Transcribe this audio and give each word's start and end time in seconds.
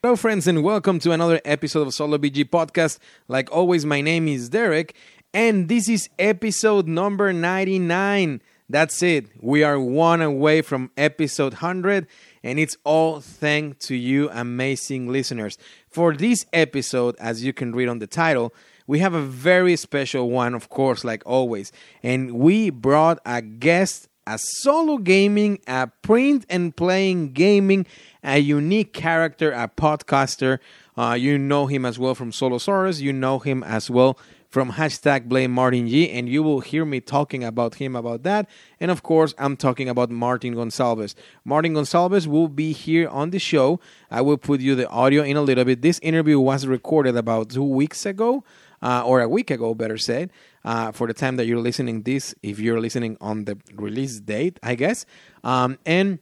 Hello, 0.00 0.14
friends, 0.14 0.46
and 0.46 0.62
welcome 0.62 1.00
to 1.00 1.10
another 1.10 1.40
episode 1.44 1.88
of 1.88 1.92
Solo 1.92 2.18
BG 2.18 2.48
Podcast. 2.48 3.00
Like 3.26 3.50
always, 3.50 3.84
my 3.84 4.00
name 4.00 4.28
is 4.28 4.48
Derek, 4.48 4.94
and 5.34 5.68
this 5.68 5.88
is 5.88 6.08
episode 6.20 6.86
number 6.86 7.32
99. 7.32 8.40
That's 8.68 9.02
it. 9.02 9.26
We 9.40 9.64
are 9.64 9.80
one 9.80 10.22
away 10.22 10.62
from 10.62 10.92
episode 10.96 11.54
100, 11.54 12.06
and 12.44 12.60
it's 12.60 12.76
all 12.84 13.20
thanks 13.20 13.88
to 13.88 13.96
you, 13.96 14.30
amazing 14.30 15.08
listeners. 15.08 15.58
For 15.90 16.14
this 16.14 16.46
episode, 16.52 17.16
as 17.18 17.42
you 17.42 17.52
can 17.52 17.74
read 17.74 17.88
on 17.88 17.98
the 17.98 18.06
title, 18.06 18.54
we 18.86 19.00
have 19.00 19.14
a 19.14 19.22
very 19.22 19.74
special 19.74 20.30
one, 20.30 20.54
of 20.54 20.68
course, 20.68 21.02
like 21.02 21.24
always. 21.26 21.72
And 22.04 22.34
we 22.34 22.70
brought 22.70 23.18
a 23.26 23.42
guest, 23.42 24.08
a 24.28 24.38
solo 24.38 24.98
gaming, 24.98 25.58
a 25.66 25.86
print 26.02 26.44
and 26.50 26.76
playing 26.76 27.32
gaming, 27.32 27.86
a 28.22 28.38
unique 28.38 28.92
character, 28.92 29.52
a 29.52 29.68
podcaster. 29.68 30.58
Uh, 30.96 31.16
you 31.18 31.38
know 31.38 31.66
him 31.66 31.86
as 31.86 31.98
well 31.98 32.14
from 32.14 32.30
Solosaurus. 32.30 33.00
You 33.00 33.12
know 33.12 33.38
him 33.38 33.62
as 33.62 33.90
well 33.90 34.18
from 34.50 34.72
hashtag 34.72 35.28
blame 35.28 35.50
Martin 35.50 35.88
G, 35.88 36.10
and 36.10 36.28
you 36.28 36.42
will 36.42 36.60
hear 36.60 36.84
me 36.84 37.00
talking 37.00 37.44
about 37.44 37.76
him 37.76 37.94
about 37.96 38.22
that. 38.22 38.48
And 38.80 38.90
of 38.90 39.02
course, 39.02 39.34
I'm 39.38 39.56
talking 39.56 39.88
about 39.88 40.10
Martin 40.10 40.54
Gonsalves. 40.54 41.14
Martin 41.44 41.74
Gonsalves 41.74 42.26
will 42.26 42.48
be 42.48 42.72
here 42.72 43.08
on 43.08 43.30
the 43.30 43.38
show. 43.38 43.80
I 44.10 44.20
will 44.20 44.38
put 44.38 44.60
you 44.60 44.74
the 44.74 44.88
audio 44.88 45.22
in 45.22 45.36
a 45.36 45.42
little 45.42 45.64
bit. 45.64 45.82
This 45.82 45.98
interview 46.00 46.38
was 46.38 46.66
recorded 46.66 47.16
about 47.16 47.50
two 47.50 47.64
weeks 47.64 48.04
ago, 48.04 48.44
uh, 48.82 49.02
or 49.04 49.20
a 49.20 49.28
week 49.28 49.50
ago, 49.50 49.74
better 49.74 49.98
said. 49.98 50.30
Uh, 50.68 50.92
for 50.92 51.06
the 51.06 51.14
time 51.14 51.34
that 51.38 51.46
you're 51.48 51.64
listening 51.70 52.02
this, 52.02 52.34
if 52.42 52.58
you're 52.64 52.80
listening 52.86 53.16
on 53.20 53.36
the 53.48 53.56
release 53.86 54.20
date, 54.20 54.54
I 54.62 54.74
guess. 54.82 55.06
Um, 55.42 55.78
and 55.86 56.18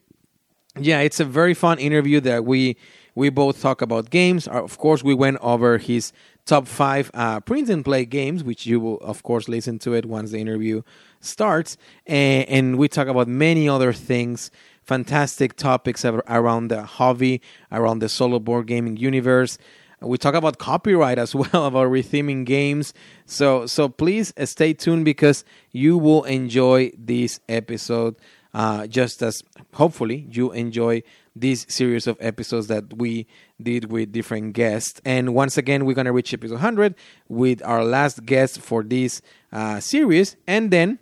yeah, 0.78 1.00
it's 1.06 1.20
a 1.20 1.24
very 1.24 1.54
fun 1.54 1.78
interview 1.78 2.20
that 2.20 2.44
we 2.44 2.76
we 3.14 3.30
both 3.30 3.56
talk 3.60 3.82
about 3.82 4.10
games. 4.10 4.46
Uh, 4.46 4.62
Of 4.62 4.76
course, 4.78 5.02
we 5.02 5.14
went 5.14 5.38
over 5.40 5.78
his 5.78 6.12
top 6.44 6.68
five 6.68 7.10
uh, 7.14 7.40
print 7.40 7.68
and 7.68 7.82
play 7.84 8.04
games, 8.04 8.44
which 8.44 8.66
you 8.70 8.78
will 8.84 8.98
of 9.12 9.22
course 9.22 9.48
listen 9.56 9.78
to 9.80 9.94
it 9.98 10.04
once 10.06 10.30
the 10.30 10.38
interview 10.38 10.82
starts, 11.20 11.76
and, 12.06 12.48
and 12.48 12.64
we 12.78 12.86
talk 12.88 13.08
about 13.08 13.26
many 13.28 13.68
other 13.68 13.92
things. 13.92 14.50
Fantastic 14.84 15.56
topics 15.56 16.04
around 16.04 16.68
the 16.70 16.82
hobby, 16.98 17.40
around 17.72 17.98
the 17.98 18.08
solo 18.08 18.38
board 18.38 18.66
gaming 18.68 18.96
universe. 18.96 19.58
We 20.06 20.18
talk 20.18 20.34
about 20.34 20.58
copyright 20.58 21.18
as 21.18 21.34
well, 21.34 21.66
about 21.66 21.88
retheming 21.88 22.44
games. 22.44 22.94
So 23.26 23.66
so 23.66 23.88
please 23.88 24.32
stay 24.44 24.72
tuned 24.72 25.04
because 25.04 25.44
you 25.72 25.98
will 25.98 26.24
enjoy 26.24 26.92
this 26.96 27.40
episode 27.48 28.16
uh, 28.56 28.86
just 28.86 29.22
as 29.22 29.42
hopefully 29.74 30.26
you 30.30 30.50
enjoy 30.52 31.02
this 31.34 31.66
series 31.68 32.06
of 32.06 32.16
episodes 32.20 32.68
that 32.68 32.96
we 32.96 33.26
did 33.62 33.92
with 33.92 34.12
different 34.12 34.54
guests. 34.54 34.98
And 35.04 35.34
once 35.34 35.58
again, 35.58 35.84
we're 35.84 35.94
going 35.94 36.06
to 36.06 36.12
reach 36.12 36.32
episode 36.32 36.54
100 36.54 36.94
with 37.28 37.62
our 37.62 37.84
last 37.84 38.24
guest 38.24 38.60
for 38.62 38.82
this 38.82 39.20
uh, 39.52 39.80
series. 39.80 40.36
And 40.46 40.70
then 40.70 40.98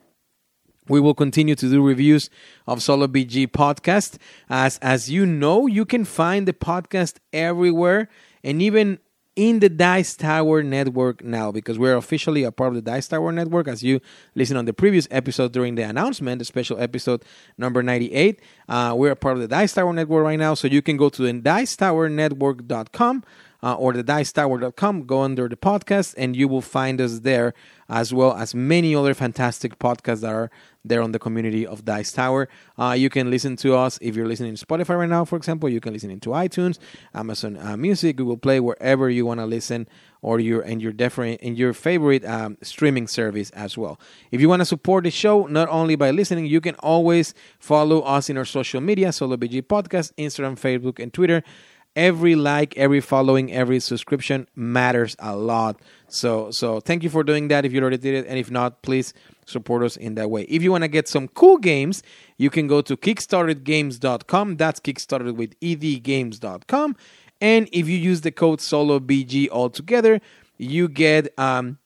we 0.88 0.98
will 0.98 1.14
continue 1.14 1.55
to 1.55 1.70
do 1.70 1.80
reviews 1.80 2.28
of 2.66 2.82
Solo 2.82 3.06
BG 3.06 3.47
podcast. 3.48 4.19
As 4.50 4.78
as 4.78 5.08
you 5.08 5.25
know, 5.25 5.69
you 5.69 5.84
can 5.84 6.05
find 6.05 6.48
the 6.48 6.52
podcast 6.52 7.19
everywhere 7.32 8.08
and 8.45 8.62
even 8.62 8.98
in 9.37 9.59
the 9.59 9.69
Dice 9.69 10.14
Tower 10.14 10.62
network 10.62 11.25
now 11.25 11.50
because 11.50 11.77
we're 11.78 11.97
officially 11.97 12.45
a 12.45 12.53
part 12.53 12.69
of 12.69 12.75
the 12.77 12.83
Dice 12.83 13.09
Tower 13.09 13.33
network. 13.33 13.67
As 13.67 13.83
you 13.83 14.00
listen 14.34 14.56
on 14.56 14.64
the 14.64 14.73
previous 14.73 15.09
episode 15.11 15.53
during 15.53 15.75
the 15.75 15.83
announcement, 15.83 16.39
the 16.39 16.45
special 16.45 16.78
episode 16.78 17.25
number 17.59 17.83
98, 17.83 18.41
uh, 18.69 18.95
we're 18.97 19.11
a 19.11 19.17
part 19.17 19.34
of 19.34 19.41
the 19.41 19.48
Dice 19.48 19.75
Tower 19.75 19.92
network 19.92 20.22
right 20.22 20.39
now. 20.39 20.55
So 20.55 20.69
you 20.69 20.83
can 20.83 20.97
go 20.97 21.09
to 21.09 21.22
the 21.22 21.33
dicetowernetwork.com 21.33 23.25
uh, 23.65 23.75
or 23.75 23.95
the 23.95 24.05
dicetower.com, 24.05 25.06
go 25.06 25.22
under 25.22 25.48
the 25.48 25.56
podcast, 25.56 26.15
and 26.19 26.37
you 26.37 26.47
will 26.47 26.61
find 26.61 27.00
us 27.00 27.20
there 27.20 27.55
as 27.89 28.12
well 28.12 28.34
as 28.34 28.55
many 28.55 28.95
other 28.95 29.15
fantastic 29.15 29.78
podcasts 29.78 30.20
that 30.20 30.33
are 30.34 30.50
there 30.84 31.03
on 31.03 31.12
the 31.12 31.19
community 31.19 31.67
of 31.67 31.84
Dice 31.84 32.12
Tower. 32.12 32.49
Uh, 32.78 32.93
you 32.93 33.09
can 33.09 33.31
listen 33.31 33.56
to 33.56 33.75
us 33.75 33.99
if 34.03 34.15
you're 34.17 34.28
listening 34.28 34.55
to 34.55 34.67
Spotify 34.67 34.99
right 34.99 35.09
now, 35.09 35.25
for 35.25 35.37
example. 35.37 35.69
You 35.69 35.81
can 35.81 35.93
listen 35.93 36.11
into 36.11 36.31
iTunes, 36.31 36.78
Amazon 37.15 37.56
uh, 37.56 37.77
Music, 37.77 38.17
Google 38.17 38.37
Play, 38.37 38.61
wherever 38.61 39.09
you 39.09 39.27
want 39.27 39.41
to 39.41 39.47
listen, 39.47 39.89
or 40.22 40.41
your 40.41 40.62
and 40.62 40.83
your 40.83 40.93
different 40.93 41.41
in 41.41 41.56
your 41.56 41.72
favorite 41.72 42.25
um, 42.25 42.59
streaming 42.62 43.06
service 43.06 43.50
as 43.50 43.78
well. 43.78 43.99
If 44.31 44.41
you 44.41 44.49
want 44.49 44.61
to 44.61 44.67
support 44.67 45.05
the 45.05 45.11
show, 45.11 45.47
not 45.47 45.69
only 45.69 45.97
by 45.97 46.11
listening, 46.11 46.47
you 46.47 46.61
can 46.61 46.75
always 46.77 47.34
follow 47.59 48.01
us 48.01 48.28
in 48.28 48.37
our 48.37 48.45
social 48.45 48.81
media, 48.81 49.12
Solo 49.12 49.37
BG 49.37 49.62
Podcast, 49.62 50.12
Instagram, 50.15 50.59
Facebook, 50.59 51.03
and 51.03 51.12
Twitter 51.12 51.43
every 51.97 52.34
like 52.34 52.77
every 52.77 53.01
following 53.01 53.53
every 53.53 53.78
subscription 53.78 54.49
matters 54.56 55.15
a 55.21 55.37
lot 55.37 55.81
so 56.09 56.51
so 56.51 56.81
thank 56.81 57.03
you 57.03 57.11
for 57.11 57.22
doing 57.22 57.49
that 57.49 57.65
if 57.65 57.72
you 57.72 57.81
already 57.81 57.97
did 57.97 58.15
it 58.15 58.27
and 58.28 58.39
if 58.39 58.51
not 58.51 58.83
please 58.83 59.15
support 59.47 59.82
us 59.82 59.97
in 59.97 60.15
that 60.15 60.31
way. 60.31 60.43
If 60.43 60.62
you 60.62 60.71
want 60.71 60.82
to 60.82 60.88
get 60.88 61.09
some 61.09 61.28
cool 61.28 61.59
games 61.59 62.03
you 62.37 62.50
can 62.50 62.66
go 62.66 62.81
to 62.82 62.97
kickstartedgames.com 62.97 64.56
that's 64.56 64.81
kickstarted 64.81 65.37
with 65.37 65.59
edgames.com 65.60 66.97
and 67.41 67.69
if 67.72 67.88
you 67.88 67.97
use 67.97 68.21
the 68.22 68.31
code 68.31 68.60
solo 68.60 68.99
bg 68.99 69.49
altogether 69.50 70.21
you 70.56 70.88
get 70.88 71.37
um, 71.38 71.78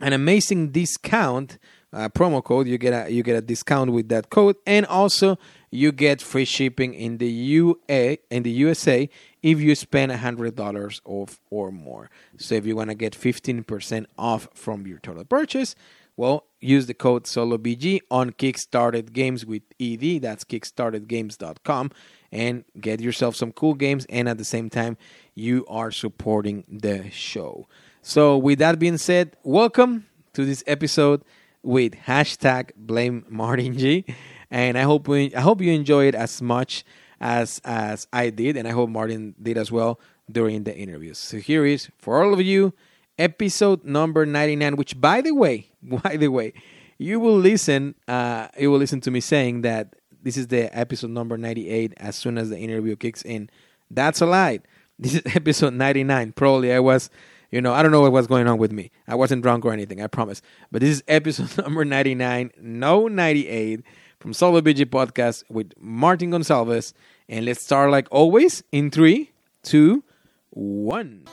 an 0.00 0.12
amazing 0.12 0.70
discount 0.70 1.58
uh, 1.92 2.08
promo 2.08 2.42
code. 2.42 2.66
You 2.66 2.78
get 2.78 3.06
a 3.06 3.12
you 3.12 3.22
get 3.22 3.36
a 3.36 3.40
discount 3.40 3.92
with 3.92 4.08
that 4.08 4.30
code. 4.30 4.56
And 4.66 4.86
also 4.86 5.38
you 5.70 5.92
get 5.92 6.20
free 6.20 6.44
shipping 6.44 6.94
in 6.94 7.18
the 7.18 7.28
UA 7.28 8.18
in 8.30 8.42
the 8.42 8.50
USA 8.50 9.08
if 9.42 9.60
you 9.60 9.74
spend 9.74 10.12
$100 10.12 11.00
off 11.04 11.40
or 11.50 11.70
more. 11.70 12.10
So 12.36 12.54
if 12.54 12.66
you 12.66 12.76
want 12.76 12.90
to 12.90 12.94
get 12.94 13.12
15% 13.12 14.06
off 14.18 14.48
from 14.52 14.86
your 14.86 14.98
total 14.98 15.24
purchase, 15.24 15.74
well, 16.16 16.46
use 16.60 16.86
the 16.86 16.94
code 16.94 17.24
SoloBG 17.24 18.00
on 18.10 18.30
Kickstarted 18.30 19.12
Games 19.12 19.46
with 19.46 19.62
ED, 19.80 20.22
that's 20.22 20.44
kickstartedgames.com, 20.44 21.90
and 22.32 22.64
get 22.80 23.00
yourself 23.00 23.36
some 23.36 23.52
cool 23.52 23.74
games. 23.74 24.06
And 24.08 24.28
at 24.28 24.38
the 24.38 24.44
same 24.44 24.70
time, 24.70 24.96
you 25.34 25.64
are 25.68 25.90
supporting 25.90 26.64
the 26.68 27.10
show. 27.10 27.68
So, 28.02 28.36
with 28.36 28.58
that 28.58 28.78
being 28.78 28.98
said, 28.98 29.36
welcome 29.42 30.06
to 30.32 30.44
this 30.44 30.64
episode 30.66 31.22
with 31.62 31.92
hashtag 31.92 32.70
blame 32.76 33.24
Martin 33.28 33.76
G. 33.76 34.04
And 34.50 34.76
I 34.76 34.82
hope 34.82 35.06
we, 35.06 35.34
I 35.34 35.40
hope 35.40 35.60
you 35.60 35.72
enjoy 35.72 36.06
it 36.06 36.14
as 36.14 36.42
much 36.42 36.84
as 37.20 37.60
as 37.64 38.06
I 38.12 38.30
did, 38.30 38.56
and 38.56 38.66
I 38.66 38.72
hope 38.72 38.88
Martin 38.88 39.34
did 39.40 39.58
as 39.58 39.70
well 39.70 40.00
during 40.30 40.64
the 40.64 40.76
interviews. 40.76 41.18
So 41.18 41.38
here 41.38 41.66
is 41.66 41.88
for 41.98 42.22
all 42.22 42.32
of 42.32 42.40
you, 42.40 42.72
episode 43.20 43.84
number 43.84 44.26
ninety 44.26 44.56
nine. 44.56 44.76
Which, 44.76 45.00
by 45.00 45.20
the 45.20 45.32
way, 45.32 45.68
by 45.82 46.16
the 46.16 46.28
way, 46.28 46.52
you 46.98 47.20
will 47.20 47.36
listen. 47.38 47.94
Uh, 48.08 48.48
you 48.58 48.70
will 48.70 48.78
listen 48.78 49.00
to 49.02 49.10
me 49.10 49.20
saying 49.20 49.62
that 49.62 49.94
this 50.22 50.36
is 50.36 50.48
the 50.48 50.76
episode 50.76 51.10
number 51.10 51.36
ninety 51.36 51.68
eight 51.68 51.92
as 51.98 52.16
soon 52.16 52.38
as 52.38 52.50
the 52.50 52.58
interview 52.58 52.96
kicks 52.96 53.22
in. 53.22 53.50
That's 53.90 54.20
a 54.20 54.26
lie. 54.26 54.60
This 55.00 55.14
is 55.14 55.22
episode 55.34 55.72
ninety 55.72 56.04
nine. 56.04 56.32
Probably 56.32 56.72
I 56.72 56.80
was. 56.80 57.08
You 57.50 57.60
know, 57.60 57.72
I 57.72 57.82
don't 57.82 57.90
know 57.90 58.02
what 58.02 58.12
was 58.12 58.28
going 58.28 58.46
on 58.46 58.58
with 58.58 58.70
me. 58.70 58.92
I 59.08 59.16
wasn't 59.16 59.42
drunk 59.42 59.64
or 59.64 59.72
anything, 59.72 60.00
I 60.00 60.06
promise. 60.06 60.40
But 60.70 60.82
this 60.82 60.90
is 60.90 61.02
episode 61.08 61.58
number 61.58 61.84
99, 61.84 62.52
no 62.60 63.08
98 63.08 63.82
from 64.20 64.32
Solo 64.32 64.60
BG 64.60 64.84
Podcast 64.84 65.42
with 65.48 65.72
Martin 65.80 66.30
Gonsalves. 66.30 66.92
And 67.28 67.46
let's 67.46 67.60
start 67.60 67.90
like 67.90 68.06
always 68.12 68.62
in 68.70 68.92
three, 68.92 69.32
two, 69.64 70.04
one. 70.50 71.24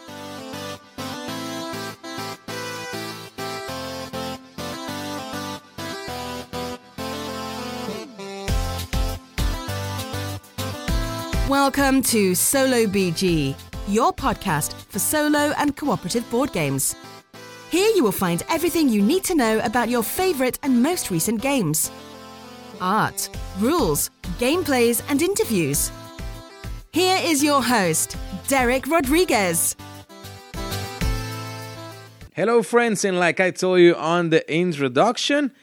Welcome 11.48 12.02
to 12.02 12.36
Solo 12.36 12.88
BG, 12.88 13.56
your 13.88 14.12
podcast 14.12 14.74
for 14.74 15.00
solo 15.00 15.54
and 15.58 15.78
cooperative 15.78 16.30
board 16.30 16.52
games. 16.52 16.94
Here 17.72 17.90
you 17.96 18.04
will 18.04 18.12
find 18.12 18.44
everything 18.50 18.90
you 18.90 19.02
need 19.02 19.24
to 19.24 19.34
know 19.34 19.60
about 19.60 19.88
your 19.88 20.04
favorite 20.04 20.60
and 20.62 20.84
most 20.84 21.10
recent 21.10 21.42
games 21.42 21.90
art, 22.82 23.30
rules, 23.60 24.12
gameplays, 24.40 25.02
and 25.08 25.22
interviews. 25.22 25.90
Here 26.92 27.18
is 27.24 27.42
your 27.42 27.64
host, 27.64 28.18
Derek 28.50 28.86
Rodriguez. 28.86 29.78
Hello, 32.36 32.62
friends, 32.62 33.06
and 33.06 33.18
like 33.22 33.40
I 33.40 33.52
told 33.52 33.80
you 33.80 33.96
on 33.96 34.32
the 34.32 34.44
introduction, 34.54 35.54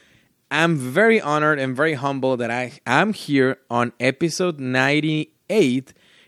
I'm 0.49 0.77
very 0.77 1.21
honored 1.21 1.59
and 1.59 1.75
very 1.75 1.93
humble 1.93 2.37
that 2.37 2.49
I 2.49 2.79
am 2.87 3.13
here 3.13 3.59
on 3.69 3.93
episode 3.99 4.59
98 4.59 5.34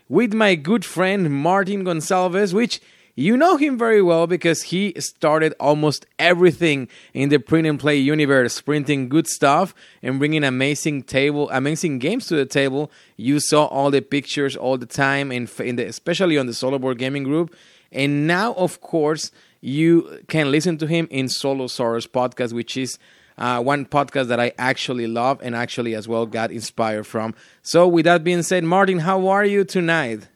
with 0.08 0.32
my 0.32 0.54
good 0.54 0.84
friend 0.84 1.30
Martin 1.30 1.84
Gonsalves, 1.84 2.52
which 2.52 2.80
You 3.18 3.36
know 3.36 3.56
him 3.56 3.76
very 3.76 4.00
well 4.00 4.28
because 4.28 4.62
he 4.62 4.94
started 5.00 5.52
almost 5.58 6.06
everything 6.20 6.86
in 7.12 7.30
the 7.30 7.38
print 7.38 7.66
and 7.66 7.76
play 7.76 7.96
universe, 7.96 8.60
printing 8.60 9.08
good 9.08 9.26
stuff 9.26 9.74
and 10.04 10.20
bringing 10.20 10.44
amazing 10.44 11.02
table, 11.02 11.50
amazing 11.50 11.98
games 11.98 12.28
to 12.28 12.36
the 12.36 12.46
table. 12.46 12.92
You 13.16 13.40
saw 13.40 13.64
all 13.64 13.90
the 13.90 14.02
pictures 14.02 14.54
all 14.54 14.78
the 14.78 14.86
time, 14.86 15.32
and 15.32 15.50
in 15.58 15.74
the, 15.74 15.86
especially 15.86 16.38
on 16.38 16.46
the 16.46 16.54
Solo 16.54 16.78
Board 16.78 16.98
Gaming 16.98 17.24
Group. 17.24 17.56
And 17.90 18.28
now, 18.28 18.52
of 18.52 18.80
course, 18.80 19.32
you 19.60 20.20
can 20.28 20.52
listen 20.52 20.78
to 20.78 20.86
him 20.86 21.08
in 21.10 21.26
Solosaurus 21.26 22.06
podcast, 22.06 22.52
which 22.52 22.76
is 22.76 23.00
uh, 23.38 23.62
one 23.62 23.86
podcast 23.86 24.26
that 24.26 24.40
I 24.40 24.52
actually 24.58 25.06
love 25.06 25.40
and 25.42 25.54
actually 25.54 25.94
as 25.94 26.06
well 26.06 26.26
got 26.26 26.50
inspired 26.50 27.06
from. 27.06 27.34
So, 27.62 27.88
with 27.88 28.04
that 28.04 28.24
being 28.24 28.42
said, 28.42 28.64
Martin, 28.64 28.98
how 28.98 29.28
are 29.28 29.44
you 29.44 29.64
tonight? 29.64 30.28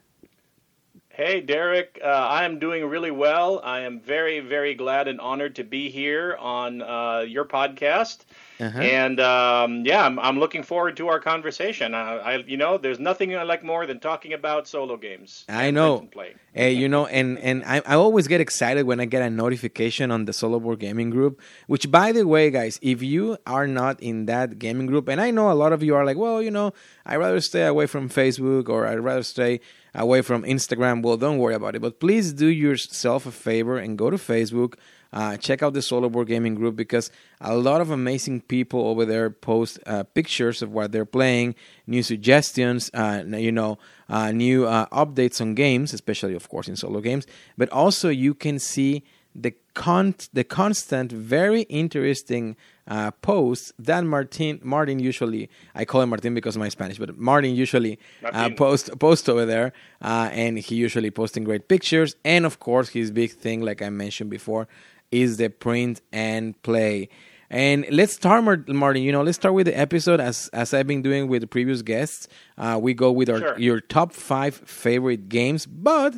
Hey, 1.14 1.42
Derek. 1.42 2.00
Uh, 2.02 2.06
I 2.06 2.44
am 2.44 2.58
doing 2.58 2.86
really 2.86 3.10
well. 3.10 3.60
I 3.62 3.80
am 3.80 4.00
very, 4.00 4.40
very 4.40 4.74
glad 4.74 5.08
and 5.08 5.20
honored 5.20 5.56
to 5.56 5.64
be 5.64 5.90
here 5.90 6.36
on 6.40 6.80
uh, 6.80 7.24
your 7.28 7.44
podcast. 7.44 8.24
Uh-huh. 8.60 8.78
And 8.78 9.20
um, 9.20 9.84
yeah, 9.84 10.04
I'm, 10.04 10.18
I'm, 10.18 10.38
looking 10.38 10.62
forward 10.62 10.96
to 10.98 11.08
our 11.08 11.20
conversation. 11.20 11.94
I, 11.94 12.16
I, 12.16 12.36
you 12.38 12.56
know, 12.56 12.78
there's 12.78 12.98
nothing 12.98 13.36
I 13.36 13.42
like 13.42 13.64
more 13.64 13.86
than 13.86 14.00
talking 14.00 14.32
about 14.32 14.68
solo 14.68 14.96
games. 14.96 15.44
I 15.48 15.70
know. 15.70 16.08
Hey, 16.52 16.72
you 16.72 16.88
know, 16.88 17.06
and 17.06 17.38
and 17.38 17.64
I, 17.64 17.82
I 17.86 17.94
always 17.94 18.28
get 18.28 18.40
excited 18.40 18.86
when 18.86 19.00
I 19.00 19.06
get 19.06 19.22
a 19.22 19.30
notification 19.30 20.10
on 20.10 20.26
the 20.26 20.32
Solo 20.32 20.60
Board 20.60 20.80
Gaming 20.80 21.10
Group. 21.10 21.40
Which, 21.66 21.90
by 21.90 22.12
the 22.12 22.26
way, 22.26 22.50
guys, 22.50 22.78
if 22.82 23.02
you 23.02 23.38
are 23.46 23.66
not 23.66 24.00
in 24.00 24.26
that 24.26 24.58
gaming 24.58 24.86
group, 24.86 25.08
and 25.08 25.20
I 25.20 25.30
know 25.30 25.50
a 25.50 25.54
lot 25.54 25.72
of 25.72 25.82
you 25.82 25.94
are 25.94 26.04
like, 26.04 26.16
well, 26.16 26.42
you 26.42 26.50
know, 26.50 26.72
I'd 27.06 27.16
rather 27.16 27.40
stay 27.40 27.66
away 27.66 27.86
from 27.86 28.08
Facebook 28.08 28.68
or 28.68 28.86
I'd 28.86 29.00
rather 29.00 29.22
stay 29.22 29.60
away 29.94 30.22
from 30.22 30.42
Instagram, 30.44 31.02
well, 31.02 31.16
don't 31.16 31.38
worry 31.38 31.54
about 31.54 31.76
it. 31.76 31.82
But 31.82 32.00
please 32.00 32.32
do 32.32 32.46
yourself 32.46 33.26
a 33.26 33.32
favor 33.32 33.78
and 33.78 33.98
go 33.98 34.10
to 34.10 34.16
Facebook. 34.16 34.74
Uh, 35.12 35.36
check 35.36 35.62
out 35.62 35.74
the 35.74 35.82
Solo 35.82 36.08
Board 36.08 36.28
Gaming 36.28 36.54
Group 36.54 36.76
because 36.76 37.10
a 37.40 37.54
lot 37.54 37.80
of 37.80 37.90
amazing 37.90 38.40
people 38.40 38.86
over 38.86 39.04
there 39.04 39.28
post 39.30 39.78
uh, 39.86 40.04
pictures 40.04 40.62
of 40.62 40.72
what 40.72 40.92
they're 40.92 41.04
playing, 41.04 41.54
new 41.86 42.02
suggestions, 42.02 42.90
uh, 42.94 43.22
you 43.26 43.52
know, 43.52 43.78
uh, 44.08 44.32
new 44.32 44.66
uh, 44.66 44.86
updates 44.86 45.40
on 45.40 45.54
games, 45.54 45.92
especially, 45.92 46.34
of 46.34 46.48
course, 46.48 46.68
in 46.68 46.76
solo 46.76 47.00
games. 47.00 47.26
But 47.58 47.68
also, 47.70 48.08
you 48.08 48.34
can 48.34 48.58
see 48.58 49.02
the 49.34 49.54
con- 49.74 50.14
the 50.32 50.44
constant, 50.44 51.10
very 51.10 51.62
interesting 51.62 52.56
uh, 52.86 53.10
posts 53.10 53.72
that 53.78 54.04
Martin 54.04 54.60
Martin 54.62 54.98
usually 54.98 55.48
I 55.74 55.84
call 55.84 56.02
him 56.02 56.10
Martin 56.10 56.34
because 56.34 56.56
of 56.56 56.60
my 56.60 56.68
Spanish, 56.68 56.98
but 56.98 57.16
Martin 57.16 57.54
usually 57.54 57.98
uh, 58.24 58.50
post 58.56 58.98
post 58.98 59.28
over 59.28 59.46
there, 59.46 59.72
uh, 60.02 60.28
and 60.32 60.58
he 60.58 60.74
usually 60.74 61.10
posting 61.10 61.44
great 61.44 61.68
pictures, 61.68 62.16
and 62.24 62.44
of 62.44 62.58
course 62.58 62.90
his 62.90 63.10
big 63.10 63.32
thing, 63.32 63.60
like 63.62 63.82
I 63.82 63.90
mentioned 63.90 64.30
before, 64.30 64.68
is 65.12 65.36
the 65.36 65.48
print 65.48 66.00
and 66.12 66.60
play. 66.62 67.08
And 67.50 67.86
let's 67.90 68.14
start, 68.14 68.66
Martin. 68.68 69.02
You 69.02 69.12
know, 69.12 69.22
let's 69.22 69.36
start 69.36 69.54
with 69.54 69.66
the 69.66 69.78
episode 69.78 70.20
as 70.20 70.48
as 70.54 70.72
I've 70.72 70.86
been 70.86 71.02
doing 71.02 71.28
with 71.28 71.42
the 71.42 71.46
previous 71.46 71.82
guests. 71.82 72.26
Uh, 72.56 72.78
we 72.80 72.94
go 72.94 73.12
with 73.12 73.28
our 73.28 73.38
sure. 73.38 73.58
your 73.58 73.80
top 73.80 74.12
five 74.12 74.54
favorite 74.54 75.28
games, 75.28 75.66
but 75.66 76.14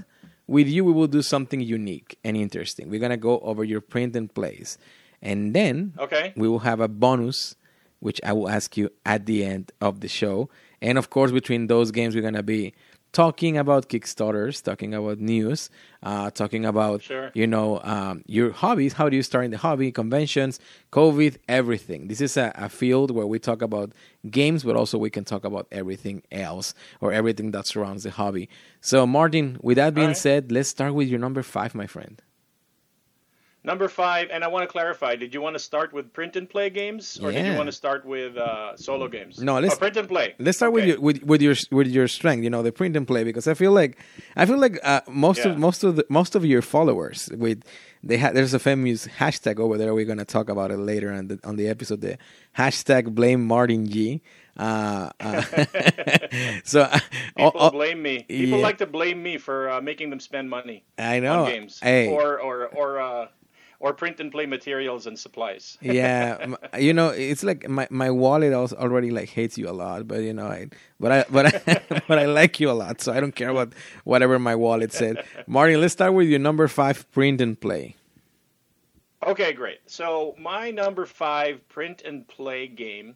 with 0.46 0.69
you 0.69 0.85
we 0.85 0.93
will 0.93 1.08
do 1.08 1.23
something 1.23 1.61
unique 1.61 2.19
and 2.23 2.37
interesting. 2.37 2.88
We're 2.88 3.00
gonna 3.00 3.17
go 3.17 3.41
over 3.41 3.64
your 3.64 3.81
print 3.81 4.14
and 4.14 4.32
plays. 4.32 4.79
And 5.25 5.55
then 5.55 5.94
okay. 5.99 6.35
we 6.37 6.47
will 6.49 6.61
have 6.61 6.81
a 6.81 6.87
bonus, 6.87 7.56
which 7.99 8.20
I 8.23 8.35
will 8.35 8.49
ask 8.49 8.76
you 8.76 8.90
at 9.06 9.26
the 9.26 9.44
end 9.44 9.73
of 9.81 10.00
the 10.00 10.08
show. 10.08 10.50
And 10.82 10.99
of 10.99 11.08
course, 11.08 11.32
between 11.32 11.67
those 11.67 11.90
games, 11.90 12.14
we're 12.14 12.20
going 12.20 12.35
to 12.35 12.43
be 12.43 12.75
talking 13.14 13.56
about 13.56 13.88
Kickstarters, 13.88 14.62
talking 14.62 14.93
about 14.93 15.19
news, 15.19 15.70
uh, 16.02 16.31
talking 16.31 16.66
about 16.66 17.02
sure. 17.02 17.31
you 17.32 17.46
know 17.46 17.81
um, 17.82 18.22
your 18.26 18.50
hobbies. 18.50 18.93
How 18.93 19.08
do 19.08 19.16
you 19.16 19.22
start 19.22 19.46
in 19.46 19.52
the 19.52 19.56
hobby? 19.56 19.90
Conventions, 19.90 20.61
COVID, 20.93 21.38
everything. 21.49 22.08
This 22.08 22.20
is 22.20 22.37
a, 22.37 22.52
a, 22.56 22.69
field 22.69 23.12
where 23.12 23.26
we 23.26 23.38
talk 23.38 23.62
about 23.62 23.93
games, 24.31 24.64
but 24.64 24.76
also 24.76 24.99
we 24.99 25.08
can 25.08 25.25
talk 25.25 25.44
about 25.44 25.66
everything 25.72 26.22
else 26.31 26.75
or 27.00 27.12
everything 27.12 27.52
that 27.52 27.66
surrounds 27.66 28.02
the 28.02 28.11
hobby. 28.11 28.50
So, 28.81 29.06
Martin, 29.06 29.58
with 29.62 29.76
that 29.76 29.94
being 29.94 30.08
right. 30.08 30.16
said, 30.16 30.52
let's 30.52 30.69
start 30.69 30.93
with 30.93 31.08
your 31.08 31.20
number 31.20 31.43
five, 31.43 31.75
my 31.75 31.87
friend. 31.87 32.20
Number 33.66 33.88
five, 33.88 34.28
and 34.31 34.44
I 34.44 34.49
want 34.49 34.62
to 34.62 34.66
clarify: 34.70 35.16
Did 35.16 35.32
you 35.32 35.40
want 35.40 35.55
to 35.55 35.58
start 35.58 35.94
with 35.94 36.12
print 36.12 36.37
and 36.37 36.49
play 36.49 36.69
games, 36.69 37.19
or 37.22 37.32
yeah. 37.32 37.43
did 37.43 37.52
you 37.52 37.56
want 37.56 37.69
to 37.69 37.72
start 37.72 38.05
with 38.05 38.37
uh, 38.37 38.76
solo 38.76 39.08
games? 39.08 39.40
No, 39.40 39.58
let's 39.58 39.76
oh, 39.76 39.78
print 39.78 39.96
and 39.96 40.06
play. 40.06 40.34
Let's 40.38 40.58
start 40.58 40.75
okay. 40.75 40.75
with 40.75 40.88
your 40.88 41.00
with, 41.00 41.22
with 41.22 41.40
your 41.40 41.55
with 41.70 41.87
your 41.87 42.06
strength. 42.06 42.44
You 42.44 42.50
know, 42.50 42.62
the 42.62 42.72
print 42.72 42.94
and 42.94 43.06
play, 43.06 43.25
because 43.25 43.49
I 43.49 43.55
feel 43.55 43.72
like 43.72 43.96
I 44.37 44.44
feel 44.44 44.58
like 44.58 44.78
uh, 44.84 45.00
most 45.08 45.38
yeah. 45.38 45.52
of 45.52 45.58
most 45.58 45.82
of 45.82 45.96
the 45.96 46.05
most 46.11 46.34
of 46.34 46.44
your 46.44 46.61
followers 46.61 47.31
with 47.32 47.64
they 48.02 48.19
ha- 48.19 48.32
there's 48.32 48.52
a 48.52 48.58
famous 48.58 49.06
hashtag 49.06 49.58
over 49.58 49.78
there. 49.78 49.94
We're 49.94 50.05
gonna 50.05 50.26
talk 50.26 50.50
about 50.50 50.70
it 50.70 50.76
later 50.76 51.11
on 51.11 51.28
the 51.28 51.40
on 51.43 51.56
the 51.56 51.66
episode. 51.69 52.02
The 52.02 52.19
hashtag 52.58 53.14
blame 53.14 53.46
Martin 53.46 53.88
G. 53.88 54.20
Uh, 54.58 55.08
uh, 55.20 55.40
so 56.64 56.82
uh, 56.82 56.99
people 57.37 57.70
blame 57.70 58.02
me. 58.02 58.25
People 58.25 58.58
yeah. 58.58 58.62
like 58.62 58.76
to 58.78 58.87
blame 58.87 59.22
me 59.22 59.38
for 59.38 59.70
uh, 59.70 59.81
making 59.81 60.11
them 60.11 60.20
spend 60.20 60.50
money. 60.50 60.84
I 60.99 61.20
know 61.20 61.44
on 61.44 61.50
games 61.50 61.81
hey. 61.81 62.08
or 62.08 62.38
or 62.38 62.66
or 62.66 63.00
uh, 63.00 63.28
or 63.85 63.93
print 63.93 64.19
and 64.19 64.33
play 64.33 64.47
materials 64.47 65.07
and 65.07 65.19
supplies. 65.19 65.77
yeah, 65.83 66.55
you 66.79 66.95
know, 66.95 67.11
it's 67.11 67.45
like 67.45 67.69
my, 67.69 67.87
my 67.91 68.11
wallet 68.11 68.55
also 68.55 68.75
already 68.77 69.11
like 69.11 69.29
hates 69.29 69.59
you 69.59 69.69
a 69.69 69.77
lot, 69.77 70.09
but 70.09 70.21
you 70.23 70.33
know, 70.33 70.47
I 70.47 70.69
but 70.99 71.13
I 71.13 71.25
but 71.31 71.69
I 71.69 71.83
but 72.09 72.19
I 72.19 72.25
like 72.25 72.59
you 72.59 72.71
a 72.71 72.73
lot, 72.73 73.03
so 73.03 73.13
I 73.13 73.21
don't 73.21 73.37
care 73.37 73.51
about 73.51 73.75
whatever 74.05 74.39
my 74.39 74.55
wallet 74.55 74.95
said. 74.95 75.23
Martin, 75.47 75.83
let's 75.83 75.93
start 75.93 76.15
with 76.15 76.29
your 76.29 76.39
number 76.39 76.67
five 76.67 77.05
print 77.13 77.43
and 77.43 77.61
play. 77.61 77.95
Okay, 79.27 79.53
great. 79.53 79.81
So 79.87 80.35
my 80.39 80.71
number 80.71 81.05
five 81.05 81.69
print 81.69 82.01
and 82.07 82.27
play 82.27 82.67
game 82.67 83.15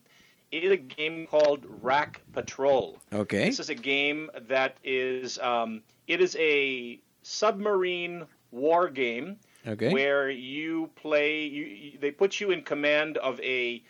is 0.52 0.70
a 0.70 0.76
game 0.76 1.26
called 1.26 1.64
Rack 1.80 2.20
Patrol. 2.34 2.98
Okay. 3.10 3.46
This 3.46 3.58
is 3.58 3.70
a 3.70 3.74
game 3.74 4.30
that 4.48 4.76
is 4.84 5.38
um, 5.38 5.80
it 6.06 6.20
is 6.20 6.36
a 6.38 7.00
submarine 7.22 8.26
war 8.50 8.90
game 8.90 9.38
okay. 9.68 9.92
where 9.92 10.30
you 10.30 10.90
play. 10.96 11.44
You, 11.44 11.98
they 12.00 12.10
put 12.10 12.40
you 12.40 12.50
in 12.50 12.62
command 12.62 13.18
of 13.18 13.40
a 13.40 13.82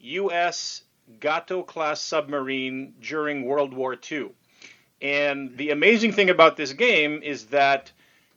U.S. 0.00 0.82
Gato 1.20 1.62
class 1.62 2.00
submarine 2.00 2.94
during 3.00 3.44
World 3.44 3.74
War 3.74 3.96
II. 4.10 4.30
And 5.00 5.56
the 5.56 5.70
amazing 5.70 6.12
thing 6.12 6.30
about 6.30 6.56
this 6.56 6.72
game 6.72 7.22
is 7.22 7.46
that 7.46 7.90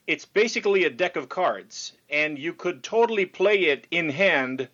it's 0.07 0.25
basically 0.25 0.83
a 0.85 0.89
deck 0.89 1.15
of 1.15 1.29
cards, 1.29 1.93
and 2.09 2.37
you 2.37 2.53
could 2.53 2.83
totally 2.83 3.25
play 3.25 3.65
it 3.65 3.87
in 3.91 4.09
hand, 4.09 4.67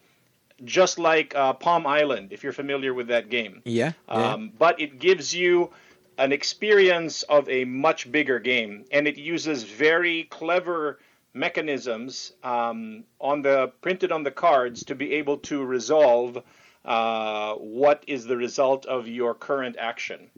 just 0.63 0.99
like 0.99 1.35
uh, 1.35 1.53
Palm 1.53 1.87
Island, 1.87 2.31
if 2.31 2.43
you're 2.43 2.53
familiar 2.53 2.93
with 2.93 3.07
that 3.07 3.29
game. 3.29 3.61
Yeah. 3.65 3.93
Um, 4.07 4.21
yeah. 4.21 4.49
But 4.57 4.81
it 4.81 4.99
gives 4.99 5.33
you 5.33 5.71
an 6.17 6.31
experience 6.31 7.23
of 7.23 7.49
a 7.49 7.65
much 7.65 8.11
bigger 8.11 8.39
game, 8.39 8.85
and 8.91 9.07
it 9.07 9.17
uses 9.17 9.63
very 9.63 10.23
clever 10.23 10.99
mechanisms 11.33 12.33
um, 12.43 13.03
on 13.19 13.41
the 13.41 13.71
printed 13.81 14.11
on 14.11 14.23
the 14.23 14.31
cards 14.31 14.83
to 14.85 14.95
be 14.95 15.13
able 15.13 15.37
to 15.37 15.63
resolve 15.63 16.43
uh, 16.83 17.53
what 17.55 18.03
is 18.07 18.25
the 18.25 18.35
result 18.37 18.85
of 18.85 19.07
your 19.07 19.33
current 19.33 19.75
action, 19.79 20.29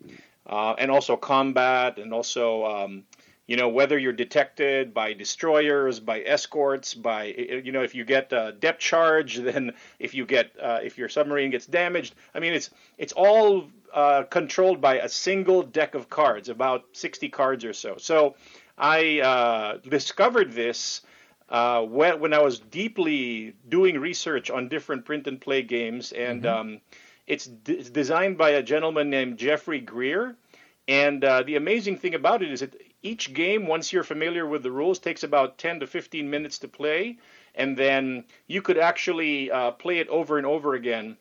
uh, 0.45 0.75
and 0.77 0.91
also 0.91 1.15
combat, 1.15 1.97
and 1.97 2.13
also 2.13 2.65
um, 2.65 3.03
you 3.47 3.55
know 3.55 3.69
whether 3.69 3.97
you're 3.97 4.11
detected 4.13 4.93
by 4.93 5.13
destroyers, 5.13 5.99
by 5.99 6.21
escorts, 6.21 6.93
by 6.93 7.25
you 7.25 7.71
know 7.71 7.81
if 7.81 7.95
you 7.95 8.03
get 8.03 8.31
a 8.33 8.53
depth 8.59 8.79
charge, 8.79 9.37
then 9.49 9.73
if 9.99 10.13
you 10.13 10.25
get 10.25 10.51
uh, 10.61 10.79
if 10.83 10.97
your 10.97 11.09
submarine 11.09 11.49
gets 11.49 11.65
damaged. 11.65 12.13
I 12.35 12.39
mean 12.39 12.53
it's 12.53 12.69
it's 12.97 13.13
all 13.13 13.69
uh, 13.93 14.23
controlled 14.23 14.81
by 14.81 14.95
a 14.99 15.07
single 15.07 15.63
deck 15.63 15.95
of 15.95 16.09
cards, 16.09 16.49
about 16.49 16.83
60 16.93 17.29
cards 17.29 17.63
or 17.63 17.73
so. 17.73 17.95
So 17.97 18.35
I 18.77 19.19
uh, 19.19 19.77
discovered 19.77 20.51
this 20.51 21.01
uh, 21.49 21.83
when, 21.83 22.19
when, 22.19 22.33
I 22.33 22.39
was 22.39 22.59
deeply 22.59 23.53
doing 23.69 23.99
research 23.99 24.49
on 24.49 24.69
different 24.69 25.05
print 25.05 25.27
and 25.27 25.39
play 25.39 25.61
games, 25.61 26.11
and 26.11 26.43
mm-hmm. 26.43 26.59
um, 26.59 26.81
it's, 27.27 27.45
d- 27.45 27.85
designed 27.91 28.37
by 28.37 28.51
a 28.51 28.63
gentleman 28.63 29.09
named 29.09 29.37
Jeffrey 29.37 29.79
Greer. 29.79 30.35
And 30.87 31.23
uh, 31.23 31.43
the 31.43 31.55
amazing 31.55 31.97
thing 31.97 32.15
about 32.15 32.41
it 32.41 32.51
is 32.51 32.61
that 32.61 32.75
each 33.03 33.33
game, 33.33 33.67
once 33.67 33.93
you're 33.93 34.03
familiar 34.03 34.47
with 34.47 34.63
the 34.63 34.71
rules, 34.71 34.99
takes 34.99 35.23
about 35.23 35.57
10 35.57 35.81
to 35.81 35.87
15 35.87 36.29
minutes 36.29 36.59
to 36.59 36.67
play, 36.67 37.19
and 37.55 37.77
then 37.77 38.23
you 38.47 38.61
could 38.61 38.77
actually 38.77 39.51
uh, 39.51 39.71
play 39.71 39.99
it 39.99 40.07
over 40.09 40.37
and 40.37 40.47
over 40.47 40.73
again 40.73 41.17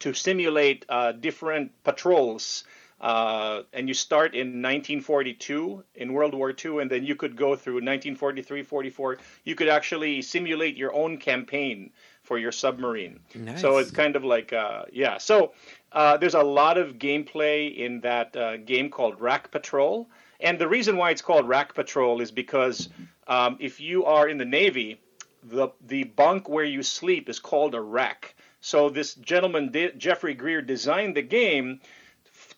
to 0.00 0.14
simulate 0.14 0.84
uh, 0.88 1.12
different 1.12 1.70
patrols 1.84 2.64
uh, 3.00 3.62
and 3.72 3.88
you 3.88 3.94
start 3.94 4.34
in 4.34 4.48
1942 4.48 5.84
in 5.94 6.12
World 6.12 6.34
War 6.34 6.52
II, 6.52 6.80
and 6.80 6.90
then 6.90 7.04
you 7.04 7.14
could 7.14 7.34
go 7.34 7.56
through 7.56 7.76
1943, 7.76 8.62
44. 8.62 9.18
You 9.44 9.54
could 9.54 9.68
actually 9.68 10.20
simulate 10.20 10.76
your 10.76 10.92
own 10.92 11.16
campaign 11.16 11.92
for 12.22 12.38
your 12.38 12.52
submarine. 12.52 13.20
Nice. 13.34 13.60
So 13.60 13.78
it's 13.78 13.90
kind 13.90 14.16
of 14.16 14.24
like, 14.24 14.52
uh, 14.52 14.84
yeah. 14.92 15.16
So 15.16 15.52
uh, 15.92 16.18
there's 16.18 16.34
a 16.34 16.42
lot 16.42 16.76
of 16.76 16.98
gameplay 16.98 17.74
in 17.74 18.00
that 18.00 18.36
uh, 18.36 18.58
game 18.58 18.90
called 18.90 19.20
Rack 19.20 19.50
Patrol. 19.50 20.08
And 20.38 20.58
the 20.58 20.68
reason 20.68 20.96
why 20.96 21.10
it's 21.10 21.22
called 21.22 21.48
Rack 21.48 21.74
Patrol 21.74 22.20
is 22.20 22.30
because 22.30 22.90
um, 23.26 23.56
if 23.60 23.80
you 23.80 24.04
are 24.04 24.28
in 24.28 24.36
the 24.36 24.44
Navy, 24.44 25.00
the 25.42 25.68
the 25.86 26.04
bunk 26.04 26.50
where 26.50 26.64
you 26.64 26.82
sleep 26.82 27.30
is 27.30 27.38
called 27.38 27.74
a 27.74 27.80
rack. 27.80 28.34
So 28.60 28.90
this 28.90 29.14
gentleman, 29.14 29.74
Jeffrey 29.96 30.34
Greer, 30.34 30.60
designed 30.60 31.16
the 31.16 31.22
game 31.22 31.80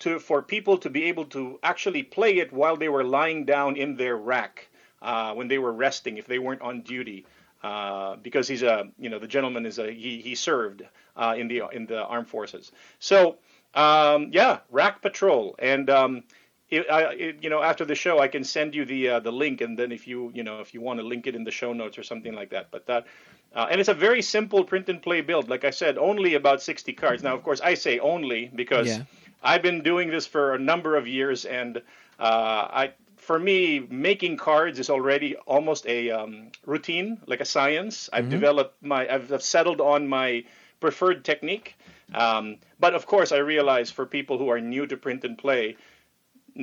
to 0.03 0.19
for 0.19 0.43
people 0.43 0.79
to 0.79 0.91
be 0.91 1.05
able 1.05 1.25
to 1.27 1.59
actually 1.63 2.03
play 2.03 2.39
it 2.39 2.53
while 2.53 2.77
they 2.77 2.89
were 2.89 3.05
lying 3.05 3.45
down 3.45 3.77
in 3.77 3.97
their 3.97 4.17
rack 4.17 4.69
uh, 5.01 5.33
when 5.35 5.49
they 5.49 5.59
were 5.59 5.73
resting 5.73 6.19
if 6.19 6.27
they 6.27 6.39
weren't 6.39 6.63
on 6.63 6.83
duty. 6.83 7.27
Uh, 7.63 8.17
because 8.17 8.49
he's 8.49 8.65
a, 8.65 8.91
you 8.99 9.09
know, 9.09 9.21
the 9.21 9.29
gentleman 9.29 9.65
is 9.65 9.79
a 9.79 9.93
he, 9.93 10.21
he 10.21 10.35
served 10.35 10.83
uh, 11.17 11.35
in 11.39 11.47
the 11.47 11.63
in 11.73 11.87
the 11.87 12.03
armed 12.03 12.29
forces. 12.29 12.73
So 12.99 13.39
um, 13.75 14.31
yeah, 14.33 14.59
Rack 14.71 15.01
Patrol, 15.01 15.55
and 15.61 15.89
um, 15.89 16.25
it, 16.71 16.91
I, 16.91 17.13
it, 17.15 17.37
you 17.43 17.51
know, 17.51 17.63
after 17.63 17.85
the 17.85 17.95
show, 17.95 18.19
I 18.19 18.29
can 18.29 18.43
send 18.45 18.75
you 18.75 18.85
the 18.85 19.09
uh, 19.09 19.21
the 19.21 19.31
link, 19.31 19.61
and 19.61 19.79
then 19.79 19.93
if 19.93 20.09
you 20.09 20.33
you 20.35 20.43
know 20.43 20.61
if 20.61 20.75
you 20.75 20.81
want 20.81 20.99
to 20.99 21.07
link 21.07 21.29
it 21.29 21.37
in 21.37 21.45
the 21.45 21.53
show 21.53 21.73
notes 21.73 21.99
or 21.99 22.03
something 22.03 22.35
like 22.35 22.51
that. 22.51 22.73
But 22.73 22.87
that, 22.87 23.07
uh, 23.55 23.69
and 23.71 23.81
it's 23.81 23.89
a 23.89 23.95
very 23.95 24.23
simple 24.23 24.65
print 24.65 24.89
and 24.89 25.01
play 25.01 25.21
build. 25.21 25.49
Like 25.49 25.65
I 25.65 25.71
said, 25.71 25.99
only 25.99 26.35
about 26.35 26.63
60 26.63 26.93
cards. 26.95 27.23
Now, 27.23 27.35
of 27.35 27.45
course, 27.45 27.61
I 27.61 27.75
say 27.75 27.99
only 28.01 28.51
because 28.55 28.89
yeah. 28.89 29.05
I've 29.43 29.63
been 29.63 29.83
doing 29.83 30.11
this 30.11 30.27
for 30.27 30.55
a 30.55 30.59
number 30.59 30.97
of 30.97 31.07
years, 31.09 31.45
and 31.45 31.79
uh, 32.19 32.69
I 32.71 32.93
for 33.23 33.39
me, 33.39 33.79
making 33.89 34.37
cards 34.37 34.81
is 34.81 34.91
already 34.91 35.37
almost 35.47 35.87
a 35.87 36.11
um, 36.11 36.51
routine, 36.67 37.21
like 37.27 37.41
a 37.41 37.45
science. 37.45 38.11
I've 38.13 38.25
mm-hmm. 38.25 38.31
developed 38.31 38.83
my, 38.83 39.09
I've, 39.09 39.33
I've, 39.33 39.45
settled 39.45 39.81
on 39.81 40.09
my 40.09 40.45
preferred 40.81 41.25
technique. 41.25 41.77
Um, 42.13 42.57
but 42.81 42.95
of 42.95 43.07
course, 43.07 43.31
I 43.31 43.39
realize 43.39 43.93
for 43.93 44.07
people 44.07 44.39
who 44.39 44.49
are 44.49 44.61
new 44.61 44.89
to 44.89 44.97
print 44.97 45.23
and 45.23 45.39
play, 45.39 45.77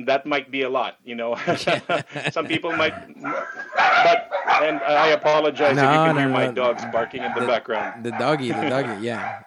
that 0.04 0.26
might 0.26 0.50
be 0.50 0.60
a 0.62 0.68
lot. 0.68 0.98
You 1.02 1.14
know, 1.14 1.34
some 2.30 2.46
people 2.46 2.76
might. 2.76 2.94
But 3.22 4.30
and 4.62 4.80
I 4.82 5.08
apologize 5.08 5.76
no, 5.76 5.82
if 5.82 5.90
you 5.90 5.96
can 5.96 6.14
no, 6.14 6.20
hear 6.20 6.28
no, 6.28 6.34
my 6.34 6.46
dogs 6.48 6.84
barking 6.92 7.22
in 7.22 7.32
the, 7.32 7.40
the 7.40 7.46
background. 7.46 8.04
The 8.04 8.10
doggy, 8.12 8.48
the 8.48 8.68
doggy, 8.68 9.02
yeah. 9.02 9.42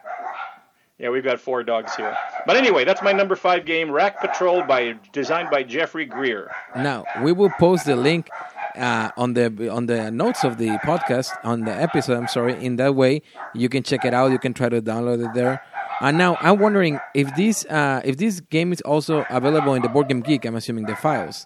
Yeah, 1.03 1.09
we've 1.09 1.21
got 1.21 1.41
four 1.41 1.63
dogs 1.63 1.93
here. 1.97 2.15
But 2.47 2.55
anyway, 2.55 2.85
that's 2.85 3.01
my 3.01 3.11
number 3.11 3.35
five 3.35 3.65
game, 3.65 3.91
Rack 3.91 4.21
Patrol, 4.21 4.63
by 4.63 4.95
designed 5.11 5.49
by 5.49 5.61
Jeffrey 5.63 6.05
Greer. 6.05 6.49
Now 6.77 7.03
we 7.21 7.33
will 7.33 7.49
post 7.59 7.85
the 7.85 7.97
link 7.97 8.29
uh, 8.77 9.11
on 9.17 9.33
the 9.33 9.67
on 9.69 9.87
the 9.87 10.11
notes 10.11 10.45
of 10.45 10.57
the 10.57 10.79
podcast 10.85 11.31
on 11.43 11.65
the 11.65 11.73
episode. 11.73 12.15
I'm 12.15 12.29
sorry. 12.29 12.53
In 12.63 12.77
that 12.77 12.95
way, 12.95 13.21
you 13.53 13.67
can 13.67 13.83
check 13.83 14.05
it 14.05 14.13
out. 14.13 14.31
You 14.31 14.39
can 14.39 14.53
try 14.53 14.69
to 14.69 14.81
download 14.81 15.27
it 15.27 15.33
there. 15.33 15.61
And 15.99 16.17
now 16.17 16.37
I'm 16.39 16.57
wondering 16.57 17.01
if 17.13 17.35
this 17.35 17.65
uh, 17.65 17.99
if 18.05 18.15
this 18.15 18.39
game 18.39 18.71
is 18.71 18.79
also 18.79 19.25
available 19.29 19.73
in 19.73 19.81
the 19.81 19.89
Board 19.89 20.07
Game 20.07 20.21
Geek. 20.21 20.45
I'm 20.45 20.55
assuming 20.55 20.85
the 20.85 20.95
files, 20.95 21.45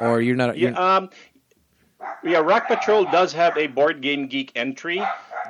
or 0.00 0.20
you're 0.20 0.34
not. 0.34 0.58
You're... 0.58 0.72
Yeah, 0.72 0.96
um, 0.96 1.10
yeah. 2.24 2.40
Rack 2.40 2.66
Patrol 2.66 3.04
does 3.04 3.32
have 3.32 3.56
a 3.56 3.68
Board 3.68 4.00
Game 4.00 4.26
Geek 4.26 4.50
entry 4.56 5.00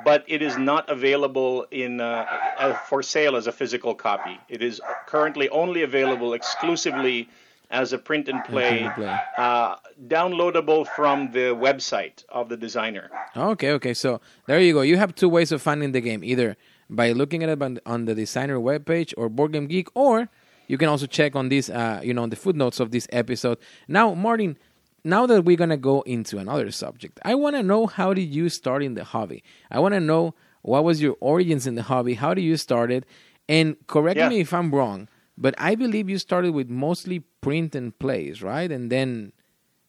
but 0.03 0.23
it 0.27 0.41
is 0.41 0.57
not 0.57 0.89
available 0.89 1.65
in 1.71 2.01
uh, 2.01 2.25
uh, 2.57 2.73
for 2.73 3.03
sale 3.03 3.35
as 3.35 3.47
a 3.47 3.51
physical 3.51 3.95
copy. 3.95 4.39
It 4.49 4.61
is 4.61 4.81
currently 5.07 5.49
only 5.49 5.83
available 5.83 6.33
exclusively 6.33 7.29
as 7.71 7.93
a 7.93 7.97
print 7.97 8.27
and 8.27 8.43
play, 8.43 8.81
and 8.81 8.93
play. 8.95 9.19
Uh, 9.37 9.75
downloadable 10.07 10.87
from 10.87 11.31
the 11.31 11.53
website 11.55 12.23
of 12.29 12.49
the 12.49 12.57
designer. 12.57 13.11
Okay, 13.37 13.71
okay. 13.71 13.93
So 13.93 14.21
there 14.47 14.59
you 14.59 14.73
go. 14.73 14.81
You 14.81 14.97
have 14.97 15.13
two 15.13 15.29
ways 15.29 15.51
of 15.51 15.61
finding 15.61 15.91
the 15.91 16.01
game: 16.01 16.23
either 16.23 16.57
by 16.89 17.11
looking 17.11 17.43
at 17.43 17.49
it 17.49 17.81
on 17.85 18.05
the 18.05 18.15
designer 18.15 18.57
webpage 18.57 19.13
or 19.17 19.29
Board 19.29 19.53
Game 19.53 19.67
Geek, 19.67 19.87
or 19.93 20.29
you 20.67 20.77
can 20.77 20.87
also 20.87 21.05
check 21.05 21.35
on 21.35 21.49
this, 21.49 21.69
uh, 21.69 21.99
you 22.03 22.13
know, 22.13 22.23
on 22.23 22.29
the 22.29 22.35
footnotes 22.35 22.79
of 22.79 22.91
this 22.91 23.07
episode. 23.11 23.57
Now, 23.87 24.13
Martin, 24.13 24.57
now 25.03 25.25
that 25.25 25.43
we're 25.43 25.57
gonna 25.57 25.77
go 25.77 26.01
into 26.01 26.37
another 26.37 26.71
subject, 26.71 27.19
I 27.23 27.35
want 27.35 27.55
to 27.55 27.63
know 27.63 27.87
how 27.87 28.13
did 28.13 28.33
you 28.33 28.49
start 28.49 28.83
in 28.83 28.93
the 28.93 29.03
hobby? 29.03 29.43
I 29.71 29.79
want 29.79 29.93
to 29.93 29.99
know 29.99 30.35
what 30.61 30.83
was 30.83 31.01
your 31.01 31.15
origins 31.19 31.65
in 31.67 31.75
the 31.75 31.83
hobby? 31.83 32.15
How 32.15 32.33
did 32.33 32.41
you 32.41 32.57
start 32.57 32.91
it? 32.91 33.05
And 33.47 33.75
correct 33.87 34.17
yeah. 34.17 34.29
me 34.29 34.41
if 34.41 34.53
I'm 34.53 34.73
wrong, 34.73 35.07
but 35.37 35.55
I 35.57 35.75
believe 35.75 36.09
you 36.09 36.17
started 36.17 36.53
with 36.53 36.69
mostly 36.69 37.19
print 37.41 37.75
and 37.75 37.97
plays, 37.97 38.43
right? 38.43 38.71
And 38.71 38.91
then, 38.91 39.31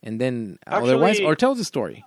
and 0.03 0.21
then 0.21 0.59
Actually, 0.67 0.91
otherwise, 0.91 1.21
or 1.21 1.35
tell 1.35 1.55
the 1.55 1.65
story. 1.65 2.05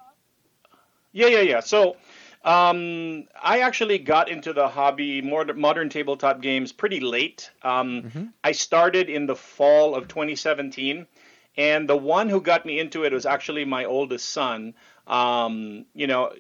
Yeah, 1.12 1.28
yeah, 1.28 1.42
yeah. 1.42 1.60
So. 1.60 1.98
Um, 2.46 3.30
I 3.42 3.60
actually 3.60 4.00
got 4.00 4.28
into 4.28 4.52
the 4.52 4.68
hobby, 4.68 5.22
more 5.22 5.46
modern 5.46 5.88
tabletop 5.88 6.42
games, 6.42 6.74
pretty 6.74 7.00
late. 7.00 7.50
Um, 7.62 8.02
mm-hmm. 8.04 8.26
I 8.44 8.52
started 8.52 9.10
in 9.10 9.28
the 9.28 9.36
fall 9.36 9.96
of 9.96 10.10
2017. 10.10 11.08
And 11.56 11.88
the 11.88 11.98
one 11.98 12.30
who 12.30 12.42
got 12.42 12.66
me 12.66 12.80
into 12.80 13.04
it 13.04 13.14
was 13.14 13.26
actually 13.26 13.66
my 13.66 13.86
oldest 13.86 14.30
son. 14.30 14.74
Um, 15.06 15.86
you 15.94 16.08
know, 16.08 16.32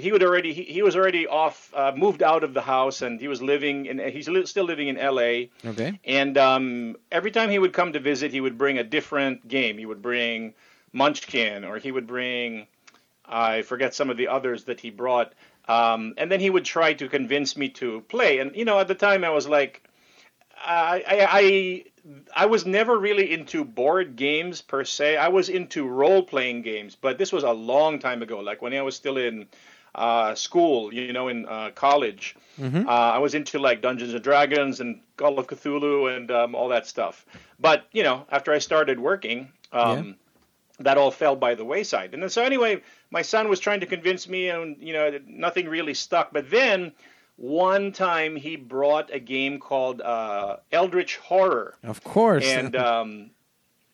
he 0.00 0.10
would 0.10 0.22
already 0.22 0.52
he, 0.52 0.62
he 0.64 0.82
was 0.82 0.96
already 0.96 1.26
off, 1.26 1.72
uh, 1.74 1.92
moved 1.94 2.22
out 2.22 2.42
of 2.44 2.54
the 2.54 2.62
house, 2.62 3.02
and 3.02 3.20
he 3.20 3.28
was 3.28 3.42
living 3.42 3.86
in 3.86 3.98
he's 3.98 4.28
li- 4.28 4.46
still 4.46 4.64
living 4.64 4.88
in 4.88 4.96
L.A. 4.96 5.50
Okay. 5.64 6.00
And 6.04 6.36
um, 6.38 6.96
every 7.12 7.30
time 7.30 7.50
he 7.50 7.58
would 7.58 7.72
come 7.72 7.92
to 7.92 8.00
visit, 8.00 8.32
he 8.32 8.40
would 8.40 8.58
bring 8.58 8.78
a 8.78 8.84
different 8.84 9.46
game. 9.46 9.76
He 9.78 9.86
would 9.86 10.02
bring 10.02 10.54
Munchkin, 10.92 11.64
or 11.64 11.78
he 11.78 11.92
would 11.92 12.06
bring 12.06 12.66
I 13.28 13.62
forget 13.62 13.94
some 13.94 14.10
of 14.10 14.16
the 14.16 14.28
others 14.28 14.64
that 14.64 14.80
he 14.80 14.90
brought. 14.90 15.32
Um, 15.68 16.14
and 16.16 16.30
then 16.30 16.40
he 16.40 16.48
would 16.48 16.64
try 16.64 16.94
to 16.94 17.08
convince 17.08 17.56
me 17.56 17.68
to 17.70 18.02
play. 18.02 18.38
And 18.38 18.54
you 18.54 18.64
know, 18.64 18.78
at 18.78 18.88
the 18.88 18.94
time, 18.94 19.24
I 19.24 19.30
was 19.30 19.48
like, 19.48 19.82
I, 20.64 21.04
I, 21.06 21.28
I 21.30 21.84
I 22.34 22.46
was 22.46 22.66
never 22.66 22.98
really 22.98 23.32
into 23.32 23.64
board 23.64 24.16
games 24.16 24.62
per 24.62 24.84
se. 24.84 25.16
I 25.16 25.28
was 25.28 25.48
into 25.48 25.88
role 25.88 26.22
playing 26.22 26.62
games, 26.62 26.96
but 26.96 27.18
this 27.18 27.32
was 27.32 27.42
a 27.42 27.52
long 27.52 27.98
time 27.98 28.22
ago, 28.22 28.40
like 28.40 28.62
when 28.62 28.72
I 28.74 28.82
was 28.82 28.94
still 28.94 29.16
in 29.16 29.46
uh, 29.94 30.34
school, 30.34 30.92
you 30.92 31.12
know, 31.12 31.28
in 31.28 31.46
uh, 31.48 31.70
college. 31.74 32.36
Mm-hmm. 32.60 32.88
Uh, 32.88 32.92
I 32.92 33.18
was 33.18 33.34
into 33.34 33.58
like 33.58 33.82
Dungeons 33.82 34.14
and 34.14 34.22
Dragons 34.22 34.80
and 34.80 35.00
Call 35.16 35.38
of 35.38 35.46
Cthulhu 35.46 36.14
and 36.14 36.30
um, 36.30 36.54
all 36.54 36.68
that 36.68 36.86
stuff. 36.86 37.24
But 37.58 37.86
you 37.92 38.02
know, 38.02 38.26
after 38.30 38.52
I 38.52 38.58
started 38.58 39.00
working, 39.00 39.50
um, 39.72 40.06
yeah. 40.06 40.12
that 40.80 40.98
all 40.98 41.10
fell 41.10 41.34
by 41.34 41.54
the 41.54 41.64
wayside. 41.64 42.14
And 42.14 42.22
then, 42.22 42.30
so 42.30 42.42
anyway, 42.42 42.82
my 43.10 43.22
son 43.22 43.48
was 43.48 43.58
trying 43.58 43.80
to 43.80 43.86
convince 43.86 44.28
me, 44.28 44.50
and 44.50 44.76
you 44.78 44.92
know, 44.92 45.18
nothing 45.26 45.66
really 45.68 45.94
stuck. 45.94 46.32
But 46.32 46.50
then 46.50 46.92
one 47.36 47.92
time 47.92 48.36
he 48.36 48.56
brought 48.56 49.12
a 49.12 49.18
game 49.18 49.58
called 49.58 50.00
uh, 50.00 50.56
Eldritch 50.72 51.16
Horror. 51.18 51.74
Of 51.82 52.02
course. 52.02 52.46
And 52.46 52.74
um, 52.76 53.30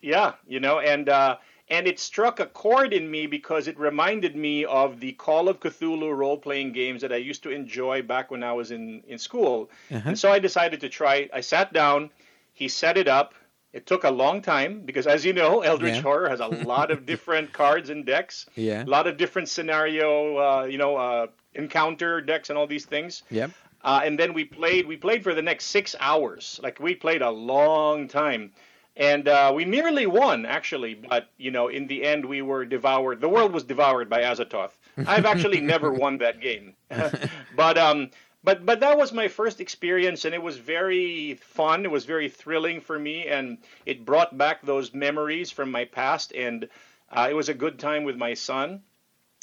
yeah, 0.00 0.34
you 0.46 0.60
know, 0.60 0.78
and 0.78 1.08
uh, 1.08 1.36
and 1.68 1.86
it 1.86 1.98
struck 1.98 2.38
a 2.38 2.46
chord 2.46 2.92
in 2.92 3.10
me 3.10 3.26
because 3.26 3.66
it 3.66 3.78
reminded 3.78 4.36
me 4.36 4.64
of 4.64 5.00
the 5.00 5.12
Call 5.12 5.48
of 5.48 5.58
Cthulhu 5.60 6.16
role 6.16 6.36
playing 6.36 6.72
games 6.72 7.02
that 7.02 7.12
I 7.12 7.16
used 7.16 7.42
to 7.44 7.50
enjoy 7.50 8.02
back 8.02 8.30
when 8.30 8.42
I 8.42 8.52
was 8.52 8.70
in 8.70 9.02
in 9.08 9.18
school. 9.18 9.70
Uh-huh. 9.90 10.10
And 10.10 10.18
so 10.18 10.30
I 10.30 10.38
decided 10.38 10.80
to 10.80 10.88
try. 10.88 11.14
It. 11.16 11.30
I 11.32 11.40
sat 11.40 11.72
down. 11.72 12.10
He 12.52 12.68
set 12.68 12.96
it 12.96 13.08
up. 13.08 13.34
It 13.72 13.86
took 13.86 14.04
a 14.04 14.10
long 14.10 14.42
time 14.42 14.82
because, 14.84 15.06
as 15.06 15.24
you 15.24 15.32
know, 15.32 15.62
Eldritch 15.62 15.94
yeah. 15.94 16.02
Horror 16.02 16.28
has 16.28 16.40
a 16.40 16.46
lot 16.46 16.90
of 16.90 17.06
different 17.12 17.54
cards 17.54 17.88
and 17.88 18.04
decks. 18.04 18.44
Yeah. 18.54 18.84
A 18.84 18.86
lot 18.86 19.06
of 19.06 19.16
different 19.16 19.48
scenario, 19.48 20.36
uh, 20.36 20.64
you 20.64 20.76
know, 20.76 20.96
uh, 20.96 21.28
encounter 21.54 22.20
decks 22.20 22.50
and 22.50 22.58
all 22.58 22.66
these 22.66 22.84
things. 22.84 23.22
Yep. 23.30 23.50
Uh, 23.84 24.00
and 24.04 24.18
then 24.18 24.32
we 24.32 24.44
played. 24.44 24.86
We 24.86 24.96
played 24.96 25.24
for 25.24 25.34
the 25.34 25.42
next 25.42 25.66
six 25.66 25.96
hours. 25.98 26.60
Like 26.62 26.78
we 26.78 26.94
played 26.94 27.20
a 27.22 27.30
long 27.30 28.06
time, 28.06 28.52
and 28.96 29.26
uh, 29.26 29.52
we 29.54 29.64
nearly 29.64 30.06
won 30.06 30.46
actually. 30.46 30.94
But 30.94 31.28
you 31.36 31.50
know, 31.50 31.68
in 31.68 31.88
the 31.88 32.04
end, 32.04 32.24
we 32.24 32.42
were 32.42 32.64
devoured. 32.64 33.20
The 33.20 33.28
world 33.28 33.52
was 33.52 33.64
devoured 33.64 34.08
by 34.08 34.22
Azathoth. 34.22 34.72
I've 35.06 35.26
actually 35.26 35.60
never 35.72 35.92
won 35.92 36.18
that 36.18 36.40
game, 36.40 36.74
but 37.56 37.76
um, 37.76 38.10
but 38.44 38.64
but 38.64 38.80
that 38.80 38.96
was 38.96 39.12
my 39.12 39.26
first 39.26 39.60
experience, 39.60 40.24
and 40.24 40.34
it 40.34 40.42
was 40.42 40.58
very 40.58 41.34
fun. 41.34 41.84
It 41.84 41.90
was 41.90 42.04
very 42.04 42.28
thrilling 42.28 42.80
for 42.80 42.98
me, 42.98 43.26
and 43.26 43.58
it 43.84 44.04
brought 44.04 44.38
back 44.38 44.62
those 44.62 44.94
memories 44.94 45.50
from 45.50 45.70
my 45.70 45.84
past, 45.84 46.32
and 46.32 46.68
uh, 47.10 47.26
it 47.28 47.34
was 47.34 47.48
a 47.48 47.54
good 47.54 47.78
time 47.78 48.04
with 48.04 48.16
my 48.16 48.34
son. 48.34 48.82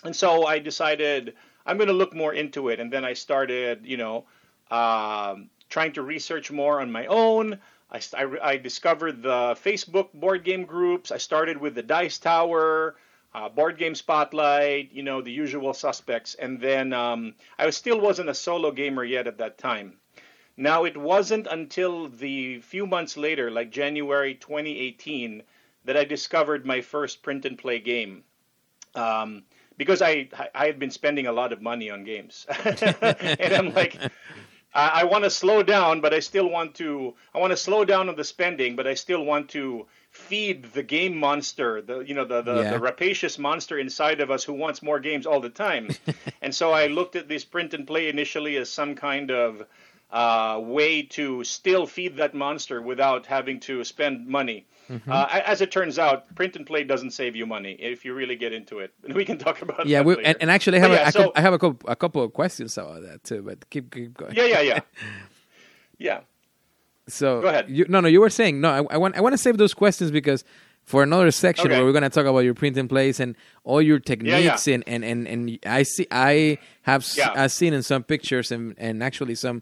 And 0.04 0.16
so 0.16 0.46
I 0.46 0.60
decided 0.60 1.36
I'm 1.70 1.78
going 1.78 1.88
to 1.88 1.94
look 1.94 2.16
more 2.16 2.34
into 2.34 2.70
it. 2.70 2.80
And 2.80 2.92
then 2.92 3.06
I 3.06 3.14
started, 3.14 3.86
you 3.86 3.98
know, 3.98 4.26
um, 4.72 5.50
trying 5.70 5.94
to 5.94 6.02
research 6.02 6.52
more 6.52 6.82
on 6.82 6.92
my 6.92 7.06
own. 7.06 7.60
I, 7.92 8.02
I, 8.18 8.26
I, 8.42 8.58
discovered 8.58 9.22
the 9.22 9.56
Facebook 9.64 10.12
board 10.14 10.44
game 10.44 10.66
groups. 10.66 11.12
I 11.12 11.18
started 11.18 11.58
with 11.58 11.76
the 11.76 11.84
Dice 11.84 12.18
Tower, 12.18 12.96
uh, 13.34 13.50
Board 13.50 13.78
Game 13.78 13.94
Spotlight, 13.94 14.92
you 14.92 15.04
know, 15.04 15.22
the 15.22 15.32
usual 15.32 15.74
suspects. 15.74 16.36
And 16.36 16.60
then 16.60 16.92
um, 16.92 17.36
I 17.58 17.70
still 17.70 18.00
wasn't 18.00 18.30
a 18.30 18.34
solo 18.36 18.72
gamer 18.72 19.04
yet 19.04 19.28
at 19.28 19.38
that 19.38 19.60
time. 19.60 19.98
Now, 20.58 20.84
it 20.84 20.98
wasn't 20.98 21.48
until 21.50 22.10
the 22.10 22.60
few 22.62 22.86
months 22.86 23.16
later, 23.16 23.50
like 23.50 23.70
January 23.72 24.34
2018, 24.34 25.44
that 25.86 25.98
I 25.98 26.04
discovered 26.04 26.66
my 26.66 26.82
first 26.82 27.24
print 27.24 27.46
and 27.46 27.58
play 27.58 27.80
game. 27.80 28.24
Um, 28.96 29.44
because 29.80 30.04
I 30.04 30.30
I 30.54 30.68
had 30.68 30.78
been 30.78 30.92
spending 30.92 31.26
a 31.26 31.32
lot 31.32 31.52
of 31.52 31.62
money 31.64 31.90
on 31.90 32.04
games, 32.04 32.46
and 32.66 33.54
I'm 33.60 33.74
like, 33.74 33.98
I, 34.74 35.02
I 35.02 35.04
want 35.06 35.24
to 35.24 35.32
slow 35.32 35.64
down, 35.64 36.02
but 36.02 36.14
I 36.14 36.20
still 36.20 36.50
want 36.50 36.76
to. 36.76 37.16
I 37.34 37.40
want 37.40 37.52
to 37.52 37.58
slow 37.58 37.86
down 37.86 38.10
on 38.10 38.16
the 38.16 38.24
spending, 38.24 38.76
but 38.76 38.86
I 38.86 38.94
still 38.94 39.24
want 39.26 39.50
to 39.50 39.88
feed 40.12 40.74
the 40.74 40.84
game 40.84 41.16
monster, 41.18 41.82
the 41.82 42.00
you 42.00 42.14
know 42.14 42.26
the 42.26 42.42
the, 42.42 42.56
Yeah. 42.62 42.72
the 42.74 42.80
rapacious 42.80 43.40
monster 43.40 43.80
inside 43.80 44.22
of 44.22 44.30
us 44.30 44.44
who 44.44 44.54
wants 44.54 44.84
more 44.84 45.00
games 45.00 45.26
all 45.26 45.40
the 45.40 45.50
time. 45.50 45.90
and 46.42 46.54
so 46.54 46.72
I 46.72 46.88
looked 46.88 47.16
at 47.16 47.28
this 47.28 47.46
print 47.46 47.74
and 47.74 47.88
play 47.88 48.10
initially 48.10 48.58
as 48.58 48.70
some 48.70 48.96
kind 48.96 49.32
of 49.32 49.66
uh, 50.12 50.60
way 50.62 51.04
to 51.04 51.44
still 51.44 51.86
feed 51.86 52.18
that 52.18 52.34
monster 52.34 52.82
without 52.82 53.28
having 53.28 53.60
to 53.62 53.84
spend 53.84 54.28
money. 54.28 54.66
Mm-hmm. 54.90 55.12
Uh, 55.12 55.28
as 55.46 55.62
it 55.62 55.72
turns 55.72 56.00
out, 56.00 56.34
print 56.36 56.56
and 56.56 56.66
play 56.66 56.84
doesn't 56.84 57.12
save 57.12 57.36
you 57.36 57.46
money 57.46 57.74
if 57.74 58.04
you 58.04 58.14
really 58.14 58.36
get 58.36 58.54
into 58.54 58.80
it. 58.80 58.94
We 59.14 59.24
can 59.26 59.38
talk 59.38 59.62
about 59.62 59.82
it. 59.82 59.88
Yeah, 59.88 60.02
we, 60.02 60.24
and, 60.24 60.38
and 60.42 60.50
actually, 60.50 60.78
I 60.78 60.82
have, 60.82 60.90
But 60.90 60.96
a, 60.96 61.02
yeah, 61.02 61.08
I, 61.08 61.12
so- 61.12 61.32
I 61.36 61.42
have 61.42 61.54
a 61.54 61.60
couple, 61.60 61.90
a 61.90 61.96
couple 61.96 62.24
of 62.24 62.34
questions 62.34 62.78
about 62.78 63.04
that 63.04 63.24
too. 63.24 63.42
But 63.44 63.70
keep 63.70 63.94
keep 63.94 64.18
going. 64.18 64.34
yeah, 64.36 64.46
yeah, 64.46 64.62
yeah, 64.62 64.80
yeah. 65.98 66.20
So 67.08 67.42
Go 67.42 67.48
ahead. 67.48 67.70
You, 67.70 67.86
no, 67.88 68.00
no, 68.02 68.08
you 68.08 68.22
were 68.22 68.30
saying 68.30 68.62
no. 68.62 68.70
I, 68.70 68.96
I 68.96 68.98
want 68.98 69.16
I 69.16 69.22
want 69.22 69.34
to 69.34 69.38
save 69.38 69.58
those 69.58 69.74
questions 69.74 70.12
because 70.12 70.44
for 70.90 71.04
another 71.04 71.30
section 71.32 71.68
Okay. 71.68 71.76
where 71.78 71.86
we're 71.86 71.98
going 72.00 72.10
to 72.12 72.16
talk 72.18 72.26
about 72.34 72.44
your 72.50 72.56
print 72.62 72.76
and 72.82 72.90
plays 72.90 73.20
and 73.20 73.36
all 73.64 73.82
your 73.90 74.00
techniques 74.12 74.68
and, 74.74 74.84
and 74.94 75.02
and 75.12 75.28
and 75.34 75.40
I 75.64 75.84
see 75.94 76.08
I 76.10 76.58
have 76.90 77.02
Yeah. 77.16 77.32
I've 77.42 77.52
seen 77.62 77.74
in 77.78 77.84
some 77.92 78.02
pictures 78.14 78.48
and 78.56 78.64
and 78.86 78.96
actually 79.10 79.36
some 79.36 79.58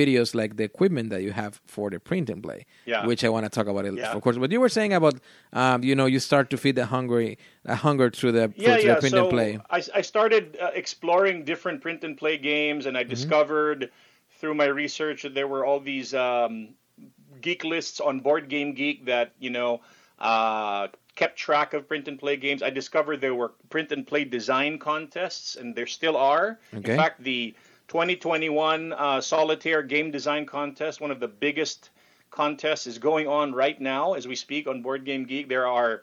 videos 0.00 0.28
like 0.40 0.50
the 0.60 0.64
equipment 0.72 1.10
that 1.10 1.22
you 1.26 1.32
have 1.32 1.52
for 1.74 1.90
the 1.90 1.98
print 1.98 2.26
and 2.30 2.40
play, 2.46 2.60
Yeah. 2.86 3.06
which 3.10 3.22
I 3.24 3.28
want 3.34 3.44
to 3.48 3.50
talk 3.58 3.66
about 3.72 3.84
it 3.86 3.94
Yeah. 3.94 4.12
of 4.16 4.22
course. 4.22 4.36
But 4.38 4.52
you 4.54 4.60
were 4.60 4.68
saying 4.78 4.92
about 5.00 5.16
um, 5.52 5.82
you 5.88 5.94
know 5.98 6.06
you 6.14 6.20
start 6.30 6.46
to 6.50 6.56
feed 6.56 6.76
the 6.76 6.86
hungry 6.86 7.38
the 7.64 7.74
hunger 7.86 8.08
through 8.18 8.32
the 8.38 8.46
yeah, 8.54 8.76
through 8.76 8.86
yeah. 8.88 8.94
the 8.94 9.00
print 9.00 9.14
so 9.18 9.22
and 9.22 9.30
play. 9.36 9.50
I, 9.76 9.78
I 10.00 10.02
started 10.02 10.44
uh, 10.62 10.70
exploring 10.82 11.44
different 11.44 11.78
print 11.82 12.04
and 12.06 12.16
play 12.22 12.36
games, 12.38 12.86
and 12.86 12.94
I 12.96 13.02
Mm-hmm. 13.02 13.10
discovered 13.16 13.80
through 14.38 14.54
my 14.62 14.66
research 14.82 15.18
that 15.24 15.34
there 15.34 15.48
were 15.54 15.64
all 15.66 15.80
these 15.80 16.10
um, 16.14 16.74
geek 17.40 17.64
lists 17.64 17.98
on 17.98 18.20
Board 18.20 18.48
Game 18.48 18.70
Geek 18.80 19.06
that 19.06 19.32
you 19.40 19.50
know 19.50 19.80
uh, 20.20 20.88
kept 21.14 21.36
track 21.36 21.74
of 21.74 21.88
print 21.88 22.08
and 22.08 22.18
play 22.18 22.36
games. 22.36 22.62
I 22.62 22.70
discovered 22.70 23.20
there 23.20 23.34
were 23.34 23.52
print 23.70 23.92
and 23.92 24.06
play 24.06 24.24
design 24.24 24.78
contests, 24.78 25.56
and 25.56 25.74
there 25.74 25.86
still 25.86 26.16
are. 26.16 26.58
Okay. 26.74 26.92
In 26.92 26.98
fact, 26.98 27.22
the 27.22 27.54
2021 27.88 28.92
uh, 28.92 29.20
Solitaire 29.20 29.82
Game 29.82 30.10
Design 30.10 30.46
Contest, 30.46 31.00
one 31.00 31.10
of 31.10 31.20
the 31.20 31.28
biggest 31.28 31.90
contests, 32.30 32.86
is 32.86 32.98
going 32.98 33.26
on 33.26 33.52
right 33.52 33.80
now 33.80 34.14
as 34.14 34.28
we 34.28 34.36
speak 34.36 34.68
on 34.68 34.82
Board 34.82 35.04
Game 35.04 35.24
Geek. 35.24 35.48
There 35.48 35.66
are 35.66 36.02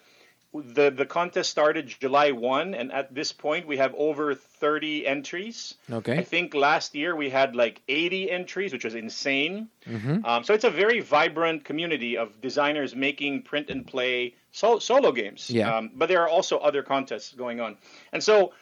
the 0.61 0.89
the 0.89 1.05
contest 1.05 1.49
started 1.49 1.87
July 1.87 2.31
1 2.31 2.73
and 2.73 2.91
at 2.91 3.13
this 3.13 3.31
point 3.31 3.67
we 3.67 3.77
have 3.77 3.93
over 3.97 4.35
30 4.35 5.05
entries. 5.07 5.75
Okay. 5.91 6.19
I 6.19 6.23
think 6.23 6.53
last 6.53 6.95
year 6.95 7.15
we 7.15 7.29
had 7.29 7.55
like 7.55 7.81
80 7.87 8.31
entries, 8.31 8.73
which 8.73 8.85
was 8.85 8.95
insane. 8.95 9.69
Mm-hmm. 9.87 10.25
Um, 10.25 10.43
so 10.43 10.53
it's 10.53 10.63
a 10.63 10.69
very 10.69 10.99
vibrant 10.99 11.63
community 11.65 12.17
of 12.17 12.41
designers 12.41 12.95
making 12.95 13.43
print 13.43 13.69
and 13.69 13.85
play 13.85 14.35
sol- 14.51 14.79
solo 14.79 15.11
games. 15.11 15.49
Yeah. 15.49 15.75
Um, 15.75 15.91
but 15.95 16.09
there 16.09 16.21
are 16.21 16.29
also 16.29 16.57
other 16.57 16.83
contests 16.83 17.33
going 17.33 17.59
on. 17.59 17.77
And 18.11 18.23
so 18.23 18.53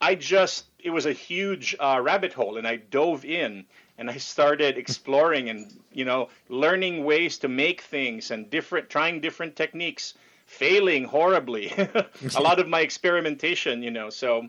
I 0.00 0.14
just, 0.14 0.66
it 0.78 0.90
was 0.90 1.06
a 1.06 1.12
huge 1.12 1.76
uh, 1.78 2.00
rabbit 2.02 2.32
hole 2.32 2.56
and 2.56 2.66
I 2.66 2.76
dove 2.76 3.24
in 3.24 3.64
and 3.98 4.10
I 4.10 4.16
started 4.16 4.78
exploring 4.78 5.48
and, 5.48 5.72
you 5.92 6.04
know, 6.04 6.28
learning 6.48 7.04
ways 7.04 7.38
to 7.38 7.48
make 7.48 7.82
things 7.82 8.30
and 8.30 8.50
different, 8.50 8.90
trying 8.90 9.20
different 9.20 9.54
techniques, 9.54 10.14
failing 10.52 11.04
horribly. 11.04 11.72
a 12.36 12.40
lot 12.40 12.58
of 12.58 12.68
my 12.68 12.80
experimentation, 12.80 13.82
you 13.82 13.90
know. 13.90 14.10
So, 14.10 14.48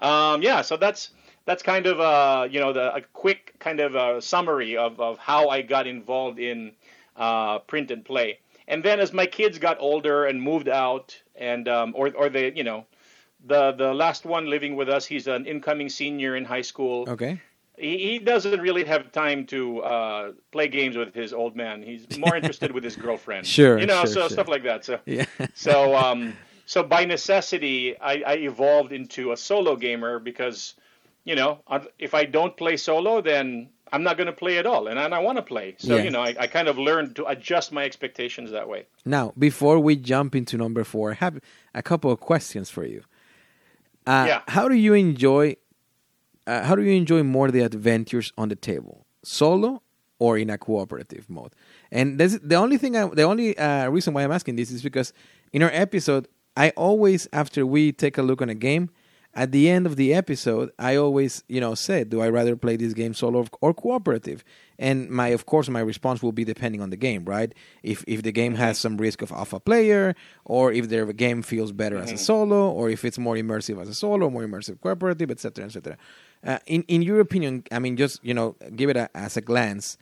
um, 0.00 0.42
yeah, 0.42 0.62
so 0.62 0.76
that's, 0.76 1.10
that's 1.44 1.62
kind 1.62 1.86
of 1.86 2.00
uh, 2.00 2.48
you 2.50 2.60
know 2.60 2.72
the 2.72 2.94
a 2.94 3.00
quick 3.00 3.54
kind 3.58 3.80
of 3.80 3.96
uh 3.96 4.20
summary 4.20 4.76
of, 4.76 5.00
of 5.00 5.18
how 5.18 5.48
I 5.48 5.62
got 5.62 5.86
involved 5.86 6.38
in 6.38 6.72
uh, 7.16 7.58
print 7.60 7.90
and 7.90 8.04
play. 8.04 8.38
And 8.68 8.82
then 8.84 9.00
as 9.00 9.12
my 9.12 9.26
kids 9.26 9.58
got 9.58 9.78
older 9.80 10.24
and 10.24 10.40
moved 10.40 10.68
out, 10.68 11.20
and 11.34 11.68
um, 11.68 11.94
or 11.96 12.12
or 12.14 12.28
they 12.28 12.52
you 12.52 12.64
know 12.64 12.86
the 13.44 13.72
the 13.72 13.92
last 13.92 14.24
one 14.24 14.46
living 14.48 14.76
with 14.76 14.88
us, 14.88 15.04
he's 15.04 15.26
an 15.26 15.46
incoming 15.46 15.88
senior 15.88 16.36
in 16.36 16.44
high 16.44 16.62
school. 16.62 17.06
Okay. 17.08 17.40
He, 17.78 17.98
he 17.98 18.18
doesn't 18.18 18.60
really 18.60 18.84
have 18.84 19.12
time 19.12 19.46
to 19.46 19.80
uh, 19.80 20.32
play 20.50 20.68
games 20.68 20.96
with 20.96 21.14
his 21.14 21.32
old 21.32 21.56
man. 21.56 21.82
He's 21.82 22.18
more 22.18 22.36
interested 22.36 22.70
with 22.72 22.84
his 22.84 22.96
girlfriend. 22.96 23.46
Sure, 23.58 23.78
you 23.78 23.86
know, 23.86 24.00
sure, 24.04 24.06
so 24.06 24.20
sure. 24.20 24.28
stuff 24.30 24.48
like 24.48 24.62
that. 24.64 24.84
So 24.84 24.98
Yeah. 25.06 25.26
so 25.54 25.94
um, 25.96 26.36
so 26.66 26.82
by 26.82 27.04
necessity, 27.04 27.98
I, 27.98 28.22
I 28.26 28.34
evolved 28.34 28.92
into 28.92 29.32
a 29.32 29.36
solo 29.36 29.76
gamer 29.76 30.18
because, 30.18 30.74
you 31.24 31.34
know, 31.34 31.60
if 31.98 32.14
I 32.14 32.24
don't 32.24 32.56
play 32.56 32.76
solo, 32.76 33.20
then 33.20 33.68
I'm 33.92 34.02
not 34.02 34.16
going 34.16 34.26
to 34.28 34.32
play 34.32 34.56
at 34.58 34.64
all, 34.66 34.86
and, 34.88 34.98
and 34.98 35.14
I 35.14 35.18
want 35.18 35.36
to 35.36 35.42
play. 35.42 35.74
So 35.78 35.96
Yeah. 35.96 36.02
you 36.04 36.10
know, 36.10 36.22
I, 36.22 36.34
I 36.38 36.46
kind 36.46 36.68
of 36.68 36.78
learned 36.78 37.16
to 37.16 37.26
adjust 37.26 37.72
my 37.72 37.84
expectations 37.84 38.50
that 38.50 38.68
way. 38.68 38.86
Now, 39.04 39.32
before 39.38 39.78
we 39.80 39.96
jump 39.96 40.34
into 40.34 40.56
number 40.56 40.84
four, 40.84 41.10
I 41.12 41.14
have 41.14 41.40
a 41.74 41.82
couple 41.82 42.10
of 42.10 42.20
questions 42.20 42.70
for 42.70 42.84
you. 42.86 43.02
Uh, 44.06 44.24
Yeah. 44.28 44.40
How 44.48 44.68
do 44.68 44.74
you 44.74 44.94
enjoy? 44.94 45.56
Uh, 46.46 46.62
how 46.64 46.74
do 46.74 46.82
you 46.82 46.92
enjoy 46.92 47.22
more 47.22 47.50
the 47.50 47.60
adventures 47.60 48.32
on 48.36 48.48
the 48.48 48.56
table, 48.56 49.06
solo 49.22 49.82
or 50.18 50.38
in 50.38 50.50
a 50.50 50.58
cooperative 50.58 51.28
mode? 51.28 51.54
And 51.90 52.18
this, 52.18 52.38
the 52.42 52.56
only 52.56 52.78
thing, 52.78 52.96
I, 52.96 53.06
the 53.06 53.22
only 53.22 53.56
uh, 53.56 53.88
reason 53.88 54.14
why 54.14 54.24
I'm 54.24 54.32
asking 54.32 54.56
this 54.56 54.70
is 54.70 54.82
because 54.82 55.12
in 55.52 55.62
our 55.62 55.70
episode, 55.72 56.28
I 56.56 56.70
always, 56.70 57.28
after 57.32 57.64
we 57.64 57.92
take 57.92 58.18
a 58.18 58.22
look 58.22 58.42
on 58.42 58.48
a 58.48 58.54
game, 58.54 58.90
at 59.34 59.50
the 59.50 59.70
end 59.70 59.86
of 59.86 59.96
the 59.96 60.12
episode, 60.12 60.70
I 60.78 60.96
always, 60.96 61.42
you 61.48 61.60
know, 61.60 61.74
say, 61.74 62.04
do 62.04 62.20
I 62.20 62.28
rather 62.28 62.54
play 62.54 62.76
this 62.76 62.92
game 62.92 63.14
solo 63.14 63.46
or 63.62 63.72
cooperative? 63.72 64.44
And 64.78 65.08
my, 65.08 65.28
of 65.28 65.46
course, 65.46 65.68
my 65.70 65.80
response 65.80 66.22
will 66.22 66.32
be 66.32 66.44
depending 66.44 66.82
on 66.82 66.90
the 66.90 66.96
game, 66.96 67.24
right? 67.24 67.54
If 67.82 68.04
if 68.06 68.22
the 68.22 68.32
game 68.32 68.56
has 68.56 68.78
some 68.78 68.98
risk 68.98 69.22
of 69.22 69.32
alpha 69.32 69.58
player, 69.58 70.14
or 70.44 70.72
if 70.72 70.90
the 70.90 71.12
game 71.14 71.40
feels 71.42 71.72
better 71.72 71.96
as 71.96 72.12
a 72.12 72.18
solo, 72.18 72.70
or 72.70 72.90
if 72.90 73.04
it's 73.04 73.18
more 73.18 73.36
immersive 73.36 73.80
as 73.80 73.88
a 73.88 73.94
solo, 73.94 74.28
more 74.28 74.42
immersive 74.42 74.80
cooperative, 74.80 75.30
etc., 75.30 75.64
etc. 75.64 75.96
Uh, 76.44 76.58
in 76.66 76.82
in 76.88 77.02
your 77.02 77.20
opinion, 77.20 77.64
I 77.70 77.78
mean, 77.78 77.96
just 77.96 78.24
you 78.24 78.34
know, 78.34 78.56
give 78.74 78.90
it 78.90 78.96
a, 78.96 79.08
as 79.14 79.36
a 79.36 79.40
glance. 79.40 79.96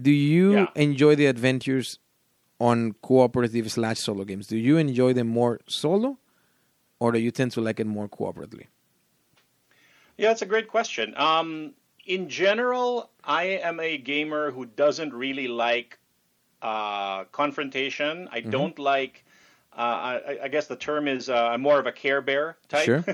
Do 0.00 0.10
you 0.10 0.52
Yeah. 0.52 0.66
enjoy 0.74 1.14
the 1.16 1.26
adventures 1.26 1.98
on 2.60 2.94
cooperative 3.02 3.70
slash 3.70 3.98
solo 3.98 4.24
games? 4.24 4.46
Do 4.46 4.56
you 4.56 4.76
enjoy 4.78 5.12
them 5.12 5.28
more 5.28 5.60
solo, 5.66 6.18
or 7.00 7.12
do 7.12 7.18
you 7.18 7.30
tend 7.30 7.52
to 7.52 7.60
like 7.60 7.80
it 7.80 7.86
more 7.86 8.08
cooperatively? 8.08 8.66
Yeah, 10.16 10.28
that's 10.28 10.42
a 10.42 10.46
great 10.46 10.68
question. 10.68 11.14
Um, 11.16 11.74
in 12.06 12.28
general, 12.28 13.10
I 13.22 13.44
am 13.62 13.78
a 13.80 13.98
gamer 13.98 14.50
who 14.50 14.66
doesn't 14.66 15.12
really 15.12 15.46
like 15.48 15.98
uh, 16.62 17.24
confrontation. 17.24 18.28
I 18.32 18.40
don't 18.40 18.78
like. 18.78 19.24
Uh, 19.76 20.20
I, 20.26 20.38
I 20.44 20.48
guess 20.48 20.66
the 20.66 20.76
term 20.76 21.06
is 21.06 21.28
uh, 21.28 21.50
I'm 21.52 21.60
more 21.60 21.78
of 21.78 21.86
a 21.86 21.92
Care 21.92 22.20
Bear 22.20 22.56
type. 22.68 22.84
Sure. 22.84 23.04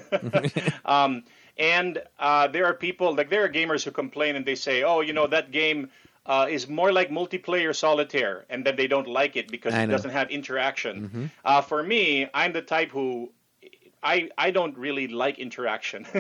um, 0.85 1.25
and 1.59 2.03
uh, 2.19 2.49
there 2.49 2.67
are 2.67 2.75
people 2.75 3.15
like 3.15 3.31
there 3.31 3.45
are 3.45 3.49
gamers 3.49 3.85
who 3.85 3.91
complain 3.91 4.37
and 4.37 4.45
they 4.45 4.55
say, 4.55 4.83
"Oh, 4.83 5.01
you 5.01 5.13
know 5.13 5.27
that 5.27 5.51
game 5.51 5.91
uh, 6.27 6.47
is 6.51 6.69
more 6.69 6.93
like 6.93 7.11
multiplayer 7.11 7.75
solitaire," 7.75 8.45
and 8.49 8.65
then 8.65 8.77
they 8.77 8.87
don't 8.87 9.09
like 9.09 9.37
it 9.37 9.49
because 9.49 9.75
it 9.75 9.87
doesn't 9.87 10.11
have 10.11 10.31
interaction. 10.31 11.31
Uh, 11.45 11.61
for 11.61 11.83
me, 11.83 12.29
I'm 12.35 12.53
the 12.53 12.63
type 12.63 12.91
who 12.91 13.31
I 14.03 14.31
I 14.37 14.51
don't 14.51 14.77
really 14.77 15.09
like 15.09 15.39
interaction. 15.39 16.07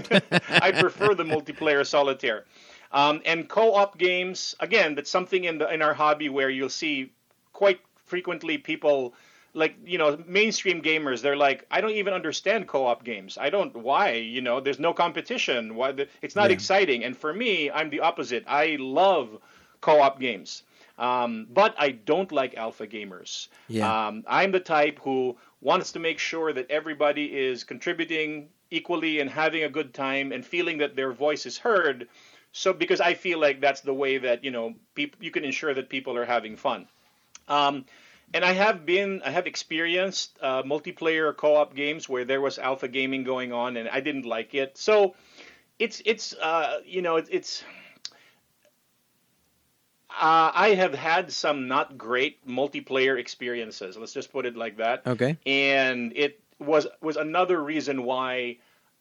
I 0.48 0.72
prefer 0.72 1.14
the 1.14 1.24
multiplayer 1.24 1.86
solitaire. 1.86 2.44
Um, 2.92 3.22
and 3.24 3.48
co-op 3.48 3.98
games, 3.98 4.54
again, 4.60 4.94
that's 4.94 5.10
something 5.10 5.44
in 5.44 5.58
the 5.58 5.72
in 5.72 5.82
our 5.82 5.94
hobby 5.94 6.28
where 6.28 6.48
you'll 6.48 6.68
see 6.68 7.12
quite 7.52 7.80
frequently 8.06 8.56
people 8.56 9.14
like 9.54 9.76
you 9.86 9.98
know 9.98 10.18
mainstream 10.26 10.82
gamers 10.82 11.22
they're 11.22 11.36
like 11.36 11.66
i 11.70 11.80
don't 11.80 11.92
even 11.92 12.12
understand 12.14 12.68
co-op 12.68 13.04
games. 13.04 13.38
I 13.40 13.50
don't 13.50 13.74
why 13.76 14.12
you 14.14 14.40
know 14.42 14.60
there's 14.60 14.80
no 14.80 14.92
competition. 14.92 15.74
Why 15.76 15.92
the, 15.92 16.08
it's 16.22 16.36
not 16.36 16.50
Yeah. 16.50 16.56
exciting. 16.56 17.04
And 17.04 17.16
for 17.16 17.32
me 17.32 17.70
i'm 17.70 17.90
the 17.90 18.00
opposite. 18.00 18.44
I 18.46 18.76
love 18.80 19.38
co-op 19.80 20.20
games. 20.20 20.62
Um, 20.98 21.46
but 21.50 21.74
i 21.78 21.90
don't 21.90 22.30
like 22.32 22.54
alpha 22.56 22.86
gamers. 22.86 23.48
Yeah. 23.68 23.94
um, 24.08 24.24
i'm 24.26 24.52
the 24.52 24.60
type 24.60 24.98
who 25.00 25.36
wants 25.60 25.92
to 25.92 25.98
make 26.00 26.18
sure 26.18 26.52
that 26.52 26.70
everybody 26.70 27.26
is 27.46 27.64
contributing 27.64 28.48
equally 28.70 29.20
and 29.20 29.30
having 29.30 29.62
a 29.64 29.68
good 29.68 29.94
time 29.94 30.32
and 30.32 30.44
feeling 30.44 30.78
that 30.78 30.96
their 30.96 31.12
voice 31.12 31.46
is 31.46 31.58
heard. 31.58 32.08
So 32.52 32.72
because 32.72 33.00
i 33.00 33.14
feel 33.14 33.38
like 33.38 33.60
that's 33.60 33.80
the 33.82 33.94
way 33.94 34.18
that 34.18 34.44
you 34.44 34.50
know 34.50 34.74
peop- 34.94 35.16
you 35.20 35.30
can 35.30 35.44
ensure 35.44 35.74
that 35.74 35.88
people 35.88 36.16
are 36.16 36.24
having 36.26 36.56
fun. 36.56 36.86
Um, 37.48 37.84
and 38.32 38.44
I 38.44 38.52
have 38.52 38.86
been, 38.86 39.22
I 39.24 39.30
have 39.30 39.46
experienced 39.46 40.36
uh, 40.40 40.62
multiplayer 40.62 41.36
co-op 41.36 41.74
games 41.74 42.08
where 42.08 42.24
there 42.24 42.40
was 42.40 42.58
alpha 42.58 42.88
gaming 42.88 43.24
going 43.24 43.52
on, 43.52 43.76
and 43.76 43.88
I 43.88 44.00
didn't 44.00 44.24
like 44.24 44.54
it. 44.54 44.78
So, 44.78 45.14
it's 45.78 46.02
it's 46.04 46.34
uh, 46.34 46.80
you 46.86 47.02
know 47.02 47.16
it, 47.16 47.28
it's. 47.30 47.64
Uh, 50.10 50.52
I 50.54 50.74
have 50.76 50.94
had 50.94 51.32
some 51.32 51.66
not 51.66 51.98
great 51.98 52.46
multiplayer 52.46 53.18
experiences. 53.18 53.96
Let's 53.96 54.12
just 54.12 54.30
put 54.30 54.46
it 54.46 54.56
like 54.56 54.76
that. 54.76 55.04
Okay. 55.04 55.36
And 55.44 56.12
it 56.14 56.40
was 56.60 56.86
was 57.00 57.16
another 57.16 57.62
reason 57.62 58.04
why 58.04 58.58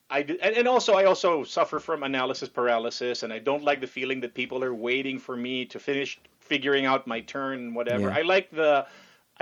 I 0.09 0.23
do, 0.23 0.37
and, 0.41 0.55
and 0.55 0.67
also 0.67 0.93
I 0.93 1.05
also 1.05 1.43
suffer 1.43 1.79
from 1.79 2.03
analysis 2.03 2.49
paralysis, 2.49 3.23
and 3.23 3.31
I 3.31 3.39
don't 3.39 3.63
like 3.63 3.81
the 3.81 3.87
feeling 3.87 4.21
that 4.21 4.33
people 4.33 4.63
are 4.63 4.73
waiting 4.73 5.19
for 5.19 5.35
me 5.35 5.65
to 5.65 5.79
finish 5.79 6.19
figuring 6.39 6.85
out 6.85 7.07
my 7.07 7.21
turn 7.21 7.59
and 7.59 7.75
whatever. 7.75 8.09
Yeah. 8.09 8.17
I 8.17 8.21
like 8.21 8.51
the 8.51 8.85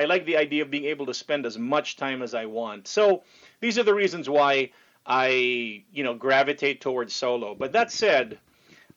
I 0.01 0.05
like 0.05 0.25
the 0.25 0.37
idea 0.37 0.63
of 0.63 0.71
being 0.71 0.85
able 0.85 1.05
to 1.05 1.13
spend 1.13 1.45
as 1.45 1.57
much 1.57 1.95
time 1.95 2.21
as 2.21 2.33
I 2.33 2.45
want. 2.45 2.87
So 2.87 3.23
these 3.59 3.77
are 3.77 3.83
the 3.83 3.93
reasons 3.93 4.27
why 4.27 4.71
I 5.05 5.83
you 5.93 6.03
know 6.03 6.15
gravitate 6.15 6.81
towards 6.81 7.13
solo. 7.13 7.55
But 7.55 7.73
that 7.73 7.91
said, 7.91 8.39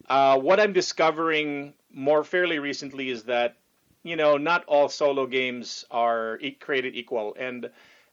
uh, 0.08 0.38
what 0.38 0.60
I'm 0.60 0.72
discovering 0.72 1.74
more 1.92 2.24
fairly 2.24 2.58
recently 2.58 3.10
is 3.10 3.24
that 3.24 3.56
you 4.02 4.16
know 4.16 4.36
not 4.36 4.64
all 4.66 4.88
solo 4.88 5.26
games 5.26 5.84
are 5.90 6.38
e- 6.40 6.52
created 6.52 6.94
equal, 6.96 7.36
and 7.38 7.66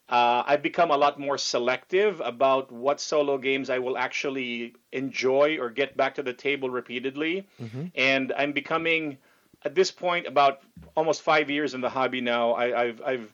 uh, 0.09 0.43
I've 0.45 0.61
become 0.61 0.91
a 0.91 0.97
lot 0.97 1.17
more 1.19 1.37
selective 1.37 2.21
about 2.21 2.71
what 2.71 2.99
solo 2.99 3.37
games 3.37 3.69
I 3.69 3.79
will 3.79 3.97
actually 3.97 4.75
enjoy 4.91 5.57
or 5.59 5.69
get 5.69 5.95
back 5.95 6.15
to 6.15 6.23
the 6.23 6.33
table 6.33 6.69
repeatedly, 6.69 7.47
and 7.95 8.33
I'm 8.37 8.51
becoming 8.51 9.17
at 9.63 9.75
this 9.75 9.91
point 9.91 10.27
about 10.27 10.61
almost 10.95 11.21
five 11.21 11.49
years 11.49 11.73
in 11.73 11.81
the 11.81 11.89
hobby 11.89 12.21
now. 12.21 12.51
I, 12.53 12.81
I've 12.81 13.01
I've 13.05 13.33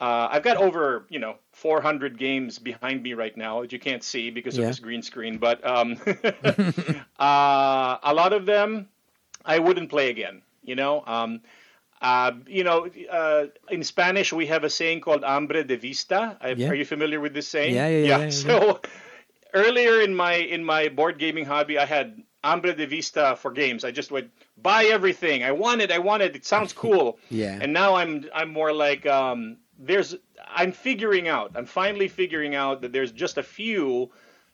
uh, 0.00 0.28
I've 0.30 0.42
got 0.42 0.56
over 0.58 1.06
you 1.08 1.18
know 1.18 1.36
400 1.52 2.18
games 2.18 2.58
behind 2.58 3.02
me 3.02 3.14
right 3.14 3.36
now 3.36 3.62
that 3.62 3.72
you 3.72 3.78
can't 3.78 4.02
see 4.04 4.30
because 4.30 4.56
Yeah. 4.56 4.62
of 4.64 4.68
this 4.68 4.78
green 4.80 5.02
screen, 5.02 5.38
but 5.38 5.64
um, 5.66 5.96
uh, 7.18 7.98
a 8.02 8.12
lot 8.14 8.32
of 8.32 8.46
them 8.46 8.88
I 9.44 9.58
wouldn't 9.58 9.90
play 9.90 10.10
again. 10.10 10.42
You 10.62 10.74
know, 10.74 11.02
um, 11.06 11.40
uh, 12.02 12.32
you 12.46 12.64
know, 12.64 12.88
uh, 13.10 13.46
in 13.70 13.82
Spanish 13.84 14.32
we 14.32 14.46
have 14.46 14.64
a 14.64 14.70
saying 14.70 15.00
called 15.00 15.22
"hambre 15.24 15.64
de 15.64 15.76
vista." 15.76 16.36
I, 16.40 16.50
Yeah. 16.50 16.70
Are 16.70 16.74
you 16.74 16.84
familiar 16.84 17.20
with 17.20 17.34
this 17.34 17.48
saying? 17.48 17.74
Yeah, 17.74 17.88
yeah, 17.88 17.98
yeah, 17.98 18.16
yeah, 18.18 18.24
yeah. 18.24 18.30
So 18.30 18.80
earlier 19.54 20.00
in 20.02 20.14
my 20.14 20.34
in 20.34 20.64
my 20.64 20.88
board 20.88 21.18
gaming 21.18 21.44
hobby, 21.46 21.78
I 21.78 21.86
had 21.86 22.22
hambre 22.44 22.74
de 22.74 22.86
vista 22.86 23.36
for 23.36 23.50
games. 23.50 23.84
I 23.84 23.90
just 23.90 24.10
would 24.10 24.30
buy 24.56 24.84
everything. 24.84 25.42
I 25.42 25.52
want 25.52 25.80
it. 25.80 25.90
I 25.90 25.98
want 25.98 26.22
it. 26.22 26.36
It 26.36 26.44
sounds 26.44 26.72
cool. 26.84 27.18
Yeah. 27.30 27.58
And 27.60 27.72
now 27.72 27.94
I'm 27.96 28.26
I'm 28.34 28.52
more 28.52 28.72
like 28.72 29.06
um, 29.06 29.58
there's 29.78 30.14
I'm 30.46 30.72
figuring 30.72 31.28
out. 31.28 31.52
I'm 31.54 31.66
finally 31.66 32.08
figuring 32.08 32.54
out 32.54 32.82
that 32.82 32.92
there's 32.92 33.12
just 33.12 33.38
a 33.38 33.42
few 33.42 34.10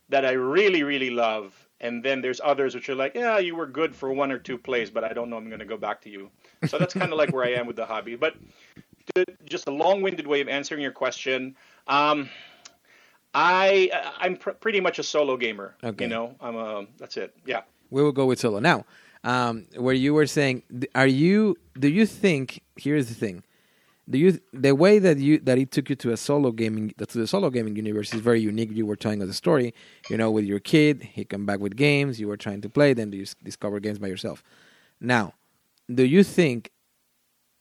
that 0.08 0.24
I 0.24 0.32
really 0.32 0.82
really 0.82 1.10
love, 1.10 1.54
and 1.80 2.02
then 2.04 2.20
there's 2.22 2.40
others 2.42 2.74
which 2.74 2.88
are 2.88 2.94
like, 2.94 3.14
yeah, 3.14 3.38
you 3.38 3.56
were 3.56 3.66
good 3.66 3.94
for 3.94 4.12
one 4.12 4.32
or 4.32 4.38
two 4.38 4.58
plays, 4.58 4.90
but 4.90 5.04
I 5.04 5.12
don't 5.12 5.30
know 5.30 5.36
I'm 5.36 5.48
going 5.48 5.60
to 5.60 5.64
go 5.64 5.76
back 5.76 6.00
to 6.02 6.10
you. 6.10 6.30
So 6.66 6.78
that's 6.78 6.94
kind 6.94 7.12
of 7.12 7.18
like 7.18 7.32
where 7.32 7.44
I 7.44 7.52
am 7.52 7.66
with 7.66 7.76
the 7.76 7.86
hobby. 7.86 8.16
But 8.16 8.34
to, 9.14 9.24
just 9.44 9.66
a 9.68 9.70
long-winded 9.70 10.26
way 10.26 10.40
of 10.40 10.48
answering 10.48 10.80
your 10.80 10.92
question. 10.92 11.56
Um, 11.86 12.28
I 13.34 13.90
I'm 14.18 14.36
pr- 14.36 14.50
pretty 14.50 14.80
much 14.80 14.98
a 14.98 15.02
solo 15.02 15.36
gamer. 15.36 15.74
Okay. 15.82 16.04
You 16.04 16.10
know, 16.10 16.36
I'm 16.40 16.56
a 16.56 16.86
that's 16.98 17.16
it. 17.16 17.34
Yeah. 17.46 17.62
We 17.92 18.02
will 18.02 18.12
go 18.12 18.26
with 18.26 18.40
solo 18.40 18.58
now. 18.58 18.84
Um, 19.22 19.66
where 19.76 19.94
you 19.94 20.14
were 20.14 20.26
saying, 20.26 20.62
are 20.94 21.06
you? 21.06 21.56
Do 21.78 21.88
you 21.88 22.06
think? 22.06 22.62
Here's 22.76 23.08
the 23.08 23.14
thing. 23.14 23.44
Do 24.10 24.18
you 24.18 24.40
the 24.52 24.74
way 24.74 24.98
that 24.98 25.18
you 25.18 25.38
that 25.40 25.58
it 25.58 25.70
took 25.70 25.88
you 25.88 25.96
to 25.96 26.10
a 26.10 26.16
solo 26.16 26.50
gaming 26.50 26.92
to 26.98 27.18
the 27.18 27.26
solo 27.28 27.50
gaming 27.50 27.76
universe 27.76 28.12
is 28.12 28.20
very 28.20 28.40
unique. 28.40 28.72
You 28.72 28.86
were 28.86 28.96
telling 28.96 29.22
us 29.22 29.28
a 29.28 29.34
story, 29.34 29.74
you 30.10 30.16
know, 30.16 30.30
with 30.30 30.44
your 30.44 30.58
kid. 30.58 31.10
He 31.12 31.24
come 31.24 31.46
back 31.46 31.60
with 31.60 31.76
games. 31.76 32.18
You 32.18 32.26
were 32.26 32.36
trying 32.36 32.62
to 32.62 32.68
play. 32.68 32.94
Then 32.94 33.12
you 33.12 33.24
discover 33.44 33.78
games 33.78 34.00
by 34.00 34.08
yourself. 34.08 34.42
Now, 35.00 35.34
do 35.92 36.04
you 36.04 36.24
think 36.24 36.72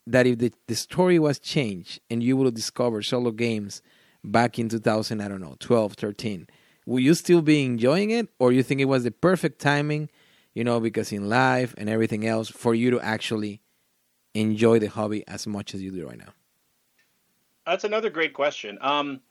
that 0.08 0.26
if 0.26 0.40
the, 0.40 0.52
the 0.68 0.76
story 0.76 1.20
was 1.20 1.38
changed 1.40 2.00
and 2.10 2.24
you 2.24 2.36
would 2.38 2.46
have 2.46 2.56
discovered 2.56 3.04
solo 3.04 3.32
games 3.32 3.82
back 4.24 4.58
in 4.58 4.70
2000, 4.70 5.22
I 5.22 5.28
don't 5.28 5.42
know, 5.42 5.56
12, 5.60 5.94
13, 5.94 6.48
will 6.86 7.00
you 7.00 7.14
still 7.14 7.42
be 7.42 7.64
enjoying 7.64 8.12
it? 8.12 8.30
Or 8.40 8.52
you 8.52 8.64
think 8.64 8.82
it 8.82 8.86
was 8.86 9.04
the 9.04 9.12
perfect 9.12 9.60
timing, 9.60 10.10
you 10.54 10.64
know, 10.64 10.80
because 10.80 11.12
in 11.12 11.30
life 11.30 11.74
and 11.78 11.90
everything 11.90 12.26
else, 12.26 12.50
for 12.50 12.76
you 12.76 12.92
to 12.92 13.00
actually 13.00 13.62
enjoy 14.34 14.80
the 14.80 14.88
hobby 14.88 15.28
as 15.28 15.48
much 15.48 15.74
as 15.74 15.82
you 15.82 15.92
do 15.92 16.08
right 16.08 16.18
now? 16.18 16.34
That's 17.66 17.84
another 17.84 18.10
great 18.10 18.34
question. 18.34 18.78
Um, 18.82 19.22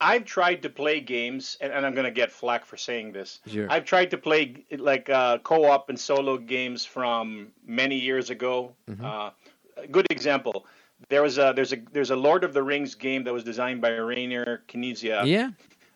I've 0.00 0.24
tried 0.24 0.62
to 0.62 0.68
play 0.68 1.00
games, 1.00 1.56
and, 1.60 1.72
and 1.72 1.86
I'm 1.86 1.94
going 1.94 2.04
to 2.04 2.10
get 2.10 2.30
flack 2.30 2.66
for 2.66 2.76
saying 2.76 3.12
this. 3.12 3.40
Sure. 3.46 3.66
I've 3.70 3.84
tried 3.84 4.10
to 4.10 4.18
play 4.18 4.64
like 4.70 5.08
uh, 5.08 5.38
co-op 5.38 5.88
and 5.88 5.98
solo 5.98 6.36
games 6.36 6.84
from 6.84 7.48
many 7.66 7.96
years 7.96 8.28
ago. 8.30 8.74
Uh, 9.02 9.30
a 9.76 9.86
good 9.86 10.06
example. 10.10 10.66
There 11.08 11.22
was 11.22 11.38
a 11.38 11.52
there's 11.54 11.72
a 11.72 11.78
there's 11.92 12.10
a 12.10 12.16
Lord 12.16 12.44
of 12.44 12.52
the 12.52 12.62
Rings 12.62 12.94
game 12.94 13.24
that 13.24 13.32
was 13.32 13.44
designed 13.44 13.80
by 13.80 13.90
Rainer 13.90 14.62
Knizia. 14.68 15.26
yeah. 15.26 15.50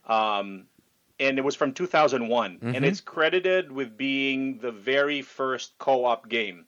um, 0.07 0.67
and 1.21 1.39
it 1.39 1.43
was 1.43 1.55
from 1.55 1.73
2001, 1.73 2.59
and 2.63 2.85
it's 2.85 3.01
credited 3.01 3.71
with 3.71 3.97
being 3.97 4.59
the 4.59 4.73
very 4.73 5.23
first 5.23 5.77
co-op 5.79 6.29
game. 6.29 6.65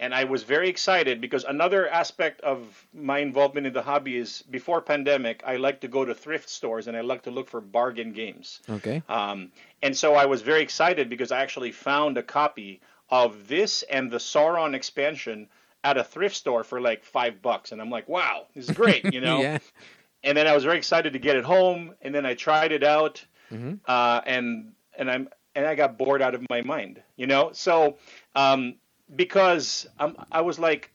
And 0.00 0.12
I 0.12 0.24
was 0.24 0.42
very 0.42 0.68
excited 0.68 1.20
because 1.20 1.44
another 1.44 1.88
aspect 1.88 2.40
of 2.40 2.86
my 2.92 3.20
involvement 3.20 3.68
in 3.68 3.72
the 3.72 3.82
hobby 3.82 4.16
is 4.16 4.42
before 4.50 4.80
pandemic, 4.80 5.44
I 5.46 5.54
like 5.56 5.80
to 5.82 5.88
go 5.88 6.04
to 6.04 6.12
thrift 6.12 6.48
stores 6.48 6.88
and 6.88 6.96
I 6.96 7.02
like 7.02 7.22
to 7.22 7.30
look 7.30 7.48
for 7.48 7.60
bargain 7.60 8.12
games. 8.12 8.60
Okay. 8.68 9.04
Um, 9.08 9.52
and 9.84 9.96
so 9.96 10.14
I 10.14 10.26
was 10.26 10.42
very 10.42 10.62
excited 10.62 11.08
because 11.08 11.30
I 11.30 11.42
actually 11.42 11.70
found 11.70 12.18
a 12.18 12.24
copy 12.24 12.80
of 13.08 13.46
this 13.46 13.84
and 13.84 14.10
the 14.10 14.18
Sauron 14.18 14.74
expansion 14.74 15.48
at 15.84 15.96
a 15.96 16.02
thrift 16.02 16.34
store 16.34 16.64
for 16.64 16.80
like 16.80 17.04
five 17.04 17.40
bucks, 17.40 17.70
and 17.70 17.80
I'm 17.80 17.90
like, 17.90 18.08
wow, 18.08 18.46
this 18.54 18.68
is 18.68 18.74
great, 18.74 19.04
you 19.14 19.20
know 19.20 19.40
yeah. 19.40 19.58
and 20.24 20.36
then 20.36 20.48
I 20.48 20.54
was 20.54 20.64
very 20.64 20.78
excited 20.78 21.12
to 21.12 21.18
get 21.20 21.36
it 21.36 21.44
home, 21.44 21.94
and 22.02 22.12
then 22.12 22.26
I 22.26 22.34
tried 22.34 22.72
it 22.72 22.82
out, 22.82 23.24
uh, 23.86 24.20
and 24.26 24.72
and 24.98 25.10
I'm 25.10 25.28
and 25.54 25.66
I 25.66 25.74
got 25.74 25.98
bored 25.98 26.22
out 26.22 26.34
of 26.34 26.42
my 26.50 26.62
mind, 26.62 27.02
you 27.16 27.26
know. 27.26 27.50
So 27.52 27.96
um, 28.34 28.76
because 29.14 29.86
um, 29.98 30.16
I 30.32 30.40
was 30.40 30.58
like, 30.58 30.90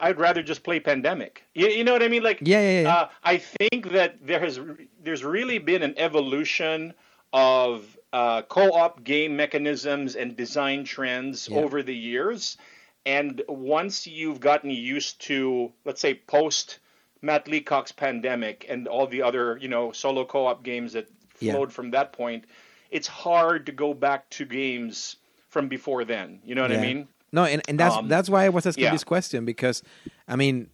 I'd 0.00 0.18
rather 0.18 0.42
just 0.42 0.62
play 0.62 0.80
Pandemic. 0.80 1.44
You, 1.54 1.68
you 1.68 1.84
know 1.84 1.92
what 1.92 2.02
I 2.02 2.08
mean? 2.08 2.22
Like, 2.22 2.38
Yeah, 2.42 2.60
yeah, 2.60 2.80
yeah. 2.82 2.94
Uh, 2.94 3.08
I 3.24 3.38
think 3.38 3.92
that 3.92 4.26
there 4.26 4.40
has 4.40 4.60
there's 5.02 5.24
really 5.24 5.58
been 5.58 5.82
an 5.82 5.94
evolution 5.96 6.94
of 7.32 7.96
uh, 8.12 8.42
co-op 8.42 9.04
game 9.04 9.36
mechanisms 9.36 10.16
and 10.16 10.36
design 10.36 10.84
trends 10.84 11.48
Yeah. 11.48 11.58
over 11.58 11.82
the 11.82 11.94
years. 11.94 12.56
And 13.04 13.42
once 13.48 14.06
you've 14.06 14.40
gotten 14.40 14.70
used 14.70 15.20
to, 15.26 15.72
let's 15.84 16.00
say, 16.00 16.14
post 16.14 16.80
Matt 17.22 17.46
Leacock's 17.46 17.92
pandemic 17.92 18.66
and 18.68 18.88
all 18.88 19.06
the 19.06 19.22
other, 19.22 19.56
you 19.58 19.68
know, 19.68 19.92
solo 19.92 20.24
co-op 20.24 20.64
games 20.64 20.92
that 20.94 21.08
Yeah. 21.40 21.52
flowed 21.52 21.72
from 21.72 21.90
that 21.90 22.12
point, 22.12 22.44
it's 22.90 23.08
hard 23.08 23.66
to 23.66 23.72
go 23.72 23.94
back 23.94 24.30
to 24.30 24.44
games 24.44 25.16
from 25.48 25.68
before 25.68 26.04
then. 26.04 26.40
You 26.44 26.54
know 26.54 26.62
what 26.62 26.72
I 26.72 26.80
mean? 26.80 27.08
No, 27.32 27.44
and, 27.44 27.62
and 27.68 27.78
that's 27.78 27.96
Um, 27.96 28.08
that's 28.08 28.28
why 28.28 28.44
I 28.44 28.48
was 28.48 28.66
asking 28.66 28.84
yeah. 28.84 28.92
this 28.92 29.04
question 29.04 29.44
because, 29.44 29.82
I 30.28 30.36
mean, 30.36 30.70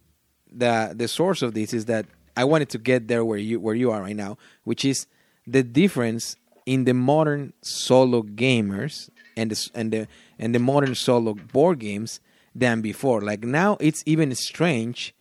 the 0.51 0.93
the 0.95 1.07
source 1.07 1.41
of 1.41 1.53
this 1.53 1.73
is 1.73 1.85
that 1.85 2.05
I 2.37 2.43
wanted 2.43 2.69
to 2.69 2.77
get 2.77 3.07
there 3.07 3.25
where 3.25 3.39
you 3.39 3.59
where 3.59 3.75
you 3.75 3.91
are 3.91 4.01
right 4.01 4.15
now, 4.15 4.37
which 4.63 4.85
is 4.85 5.07
the 5.47 5.63
difference 5.63 6.35
in 6.65 6.85
the 6.85 6.93
modern 6.93 7.53
solo 7.61 8.21
gamers 8.23 9.09
and 9.35 9.51
the 9.51 9.69
and 9.73 9.91
the 9.91 10.07
and 10.39 10.53
the 10.53 10.59
modern 10.59 10.95
solo 10.95 11.33
board 11.33 11.79
games 11.79 12.19
than 12.55 12.81
before. 12.81 13.21
Like 13.21 13.43
now, 13.43 13.77
it's 13.79 14.03
even 14.05 14.33
strange, 14.35 15.13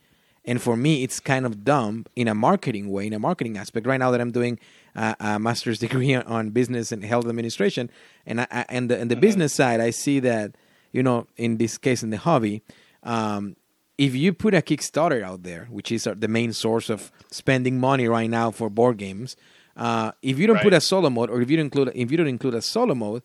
and 0.45 0.61
for 0.61 0.77
me, 0.77 1.03
it's 1.03 1.19
kind 1.19 1.47
of 1.47 1.65
dumb 1.65 2.05
in 2.15 2.29
a 2.29 2.35
marketing 2.35 2.91
way, 2.91 3.07
in 3.07 3.13
a 3.13 3.19
marketing 3.19 3.57
aspect. 3.57 3.87
Right 3.87 3.99
now, 3.99 4.11
that 4.11 4.21
I'm 4.21 4.33
doing 4.33 4.59
a, 4.95 5.17
a 5.21 5.39
master's 5.39 5.79
degree 5.79 6.15
on 6.37 6.51
business 6.51 6.93
and 6.93 7.05
health 7.05 7.27
administration, 7.27 7.91
and 8.27 8.43
I, 8.43 8.47
I 8.51 8.67
and 8.69 8.91
the, 8.91 8.99
and 8.99 9.11
the 9.11 9.17
business 9.17 9.53
side, 9.55 9.81
I 9.81 9.91
see 9.91 10.21
that 10.21 10.57
you 10.93 11.03
know, 11.03 11.27
in 11.37 11.57
this 11.57 11.79
case, 11.79 12.03
in 12.03 12.11
the 12.11 12.19
hobby, 12.19 12.63
um, 13.03 13.57
if 13.99 14.15
you 14.15 14.33
put 14.33 14.55
a 14.55 14.63
Kickstarter 14.63 15.23
out 15.23 15.43
there, 15.43 15.67
which 15.71 15.91
is 15.91 16.07
uh, 16.07 16.15
the 16.17 16.29
main 16.29 16.53
source 16.53 16.91
of 16.91 17.11
spending 17.31 17.81
money 17.81 18.07
right 18.07 18.31
now 18.31 18.51
for 18.51 18.71
board 18.71 18.99
games, 18.99 19.37
uh, 19.77 20.13
if 20.23 20.39
you 20.39 20.47
don't 20.47 20.61
put 20.61 20.75
a 20.75 20.81
solo 20.81 21.09
mode, 21.09 21.31
or 21.31 21.41
if 21.41 21.51
you 21.51 21.57
don't 21.57 21.67
include 21.67 21.93
if 21.95 22.11
you 22.11 22.17
don't 22.17 22.27
include 22.27 22.55
a 22.55 22.63
solo 22.63 22.95
mode, 22.95 23.23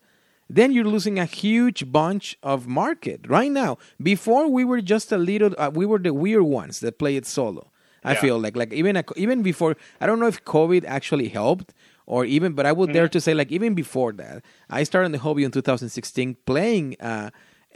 then 0.49 0.71
you're 0.71 0.85
losing 0.85 1.19
a 1.19 1.25
huge 1.25 1.91
bunch 1.91 2.37
of 2.41 2.67
market 2.67 3.27
right 3.27 3.51
now. 3.51 3.77
Before 4.01 4.47
we 4.47 4.63
were 4.63 4.81
just 4.81 5.11
a 5.11 5.17
little, 5.17 5.53
uh, 5.57 5.71
we 5.73 5.85
were 5.85 5.99
the 5.99 6.13
weird 6.13 6.43
ones 6.43 6.79
that 6.79 6.97
play 6.97 7.17
it 7.17 7.25
solo. 7.25 7.71
I 8.09 8.13
Yeah. 8.13 8.21
feel 8.25 8.37
like 8.45 8.55
like 8.61 8.71
even 8.81 8.93
a, 9.01 9.03
even 9.25 9.39
before 9.51 9.71
I 10.01 10.05
don't 10.07 10.19
know 10.21 10.27
if 10.35 10.39
COVID 10.55 10.83
actually 10.97 11.29
helped 11.39 11.69
or 12.13 12.21
even 12.35 12.49
but 12.57 12.65
I 12.65 12.71
would 12.77 12.91
dare 12.97 13.09
to 13.15 13.19
say 13.25 13.33
like 13.41 13.51
even 13.57 13.71
before 13.83 14.11
that 14.21 14.35
I 14.69 14.81
started 14.89 15.11
the 15.15 15.21
hobby 15.25 15.43
in 15.47 15.51
2016 15.51 16.37
playing 16.51 16.85
uh, 17.11 17.29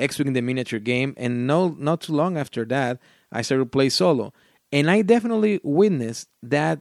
X-wing 0.09 0.33
the 0.37 0.41
miniature 0.49 0.79
game 0.93 1.11
and 1.23 1.31
no 1.51 1.59
not 1.87 1.97
too 2.05 2.13
long 2.21 2.33
after 2.43 2.61
that 2.75 2.93
I 3.37 3.41
started 3.43 3.65
to 3.65 3.69
play 3.77 3.89
solo 3.89 4.25
and 4.77 4.85
I 4.95 4.97
definitely 5.13 5.59
witnessed 5.81 6.27
that 6.55 6.77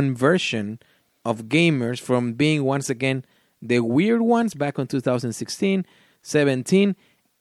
conversion 0.00 0.78
of 1.24 1.36
gamers 1.56 1.98
from 2.08 2.22
being 2.42 2.64
once 2.64 2.88
again 2.96 3.24
the 3.70 3.80
weird 3.80 4.22
ones 4.22 4.52
back 4.54 4.78
in 4.78 4.86
2016 4.86 5.84
17 6.22 6.96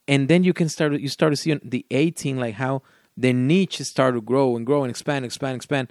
and 0.07 0.27
then 0.29 0.43
you 0.43 0.53
can 0.53 0.67
start 0.69 0.93
you 1.05 1.07
start 1.07 1.31
to 1.31 1.37
see 1.37 1.51
on 1.51 1.61
the 1.63 1.85
18 1.91 2.37
like 2.39 2.55
how 2.55 2.81
the 3.19 3.33
niche 3.33 3.79
started 3.81 4.15
to 4.17 4.21
grow 4.21 4.55
and 4.55 4.65
grow 4.65 4.83
and 4.83 4.89
expand 4.89 5.25
expand 5.25 5.55
expand 5.55 5.87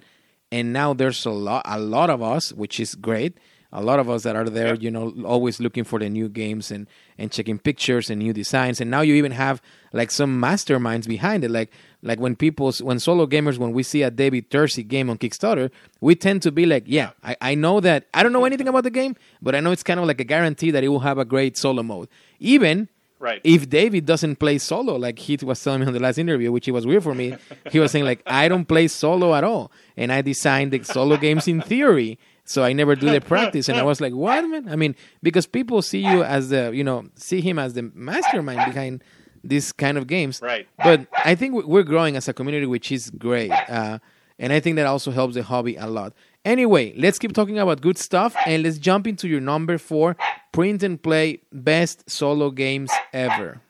and 0.51 0.73
now 0.73 0.93
there's 0.93 1.25
a 1.25 1.31
lot 1.31 1.61
a 1.65 1.79
lot 1.79 2.09
of 2.09 2.21
us 2.21 2.51
which 2.51 2.79
is 2.79 2.95
great 2.95 3.37
a 3.71 3.83
lot 3.83 3.99
of 3.99 4.09
us 4.09 4.23
that 4.23 4.35
are 4.35 4.49
there, 4.49 4.73
you 4.73 4.89
know, 4.89 5.13
always 5.25 5.59
looking 5.59 5.83
for 5.83 5.99
the 5.99 6.09
new 6.09 6.27
games 6.27 6.71
and 6.71 6.87
and 7.17 7.31
checking 7.31 7.59
pictures 7.59 8.09
and 8.09 8.19
new 8.19 8.33
designs. 8.33 8.81
And 8.81 8.89
now 8.89 9.01
you 9.01 9.13
even 9.13 9.31
have 9.31 9.61
like 9.93 10.09
some 10.09 10.41
masterminds 10.41 11.07
behind 11.07 11.43
it, 11.43 11.51
like 11.51 11.71
like 12.01 12.19
when 12.19 12.35
people 12.35 12.71
when 12.81 12.97
solo 12.97 13.27
gamers 13.27 13.59
when 13.59 13.71
we 13.71 13.83
see 13.83 14.01
a 14.01 14.09
David 14.09 14.49
Turczi 14.49 14.87
game 14.87 15.09
on 15.09 15.17
Kickstarter, 15.19 15.69
we 16.01 16.15
tend 16.15 16.41
to 16.43 16.51
be 16.51 16.65
like, 16.65 16.83
yeah, 16.87 17.11
I, 17.23 17.35
I 17.41 17.55
know 17.55 17.79
that 17.79 18.07
I 18.13 18.23
don't 18.23 18.33
know 18.33 18.45
anything 18.45 18.67
about 18.67 18.85
the 18.85 18.89
game, 18.89 19.15
but 19.41 19.53
I 19.53 19.59
know 19.59 19.71
it's 19.71 19.83
kind 19.83 19.99
of 19.99 20.07
like 20.07 20.19
a 20.19 20.23
guarantee 20.25 20.71
that 20.71 20.83
it 20.83 20.87
will 20.87 21.01
have 21.01 21.19
a 21.19 21.25
great 21.25 21.55
solo 21.55 21.83
mode. 21.83 22.09
Even 22.39 22.89
Right. 23.19 23.41
if 23.43 23.69
David 23.69 24.05
doesn't 24.05 24.37
play 24.37 24.57
solo, 24.59 24.95
like 24.95 25.19
he 25.19 25.37
was 25.43 25.61
telling 25.61 25.81
me 25.81 25.87
on 25.87 25.93
the 25.93 25.99
last 25.99 26.17
interview, 26.17 26.51
which 26.53 26.67
it 26.67 26.71
was 26.71 26.87
weird 26.87 27.03
for 27.03 27.13
me, 27.13 27.35
he 27.69 27.79
was 27.79 27.91
saying 27.91 28.05
like 28.05 28.21
I 28.25 28.47
don't 28.47 28.65
play 28.65 28.87
solo 28.87 29.35
at 29.35 29.43
all, 29.43 29.71
and 29.97 30.11
I 30.11 30.21
designed 30.21 30.71
the 30.71 30.81
solo 30.83 31.17
games 31.17 31.47
in 31.47 31.61
theory, 31.61 32.17
so 32.45 32.63
I 32.63 32.71
never 32.73 32.95
do 32.95 33.09
the 33.09 33.19
practice. 33.19 33.67
And 33.67 33.77
I 33.77 33.83
was 33.83 33.99
like, 33.99 34.13
what 34.13 34.41
man? 34.47 34.69
I 34.69 34.75
mean, 34.77 34.95
because 35.21 35.45
people 35.45 35.81
see 35.81 35.99
you 35.99 36.23
as 36.23 36.49
the 36.49 36.71
you 36.73 36.83
know 36.83 37.05
see 37.15 37.41
him 37.41 37.59
as 37.59 37.73
the 37.73 37.91
mastermind 37.93 38.61
behind 38.73 39.03
these 39.43 39.71
kind 39.71 39.97
of 39.97 40.05
games, 40.07 40.41
Right. 40.41 40.67
But 40.77 41.07
I 41.25 41.33
think 41.35 41.53
we- 41.55 41.63
we're 41.63 41.83
growing 41.83 42.15
as 42.17 42.27
a 42.27 42.33
community, 42.33 42.65
which 42.65 42.91
is 42.91 43.09
great, 43.09 43.51
uh, 43.51 43.99
and 44.37 44.51
I 44.53 44.59
think 44.59 44.75
that 44.77 44.85
also 44.85 45.11
helps 45.11 45.35
the 45.35 45.43
hobby 45.43 45.75
a 45.77 45.87
lot. 45.87 46.13
Anyway, 46.45 46.93
let's 46.97 47.19
keep 47.19 47.33
talking 47.33 47.57
about 47.59 47.81
good 47.81 47.97
stuff, 47.97 48.33
and 48.45 48.63
let's 48.63 48.77
jump 48.77 49.07
into 49.07 49.27
your 49.27 49.41
number 49.41 49.77
four 49.77 50.15
print 50.51 50.83
and 50.83 51.01
play 51.01 51.41
best 51.51 52.09
solo 52.09 52.51
games 52.51 52.91
ever. 53.13 53.61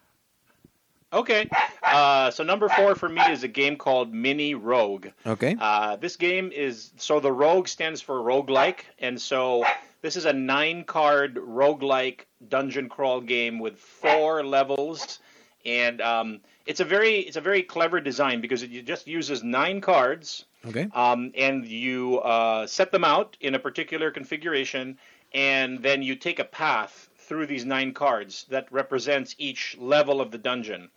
Okay. 1.11 1.49
Uh, 1.81 2.29
so 2.29 2.43
number 2.43 2.69
four 2.69 2.93
for 2.93 3.09
me 3.09 3.21
is 3.31 3.43
a 3.43 3.47
game 3.47 3.75
called 3.75 4.13
Mini 4.13 4.53
Rogue. 4.53 5.07
Okay. 5.25 5.55
Uh, 5.59 5.95
this 5.95 6.15
game 6.15 6.51
is 6.53 6.91
so 6.97 7.19
the 7.19 7.31
Rogue 7.31 7.67
stands 7.67 7.99
for 8.01 8.19
roguelike, 8.21 8.81
and 8.99 9.19
so 9.19 9.65
this 10.03 10.15
is 10.15 10.25
a 10.25 10.33
nine 10.33 10.83
card 10.83 11.35
roguelike 11.35 12.21
dungeon 12.47 12.89
crawl 12.89 13.21
game 13.21 13.57
with 13.57 13.77
four 13.79 14.45
levels, 14.45 15.17
and 15.65 15.99
um, 15.99 16.41
it's 16.67 16.79
a 16.79 16.85
very 16.85 17.21
it's 17.21 17.37
a 17.37 17.41
very 17.41 17.63
clever 17.63 17.99
design 17.99 18.39
because 18.39 18.61
it 18.61 18.85
just 18.85 19.07
uses 19.07 19.43
nine 19.43 19.81
cards, 19.81 20.45
Okay. 20.67 20.89
um, 20.93 21.31
and 21.35 21.65
you 21.65 22.19
uh, 22.19 22.67
set 22.67 22.91
them 22.91 23.03
out 23.03 23.35
in 23.41 23.55
a 23.55 23.59
particular 23.59 24.11
configuration, 24.11 24.99
and 25.33 25.81
then 25.81 26.01
you 26.01 26.15
take 26.15 26.39
a 26.39 26.43
path 26.43 27.09
through 27.15 27.45
these 27.45 27.65
nine 27.65 27.93
cards 27.93 28.45
that 28.49 28.71
represents 28.71 29.35
each 29.37 29.77
level 29.79 30.19
of 30.19 30.31
the 30.31 30.37
dungeon. 30.37 30.89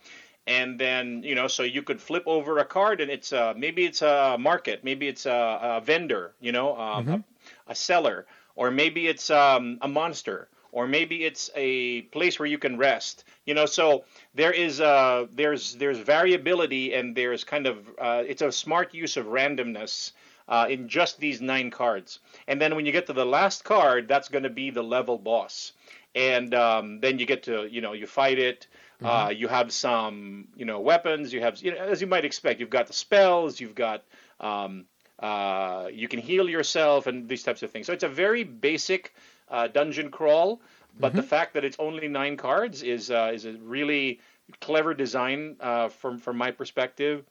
And 0.46 0.78
then 0.78 1.22
you 1.22 1.34
know, 1.34 1.46
so 1.46 1.62
you 1.62 1.82
could 1.82 2.00
flip 2.00 2.24
over 2.26 2.58
a 2.58 2.64
card, 2.64 3.00
and 3.00 3.10
it's 3.10 3.32
a, 3.32 3.54
maybe 3.56 3.84
it's 3.84 4.02
a 4.02 4.36
market, 4.38 4.82
maybe 4.82 5.06
it's 5.06 5.26
a, 5.26 5.58
a 5.62 5.80
vendor, 5.80 6.32
you 6.40 6.50
know, 6.50 6.76
um, 6.76 7.24
a, 7.68 7.72
a 7.72 7.74
seller, 7.74 8.26
or 8.56 8.70
maybe 8.70 9.06
it's 9.06 9.30
um, 9.30 9.78
a 9.82 9.88
monster, 9.88 10.48
or 10.72 10.88
maybe 10.88 11.24
it's 11.24 11.50
a 11.54 12.02
place 12.02 12.38
where 12.38 12.48
you 12.48 12.58
can 12.58 12.76
rest. 12.76 13.24
You 13.44 13.54
know, 13.54 13.66
so 13.66 14.04
there 14.34 14.52
is 14.52 14.80
uh, 14.80 15.26
there's 15.30 15.74
there's 15.76 15.98
variability, 15.98 16.94
and 16.94 17.14
there's 17.14 17.44
kind 17.44 17.66
of 17.66 17.76
uh, 18.00 18.24
it's 18.26 18.42
a 18.42 18.50
smart 18.50 18.94
use 18.94 19.16
of 19.16 19.26
randomness 19.26 20.12
uh, 20.52 20.66
in 20.68 20.86
just 20.86 21.18
these 21.18 21.40
nine 21.40 21.70
cards. 21.70 22.18
And 22.46 22.60
then 22.60 22.76
when 22.76 22.84
you 22.84 22.92
get 22.92 23.06
to 23.06 23.14
the 23.14 23.24
last 23.24 23.64
card, 23.64 24.06
that's 24.06 24.28
going 24.28 24.44
to 24.44 24.50
be 24.50 24.68
the 24.70 24.82
level 24.82 25.16
boss. 25.16 25.72
And 26.14 26.54
um, 26.54 27.00
then 27.00 27.18
you 27.18 27.24
get 27.24 27.44
to, 27.44 27.66
you 27.74 27.80
know, 27.80 27.94
you 27.94 28.06
fight 28.06 28.38
it. 28.38 28.66
Uh, 29.02 29.30
you 29.30 29.48
have 29.48 29.72
some, 29.72 30.48
you 30.54 30.66
know, 30.66 30.78
weapons. 30.80 31.32
You 31.32 31.40
have, 31.40 31.56
you 31.62 31.74
know, 31.74 31.78
as 31.78 32.02
you 32.02 32.06
might 32.06 32.26
expect, 32.26 32.60
you've 32.60 32.76
got 32.78 32.86
the 32.86 32.92
spells. 32.92 33.60
You've 33.60 33.74
got, 33.74 34.04
um, 34.40 34.84
uh, 35.18 35.88
you 35.90 36.06
can 36.06 36.20
heal 36.20 36.48
yourself 36.48 37.06
and 37.06 37.28
these 37.28 37.42
types 37.42 37.62
of 37.62 37.70
things. 37.70 37.86
So 37.86 37.94
it's 37.94 38.04
a 38.04 38.08
very 38.08 38.44
basic 38.44 39.14
uh, 39.48 39.68
dungeon 39.68 40.10
crawl. 40.10 40.60
But 41.00 41.14
the 41.14 41.22
fact 41.22 41.54
that 41.54 41.64
it's 41.64 41.78
only 41.78 42.08
nine 42.08 42.36
cards 42.36 42.82
is 42.82 43.10
uh, 43.10 43.32
is 43.32 43.46
a 43.46 43.52
really 43.52 44.20
clever 44.60 44.92
design 44.92 45.56
uh, 45.60 45.88
from 45.88 46.18
from 46.18 46.36
my 46.36 46.50
perspective. 46.50 47.24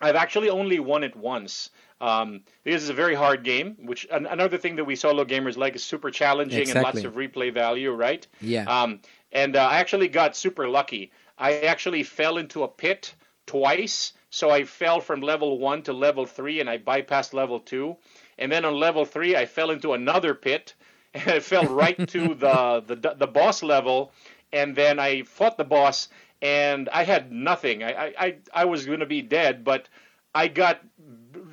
I've 0.00 0.16
actually 0.16 0.50
only 0.50 0.78
won 0.80 1.04
it 1.04 1.16
once. 1.16 1.70
Um, 2.00 2.42
because 2.64 2.82
it's 2.82 2.90
a 2.90 2.94
very 2.94 3.14
hard 3.14 3.44
game, 3.44 3.76
which 3.78 4.06
an, 4.10 4.26
another 4.26 4.58
thing 4.58 4.76
that 4.76 4.84
we 4.84 4.94
solo 4.94 5.24
gamers 5.24 5.56
like 5.56 5.74
is 5.74 5.82
super 5.82 6.10
challenging 6.10 6.68
and 6.70 6.82
lots 6.82 7.02
of 7.04 7.14
replay 7.14 7.54
value, 7.54 7.92
right? 7.92 8.26
Yeah. 8.40 8.64
Um, 8.64 9.00
and 9.32 9.56
uh, 9.56 9.66
I 9.66 9.78
actually 9.78 10.08
got 10.08 10.36
super 10.36 10.68
lucky. 10.68 11.12
I 11.38 11.60
actually 11.60 12.02
fell 12.02 12.36
into 12.36 12.62
a 12.62 12.68
pit 12.68 13.14
twice. 13.46 14.12
So 14.30 14.50
I 14.50 14.64
fell 14.64 15.00
from 15.00 15.20
level 15.20 15.58
one 15.58 15.82
to 15.82 15.92
level 15.92 16.26
three, 16.26 16.60
and 16.60 16.68
I 16.68 16.78
bypassed 16.78 17.32
level 17.32 17.60
two. 17.60 17.96
And 18.38 18.50
then 18.50 18.64
on 18.64 18.74
level 18.74 19.04
three, 19.04 19.36
I 19.36 19.46
fell 19.46 19.70
into 19.70 19.92
another 19.92 20.34
pit, 20.34 20.74
and 21.14 21.30
I 21.30 21.40
fell 21.40 21.66
right 21.66 21.96
to 22.08 22.34
the, 22.34 22.82
the 22.86 23.14
the 23.16 23.26
boss 23.26 23.62
level. 23.62 24.12
And 24.52 24.76
then 24.76 25.00
I 25.00 25.22
fought 25.22 25.56
the 25.56 25.64
boss, 25.64 26.08
and 26.42 26.88
I 26.90 27.04
had 27.04 27.32
nothing. 27.32 27.82
I 27.82 28.12
I, 28.18 28.36
I, 28.52 28.64
was 28.64 28.86
going 28.86 29.00
to 29.00 29.06
be 29.06 29.22
dead, 29.22 29.64
but 29.64 29.88
I 30.34 30.48
got 30.48 30.80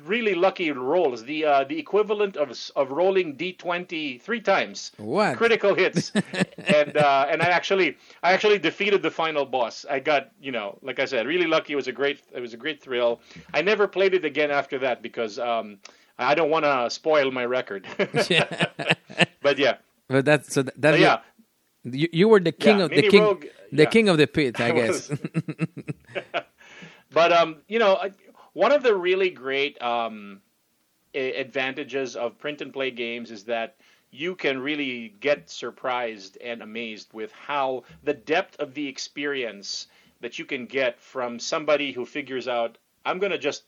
really 0.04 0.34
lucky 0.34 0.70
rolls. 0.72 1.24
The 1.24 1.44
uh, 1.44 1.64
the 1.64 1.78
equivalent 1.78 2.36
of 2.36 2.50
of 2.76 2.90
rolling 2.90 3.36
d20 3.36 4.20
three 4.20 4.40
times. 4.40 4.92
What? 4.96 5.36
critical 5.36 5.74
hits? 5.74 6.12
and 6.58 6.96
uh, 6.96 7.26
and 7.30 7.42
I 7.42 7.46
actually 7.46 7.96
I 8.22 8.32
actually 8.32 8.58
defeated 8.58 9.02
the 9.02 9.10
final 9.10 9.44
boss. 9.44 9.86
I 9.88 10.00
got 10.00 10.30
you 10.40 10.52
know 10.52 10.78
like 10.82 10.98
I 10.98 11.04
said 11.04 11.26
really 11.26 11.46
lucky. 11.46 11.72
It 11.72 11.76
was 11.76 11.88
a 11.88 11.92
great 11.92 12.22
it 12.32 12.40
was 12.40 12.54
a 12.54 12.58
great 12.58 12.82
thrill. 12.82 13.20
I 13.54 13.62
never 13.62 13.86
played 13.88 14.14
it 14.14 14.24
again 14.24 14.50
after 14.50 14.78
that 14.80 15.02
because 15.02 15.38
um, 15.38 15.78
I 16.18 16.34
don't 16.34 16.50
want 16.50 16.64
to 16.64 16.90
spoil 16.90 17.30
my 17.30 17.44
record. 17.44 17.86
but 17.96 18.30
yeah, 19.58 19.76
But 20.08 20.24
that's 20.24 20.52
so 20.52 20.62
that, 20.62 20.80
that's 20.80 20.96
So, 20.96 21.02
yeah. 21.02 21.20
You, 21.84 22.08
you 22.12 22.28
were 22.28 22.40
the 22.40 22.52
king 22.52 22.80
Yeah, 22.80 22.82
of 22.82 22.94
the 22.94 23.02
king 23.02 23.30
Rogue, 23.30 23.46
the 23.72 23.86
yeah. 23.86 23.86
king 23.86 24.08
of 24.08 24.18
the 24.18 24.26
pit, 24.26 24.60
I, 24.60 24.70
I 24.70 24.70
guess. 24.72 25.10
But 27.10 27.32
um, 27.32 27.62
you 27.68 27.78
know, 27.78 28.10
one 28.52 28.72
of 28.72 28.82
the 28.82 28.94
really 28.94 29.30
great 29.30 29.80
um, 29.82 30.40
advantages 31.14 32.16
of 32.16 32.38
print 32.38 32.60
and 32.60 32.72
play 32.72 32.90
games 32.90 33.30
is 33.30 33.44
that 33.44 33.76
you 34.10 34.34
can 34.34 34.58
really 34.60 35.08
get 35.20 35.48
surprised 35.50 36.38
and 36.40 36.62
amazed 36.62 37.12
with 37.12 37.32
how 37.32 37.84
the 38.02 38.14
depth 38.14 38.58
of 38.60 38.74
the 38.74 38.88
experience 38.88 39.88
that 40.20 40.38
you 40.38 40.44
can 40.44 40.66
get 40.66 41.00
from 41.00 41.38
somebody 41.38 41.92
who 41.92 42.04
figures 42.06 42.48
out 42.48 42.78
I'm 43.04 43.18
going 43.18 43.32
to 43.32 43.38
just 43.38 43.64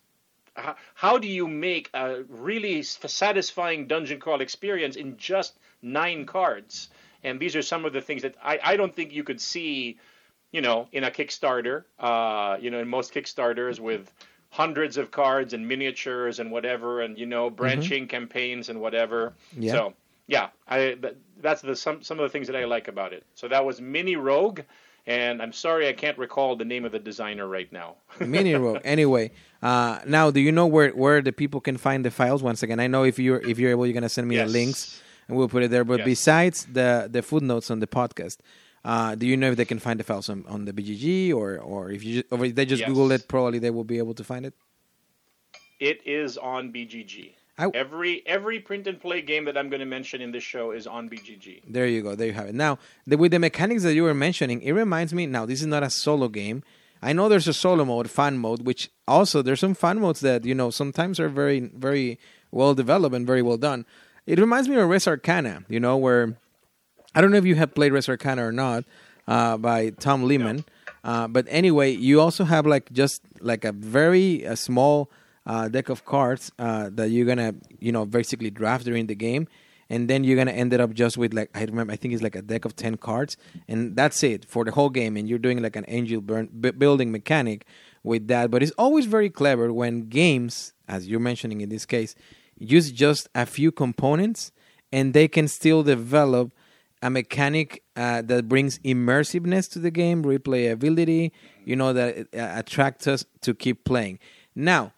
how, 0.56 0.76
how 0.94 1.18
do 1.18 1.28
you 1.28 1.48
make 1.48 1.90
a 1.94 2.22
really 2.28 2.82
satisfying 2.82 3.86
dungeon 3.86 4.20
crawl 4.20 4.40
experience 4.40 4.96
in 4.96 5.16
just 5.16 5.58
nine 5.82 6.26
cards? 6.26 6.90
And 7.24 7.40
these 7.40 7.56
are 7.56 7.62
some 7.62 7.84
of 7.84 7.92
the 7.92 8.00
things 8.00 8.22
that 8.22 8.34
I, 8.42 8.58
I 8.62 8.76
don't 8.76 8.94
think 8.94 9.12
you 9.12 9.24
could 9.24 9.40
see, 9.40 9.98
you 10.52 10.60
know, 10.60 10.88
in 10.92 11.04
a 11.04 11.10
Kickstarter. 11.10 11.84
Uh, 11.98 12.56
you 12.60 12.70
know, 12.70 12.78
in 12.80 12.88
most 12.88 13.12
Kickstarters 13.14 13.80
with 13.80 14.12
hundreds 14.50 14.96
of 14.96 15.10
cards 15.10 15.52
and 15.54 15.66
miniatures 15.66 16.38
and 16.38 16.50
whatever, 16.52 17.00
and 17.02 17.18
you 17.18 17.26
know, 17.26 17.50
branching 17.50 18.06
campaigns 18.06 18.68
and 18.68 18.80
whatever. 18.80 19.32
Yeah. 19.58 19.72
So 19.72 19.94
yeah, 20.26 20.48
I 20.68 20.96
that's 21.40 21.62
the 21.62 21.74
some 21.74 22.02
some 22.02 22.18
of 22.18 22.22
the 22.22 22.28
things 22.28 22.46
that 22.46 22.56
I 22.56 22.64
like 22.64 22.88
about 22.88 23.12
it. 23.12 23.24
So 23.34 23.48
that 23.48 23.64
was 23.64 23.80
Mini 23.80 24.16
Rogue. 24.16 24.60
And 25.06 25.42
I'm 25.42 25.52
sorry 25.52 25.86
I 25.86 25.92
can't 25.92 26.16
recall 26.16 26.56
the 26.56 26.64
name 26.64 26.86
of 26.86 26.92
the 26.92 26.98
designer 26.98 27.46
right 27.46 27.70
now. 27.70 27.96
Mini 28.20 28.54
Rogue. 28.54 28.80
Anyway, 28.84 29.32
uh, 29.62 29.98
now 30.06 30.30
do 30.30 30.40
you 30.40 30.50
know 30.50 30.66
where, 30.66 30.88
where 30.92 31.20
the 31.20 31.30
people 31.30 31.60
can 31.60 31.76
find 31.76 32.02
the 32.06 32.10
files? 32.10 32.42
Once 32.42 32.62
again, 32.62 32.80
I 32.80 32.86
know 32.86 33.04
if 33.04 33.18
you're 33.18 33.38
if 33.42 33.58
you're 33.58 33.70
able, 33.70 33.84
you're 33.86 33.92
gonna 33.92 34.08
send 34.08 34.28
me 34.28 34.36
Yes. 34.36 34.46
the 34.50 34.52
links 34.58 35.02
and 35.28 35.36
we'll 35.36 35.48
put 35.48 35.62
it 35.62 35.70
there. 35.70 35.84
But 35.84 35.98
Yes. 36.00 36.06
besides 36.06 36.66
the 36.72 37.08
the 37.10 37.22
footnotes 37.22 37.70
on 37.70 37.80
the 37.80 37.86
podcast, 37.86 38.38
uh, 38.84 39.14
do 39.14 39.26
you 39.26 39.36
know 39.36 39.50
if 39.50 39.56
they 39.56 39.64
can 39.64 39.78
find 39.78 39.98
the 40.00 40.04
files 40.04 40.28
on, 40.28 40.44
on 40.48 40.64
the 40.66 40.72
BGG 40.72 41.32
or 41.34 41.58
or 41.58 41.90
if 41.90 42.04
you 42.04 42.22
just, 42.22 42.32
or 42.32 42.44
if 42.44 42.54
they 42.54 42.66
just 42.66 42.80
Yes. 42.80 42.88
Google 42.88 43.10
it, 43.12 43.28
probably 43.28 43.58
they 43.58 43.70
will 43.70 43.84
be 43.84 43.98
able 43.98 44.14
to 44.14 44.24
find 44.24 44.44
it. 44.46 44.54
It 45.80 46.00
is 46.06 46.38
on 46.38 46.72
BGG. 46.72 47.32
I- 47.56 47.70
every 47.74 48.22
every 48.26 48.58
print 48.60 48.86
and 48.86 49.00
play 49.00 49.20
game 49.22 49.44
that 49.44 49.56
I'm 49.56 49.68
going 49.68 49.80
to 49.80 49.86
mention 49.86 50.20
in 50.20 50.32
this 50.32 50.42
show 50.42 50.72
is 50.72 50.86
on 50.86 51.08
BGG. 51.08 51.62
There 51.68 51.86
you 51.86 52.02
go. 52.02 52.14
There 52.16 52.26
you 52.26 52.32
have 52.32 52.46
it. 52.48 52.54
Now, 52.54 52.78
the, 53.06 53.16
with 53.16 53.30
the 53.32 53.38
mechanics 53.38 53.82
that 53.84 53.94
you 53.94 54.02
were 54.02 54.14
mentioning, 54.14 54.60
it 54.62 54.72
reminds 54.72 55.14
me. 55.14 55.26
Now, 55.26 55.46
this 55.46 55.60
is 55.60 55.66
not 55.66 55.82
a 55.84 55.90
solo 55.90 56.28
game. 56.28 56.64
I 57.00 57.12
know 57.12 57.28
there's 57.28 57.46
a 57.46 57.52
solo 57.52 57.84
mode, 57.84 58.10
fun 58.10 58.38
mode, 58.38 58.62
which 58.66 58.90
also 59.06 59.40
there's 59.42 59.60
some 59.60 59.74
fun 59.74 60.00
modes 60.00 60.20
that 60.20 60.44
you 60.44 60.54
know 60.54 60.70
sometimes 60.70 61.20
are 61.20 61.28
very, 61.28 61.60
very 61.60 62.18
well 62.50 62.74
developed 62.74 63.14
and 63.14 63.26
very 63.26 63.42
well 63.42 63.56
done. 63.58 63.84
It 64.26 64.38
reminds 64.38 64.68
me 64.68 64.76
of 64.76 64.88
Res 64.88 65.06
Arcana. 65.06 65.64
You 65.68 65.80
know, 65.80 65.96
where 65.96 66.36
I 67.14 67.20
don't 67.20 67.30
know 67.30 67.36
if 67.38 67.44
you 67.46 67.54
have 67.56 67.74
played 67.74 67.92
Res 67.92 68.08
Arcana 68.08 68.46
or 68.46 68.52
not 68.52 68.84
uh, 69.28 69.56
by 69.56 69.90
Tom 69.90 70.24
Lehmann. 70.24 70.64
Uh, 71.02 71.28
but 71.28 71.46
anyway, 71.48 71.90
you 71.92 72.20
also 72.20 72.44
have 72.44 72.66
like 72.66 72.90
just 72.92 73.22
like 73.40 73.64
a 73.64 73.72
very 73.72 74.42
a 74.44 74.56
small 74.56 75.10
uh, 75.46 75.68
deck 75.68 75.90
of 75.90 76.04
cards 76.06 76.50
uh, 76.58 76.88
that 76.94 77.10
you're 77.10 77.26
gonna 77.26 77.54
you 77.78 77.92
know 77.92 78.06
basically 78.06 78.50
draft 78.50 78.84
during 78.86 79.06
the 79.06 79.14
game, 79.14 79.46
and 79.90 80.08
then 80.08 80.24
you're 80.24 80.36
gonna 80.36 80.52
end 80.52 80.72
it 80.72 80.80
up 80.80 80.94
just 80.94 81.18
with 81.18 81.34
like 81.34 81.50
I 81.54 81.62
remember 81.64 81.92
I 81.92 81.96
think 81.96 82.14
it's 82.14 82.22
like 82.22 82.34
a 82.34 82.40
deck 82.42 82.64
of 82.64 82.74
ten 82.74 82.96
cards, 82.96 83.36
and 83.68 83.94
that's 83.94 84.22
it 84.22 84.46
for 84.46 84.64
the 84.64 84.70
whole 84.72 84.88
game. 84.88 85.18
And 85.18 85.28
you're 85.28 85.38
doing 85.38 85.60
like 85.60 85.76
an 85.76 85.84
angel 85.88 86.22
burn, 86.22 86.48
b- 86.58 86.70
building 86.70 87.12
mechanic 87.12 87.66
with 88.02 88.28
that. 88.28 88.50
But 88.50 88.62
it's 88.62 88.72
always 88.78 89.04
very 89.04 89.28
clever 89.28 89.70
when 89.74 90.08
games, 90.08 90.72
as 90.88 91.06
you're 91.06 91.20
mentioning 91.20 91.60
in 91.60 91.68
this 91.68 91.84
case, 91.84 92.14
use 92.70 92.90
just 92.90 93.28
a 93.34 93.46
few 93.46 93.72
components 93.72 94.52
and 94.92 95.14
they 95.14 95.28
can 95.28 95.48
still 95.48 95.82
develop 95.82 96.52
a 97.02 97.10
mechanic 97.10 97.82
uh, 97.96 98.22
that 98.22 98.48
brings 98.48 98.78
immersiveness 98.78 99.70
to 99.70 99.78
the 99.78 99.90
game, 99.90 100.24
replayability, 100.24 101.32
you 101.64 101.76
know, 101.76 101.92
that 101.92 102.28
uh, 102.34 102.52
attracts 102.54 103.06
us 103.06 103.26
to 103.42 103.54
keep 103.54 103.84
playing. 103.84 104.18
Now, 104.54 104.92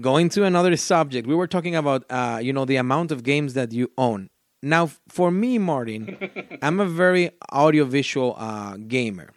going 0.00 0.28
to 0.30 0.44
another 0.44 0.76
subject, 0.76 1.28
we 1.28 1.34
were 1.34 1.46
talking 1.46 1.76
about, 1.76 2.04
uh, 2.10 2.40
you 2.42 2.52
know, 2.52 2.64
the 2.64 2.76
amount 2.76 3.12
of 3.12 3.22
games 3.22 3.54
that 3.54 3.72
you 3.72 3.90
own. 3.96 4.28
Now, 4.62 4.90
for 5.08 5.30
me, 5.30 5.58
Martin, 5.58 6.18
I'm 6.62 6.80
a 6.80 6.86
very 6.86 7.30
audiovisual 7.52 8.34
uh, 8.36 8.76
gamer. 8.78 9.30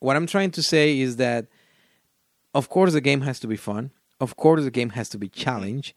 What 0.00 0.16
I'm 0.16 0.26
trying 0.26 0.50
to 0.52 0.62
say 0.62 0.98
is 0.98 1.16
that, 1.16 1.46
of 2.54 2.68
course, 2.68 2.92
the 2.92 3.00
game 3.00 3.20
has 3.20 3.38
to 3.40 3.46
be 3.46 3.56
fun. 3.56 3.92
Of 4.20 4.36
course, 4.36 4.64
the 4.64 4.70
game 4.70 4.90
has 4.90 5.08
to 5.10 5.18
be 5.18 5.28
challenge, 5.28 5.94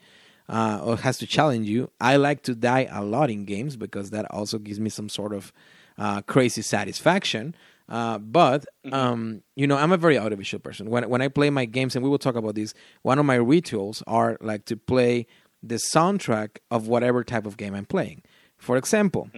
uh, 0.50 0.80
or 0.84 0.98
has 0.98 1.18
to 1.20 1.28
challenge 1.28 1.68
you. 1.68 1.90
I 2.00 2.18
like 2.18 2.44
to 2.44 2.56
die 2.56 2.88
a 2.92 3.04
lot 3.04 3.30
in 3.30 3.46
games 3.46 3.76
because 3.76 4.10
that 4.12 4.30
also 4.32 4.58
gives 4.58 4.80
me 4.80 4.90
some 4.90 5.10
sort 5.10 5.34
of 5.34 5.52
uh, 5.98 6.22
crazy 6.22 6.62
satisfaction. 6.62 7.56
Uh, 7.88 8.18
but 8.18 8.66
um, 8.92 9.44
you 9.56 9.68
know, 9.68 9.78
I'm 9.78 9.92
a 9.92 9.98
very 9.98 10.18
audiovisual 10.18 10.62
person. 10.62 10.90
When 10.90 11.08
when 11.10 11.22
I 11.22 11.28
play 11.28 11.50
my 11.50 11.66
games, 11.66 11.96
and 11.96 12.04
we 12.04 12.10
will 12.10 12.18
talk 12.18 12.36
about 12.36 12.56
this, 12.56 12.74
one 13.04 13.20
of 13.20 13.26
my 13.26 13.36
rituals 13.36 14.02
are 14.08 14.38
like 14.42 14.66
to 14.66 14.78
play 14.78 15.28
the 15.62 15.76
soundtrack 15.76 16.58
of 16.72 16.88
whatever 16.88 17.24
type 17.24 17.46
of 17.46 17.58
game 17.58 17.76
I'm 17.76 17.86
playing. 17.86 18.24
For 18.58 18.78
example, 18.78 19.30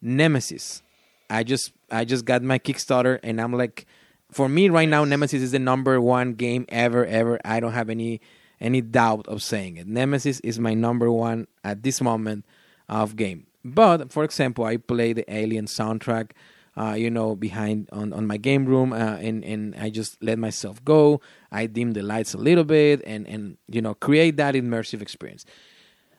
Nemesis. 0.00 0.82
I 1.30 1.44
just 1.44 1.72
I 1.90 2.04
just 2.04 2.24
got 2.24 2.42
my 2.42 2.58
Kickstarter, 2.58 3.20
and 3.22 3.40
I'm 3.40 3.52
like, 3.52 3.86
for 4.32 4.48
me 4.48 4.68
right 4.68 4.88
now, 4.88 5.04
Nemesis 5.04 5.42
is 5.42 5.52
the 5.52 5.58
number 5.58 6.00
one 6.00 6.34
game 6.34 6.66
ever, 6.68 7.06
ever. 7.06 7.38
I 7.44 7.60
don't 7.60 7.72
have 7.72 7.88
any 7.88 8.20
any 8.62 8.80
doubt 8.80 9.26
of 9.26 9.42
saying 9.42 9.76
it. 9.76 9.86
Nemesis 9.86 10.40
is 10.40 10.58
my 10.58 10.72
number 10.72 11.10
one 11.10 11.48
at 11.64 11.82
this 11.82 12.00
moment 12.00 12.46
of 12.88 13.16
game. 13.16 13.46
But 13.64 14.12
for 14.12 14.24
example, 14.24 14.64
I 14.64 14.76
play 14.76 15.12
the 15.12 15.30
Alien 15.32 15.66
soundtrack, 15.66 16.30
uh, 16.76 16.94
you 16.96 17.10
know, 17.10 17.34
behind 17.36 17.88
on, 17.92 18.12
on 18.12 18.26
my 18.26 18.36
game 18.36 18.64
room, 18.64 18.92
uh, 18.92 19.16
and 19.20 19.44
and 19.44 19.74
I 19.76 19.90
just 19.90 20.22
let 20.22 20.38
myself 20.38 20.82
go. 20.84 21.20
I 21.50 21.66
dim 21.66 21.92
the 21.92 22.02
lights 22.02 22.34
a 22.34 22.38
little 22.38 22.64
bit, 22.64 23.02
and 23.04 23.26
and 23.26 23.58
you 23.68 23.82
know, 23.82 23.94
create 23.94 24.36
that 24.38 24.54
immersive 24.54 25.02
experience. 25.02 25.44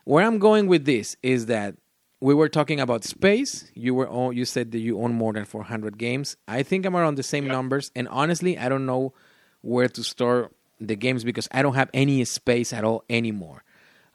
Where 0.05 0.25
I'm 0.25 0.37
going 0.37 0.67
with 0.67 0.85
this 0.85 1.15
is 1.23 1.47
that 1.47 1.75
we 2.19 2.33
were 2.33 2.49
talking 2.49 2.79
about 2.79 3.03
space. 3.03 3.71
You 3.73 3.93
were 3.93 4.07
all, 4.07 4.31
you 4.31 4.45
said 4.45 4.71
that 4.71 4.79
you 4.79 5.01
own 5.01 5.13
more 5.13 5.33
than 5.33 5.43
400 5.43 5.97
games. 5.97 6.37
I 6.47 6.63
think 6.63 6.85
I'm 6.85 6.95
around 6.95 7.15
the 7.15 7.23
same 7.23 7.47
numbers, 7.47 7.91
and 7.95 8.07
honestly, 8.07 8.57
I 8.57 8.69
don't 8.69 8.85
know 8.85 9.13
where 9.61 9.89
to 9.89 10.03
store 10.03 10.51
the 10.87 10.95
games 10.95 11.23
because 11.23 11.47
I 11.51 11.61
don't 11.61 11.75
have 11.75 11.89
any 11.93 12.23
space 12.25 12.73
at 12.73 12.83
all 12.83 13.03
anymore. 13.09 13.63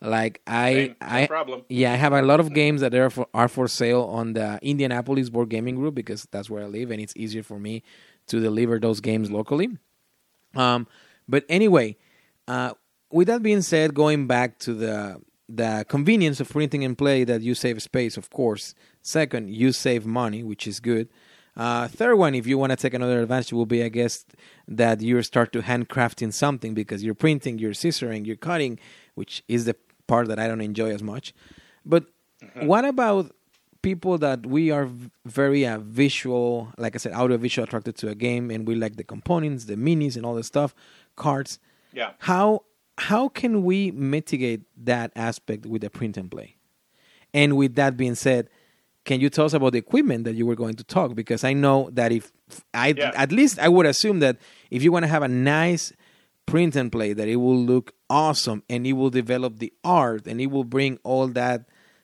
Like 0.00 0.40
I, 0.46 0.72
Same, 0.72 0.88
no 1.00 1.06
I 1.08 1.26
problem. 1.26 1.62
yeah, 1.68 1.92
I 1.92 1.96
have 1.96 2.12
a 2.12 2.22
lot 2.22 2.38
of 2.38 2.54
games 2.54 2.82
that 2.82 2.94
are 2.94 3.10
for, 3.10 3.26
are 3.34 3.48
for 3.48 3.66
sale 3.66 4.04
on 4.04 4.34
the 4.34 4.58
Indianapolis 4.62 5.28
Board 5.28 5.48
Gaming 5.48 5.74
Group 5.74 5.94
because 5.96 6.28
that's 6.30 6.48
where 6.48 6.62
I 6.62 6.66
live, 6.66 6.90
and 6.92 7.00
it's 7.00 7.16
easier 7.16 7.42
for 7.42 7.58
me 7.58 7.82
to 8.28 8.40
deliver 8.40 8.78
those 8.78 9.00
games 9.00 9.30
locally. 9.30 9.76
Um, 10.54 10.86
but 11.28 11.44
anyway, 11.48 11.96
uh, 12.46 12.74
with 13.10 13.26
that 13.26 13.42
being 13.42 13.62
said, 13.62 13.94
going 13.94 14.26
back 14.28 14.58
to 14.60 14.74
the 14.74 15.20
the 15.48 15.84
convenience 15.88 16.40
of 16.40 16.48
printing 16.48 16.84
and 16.84 16.96
play 16.96 17.24
that 17.24 17.40
you 17.40 17.54
save 17.54 17.82
space, 17.82 18.16
of 18.16 18.30
course. 18.30 18.74
Second, 19.02 19.50
you 19.50 19.72
save 19.72 20.04
money, 20.04 20.42
which 20.42 20.66
is 20.66 20.78
good. 20.78 21.08
Uh, 21.56 21.88
third 21.88 22.16
one, 22.16 22.34
if 22.34 22.46
you 22.46 22.56
want 22.56 22.70
to 22.70 22.76
take 22.76 22.94
another 22.94 23.20
advantage, 23.22 23.52
will 23.52 23.66
be, 23.66 23.82
I 23.82 23.88
guess, 23.88 24.24
that 24.68 25.00
you 25.00 25.20
start 25.22 25.52
to 25.54 25.62
handcrafting 25.62 26.32
something 26.32 26.74
because 26.74 27.02
you're 27.02 27.14
printing, 27.14 27.58
you're 27.58 27.72
scissoring, 27.72 28.26
you're 28.26 28.36
cutting, 28.36 28.78
which 29.14 29.42
is 29.48 29.64
the 29.64 29.74
part 30.06 30.28
that 30.28 30.38
I 30.38 30.46
don't 30.46 30.60
enjoy 30.60 30.90
as 30.90 31.02
much. 31.02 31.34
But 31.84 32.04
what 32.60 32.84
about 32.84 33.32
people 33.82 34.18
that 34.18 34.44
we 34.44 34.70
are 34.70 34.88
very 35.24 35.66
uh, 35.66 35.78
visual, 35.78 36.72
like 36.76 36.94
I 36.94 36.98
said, 36.98 37.12
audio-visual 37.12 37.64
attracted 37.64 37.96
to 37.96 38.08
a 38.08 38.14
game, 38.14 38.50
and 38.50 38.66
we 38.68 38.74
like 38.74 38.96
the 38.96 39.04
components, 39.04 39.64
the 39.64 39.76
minis, 39.76 40.16
and 40.16 40.26
all 40.26 40.34
the 40.34 40.44
stuff, 40.44 40.74
cards. 41.16 41.58
Yeah. 41.92 42.12
How 42.18 42.64
how 42.98 43.28
can 43.28 43.62
we 43.62 43.92
mitigate 43.92 44.62
that 44.84 45.12
aspect 45.14 45.64
with 45.66 45.82
the 45.82 45.90
print 45.90 46.16
and 46.16 46.30
play? 46.30 46.56
And 47.32 47.56
with 47.56 47.76
that 47.76 47.96
being 47.96 48.16
said, 48.16 48.50
can 49.08 49.18
you 49.20 49.30
tell 49.30 49.46
us 49.46 49.54
about 49.54 49.72
the 49.72 49.78
equipment 49.86 50.20
that 50.26 50.34
you 50.38 50.44
were 50.50 50.54
going 50.64 50.76
to 50.76 50.84
talk? 50.84 51.14
Because 51.14 51.42
I 51.42 51.52
know 51.64 51.88
that 51.98 52.10
if 52.12 52.24
I 52.74 52.88
Yeah. 52.96 53.12
at 53.24 53.30
least 53.32 53.58
I 53.58 53.68
would 53.74 53.86
assume 53.94 54.18
that 54.26 54.36
if 54.70 54.80
you 54.84 54.90
want 54.92 55.04
to 55.04 55.12
have 55.16 55.22
a 55.22 55.28
nice 55.54 55.84
print 56.46 56.76
and 56.76 56.88
play, 56.92 57.10
that 57.18 57.28
it 57.28 57.36
will 57.36 57.58
look 57.72 57.86
awesome 58.08 58.62
and 58.72 58.86
it 58.86 58.92
will 58.94 59.10
develop 59.10 59.58
the 59.58 59.72
art 59.82 60.26
and 60.26 60.40
it 60.40 60.48
will 60.54 60.64
bring 60.76 60.98
all 61.10 61.26
that 61.40 61.60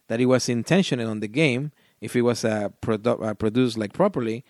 that 0.09 0.21
it 0.21 0.27
was 0.27 0.49
intentional 0.49 1.09
on 1.15 1.21
the 1.21 1.29
game. 1.43 1.71
If 2.01 2.15
it 2.17 2.23
was 2.23 2.45
uh, 2.45 2.69
produ- 2.83 3.23
uh, 3.27 3.35
produced 3.35 3.79
like 3.79 3.93
properly, 3.95 4.45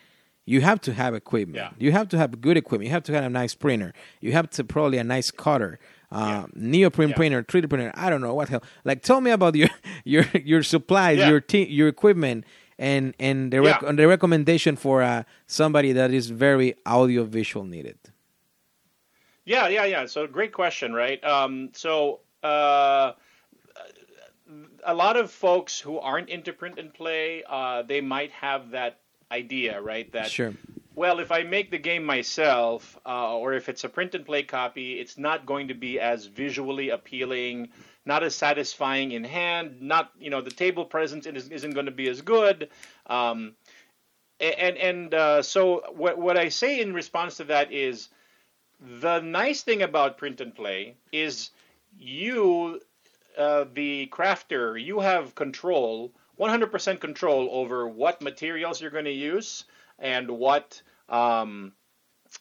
you 0.53 0.61
have 0.61 0.81
to 0.83 0.93
have 0.93 1.15
equipment. 1.15 1.57
Yeah. 1.57 1.71
You 1.85 1.93
have 1.93 2.09
to 2.09 2.19
have 2.19 2.41
good 2.41 2.57
equipment. 2.57 2.87
You 2.89 2.93
have 2.99 3.05
to 3.05 3.13
have 3.13 3.25
a 3.25 3.31
nice 3.43 3.55
printer. 3.55 3.93
You 4.21 4.33
have 4.33 4.49
to 4.57 4.65
probably 4.65 4.99
a 4.99 5.05
nice 5.17 5.31
cutter, 5.31 5.79
uh, 6.15 6.47
neoprene 6.55 7.11
Yeah. 7.11 7.17
printer, 7.17 7.43
3D 7.43 7.69
printer. 7.69 7.93
I 7.95 8.09
don't 8.11 8.21
know 8.21 8.35
what 8.35 8.49
hell. 8.49 8.63
Like, 8.85 9.03
tell 9.03 9.21
me 9.21 9.31
about 9.31 9.55
your 9.55 9.69
your 10.05 10.25
your 10.45 10.63
supplies, 10.63 11.19
Yeah. 11.19 11.29
your 11.31 11.41
te- 11.41 11.69
your 11.69 11.89
equipment, 11.89 12.45
and 12.79 13.15
and 13.19 13.53
the 13.53 13.61
rec- 13.61 13.83
Yeah. 13.83 13.89
and 13.89 13.99
the 13.99 14.07
recommendation 14.09 14.77
for 14.77 15.03
uh, 15.03 15.25
somebody 15.47 15.93
that 15.93 16.11
is 16.13 16.31
very 16.31 16.75
audio 16.87 17.25
visual 17.25 17.65
needed. 17.67 17.99
Yeah, 19.45 19.69
yeah, 19.69 19.85
yeah. 19.85 20.07
So 20.07 20.27
great 20.27 20.53
question, 20.53 20.95
right? 20.95 21.23
Um, 21.23 21.71
so 21.75 22.21
uh, 22.43 23.13
a 24.85 24.95
lot 24.95 25.17
of 25.17 25.31
folks 25.31 25.79
who 25.81 25.99
aren't 25.99 26.29
into 26.29 26.53
print 26.53 26.79
and 26.79 26.93
play, 26.93 27.43
uh, 27.49 27.83
they 27.83 28.01
might 28.01 28.31
have 28.33 28.71
that 28.71 29.01
idea, 29.31 29.81
right? 29.81 30.11
That 30.13 30.31
Sure. 30.31 30.55
Well, 30.95 31.19
if 31.19 31.33
I 31.33 31.43
make 31.43 31.71
the 31.71 31.79
game 31.79 32.05
myself, 32.05 32.99
uh, 33.05 33.37
or 33.37 33.53
if 33.55 33.69
it's 33.69 33.85
a 33.85 33.89
print 33.89 34.15
and 34.15 34.25
play 34.25 34.43
copy, 34.43 35.01
it's 35.01 35.19
not 35.19 35.47
going 35.47 35.69
to 35.69 35.75
be 35.75 35.99
as 35.99 36.27
visually 36.27 36.91
appealing, 36.91 37.69
not 38.07 38.23
as 38.23 38.35
satisfying 38.35 39.13
in 39.13 39.25
hand. 39.25 39.83
Not 39.83 40.13
you 40.19 40.31
know 40.31 40.41
the 40.41 40.51
table 40.51 40.85
presence 40.85 41.27
is- 41.27 41.51
isn't 41.51 41.75
going 41.75 41.87
to 41.87 41.93
be 41.93 42.09
as 42.09 42.21
good. 42.23 42.69
Um, 43.07 43.55
and 44.41 44.77
and 44.77 45.15
uh, 45.15 45.43
so 45.43 45.83
what 45.95 46.19
what 46.19 46.37
I 46.37 46.49
say 46.49 46.81
in 46.81 46.95
response 46.95 47.39
to 47.39 47.45
that 47.45 47.73
is 47.73 48.09
the 48.81 49.21
nice 49.21 49.63
thing 49.63 49.83
about 49.83 50.19
print 50.19 50.41
and 50.41 50.55
play 50.55 50.97
is 51.13 51.51
you, 51.99 52.81
uh, 53.39 53.65
the 53.73 54.09
crafter, 54.13 54.83
you 54.83 55.01
have 55.01 55.35
control, 55.35 56.13
100% 56.39 57.01
control 57.01 57.49
over 57.53 57.87
what 57.89 58.21
materials 58.21 58.81
you're 58.81 58.91
going 58.91 59.05
to 59.05 59.13
use 59.13 59.65
and 59.99 60.31
what, 60.31 60.83
um, 61.09 61.73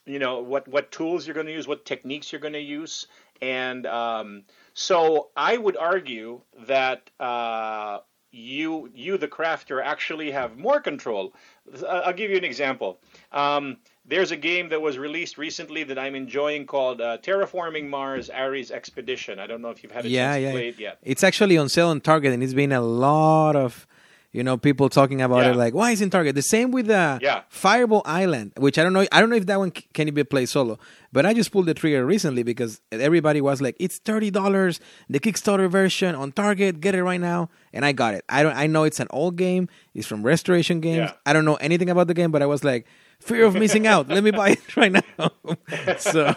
you 0.06 0.20
know, 0.20 0.42
what 0.42 0.68
what 0.68 0.92
tools 0.92 1.28
you're 1.28 1.36
going 1.36 1.48
to 1.48 1.54
use, 1.54 1.68
what 1.68 1.86
techniques 1.86 2.32
you're 2.32 2.42
going 2.42 2.54
to 2.54 2.60
use, 2.60 3.08
and 3.42 3.86
um, 3.86 4.44
so 4.74 5.30
I 5.36 5.58
would 5.58 5.78
argue 5.78 6.42
that. 6.68 7.10
Uh, 7.20 8.00
you, 8.36 8.90
you, 8.96 9.20
the 9.20 9.28
crafter, 9.28 9.80
actually 9.80 10.32
have 10.32 10.58
more 10.58 10.82
control. 10.82 11.36
Uh, 11.72 11.86
I'll 11.86 12.14
give 12.14 12.32
you 12.32 12.38
an 12.38 12.44
example. 12.44 13.00
Um, 13.32 13.78
there's 14.06 14.32
a 14.32 14.36
game 14.36 14.70
that 14.70 14.82
was 14.82 14.98
released 14.98 15.38
recently 15.38 15.84
that 15.84 16.00
I'm 16.00 16.16
enjoying 16.16 16.66
called 16.66 17.00
uh, 17.00 17.20
Terraforming 17.20 17.88
Mars 17.88 18.32
Ares 18.32 18.72
Expedition. 18.72 19.38
I 19.38 19.46
don't 19.46 19.62
know 19.62 19.70
if 19.70 19.84
you've 19.84 19.92
had 19.92 20.06
a 20.06 20.10
Yeah, 20.10 20.32
chance 20.32 20.42
yeah. 20.42 20.48
to 20.48 20.54
play 20.54 20.68
it 20.70 20.80
yet. 20.80 20.98
It's 21.04 21.24
actually 21.24 21.60
on 21.60 21.70
sale 21.70 21.90
on 21.90 22.02
Target, 22.02 22.34
and 22.34 22.42
it's 22.42 22.56
been 22.56 22.72
a 22.72 22.82
lot 22.82 23.56
of, 23.56 23.86
you 24.34 24.44
know, 24.44 24.58
people 24.58 24.90
talking 24.90 25.22
about 25.22 25.44
Yeah. 25.44 25.52
it. 25.52 25.56
Like, 25.56 25.74
why 25.74 25.92
is 25.92 26.02
it 26.02 26.06
in 26.06 26.10
Target? 26.10 26.36
The 26.36 26.42
same 26.42 26.72
with 26.72 26.90
uh, 26.90 27.20
Yeah. 27.22 27.44
Fireball 27.50 28.02
Island, 28.06 28.52
which 28.58 28.78
I 28.78 28.84
don't 28.84 28.92
know. 28.94 29.06
I 29.12 29.22
don't 29.22 29.30
know 29.30 29.36
if 29.38 29.46
that 29.46 29.60
one 29.60 29.72
c- 29.76 29.86
can 29.94 30.14
be 30.14 30.24
played 30.24 30.50
solo. 30.50 30.78
But 31.14 31.28
I 31.28 31.34
just 31.36 31.52
pulled 31.52 31.68
the 31.68 31.76
trigger 31.76 32.04
recently 32.06 32.42
because 32.42 32.82
everybody 32.92 33.40
was 33.40 33.62
like, 33.62 33.76
"It's 33.80 34.00
thirty 34.00 34.32
dollars, 34.32 34.80
the 35.10 35.20
Kickstarter 35.20 35.70
version 35.70 36.16
on 36.16 36.32
Target. 36.32 36.82
Get 36.82 36.96
it 36.96 37.04
right 37.04 37.22
now." 37.22 37.50
And 37.72 37.86
I 37.86 37.92
got 37.92 38.16
it. 38.16 38.26
I 38.28 38.42
don't. 38.44 38.56
I 38.58 38.66
know 38.66 38.84
it's 38.84 39.00
an 39.00 39.08
old 39.12 39.36
game. 39.36 39.70
It's 39.94 40.08
from 40.08 40.24
Restoration 40.24 40.82
Games. 40.82 41.10
Yeah. 41.10 41.14
I 41.28 41.34
don't 41.34 41.46
know 41.46 41.56
anything 41.62 41.90
about 41.92 42.08
the 42.08 42.16
game, 42.16 42.32
but 42.32 42.42
I 42.42 42.48
was 42.48 42.64
like, 42.64 42.88
fear 43.20 43.46
of 43.46 43.54
missing 43.54 43.86
out. 43.86 44.08
Let 44.10 44.24
me 44.24 44.32
buy 44.32 44.50
it 44.58 44.76
right 44.76 44.92
now. 44.92 45.30
so 46.00 46.36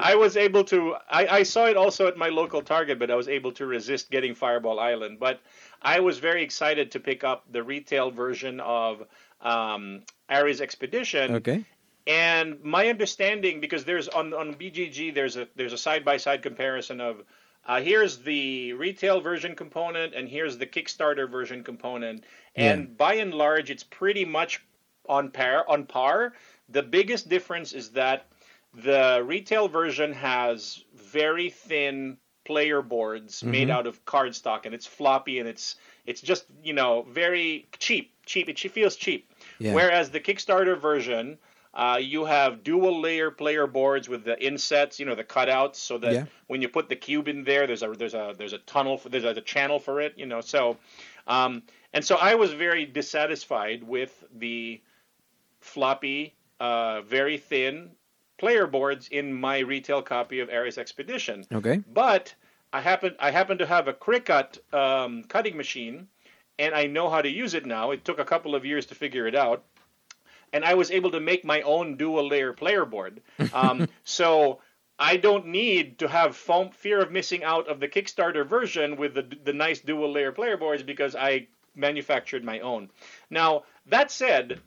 I 0.00 0.16
was 0.16 0.36
able 0.36 0.64
to. 0.64 0.96
I, 1.08 1.26
I 1.38 1.42
saw 1.44 1.66
it 1.66 1.76
also 1.76 2.08
at 2.08 2.16
my 2.16 2.28
local 2.28 2.62
Target, 2.62 2.98
but 2.98 3.12
I 3.12 3.14
was 3.14 3.28
able 3.28 3.52
to 3.52 3.66
resist 3.66 4.10
getting 4.10 4.34
Fireball 4.34 4.80
Island. 4.80 5.18
But 5.20 5.40
I 5.82 6.00
was 6.00 6.18
very 6.18 6.42
excited 6.42 6.90
to 6.92 7.00
pick 7.00 7.24
up 7.24 7.44
the 7.50 7.62
retail 7.62 8.10
version 8.10 8.60
of 8.60 9.02
um, 9.40 10.02
Ares 10.28 10.60
Expedition. 10.60 11.36
okay. 11.36 11.64
And 12.06 12.62
my 12.62 12.88
understanding, 12.88 13.60
because 13.60 13.84
there's 13.84 14.06
on 14.06 14.32
on 14.32 14.54
BGG, 14.54 15.12
there's 15.12 15.36
a 15.36 15.48
there's 15.56 15.72
a 15.72 15.78
side 15.78 16.04
by 16.04 16.18
side 16.18 16.40
comparison 16.40 17.00
of 17.00 17.22
uh, 17.66 17.80
here's 17.80 18.18
the 18.18 18.72
retail 18.74 19.20
version 19.20 19.56
component 19.56 20.14
and 20.14 20.28
here's 20.28 20.56
the 20.56 20.66
Kickstarter 20.66 21.28
version 21.28 21.64
component, 21.64 22.22
and 22.54 22.96
by 22.96 23.14
and 23.14 23.34
large, 23.34 23.70
it's 23.70 23.82
pretty 23.82 24.24
much 24.24 24.62
on 25.08 25.30
par. 25.30 25.64
On 25.68 25.84
par. 25.84 26.34
The 26.68 26.82
biggest 26.82 27.28
difference 27.28 27.72
is 27.72 27.90
that 27.90 28.26
the 28.74 29.22
retail 29.24 29.66
version 29.66 30.12
has 30.12 30.84
very 30.94 31.50
thin 31.50 32.18
player 32.46 32.80
boards 32.82 33.42
made 33.42 33.68
out 33.70 33.86
of 33.86 34.04
cardstock, 34.04 34.66
and 34.66 34.74
it's 34.74 34.86
floppy 34.86 35.38
and 35.40 35.48
it's 35.48 35.76
It's 36.06 36.20
just 36.20 36.46
you 36.62 36.72
know 36.72 37.04
very 37.10 37.66
cheap, 37.78 38.12
cheap. 38.24 38.48
It 38.48 38.58
feels 38.58 38.96
cheap. 38.96 39.28
Yeah. 39.58 39.74
Whereas 39.74 40.10
the 40.10 40.20
Kickstarter 40.20 40.78
version, 40.78 41.38
uh, 41.74 41.98
you 42.00 42.24
have 42.24 42.62
dual 42.62 43.00
layer 43.00 43.30
player 43.30 43.66
boards 43.66 44.08
with 44.08 44.24
the 44.24 44.36
insets, 44.42 44.98
you 45.00 45.06
know, 45.06 45.14
the 45.14 45.24
cutouts, 45.24 45.76
so 45.76 45.98
that 45.98 46.12
Yeah. 46.12 46.24
when 46.46 46.62
you 46.62 46.68
put 46.68 46.88
the 46.88 46.96
cube 46.96 47.28
in 47.28 47.44
there, 47.44 47.66
there's 47.66 47.82
a 47.82 47.90
there's 47.92 48.14
a 48.14 48.34
there's 48.38 48.54
a 48.54 48.58
tunnel, 48.58 48.96
for, 48.98 49.08
there's 49.10 49.24
a, 49.24 49.40
channel 49.42 49.78
for 49.78 50.00
it, 50.00 50.14
you 50.16 50.26
know. 50.26 50.40
So, 50.40 50.78
um, 51.26 51.62
and 51.92 52.04
so 52.04 52.16
I 52.16 52.34
was 52.36 52.52
very 52.52 52.86
dissatisfied 52.86 53.82
with 53.82 54.12
the 54.38 54.80
floppy, 55.60 56.34
uh, 56.60 57.02
very 57.02 57.38
thin 57.38 57.90
player 58.38 58.66
boards 58.66 59.08
in 59.08 59.32
my 59.32 59.58
retail 59.60 60.02
copy 60.02 60.40
of 60.40 60.50
Ares 60.50 60.78
Expedition. 60.78 61.44
Okay. 61.52 61.82
But 61.92 62.34
I 62.72 62.80
happen 62.80 63.14
I 63.18 63.30
happen 63.30 63.58
to 63.58 63.66
have 63.66 63.88
a 63.88 63.92
Cricut 63.92 64.58
um, 64.74 65.24
cutting 65.24 65.56
machine, 65.56 66.08
and 66.58 66.74
I 66.74 66.86
know 66.86 67.08
how 67.08 67.22
to 67.22 67.28
use 67.28 67.54
it 67.54 67.66
now. 67.66 67.90
It 67.92 68.04
took 68.04 68.18
a 68.18 68.24
couple 68.24 68.54
of 68.54 68.64
years 68.64 68.86
to 68.86 68.94
figure 68.94 69.26
it 69.26 69.34
out, 69.34 69.64
and 70.52 70.64
I 70.64 70.74
was 70.74 70.90
able 70.90 71.10
to 71.12 71.20
make 71.20 71.44
my 71.44 71.62
own 71.62 71.96
dual 71.96 72.28
layer 72.28 72.52
player 72.52 72.84
board. 72.84 73.20
Um, 73.52 73.88
so 74.04 74.60
I 74.98 75.16
don't 75.16 75.46
need 75.46 75.98
to 76.00 76.08
have 76.08 76.36
foam, 76.36 76.70
fear 76.70 77.00
of 77.00 77.10
missing 77.10 77.44
out 77.44 77.68
of 77.68 77.80
the 77.80 77.88
Kickstarter 77.88 78.46
version 78.46 78.96
with 78.96 79.14
the 79.14 79.22
the 79.44 79.52
nice 79.52 79.80
dual 79.80 80.12
layer 80.12 80.32
player 80.32 80.56
boards 80.56 80.82
because 80.82 81.14
I 81.16 81.48
manufactured 81.74 82.44
my 82.44 82.60
own. 82.60 82.90
Now 83.30 83.64
that 83.86 84.10
said. 84.10 84.60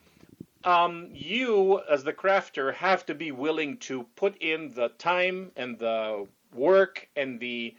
Um, 0.64 1.10
you, 1.14 1.82
as 1.90 2.04
the 2.04 2.14
crafter, 2.14 2.74
have 2.74 3.06
to 3.06 3.16
be 3.16 3.32
willing 3.32 3.78
to 3.78 4.04
put 4.16 4.38
in 4.42 4.74
the 4.74 4.90
time 4.98 5.52
and 5.56 5.80
the 5.80 6.28
work 6.54 7.08
and 7.16 7.40
the 7.40 7.76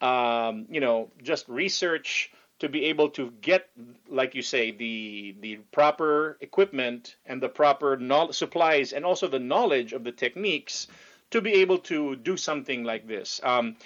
um, 0.00 0.66
you 0.70 0.80
know 0.80 1.10
just 1.22 1.48
research 1.48 2.30
to 2.58 2.68
be 2.68 2.86
able 2.86 3.08
to 3.10 3.30
get 3.40 3.70
like 4.08 4.34
you 4.34 4.42
say 4.42 4.70
the 4.70 5.34
the 5.40 5.56
proper 5.72 6.36
equipment 6.40 7.16
and 7.26 7.42
the 7.42 7.48
proper 7.48 7.96
knowl- 7.96 8.32
supplies 8.32 8.92
and 8.92 9.04
also 9.04 9.28
the 9.28 9.38
knowledge 9.38 9.92
of 9.92 10.04
the 10.04 10.12
techniques 10.12 10.88
to 11.30 11.40
be 11.40 11.54
able 11.54 11.78
to 11.78 12.16
do 12.16 12.36
something 12.36 12.84
like 12.84 13.06
this. 13.06 13.40
Um, 13.42 13.76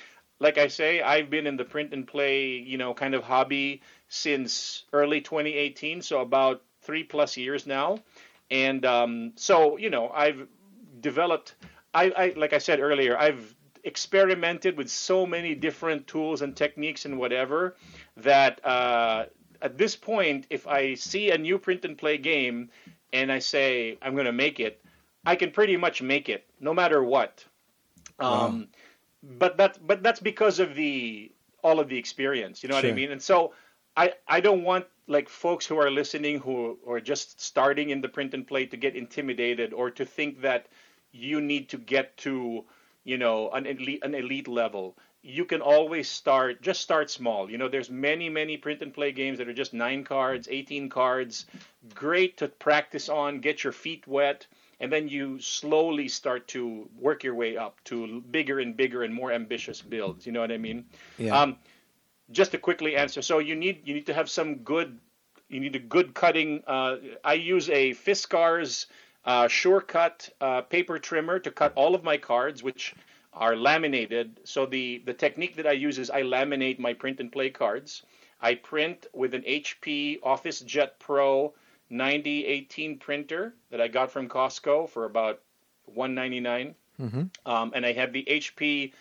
like 0.43 0.59
i 0.59 0.67
say 0.67 1.01
i've 1.01 1.31
been 1.31 1.47
in 1.47 1.57
the 1.57 1.65
print 1.65 1.95
and 1.95 2.07
play 2.07 2.47
you 2.47 2.77
know 2.77 2.93
kind 2.93 3.15
of 3.15 3.23
hobby 3.23 3.81
since 4.09 4.85
early 4.93 5.21
2018 5.21 6.03
so 6.03 6.21
about 6.21 6.63
three 6.83 7.05
plus 7.05 7.37
years 7.37 7.65
now 7.67 7.99
and 8.51 8.85
um, 8.85 9.33
so 9.37 9.77
you 9.77 9.91
know 9.91 10.11
i've 10.11 10.47
developed 11.01 11.55
I, 11.95 12.11
I 12.17 12.33
like 12.37 12.53
i 12.53 12.59
said 12.59 12.81
earlier 12.81 13.17
i've 13.19 13.55
experimented 13.85 14.77
with 14.77 14.89
so 14.91 15.27
many 15.27 15.55
different 15.55 16.07
tools 16.07 16.43
and 16.43 16.57
techniques 16.57 17.05
and 17.05 17.19
whatever 17.19 17.77
that 18.17 18.65
uh, 18.65 19.27
at 19.61 19.79
this 19.79 19.97
point, 19.97 20.47
if 20.51 20.67
I 20.67 20.95
see 20.95 21.31
a 21.31 21.39
new 21.39 21.59
print 21.59 21.85
and 21.85 21.97
play 21.97 22.19
game 22.19 22.71
and 23.13 23.31
I 23.33 23.39
say 23.39 23.99
I'm 24.03 24.15
going 24.15 24.27
to 24.27 24.33
make 24.33 24.61
it, 24.61 24.83
I 25.25 25.37
can 25.37 25.51
pretty 25.51 25.77
much 25.77 26.03
make 26.03 26.29
it 26.29 26.45
no 26.61 26.75
matter 26.75 27.03
what. 27.03 27.45
Um, 28.19 28.69
But 29.23 29.57
that 29.59 29.79
but 29.87 30.03
that's 30.03 30.21
because 30.21 30.59
of 30.61 30.75
the 30.75 31.33
all 31.63 31.81
of 31.81 31.89
the 31.89 31.99
experience. 31.99 32.63
You 32.63 32.69
know 32.69 32.75
what 32.77 32.85
I 32.85 32.93
mean? 32.93 33.11
And 33.13 33.23
so 33.23 33.55
I 33.97 34.15
I 34.27 34.41
don't 34.41 34.65
want 34.65 34.87
like 35.07 35.29
folks 35.29 35.67
who 35.67 35.79
are 35.79 35.91
listening 35.91 36.39
who 36.41 36.79
are 36.87 37.01
just 37.01 37.41
starting 37.41 37.91
in 37.91 38.01
the 38.01 38.09
print 38.09 38.35
and 38.35 38.47
play 38.47 38.67
to 38.67 38.77
get 38.77 38.97
intimidated 38.97 39.73
or 39.73 39.91
to 39.91 40.05
think 40.05 40.41
that 40.43 40.67
you 41.13 41.41
need 41.41 41.69
to 41.69 41.79
get 41.79 42.17
to 42.17 42.65
you 43.05 43.19
know 43.19 43.51
an 43.51 43.67
elite 43.67 44.01
an 44.05 44.15
elite 44.15 44.49
level. 44.49 44.97
You 45.25 45.45
can 45.45 45.61
always 45.61 46.09
start 46.09 46.63
just 46.63 46.81
start 46.81 47.11
small. 47.11 47.51
You 47.51 47.59
know 47.59 47.69
there's 47.69 47.91
many 47.91 48.29
many 48.29 48.57
print 48.57 48.83
and 48.83 48.95
play 48.95 49.13
games 49.13 49.39
that 49.39 49.49
are 49.49 49.55
just 49.55 49.73
9 49.73 50.05
cards 50.05 50.49
18 50.51 50.89
cards. 50.89 51.47
Great 51.95 52.37
to 52.39 52.49
practice 52.49 53.09
on 53.09 53.41
get 53.41 53.65
your 53.65 53.73
feet 53.73 54.07
wet 54.07 54.47
and 54.83 54.93
then 54.93 55.09
you 55.09 55.39
slowly 55.39 56.09
start 56.09 56.49
to 56.49 56.89
work 56.99 57.23
your 57.23 57.37
way 57.37 57.57
up 57.57 57.79
to 57.85 58.21
bigger 58.33 58.59
and 58.59 58.77
bigger 58.77 59.05
and 59.05 59.15
more 59.15 59.31
ambitious 59.31 59.81
builds. 59.81 60.27
You 60.27 60.33
know 60.33 60.41
what 60.41 60.51
i 60.51 60.59
mean? 60.59 60.85
Yeah. 61.19 61.41
um, 61.41 61.57
just 62.33 62.51
to 62.53 62.59
quickly 62.59 62.97
answer 62.97 63.23
so 63.23 63.39
you 63.39 63.55
need 63.55 63.81
you 63.85 63.95
need 63.95 64.07
to 64.07 64.15
have 64.15 64.29
some 64.29 64.57
good 64.57 64.99
you 65.49 65.61
need 65.61 65.77
a 65.77 65.79
good 65.79 66.15
cutting 66.15 66.63
uh, 66.67 66.97
i 67.25 67.35
use 67.35 67.69
a 67.71 67.91
fiskars 67.93 68.87
uh, 69.25 69.45
SureCut 69.45 70.31
uh, 70.41 70.63
paper 70.63 70.99
trimmer 70.99 71.39
to 71.39 71.51
cut 71.51 71.73
all 71.77 71.95
of 71.95 72.03
my 72.03 72.17
cards, 72.17 72.63
which 72.63 72.95
are 73.33 73.57
laminated. 73.57 74.41
So 74.45 74.67
the 74.67 75.03
the 75.07 75.15
technique 75.15 75.57
that 75.57 75.67
I 75.67 75.73
use 75.73 75.99
is 75.99 76.11
I 76.11 76.23
laminate 76.23 76.79
my 76.79 76.93
print 76.93 77.21
and 77.21 77.31
play 77.31 77.51
cards. 77.51 78.03
I 78.41 78.57
print 78.57 79.07
with 79.13 79.35
an 79.35 79.43
HP 79.43 80.21
OfficeJet 80.21 80.99
Pro 80.99 81.55
9018 81.91 82.99
printer 82.99 83.55
that 83.71 83.81
I 83.81 83.89
got 83.89 84.11
from 84.11 84.29
Costco 84.29 84.89
for 84.89 85.05
about 85.05 85.41
199 85.87 86.75
um, 87.47 87.73
and 87.75 87.87
I 87.87 87.93
have 87.93 88.13
the 88.13 88.25
HP 88.25 88.93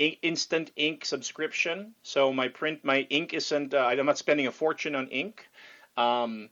I- 0.00 0.18
Instant 0.22 0.70
Ink 0.76 1.04
subscription. 1.04 1.94
So 2.02 2.32
my 2.32 2.48
print, 2.48 2.84
my 2.84 3.00
ink 3.10 3.34
isn't. 3.34 3.74
Uh, 3.74 3.78
I'm 3.78 4.06
not 4.06 4.18
spending 4.18 4.46
a 4.46 4.52
fortune 4.52 4.94
on 4.94 5.08
ink. 5.08 5.48
Um, 5.96 6.50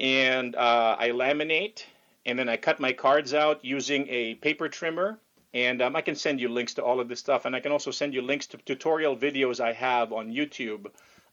and 0.00 0.54
uh, 0.56 0.96
I 0.98 1.10
laminate, 1.10 1.84
and 2.26 2.38
then 2.38 2.48
I 2.48 2.56
cut 2.56 2.80
my 2.80 2.92
cards 2.92 3.32
out 3.32 3.64
using 3.64 4.06
a 4.08 4.34
paper 4.34 4.68
trimmer. 4.68 5.18
And 5.54 5.80
um, 5.80 5.96
I 5.96 6.02
can 6.02 6.16
send 6.16 6.38
you 6.40 6.50
links 6.50 6.74
to 6.74 6.82
all 6.84 7.00
of 7.00 7.08
this 7.08 7.20
stuff, 7.20 7.46
and 7.46 7.56
I 7.56 7.60
can 7.60 7.72
also 7.72 7.90
send 7.90 8.12
you 8.12 8.20
links 8.20 8.46
to 8.48 8.58
tutorial 8.58 9.16
videos 9.16 9.58
I 9.58 9.72
have 9.72 10.12
on 10.12 10.30
YouTube 10.30 10.86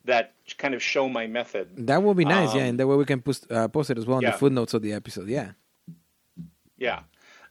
that 0.06 0.34
kind 0.58 0.74
of 0.74 0.82
show 0.82 1.10
my 1.10 1.28
method. 1.28 1.88
that 1.88 2.02
would 2.04 2.16
be 2.16 2.24
nice, 2.24 2.54
yeah, 2.56 2.62
um, 2.62 2.68
and 2.70 2.80
that 2.80 2.88
way 2.88 2.96
we 2.96 3.06
can 3.06 3.22
post, 3.22 3.52
uh, 3.52 3.68
post 3.68 3.90
it 3.90 3.98
as 3.98 4.06
well 4.06 4.20
in 4.20 4.26
the 4.26 4.32
footnotes 4.32 4.74
of 4.74 4.82
the 4.82 4.94
episode. 4.94 5.28
Yeah. 5.28 5.52
Yeah. 6.78 7.02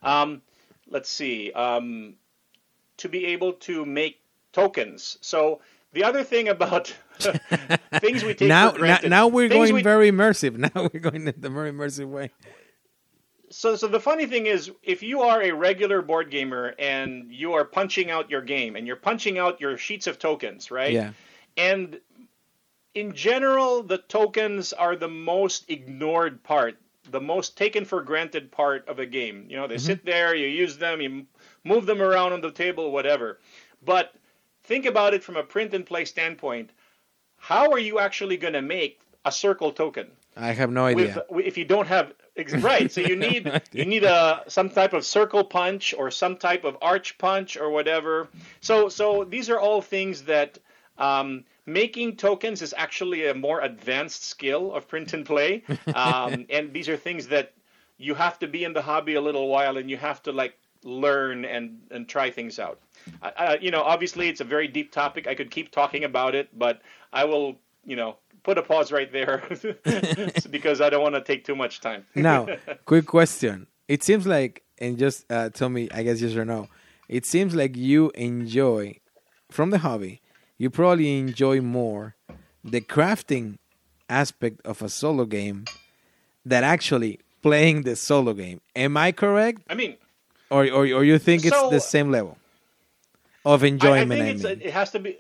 Um, 0.03 0.43
let's 0.89 1.11
see. 1.11 1.53
Um, 1.53 2.15
to 3.03 3.09
be 3.09 3.27
able 3.27 3.53
to 3.53 3.85
make 3.85 4.21
tokens. 4.53 5.19
So 5.21 5.61
the 5.93 6.05
other 6.05 6.23
thing 6.23 6.49
about 6.49 6.95
things 7.19 8.23
we 8.23 8.35
take 8.35 8.49
now, 8.49 8.71
for 8.71 8.79
now, 8.79 8.81
granted. 8.81 9.11
now 9.11 9.27
we're 9.27 9.49
going 9.49 9.75
we- 9.75 9.83
very 9.83 10.11
immersive. 10.11 10.57
Now 10.75 10.89
we're 10.93 11.01
going 11.01 11.27
in 11.27 11.35
the 11.37 11.51
very 11.51 11.73
immersive 11.73 12.07
way. 12.07 12.31
So, 13.51 13.77
so 13.77 13.87
the 13.89 14.01
funny 14.01 14.27
thing 14.27 14.47
is, 14.47 14.71
if 14.83 15.03
you 15.03 15.23
are 15.23 15.43
a 15.43 15.51
regular 15.51 16.01
board 16.01 16.31
gamer 16.31 16.75
and 16.79 17.31
you 17.31 17.53
are 17.55 17.65
punching 17.65 18.11
out 18.11 18.31
your 18.31 18.41
game 18.41 18.77
and 18.77 18.87
you're 18.87 18.97
punching 18.97 19.37
out 19.37 19.61
your 19.61 19.77
sheets 19.77 20.07
of 20.07 20.19
tokens, 20.19 20.71
right? 20.71 20.93
Yeah. 20.93 21.11
And 21.57 22.01
in 22.95 23.13
general, 23.13 23.83
the 23.83 23.99
tokens 23.99 24.73
are 24.73 24.97
the 24.97 25.09
most 25.09 25.69
ignored 25.69 26.43
part, 26.45 26.77
the 27.11 27.21
most 27.21 27.59
taken 27.59 27.85
for 27.85 28.01
granted 28.01 28.53
part 28.53 28.89
of 28.89 29.01
a 29.01 29.07
game. 29.07 29.47
You 29.49 29.57
know, 29.57 29.67
they 29.67 29.75
mm-hmm. 29.75 29.87
sit 29.87 30.05
there, 30.07 30.35
you 30.35 30.47
use 30.47 30.79
them, 30.79 31.03
you 31.03 31.27
move 31.65 31.87
them 31.87 32.03
around 32.03 32.33
on 32.33 32.41
the 32.41 32.51
table, 32.51 32.91
whatever. 32.91 33.39
But 33.85 34.15
think 34.65 34.87
about 34.87 35.15
it 35.15 35.23
from 35.23 35.37
a 35.37 35.43
print 35.43 35.75
and 35.75 35.85
play 35.85 36.05
standpoint. 36.05 36.71
How 37.37 37.71
are 37.73 37.79
you 37.79 37.99
actually 37.99 38.37
going 38.37 38.55
to 38.55 38.63
make 38.63 39.01
a 39.25 39.33
circle 39.33 39.73
token? 39.73 40.09
I 40.37 40.53
have 40.53 40.71
no 40.71 40.87
idea. 40.87 41.25
with, 41.29 41.47
if 41.47 41.59
you 41.59 41.65
don't 41.65 41.89
have 41.89 42.13
right 42.61 42.91
so 42.91 43.03
you 43.03 43.15
need 43.15 43.47
idea. 43.47 43.63
you 43.73 43.85
need 43.85 44.05
a 44.05 44.43
some 44.49 44.71
type 44.71 44.95
of 44.95 45.05
circle 45.05 45.45
punch 45.45 45.95
or 45.97 46.11
some 46.11 46.37
type 46.37 46.65
of 46.65 46.79
arch 46.81 47.19
punch 47.19 47.59
or 47.59 47.69
whatever 47.69 48.29
so 48.63 48.89
so 48.89 49.25
these 49.25 49.51
are 49.51 49.61
all 49.61 49.83
things 49.83 50.23
that 50.23 50.59
um, 50.97 51.45
making 51.67 52.17
tokens 52.17 52.63
is 52.63 52.75
actually 52.77 53.27
a 53.27 53.35
more 53.35 53.61
advanced 53.61 54.25
skill 54.25 54.73
of 54.73 54.89
print 54.89 55.13
and 55.13 55.27
play 55.27 55.63
um, 55.95 56.47
and 56.49 56.73
these 56.73 56.89
are 56.89 56.97
things 56.97 57.29
that 57.29 57.53
you 57.99 58.15
have 58.15 58.39
to 58.39 58.47
be 58.47 58.65
in 58.65 58.73
the 58.73 58.83
hobby 58.83 59.15
a 59.15 59.21
little 59.21 59.49
while 59.49 59.77
and 59.77 59.91
you 59.91 59.99
have 59.99 60.23
to 60.23 60.33
like 60.33 60.57
learn 60.85 61.45
and 61.45 61.79
and 61.91 62.09
try 62.09 62.31
things 62.31 62.59
out 62.59 62.81
you 63.61 63.71
know 63.71 63.83
obviously 63.83 64.29
it's 64.29 64.41
a 64.41 64.45
very 64.45 64.69
deep 64.69 64.93
topic 64.93 65.27
i 65.27 65.35
could 65.35 65.51
keep 65.51 65.71
talking 65.71 66.05
about 66.05 66.35
it 66.35 66.49
but 66.59 66.83
i 67.13 67.25
will 67.25 67.57
you 67.85 67.97
know 67.97 68.17
put 68.43 68.59
a 68.59 68.63
pause 68.63 68.91
right 68.91 69.13
there 69.13 69.43
because 70.51 70.81
i 70.81 70.91
don't 70.91 71.03
want 71.03 71.15
to 71.15 71.21
take 71.21 71.45
too 71.45 71.55
much 71.57 71.81
time 71.81 72.05
now, 72.15 72.47
quick 72.85 73.07
question. 73.07 73.67
It 73.89 74.03
seems 74.03 74.27
like, 74.27 74.63
and 74.79 74.97
just 74.99 75.31
uh, 75.31 75.51
tell 75.51 75.69
me, 75.69 75.89
I 75.93 76.03
guess 76.03 76.21
yes 76.23 76.35
or 76.35 76.45
no. 76.45 76.69
It 77.09 77.27
seems 77.27 77.55
like 77.55 77.77
you 77.77 78.11
enjoy, 78.15 79.01
from 79.51 79.71
the 79.71 79.79
hobby, 79.79 80.23
you 80.57 80.71
probably 80.71 81.19
enjoy 81.19 81.61
more 81.61 82.17
the 82.65 82.81
crafting 82.81 83.59
aspect 84.09 84.61
of 84.65 84.81
a 84.83 84.89
solo 84.89 85.25
game 85.27 85.67
than 86.45 86.65
actually 86.65 87.21
playing 87.43 87.83
the 87.83 87.97
solo 87.97 88.33
game. 88.33 88.61
Am 88.77 88.97
I 88.97 89.13
correct? 89.13 89.63
i 89.69 89.75
mean 89.75 89.97
Or, 90.53 90.65
or, 90.67 90.83
or 90.99 91.05
you 91.05 91.19
think 91.19 91.45
it's 91.45 91.57
So- 91.57 91.71
the 91.71 91.81
same 91.81 92.11
level 92.11 92.37
of 93.45 93.63
I, 93.63 93.67
I 93.67 93.69
enjoyment? 93.71 94.11
think 94.11 94.45
I, 94.45 94.49
mean. 94.55 94.61
it 94.63 94.73
has 94.73 94.91
to 94.93 95.01
be 95.01 95.17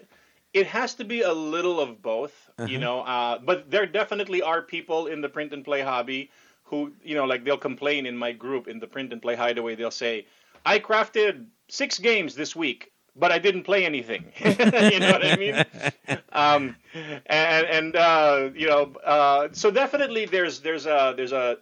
it 0.52 0.66
has 0.66 0.94
to 0.94 1.04
be 1.04 1.22
a 1.22 1.32
little 1.32 1.80
of 1.80 2.02
both 2.02 2.34
you 2.66 2.78
know 2.78 3.00
uh, 3.00 3.38
but 3.38 3.70
there 3.70 3.86
definitely 3.86 4.42
are 4.42 4.60
people 4.62 5.06
in 5.06 5.20
the 5.22 5.28
print 5.28 5.52
and 5.52 5.64
play 5.64 5.80
hobby 5.80 6.30
who 6.62 6.92
you 7.02 7.14
know 7.16 7.24
like 7.24 7.42
they'll 7.44 7.64
complain 7.70 8.06
in 8.06 8.16
my 8.16 8.30
group 8.30 8.68
in 8.68 8.78
the 8.78 8.86
print 8.86 9.12
and 9.12 9.20
play 9.20 9.34
hideaway 9.34 9.74
they'll 9.74 9.90
say 10.06 10.26
i 10.66 10.78
crafted 10.78 11.46
six 11.68 11.98
games 11.98 12.34
this 12.34 12.54
week 12.54 12.92
but 13.14 13.30
I 13.30 13.38
didn't 13.38 13.64
play 13.64 13.84
anything. 13.84 14.24
you 14.42 15.00
know 15.00 15.12
what 15.12 15.24
I 15.24 15.36
mean? 15.36 15.64
Um, 16.32 16.76
and 17.26 17.66
and 17.66 17.96
uh, 17.96 18.48
you 18.54 18.66
know, 18.66 18.92
uh, 19.04 19.48
so 19.52 19.70
definitely 19.70 20.24
there's 20.24 20.60
there's 20.60 20.86
a 20.86 21.12
there's 21.14 21.32
a 21.32 21.58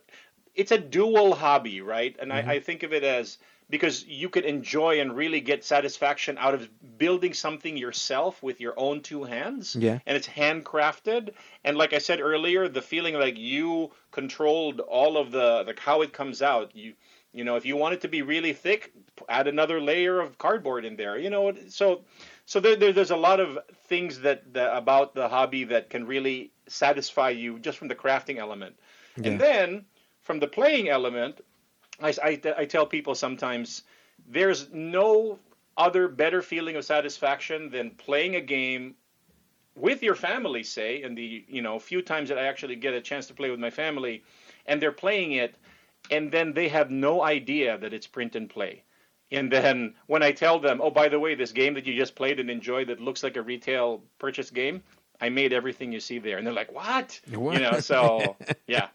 it's 0.55 0.71
a 0.71 0.79
dual 0.79 1.35
hobby, 1.35 1.81
right? 1.81 2.17
And 2.21 2.33
I, 2.33 2.39
I 2.55 2.61
think 2.61 2.85
of 2.85 2.93
it 2.93 3.03
as 3.03 3.39
because 3.71 4.05
you 4.05 4.29
can 4.29 4.45
enjoy 4.45 5.01
and 5.01 5.17
really 5.17 5.41
get 5.41 5.65
satisfaction 5.65 6.37
out 6.39 6.55
of 6.55 6.69
building 6.99 7.33
something 7.33 7.77
yourself 7.77 8.43
with 8.43 8.61
your 8.61 8.75
own 8.77 9.01
two 9.01 9.25
hands. 9.25 9.77
Yeah. 9.77 10.01
And 10.07 10.17
it's 10.17 10.27
handcrafted. 10.27 11.31
And 11.65 11.79
like 11.79 11.93
I 11.93 11.99
said 11.99 12.21
earlier, 12.21 12.69
the 12.69 12.83
feeling 12.83 13.15
like 13.15 13.39
you 13.39 13.93
controlled 14.11 14.81
all 14.81 15.17
of 15.17 15.31
the 15.31 15.65
like 15.67 15.79
how 15.79 16.03
it 16.03 16.13
comes 16.13 16.43
out. 16.43 16.75
You 16.75 16.95
you 17.33 17.45
know, 17.45 17.55
if 17.55 17.65
you 17.65 17.77
want 17.77 17.95
it 17.95 18.01
to 18.01 18.09
be 18.09 18.23
really 18.23 18.53
thick, 18.53 18.93
add 19.29 19.47
another 19.47 19.81
layer 19.81 20.19
of 20.19 20.37
cardboard 20.37 20.85
in 20.85 20.97
there. 20.97 21.17
You 21.17 21.31
know, 21.31 21.55
so 21.69 22.03
so 22.47 22.59
there, 22.59 22.75
there 22.75 22.93
there's 22.93 23.13
a 23.13 23.17
lot 23.17 23.39
of 23.39 23.59
things 23.87 24.21
that, 24.21 24.53
that 24.55 24.77
about 24.77 25.15
the 25.15 25.29
hobby 25.29 25.65
that 25.65 25.91
can 25.91 26.07
really 26.07 26.51
satisfy 26.67 27.31
you 27.31 27.61
just 27.61 27.79
from 27.79 27.89
the 27.89 27.95
crafting 27.95 28.39
element. 28.39 28.77
Yeah. 29.17 29.31
And 29.31 29.41
then 29.41 29.85
from 30.23 30.41
the 30.41 30.49
playing 30.49 30.89
element, 30.89 31.41
I, 32.03 32.15
I, 32.23 32.41
I 32.59 32.65
tell 32.65 32.87
people 32.87 33.15
sometimes 33.15 33.83
there's 34.29 34.69
no 34.73 35.39
other 35.77 36.09
better 36.09 36.43
feeling 36.43 36.77
of 36.77 36.85
satisfaction 36.85 37.71
than 37.71 37.91
playing 37.91 38.37
a 38.37 38.41
game 38.41 38.95
with 39.75 40.03
your 40.03 40.15
family, 40.15 40.63
say, 40.63 41.03
and 41.03 41.17
the 41.17 41.45
you 41.49 41.63
know 41.63 41.79
few 41.79 42.03
times 42.03 42.29
that 42.29 42.39
I 42.39 42.47
actually 42.47 42.77
get 42.77 42.95
a 42.95 43.01
chance 43.01 43.27
to 43.29 43.35
play 43.35 43.51
with 43.51 43.61
my 43.61 43.71
family, 43.71 44.23
and 44.67 44.81
they're 44.81 44.93
playing 44.93 45.33
it, 45.33 45.55
and 46.11 46.31
then 46.31 46.53
they 46.53 46.69
have 46.69 46.91
no 46.91 47.23
idea 47.23 47.79
that 47.79 47.95
it's 47.95 48.07
print 48.07 48.37
and 48.37 48.49
play. 48.49 48.83
And 49.33 49.51
then 49.51 49.95
when 50.07 50.25
I 50.25 50.33
tell 50.33 50.59
them, 50.59 50.81
oh, 50.83 50.91
by 50.91 51.09
the 51.09 51.21
way, 51.21 51.37
this 51.37 51.53
game 51.53 51.75
that 51.75 51.87
you 51.87 51.97
just 51.97 52.17
played 52.17 52.41
and 52.41 52.51
enjoyed 52.51 52.89
that 52.89 53.01
looks 53.01 53.23
like 53.23 53.37
a 53.37 53.43
retail 53.43 54.03
purchase 54.19 54.51
game, 54.51 54.83
I 55.21 55.29
made 55.29 55.53
everything 55.53 55.93
you 55.93 56.01
see 56.01 56.19
there, 56.19 56.39
and 56.39 56.47
they're 56.47 56.55
like, 56.55 56.73
what? 56.73 57.21
What? 57.33 57.55
You 57.55 57.61
know, 57.61 57.81
so 57.81 58.37
yeah, 58.67 58.89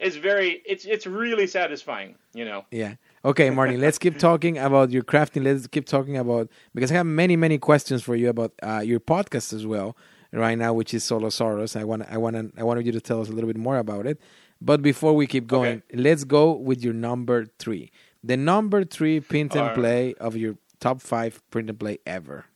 it's 0.00 0.16
very, 0.16 0.62
it's 0.66 0.84
it's 0.84 1.06
really 1.06 1.46
satisfying. 1.46 2.16
You 2.34 2.44
know. 2.44 2.64
Yeah. 2.70 2.94
Okay, 3.24 3.48
Martin, 3.50 3.80
let's 3.80 3.98
keep 3.98 4.18
talking 4.18 4.58
about 4.58 4.90
your 4.90 5.02
crafting. 5.02 5.44
Let's 5.44 5.66
keep 5.66 5.86
talking 5.86 6.16
about 6.16 6.50
because 6.74 6.90
I 6.92 6.94
have 6.96 7.06
many, 7.06 7.36
many 7.36 7.58
questions 7.58 8.02
for 8.02 8.14
you 8.16 8.28
about 8.28 8.52
uh, 8.62 8.82
your 8.84 9.00
podcast 9.00 9.52
as 9.54 9.66
well 9.66 9.96
right 10.32 10.58
now, 10.58 10.74
which 10.74 10.92
is 10.92 11.04
Solosaurus. 11.04 11.78
I 11.78 11.84
want, 11.84 12.02
I 12.10 12.18
want, 12.18 12.54
I 12.58 12.62
wanted 12.64 12.84
you 12.84 12.92
to 12.92 13.00
tell 13.00 13.20
us 13.20 13.28
a 13.28 13.32
little 13.32 13.48
bit 13.48 13.56
more 13.56 13.78
about 13.78 14.06
it. 14.06 14.20
But 14.60 14.82
before 14.82 15.14
we 15.14 15.26
keep 15.26 15.46
going, 15.46 15.82
Okay. 15.90 16.02
let's 16.02 16.24
go 16.24 16.52
with 16.52 16.82
your 16.82 16.92
number 16.92 17.46
three. 17.58 17.90
The 18.22 18.36
number 18.36 18.84
three 18.84 19.20
print 19.20 19.54
and 19.56 19.74
play 19.74 20.14
of 20.14 20.36
your 20.36 20.56
top 20.80 21.00
five 21.00 21.40
print 21.50 21.70
and 21.70 21.78
play 21.78 21.98
ever. 22.06 22.46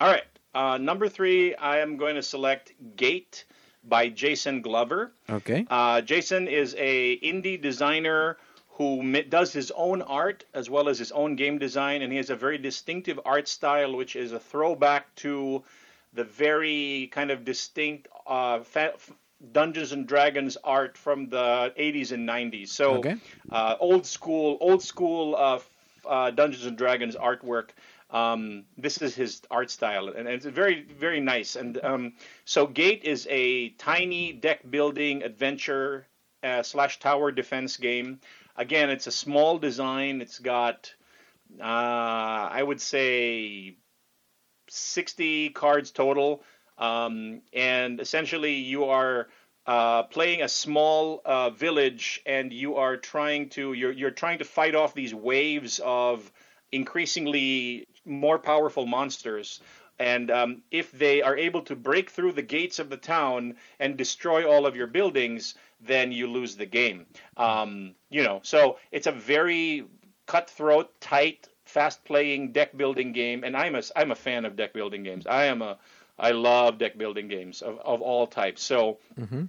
All 0.00 0.08
right. 0.08 0.24
Uh, 0.54 0.78
number 0.78 1.08
three, 1.08 1.54
I 1.54 1.78
am 1.78 1.96
going 1.96 2.14
to 2.16 2.22
select 2.22 2.72
Gate 2.96 3.44
by 3.84 4.08
Jason 4.08 4.62
Glover. 4.62 5.12
Okay. 5.28 5.66
Uh, 5.68 6.00
Jason 6.00 6.48
is 6.48 6.74
a 6.78 7.18
indie 7.18 7.60
designer 7.60 8.36
who 8.70 9.22
does 9.24 9.52
his 9.52 9.70
own 9.72 10.02
art 10.02 10.44
as 10.54 10.70
well 10.70 10.88
as 10.88 10.98
his 10.98 11.12
own 11.12 11.36
game 11.36 11.58
design, 11.58 12.02
and 12.02 12.10
he 12.12 12.16
has 12.16 12.30
a 12.30 12.36
very 12.36 12.58
distinctive 12.58 13.20
art 13.24 13.46
style, 13.48 13.94
which 13.94 14.16
is 14.16 14.32
a 14.32 14.38
throwback 14.40 15.14
to 15.16 15.62
the 16.14 16.24
very 16.24 17.08
kind 17.12 17.30
of 17.30 17.44
distinct 17.44 18.08
uh, 18.26 18.60
fa- 18.60 18.94
Dungeons 19.52 19.92
and 19.92 20.06
Dragons 20.06 20.56
art 20.62 20.96
from 20.96 21.28
the 21.28 21.72
80s 21.76 22.12
and 22.12 22.26
90s. 22.26 22.72
So 22.72 22.94
Okay. 22.98 23.16
uh, 23.50 23.76
old 23.80 24.06
school, 24.06 24.56
old 24.60 24.82
school 24.82 25.36
uh, 25.36 25.58
uh, 26.06 26.30
Dungeons 26.30 26.66
and 26.66 26.76
Dragons 26.78 27.16
artwork. 27.16 27.70
Um, 28.12 28.64
this 28.76 29.00
is 29.00 29.14
his 29.14 29.40
art 29.50 29.70
style, 29.70 30.08
and 30.08 30.28
it's 30.28 30.44
very, 30.44 30.82
very 30.82 31.18
nice. 31.18 31.56
And 31.56 31.82
um, 31.82 32.12
so, 32.44 32.66
Gate 32.66 33.04
is 33.04 33.26
a 33.30 33.70
tiny 33.70 34.34
deck 34.34 34.70
building 34.70 35.22
adventure 35.22 36.06
uh, 36.42 36.62
slash 36.62 36.98
tower 36.98 37.32
defense 37.32 37.78
game. 37.78 38.20
Again, 38.54 38.90
it's 38.90 39.06
a 39.06 39.12
small 39.12 39.58
design. 39.58 40.20
It's 40.20 40.38
got, 40.38 40.92
uh, 41.58 41.64
I 41.64 42.62
would 42.62 42.82
say, 42.82 43.76
60 44.68 45.50
cards 45.50 45.90
total. 45.90 46.42
Um, 46.76 47.40
and 47.54 47.98
essentially, 47.98 48.54
you 48.54 48.84
are 48.84 49.28
uh, 49.66 50.02
playing 50.04 50.42
a 50.42 50.48
small 50.48 51.22
uh, 51.24 51.50
village, 51.50 52.20
and 52.26 52.52
you 52.52 52.76
are 52.76 52.96
trying 52.96 53.48
to 53.50 53.72
you're 53.72 53.92
you're 53.92 54.10
trying 54.10 54.38
to 54.38 54.44
fight 54.44 54.74
off 54.74 54.92
these 54.92 55.14
waves 55.14 55.80
of 55.84 56.30
increasingly 56.72 57.86
more 58.04 58.38
powerful 58.38 58.86
monsters. 58.86 59.60
And 59.98 60.30
um, 60.30 60.62
if 60.70 60.90
they 60.90 61.22
are 61.22 61.36
able 61.36 61.62
to 61.62 61.76
break 61.76 62.10
through 62.10 62.32
the 62.32 62.42
gates 62.42 62.78
of 62.78 62.90
the 62.90 62.96
town 62.96 63.56
and 63.78 63.96
destroy 63.96 64.50
all 64.50 64.66
of 64.66 64.74
your 64.74 64.86
buildings, 64.86 65.54
then 65.80 66.12
you 66.12 66.26
lose 66.26 66.56
the 66.56 66.66
game. 66.66 67.06
Um, 67.36 67.94
you 68.10 68.22
know, 68.22 68.40
so 68.42 68.78
it's 68.90 69.06
a 69.06 69.12
very 69.12 69.84
cutthroat, 70.26 71.00
tight, 71.00 71.48
fast-playing 71.64 72.52
deck 72.52 72.76
building 72.76 73.12
game, 73.12 73.44
and 73.44 73.56
I'm 73.56 73.74
a 73.74 73.82
I'm 73.94 74.10
a 74.10 74.14
fan 74.14 74.44
of 74.44 74.56
deck 74.56 74.72
building 74.72 75.02
games. 75.02 75.26
I 75.26 75.44
am 75.44 75.62
a 75.62 75.78
I 76.18 76.32
love 76.32 76.78
deck 76.78 76.98
building 76.98 77.28
games 77.28 77.62
of, 77.62 77.78
of 77.78 78.00
all 78.02 78.26
types. 78.26 78.62
So 78.62 78.98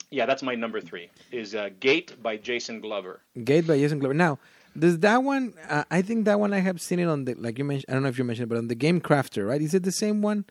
yeah, 0.09 0.25
that's 0.25 0.43
my 0.43 0.55
number 0.55 0.81
three 0.81 1.09
is 1.31 1.55
uh, 1.55 1.69
Gate 1.79 2.21
by 2.21 2.37
Jason 2.37 2.79
Glover. 2.79 3.21
Gate 3.43 3.67
by 3.67 3.77
Jason 3.77 3.99
Glover. 3.99 4.13
Now, 4.13 4.39
does 4.77 4.99
that 4.99 5.23
one? 5.23 5.53
Uh, 5.69 5.83
I 5.91 6.01
think 6.01 6.25
that 6.25 6.39
one 6.39 6.53
I 6.53 6.59
have 6.59 6.81
seen 6.81 6.99
it 6.99 7.07
on 7.07 7.25
the 7.25 7.35
like 7.35 7.57
you 7.57 7.63
mentioned. 7.63 7.85
I 7.89 7.93
don't 7.93 8.03
know 8.03 8.09
if 8.09 8.17
you 8.17 8.23
mentioned, 8.23 8.45
it, 8.45 8.49
but 8.49 8.57
on 8.57 8.67
the 8.67 8.75
Game 8.75 9.01
Crafter, 9.01 9.47
right? 9.47 9.61
Is 9.61 9.73
it 9.73 9.83
the 9.83 9.91
same 9.91 10.21
one 10.21 10.45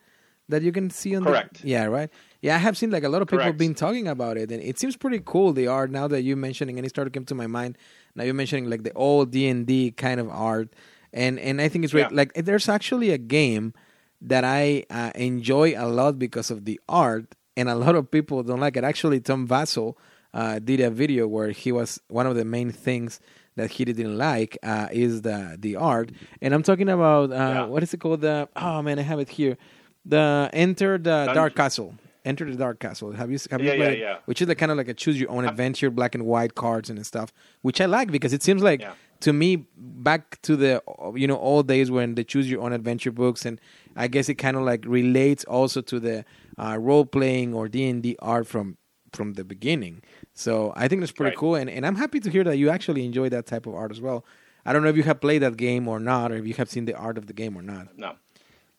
that 0.49 0.61
you 0.61 0.71
can 0.71 0.89
see 0.89 1.15
on 1.15 1.23
Correct. 1.23 1.61
the? 1.61 1.69
Yeah, 1.69 1.85
right. 1.85 2.09
Yeah, 2.41 2.55
I 2.55 2.59
have 2.59 2.77
seen 2.77 2.91
like 2.91 3.03
a 3.03 3.09
lot 3.09 3.21
of 3.21 3.27
people 3.27 3.43
Correct. 3.43 3.57
been 3.57 3.75
talking 3.75 4.07
about 4.07 4.37
it, 4.37 4.51
and 4.51 4.61
it 4.61 4.79
seems 4.79 4.95
pretty 4.97 5.21
cool. 5.23 5.53
The 5.53 5.67
art 5.67 5.91
now 5.91 6.07
that 6.07 6.21
you 6.21 6.35
mentioning, 6.35 6.77
and 6.77 6.85
it 6.85 6.89
started 6.89 7.13
came 7.13 7.25
to 7.25 7.35
my 7.35 7.47
mind. 7.47 7.77
Now 8.15 8.23
you're 8.23 8.33
mentioning 8.33 8.69
like 8.69 8.83
the 8.83 8.93
old 8.93 9.31
D 9.31 9.47
and 9.47 9.65
D 9.65 9.91
kind 9.91 10.19
of 10.19 10.29
art, 10.29 10.73
and 11.11 11.39
and 11.39 11.61
I 11.61 11.67
think 11.69 11.83
it's 11.83 11.93
great. 11.93 12.11
Yeah. 12.11 12.17
Like 12.17 12.33
there's 12.33 12.69
actually 12.69 13.11
a 13.11 13.17
game 13.17 13.73
that 14.21 14.43
I 14.45 14.85
uh, 14.89 15.11
enjoy 15.15 15.73
a 15.77 15.87
lot 15.87 16.17
because 16.17 16.49
of 16.49 16.65
the 16.65 16.79
art, 16.87 17.35
and 17.57 17.69
a 17.69 17.75
lot 17.75 17.95
of 17.95 18.09
people 18.09 18.41
don't 18.43 18.59
like 18.59 18.77
it. 18.77 18.83
Actually, 18.83 19.19
Tom 19.19 19.47
Vasel 19.47 19.95
uh, 20.33 20.59
did 20.59 20.79
a 20.79 20.89
video 20.89 21.27
where 21.27 21.51
he 21.51 21.71
was 21.71 21.99
one 22.07 22.25
of 22.25 22.35
the 22.35 22.45
main 22.45 22.71
things 22.71 23.19
that 23.55 23.71
he 23.71 23.85
didn't 23.85 24.17
like 24.17 24.57
uh, 24.63 24.87
is 24.91 25.21
the 25.21 25.57
the 25.59 25.75
art, 25.75 26.11
and 26.41 26.53
I'm 26.53 26.63
talking 26.63 26.89
about 26.89 27.31
uh, 27.31 27.35
Yeah. 27.35 27.65
what 27.65 27.83
is 27.83 27.93
it 27.93 27.99
called? 27.99 28.21
The 28.21 28.47
oh 28.55 28.81
man, 28.81 28.99
I 28.99 29.03
have 29.03 29.19
it 29.19 29.29
here. 29.29 29.57
The 30.05 30.49
Enter 30.53 30.97
the 30.97 31.25
Dun- 31.27 31.35
Dark 31.35 31.55
Castle. 31.55 31.95
Enter 32.25 32.49
the 32.49 32.55
Dark 32.57 32.79
Castle. 32.79 33.11
Have 33.11 33.31
you 33.31 33.37
have 33.51 33.61
you 33.61 33.67
Yeah, 33.67 33.73
yeah, 33.73 33.77
played 33.85 33.93
it? 33.97 33.99
yeah. 33.99 34.17
Which 34.25 34.41
is 34.41 34.47
like 34.47 34.57
kind 34.57 34.71
of 34.71 34.77
like 34.77 34.87
a 34.87 34.93
choose 34.93 35.19
your 35.19 35.29
own 35.29 35.45
adventure, 35.45 35.89
black 35.89 36.15
and 36.15 36.25
white 36.25 36.55
cards 36.55 36.89
and 36.89 37.05
stuff, 37.05 37.33
which 37.61 37.81
I 37.81 37.85
like 37.85 38.11
because 38.11 38.31
it 38.33 38.41
seems 38.43 38.63
like 38.63 38.79
Yeah. 38.81 38.93
to 39.21 39.33
me 39.33 39.65
back 39.77 40.41
to 40.43 40.55
the 40.55 40.81
you 41.15 41.27
know 41.27 41.37
old 41.37 41.67
days 41.67 41.91
when 41.91 42.15
they 42.15 42.23
choose 42.23 42.49
your 42.49 42.61
own 42.61 42.73
adventure 42.73 43.11
books 43.11 43.45
and 43.45 43.59
i 43.95 44.05
guess 44.07 44.27
it 44.27 44.35
kind 44.35 44.57
of 44.57 44.63
like 44.63 44.83
relates 44.85 45.43
also 45.45 45.79
to 45.81 45.97
the 45.99 46.25
uh, 46.57 46.75
role 46.79 47.05
playing 47.05 47.53
or 47.53 47.67
d&d 47.69 48.17
art 48.19 48.45
from 48.47 48.75
from 49.15 49.33
the 49.33 49.43
beginning 49.43 50.01
so 50.33 50.73
i 50.75 50.87
think 50.87 51.01
that's 51.01 51.11
pretty 51.11 51.29
Right. 51.29 51.37
cool 51.37 51.55
and, 51.55 51.69
and 51.69 51.85
i'm 51.85 51.95
happy 51.95 52.19
to 52.19 52.29
hear 52.29 52.43
that 52.43 52.57
you 52.57 52.69
actually 52.69 53.05
enjoy 53.05 53.29
that 53.29 53.45
type 53.45 53.65
of 53.67 53.73
art 53.75 53.91
as 53.91 54.01
well 54.01 54.25
i 54.65 54.73
don't 54.73 54.83
know 54.83 54.89
if 54.89 54.97
you 54.97 55.03
have 55.03 55.19
played 55.21 55.41
that 55.41 55.55
game 55.57 55.87
or 55.87 55.99
not 55.99 56.31
or 56.31 56.35
if 56.35 56.45
you 56.47 56.53
have 56.55 56.69
seen 56.69 56.85
the 56.85 56.95
art 56.95 57.17
of 57.17 57.27
the 57.27 57.33
game 57.33 57.55
or 57.57 57.61
not 57.61 57.97
No, 57.97 58.13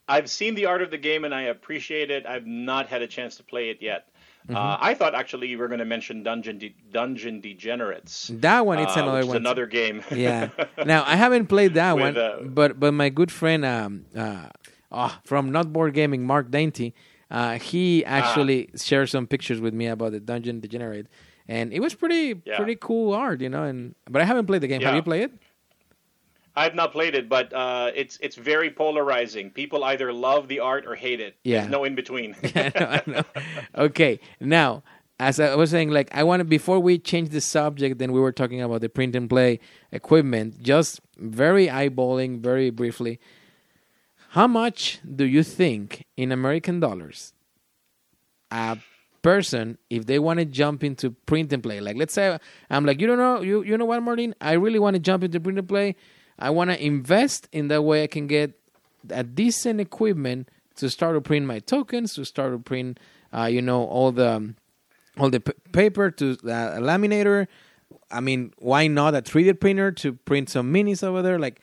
I've 0.07 0.28
seen 0.28 0.55
the 0.55 0.66
art 0.66 0.82
of 0.82 0.91
the 0.91 0.99
game 0.99 1.24
and 1.24 1.35
I 1.35 1.43
appreciate 1.45 2.11
it. 2.11 2.26
I've 2.26 2.47
not 2.47 2.89
had 2.89 3.01
a 3.01 3.07
chance 3.07 3.37
to 3.39 3.43
play 3.43 3.70
it 3.70 3.78
yet. 3.80 4.03
Mm-hmm. 4.47 4.55
Uh, 4.55 4.76
I 4.78 4.93
thought 4.93 5.14
actually 5.14 5.49
you 5.49 5.57
were 5.57 5.66
going 5.68 5.78
to 5.78 5.87
mention 5.87 6.22
Dungeon 6.22 6.59
De- 6.59 6.76
Dungeon 6.93 7.41
Degenerates. 7.41 8.30
that 8.35 8.66
one 8.66 8.78
it's 8.80 8.97
uh, 8.99 9.01
another 9.03 9.24
one 9.26 9.37
another 9.39 9.66
game. 9.66 10.03
yeah. 10.11 10.51
Now 10.85 11.05
I 11.07 11.16
haven't 11.16 11.47
played 11.47 11.72
that 11.80 11.95
With, 11.97 12.05
one, 12.05 12.18
uh, 12.18 12.37
but 12.45 12.78
but 12.78 12.93
my 12.93 13.09
good 13.09 13.32
friend 13.32 13.64
um 13.64 14.05
uh 14.14 14.49
oh, 14.93 15.16
from 15.24 15.51
Not 15.51 15.72
Board 15.72 15.95
Gaming, 15.95 16.26
Mark 16.26 16.51
Dainty, 16.51 16.93
uh, 17.39 17.55
he 17.70 18.05
Ah. 18.07 18.18
actually 18.18 18.59
shared 18.89 19.09
some 19.16 19.26
pictures 19.26 19.61
with 19.66 19.74
me 19.80 19.87
about 19.97 20.11
the 20.16 20.20
Dungeon 20.30 20.57
Degenerate, 20.64 21.07
and 21.49 21.66
it 21.76 21.80
was 21.87 21.93
pretty 22.03 22.26
Yeah. 22.45 22.57
pretty 22.61 22.76
cool 22.89 23.12
art, 23.24 23.39
you 23.45 23.51
know. 23.55 23.64
And 23.70 23.95
but 24.12 24.18
I 24.22 24.26
haven't 24.30 24.47
played 24.51 24.62
the 24.64 24.68
game. 24.72 24.80
Have 24.82 24.95
you 25.01 25.03
played 25.11 25.24
it? 25.28 25.32
I've 26.57 26.76
not 26.76 26.93
played 26.93 27.14
it, 27.20 27.28
but 27.28 27.47
uh, 27.53 27.91
it's 27.95 28.16
it's 28.26 28.37
very 28.53 28.70
polarizing. 28.70 29.51
People 29.51 29.82
either 29.91 30.12
love 30.12 30.47
the 30.53 30.61
art 30.61 30.87
or 30.87 30.95
hate 30.95 31.20
it. 31.20 31.35
Yeah. 31.43 31.61
There's 31.61 31.70
no 31.72 31.82
in 31.89 31.95
between. 32.03 32.37
I 32.55 32.72
know, 32.78 32.87
I 32.87 33.03
know. 33.07 33.22
Okay, 33.87 34.20
now 34.41 34.85
as 35.18 35.41
I 35.41 35.55
was 35.57 35.70
saying, 35.70 35.91
like 35.91 36.09
I 36.14 36.22
want 36.22 36.41
to 36.41 36.45
before 36.45 36.78
we 36.78 36.99
change 36.99 37.30
the 37.30 37.41
subject, 37.41 37.99
then 37.99 38.12
we 38.12 38.20
were 38.20 38.30
talking 38.32 38.62
about 38.62 38.80
the 38.82 38.89
print 38.89 39.16
and 39.16 39.28
play 39.28 39.59
equipment. 39.91 40.62
Just 40.62 41.01
very 41.18 41.66
eyeballing, 41.66 42.39
very 42.41 42.70
briefly. 42.70 43.18
How 44.35 44.49
much 44.49 44.99
do 45.07 45.24
you 45.24 45.45
think 45.45 46.07
in 46.16 46.32
American 46.32 46.80
dollars 46.80 47.35
a 48.51 48.78
person, 49.22 49.78
if 49.89 50.07
they 50.07 50.18
want 50.18 50.41
to 50.41 50.45
jump 50.45 50.82
into 50.82 51.12
print 51.12 51.53
and 51.53 51.62
play, 51.62 51.80
like 51.80 51.97
let's 51.97 52.14
say 52.14 52.37
I'm 52.68 52.85
like, 52.85 53.01
you 53.01 53.07
don't 53.07 53.18
know, 53.18 53.43
you 53.43 53.62
you 53.62 53.78
know 53.78 53.85
what, 53.85 54.03
Martin? 54.03 54.35
I 54.41 54.55
really 54.55 54.80
want 54.80 54.95
to 54.95 54.99
jump 54.99 55.22
into 55.22 55.39
print 55.39 55.61
and 55.61 55.68
play. 55.68 55.95
I 56.37 56.51
want 56.51 56.70
to 56.70 56.85
invest 56.85 57.49
in 57.53 57.68
that 57.68 57.82
way 57.82 58.03
I 58.03 58.09
can 58.09 58.26
get 58.26 58.59
a 59.09 59.22
decent 59.22 59.80
equipment 59.80 60.49
to 60.78 60.91
start 60.91 61.14
to 61.14 61.20
print 61.20 61.47
my 61.47 61.61
tokens, 61.61 62.14
to 62.14 62.24
start 62.24 62.53
to 62.55 62.59
print, 62.59 62.99
uh, 63.32 63.45
you 63.45 63.62
know, 63.62 63.85
all 63.85 64.11
the 64.11 64.32
um, 64.32 64.57
all 65.16 65.30
the 65.30 65.39
paper 65.70 66.11
to 66.11 66.32
uh, 66.32 66.82
laminator. 66.82 67.47
I 68.11 68.18
mean, 68.18 68.53
why 68.59 68.89
not 68.89 69.14
a 69.14 69.22
3D 69.22 69.61
printer 69.61 69.93
to 69.93 70.14
print 70.14 70.51
some 70.51 70.74
minis 70.74 71.05
over 71.05 71.22
there? 71.22 71.39
Like, 71.39 71.61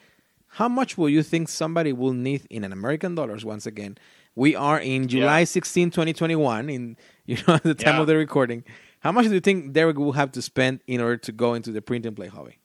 how 0.55 0.67
much 0.67 0.97
will 0.97 1.09
you 1.09 1.23
think 1.23 1.47
somebody 1.49 1.93
will 1.93 2.13
need 2.13 2.45
in 2.49 2.63
an 2.63 2.73
American 2.73 3.15
dollars? 3.15 3.45
Once 3.45 3.65
again, 3.65 3.97
we 4.35 4.55
are 4.55 4.79
in 4.79 5.07
July 5.07 5.39
Yeah. 5.39 5.45
16, 5.45 5.91
2021, 5.91 6.69
in 6.69 6.97
you 7.25 7.37
know 7.47 7.55
at 7.55 7.63
the 7.63 7.73
time 7.73 7.95
Yeah. 7.95 8.01
of 8.01 8.07
the 8.07 8.17
recording. 8.17 8.63
How 8.99 9.11
much 9.11 9.25
do 9.27 9.33
you 9.33 9.39
think 9.39 9.73
Derek 9.73 9.97
will 9.97 10.11
have 10.11 10.31
to 10.33 10.41
spend 10.41 10.81
in 10.87 11.01
order 11.01 11.17
to 11.17 11.31
go 11.31 11.53
into 11.53 11.71
the 11.71 11.81
print 11.81 12.05
and 12.05 12.15
play 12.15 12.27
hobby? 12.27 12.57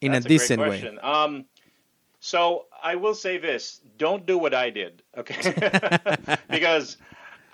In 0.00 0.12
That's 0.12 0.26
a 0.26 0.28
decent 0.28 0.60
great 0.60 0.82
way. 0.82 0.98
Um, 0.98 1.46
so 2.20 2.66
I 2.82 2.96
will 2.96 3.14
say 3.14 3.38
this: 3.38 3.80
don't 3.96 4.26
do 4.26 4.36
what 4.36 4.52
I 4.52 4.70
did, 4.70 5.02
okay? 5.16 5.40
because 6.50 6.96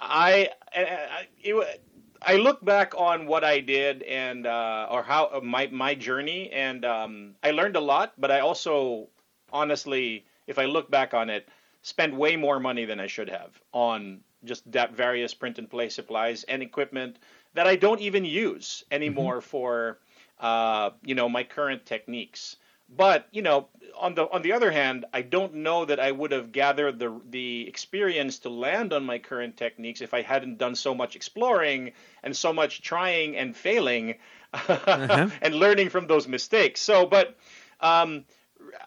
I, 0.01 0.49
I, 0.75 1.29
it, 1.43 1.83
I 2.23 2.37
look 2.37 2.65
back 2.65 2.95
on 2.97 3.27
what 3.27 3.45
I 3.45 3.61
did 3.61 4.03
and 4.03 4.47
uh, 4.47 4.89
or 4.91 5.03
how 5.03 5.27
uh, 5.27 5.41
my 5.43 5.69
my 5.69 5.95
journey, 5.95 6.51
and 6.51 6.85
um, 6.85 7.35
I 7.43 7.51
learned 7.53 7.77
a 7.77 7.81
lot. 7.81 8.13
But 8.19 8.31
I 8.31 8.41
also, 8.41 9.09
honestly, 9.53 10.27
if 10.47 10.59
I 10.59 10.67
look 10.67 10.91
back 10.91 11.15
on 11.15 11.31
it, 11.31 11.49
spent 11.83 12.15
way 12.15 12.37
more 12.37 12.61
money 12.61 12.85
than 12.85 13.01
I 13.01 13.07
should 13.07 13.29
have 13.31 13.61
on 13.73 14.21
just 14.45 14.71
that 14.73 14.93
various 14.93 15.35
print 15.35 15.59
and 15.59 15.69
play 15.69 15.89
supplies 15.89 16.45
and 16.45 16.63
equipment 16.63 17.19
that 17.55 17.67
I 17.67 17.77
don't 17.77 18.01
even 18.01 18.25
use 18.25 18.85
anymore 18.91 19.41
for 19.41 19.99
uh, 20.39 20.91
you 21.03 21.15
know 21.15 21.29
my 21.29 21.45
current 21.45 21.87
techniques. 21.87 22.57
But 22.97 23.29
you 23.31 23.43
know, 23.43 23.69
on 23.99 24.15
the 24.15 24.29
on 24.31 24.43
the 24.43 24.53
other 24.53 24.71
hand, 24.71 25.05
I 25.13 25.23
don't 25.23 25.55
know 25.55 25.85
that 25.85 26.01
I 26.01 26.11
would 26.11 26.33
have 26.33 26.51
gathered 26.51 26.99
the 26.99 27.21
the 27.31 27.69
experience 27.69 28.41
to 28.41 28.49
land 28.49 28.93
on 28.93 29.05
my 29.05 29.19
current 29.19 29.57
techniques 29.57 30.01
if 30.01 30.13
I 30.13 30.23
hadn't 30.23 30.59
done 30.59 30.75
so 30.75 30.95
much 30.95 31.15
exploring 31.15 31.93
and 32.23 32.37
so 32.37 32.53
much 32.53 32.83
trying 32.83 33.37
and 33.37 33.57
failing 33.57 34.17
and 34.69 35.55
learning 35.55 35.91
from 35.91 36.09
those 36.09 36.27
mistakes. 36.27 36.81
So, 36.81 37.07
but 37.07 37.37
um, 37.81 38.25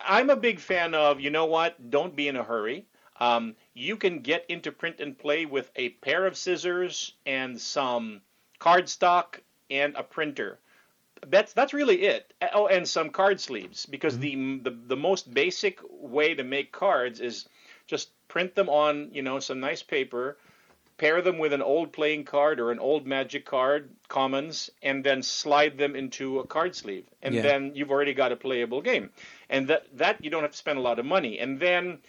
I'm 0.02 0.30
a 0.30 0.36
big 0.36 0.60
fan 0.60 0.94
of 0.96 1.22
you 1.22 1.30
know 1.30 1.46
what? 1.46 1.90
Don't 1.90 2.16
be 2.16 2.28
in 2.28 2.36
a 2.36 2.44
hurry. 2.44 2.86
Um, 3.20 3.56
you 3.74 3.96
can 3.96 4.20
get 4.20 4.46
into 4.50 4.72
print 4.72 5.00
and 5.00 5.18
play 5.18 5.46
with 5.46 5.72
a 5.76 5.90
pair 5.90 6.26
of 6.26 6.36
scissors 6.36 7.14
and 7.26 7.62
some 7.62 8.22
cardstock 8.60 9.40
and 9.70 9.96
a 9.96 10.04
printer 10.04 10.60
that's 11.28 11.54
that's 11.54 11.74
really 11.74 12.04
it. 12.04 12.34
Oh, 12.54 12.68
and 12.68 12.88
some 12.88 13.10
card 13.10 13.40
sleeves 13.40 13.86
because 13.86 14.20
the, 14.20 14.36
the 14.64 14.72
the 14.88 14.98
most 14.98 15.34
basic 15.34 15.80
way 15.90 16.34
to 16.36 16.44
make 16.44 16.72
cards 16.72 17.20
is 17.20 17.48
just 17.88 18.10
print 18.28 18.56
them 18.56 18.70
on 18.70 19.10
you 19.14 19.22
know 19.22 19.40
some 19.40 19.60
nice 19.60 19.84
paper, 19.84 20.38
pair 20.98 21.22
them 21.22 21.38
with 21.38 21.54
an 21.54 21.62
old 21.62 21.92
playing 21.94 22.26
card 22.26 22.60
or 22.60 22.72
an 22.72 22.80
old 22.80 23.06
magic 23.08 23.46
card, 23.46 23.90
commons, 24.08 24.70
and 24.82 25.04
then 25.04 25.22
slide 25.24 25.78
them 25.78 25.96
into 25.96 26.40
a 26.40 26.46
card 26.48 26.76
sleeve, 26.76 27.06
and 27.22 27.36
Yeah. 27.36 27.42
then 27.42 27.72
you've 27.76 27.92
already 27.92 28.14
got 28.14 28.32
a 28.32 28.36
playable 28.36 28.82
game, 28.82 29.10
and 29.50 29.68
that 29.68 29.86
that 29.98 30.24
you 30.24 30.30
don't 30.30 30.44
have 30.44 30.52
to 30.52 30.58
spend 30.58 30.80
a 30.80 30.82
lot 30.82 31.00
of 31.00 31.06
money, 31.06 31.40
and 31.40 31.60
then 31.60 32.00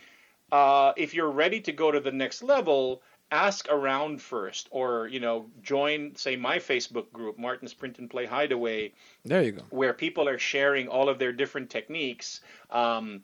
uh, 0.52 0.92
if 0.96 1.14
you're 1.14 1.30
ready 1.30 1.60
to 1.60 1.72
go 1.72 1.90
to 1.90 2.00
the 2.00 2.12
next 2.12 2.42
level, 2.42 3.02
ask 3.34 3.68
around 3.68 4.22
first, 4.22 4.68
or 4.70 5.08
you 5.08 5.20
know, 5.20 5.46
join 5.62 6.14
say 6.16 6.36
my 6.36 6.58
Facebook 6.58 7.10
group, 7.12 7.38
Martin's 7.38 7.74
Print 7.74 7.98
and 7.98 8.08
Play 8.08 8.26
Hideaway, 8.26 8.92
There 9.24 9.42
you 9.42 9.52
go. 9.52 9.62
where 9.70 9.92
people 9.92 10.28
are 10.28 10.38
sharing 10.38 10.88
all 10.88 11.08
of 11.08 11.18
their 11.18 11.32
different 11.32 11.68
techniques, 11.70 12.40
um, 12.70 13.22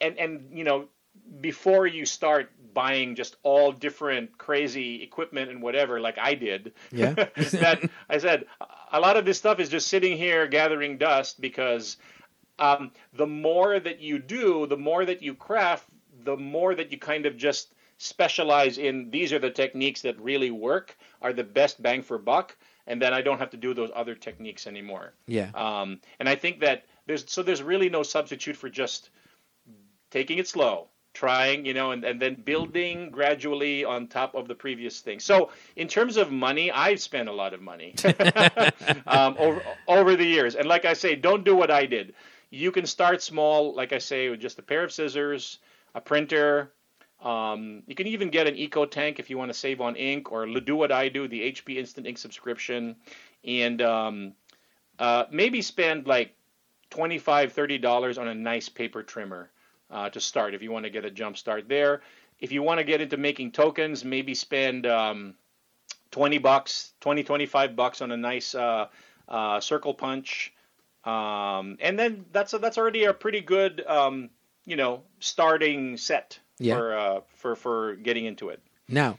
and 0.00 0.18
and 0.18 0.48
you 0.52 0.64
know, 0.64 0.86
before 1.40 1.86
you 1.86 2.06
start 2.06 2.50
buying 2.74 3.14
just 3.14 3.36
all 3.42 3.72
different 3.72 4.38
crazy 4.38 5.02
equipment 5.02 5.50
and 5.50 5.60
whatever, 5.62 6.00
like 6.00 6.18
I 6.18 6.34
did, 6.34 6.72
Yeah. 6.90 7.12
that 7.60 7.90
I 8.08 8.18
said 8.18 8.46
a 8.92 9.00
lot 9.00 9.16
of 9.16 9.24
this 9.24 9.38
stuff 9.38 9.58
is 9.60 9.68
just 9.68 9.88
sitting 9.88 10.16
here 10.16 10.46
gathering 10.46 10.96
dust 10.98 11.40
because 11.40 11.96
um, 12.58 12.90
the 13.14 13.26
more 13.26 13.78
that 13.80 14.00
you 14.00 14.18
do, 14.18 14.66
the 14.66 14.76
more 14.76 15.04
that 15.04 15.22
you 15.22 15.34
craft, 15.34 15.84
the 16.24 16.36
more 16.36 16.74
that 16.74 16.92
you 16.92 16.98
kind 16.98 17.26
of 17.26 17.36
just 17.36 17.71
specialize 18.02 18.78
in 18.78 19.10
these 19.10 19.32
are 19.32 19.38
the 19.38 19.50
techniques 19.50 20.02
that 20.02 20.20
really 20.20 20.50
work, 20.50 20.96
are 21.20 21.32
the 21.32 21.44
best 21.44 21.80
bang 21.80 22.02
for 22.02 22.18
buck, 22.18 22.56
and 22.86 23.00
then 23.00 23.14
I 23.14 23.22
don't 23.22 23.38
have 23.38 23.50
to 23.50 23.56
do 23.56 23.74
those 23.74 23.90
other 23.94 24.14
techniques 24.14 24.66
anymore. 24.66 25.12
Yeah. 25.26 25.50
Um, 25.54 26.00
and 26.18 26.28
I 26.28 26.34
think 26.34 26.60
that 26.60 26.84
there's 27.06 27.30
so 27.30 27.42
there's 27.42 27.62
really 27.62 27.88
no 27.88 28.02
substitute 28.02 28.56
for 28.56 28.68
just 28.68 29.10
taking 30.10 30.38
it 30.38 30.48
slow, 30.48 30.88
trying, 31.14 31.64
you 31.64 31.74
know, 31.74 31.92
and, 31.92 32.04
and 32.04 32.20
then 32.20 32.34
building 32.34 33.10
gradually 33.10 33.84
on 33.84 34.08
top 34.08 34.34
of 34.34 34.48
the 34.48 34.54
previous 34.54 35.00
thing. 35.00 35.20
So 35.20 35.50
in 35.76 35.86
terms 35.86 36.16
of 36.16 36.32
money, 36.32 36.72
I've 36.72 37.00
spent 37.00 37.28
a 37.28 37.32
lot 37.32 37.54
of 37.54 37.62
money 37.62 37.94
um, 39.06 39.36
over 39.38 39.62
over 39.86 40.16
the 40.16 40.26
years. 40.26 40.56
And 40.56 40.66
like 40.66 40.84
I 40.84 40.94
say, 40.94 41.14
don't 41.14 41.44
do 41.44 41.54
what 41.54 41.70
I 41.70 41.86
did. 41.86 42.14
You 42.50 42.72
can 42.72 42.84
start 42.84 43.22
small, 43.22 43.74
like 43.74 43.92
I 43.92 43.98
say, 43.98 44.28
with 44.28 44.40
just 44.40 44.58
a 44.58 44.62
pair 44.62 44.82
of 44.82 44.92
scissors, 44.92 45.58
a 45.94 46.00
printer. 46.00 46.72
Um, 47.22 47.84
you 47.86 47.94
can 47.94 48.08
even 48.08 48.30
get 48.30 48.48
an 48.48 48.56
Eco 48.56 48.84
Tank 48.84 49.20
if 49.20 49.30
you 49.30 49.38
want 49.38 49.50
to 49.50 49.58
save 49.58 49.80
on 49.80 49.94
ink, 49.96 50.32
or 50.32 50.46
do 50.46 50.74
what 50.74 50.90
I 50.90 51.08
do, 51.08 51.28
the 51.28 51.52
HP 51.52 51.76
Instant 51.76 52.06
Ink 52.06 52.18
subscription, 52.18 52.96
and 53.44 53.80
um, 53.80 54.32
uh, 54.98 55.24
maybe 55.30 55.62
spend 55.62 56.06
like 56.06 56.34
$25, 56.90 57.52
$30 57.80 58.18
on 58.20 58.28
a 58.28 58.34
nice 58.34 58.68
paper 58.68 59.02
trimmer 59.02 59.50
uh, 59.90 60.10
to 60.10 60.20
start 60.20 60.54
if 60.54 60.62
you 60.62 60.72
want 60.72 60.84
to 60.84 60.90
get 60.90 61.04
a 61.04 61.10
jump 61.10 61.36
start 61.36 61.68
there. 61.68 62.02
If 62.40 62.50
you 62.50 62.62
want 62.62 62.78
to 62.78 62.84
get 62.84 63.00
into 63.00 63.16
making 63.16 63.52
tokens, 63.52 64.04
maybe 64.04 64.34
spend 64.34 64.84
um, 64.86 65.34
20 66.10 66.38
bucks, 66.38 66.92
20, 67.00 67.22
25 67.22 67.76
bucks 67.76 68.02
on 68.02 68.10
a 68.10 68.16
nice 68.16 68.54
uh, 68.54 68.86
uh, 69.28 69.60
circle 69.60 69.94
punch. 69.94 70.52
Um, 71.04 71.78
and 71.80 71.98
then 71.98 72.24
that's 72.32 72.52
a, 72.52 72.58
that's 72.58 72.78
already 72.78 73.04
a 73.04 73.14
pretty 73.14 73.40
good, 73.40 73.84
um, 73.86 74.30
you 74.66 74.76
know, 74.76 75.02
starting 75.20 75.96
set 75.96 76.38
Yeah. 76.62 76.76
for, 76.76 76.96
uh, 76.96 77.20
for, 77.34 77.56
for 77.56 77.94
getting 77.96 78.24
into 78.24 78.48
it. 78.48 78.60
Now, 78.88 79.18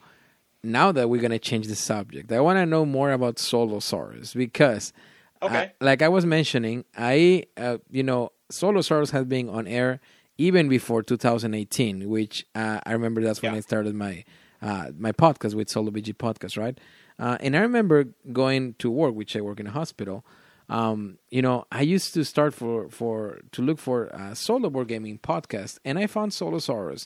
now 0.64 0.92
that 0.92 1.10
we're 1.10 1.22
gonna 1.22 1.40
change 1.40 1.68
the 1.68 1.76
subject, 1.76 2.32
I 2.32 2.40
want 2.40 2.58
to 2.58 2.66
know 2.66 2.86
more 2.86 3.12
about 3.12 3.36
Solosaurus 3.38 4.34
because, 4.36 4.94
Okay. 5.42 5.58
uh, 5.58 5.66
like 5.86 6.02
I 6.02 6.08
was 6.08 6.26
mentioning, 6.26 6.86
I 6.98 7.44
uh, 7.58 7.78
you 7.92 8.04
know 8.04 8.32
Solosaurus 8.52 9.12
has 9.12 9.26
been 9.26 9.50
on 9.50 9.68
air 9.68 10.00
even 10.38 10.70
before 10.70 11.04
2018, 11.04 12.10
which 12.10 12.46
uh, 12.56 12.80
I 12.86 12.94
remember 12.94 13.22
that's 13.22 13.42
when 13.42 13.52
Yeah. 13.54 13.58
I 13.58 13.62
started 13.62 13.94
my 13.96 14.24
uh, 14.62 14.92
my 14.98 15.12
podcast 15.12 15.54
with 15.56 15.70
Solo 15.70 15.92
BG 15.92 16.14
podcast, 16.16 16.58
right? 16.58 16.80
Uh, 17.20 17.38
and 17.42 17.56
I 17.58 17.60
remember 17.60 18.06
going 18.32 18.76
to 18.80 18.90
work, 18.90 19.14
which 19.16 19.36
I 19.36 19.42
work 19.42 19.60
in 19.60 19.68
a 19.68 19.72
hospital. 19.72 20.24
Um, 20.70 21.18
you 21.30 21.42
know, 21.42 21.66
I 21.72 21.82
used 21.82 22.14
to 22.14 22.24
start 22.24 22.54
for 22.54 22.90
for 22.90 23.42
to 23.52 23.62
look 23.62 23.80
for 23.80 24.06
a 24.08 24.34
solo 24.36 24.70
board 24.70 24.88
gaming 24.88 25.20
podcast, 25.20 25.78
and 25.84 26.00
I 26.00 26.08
found 26.08 26.32
Solosaurus, 26.32 27.06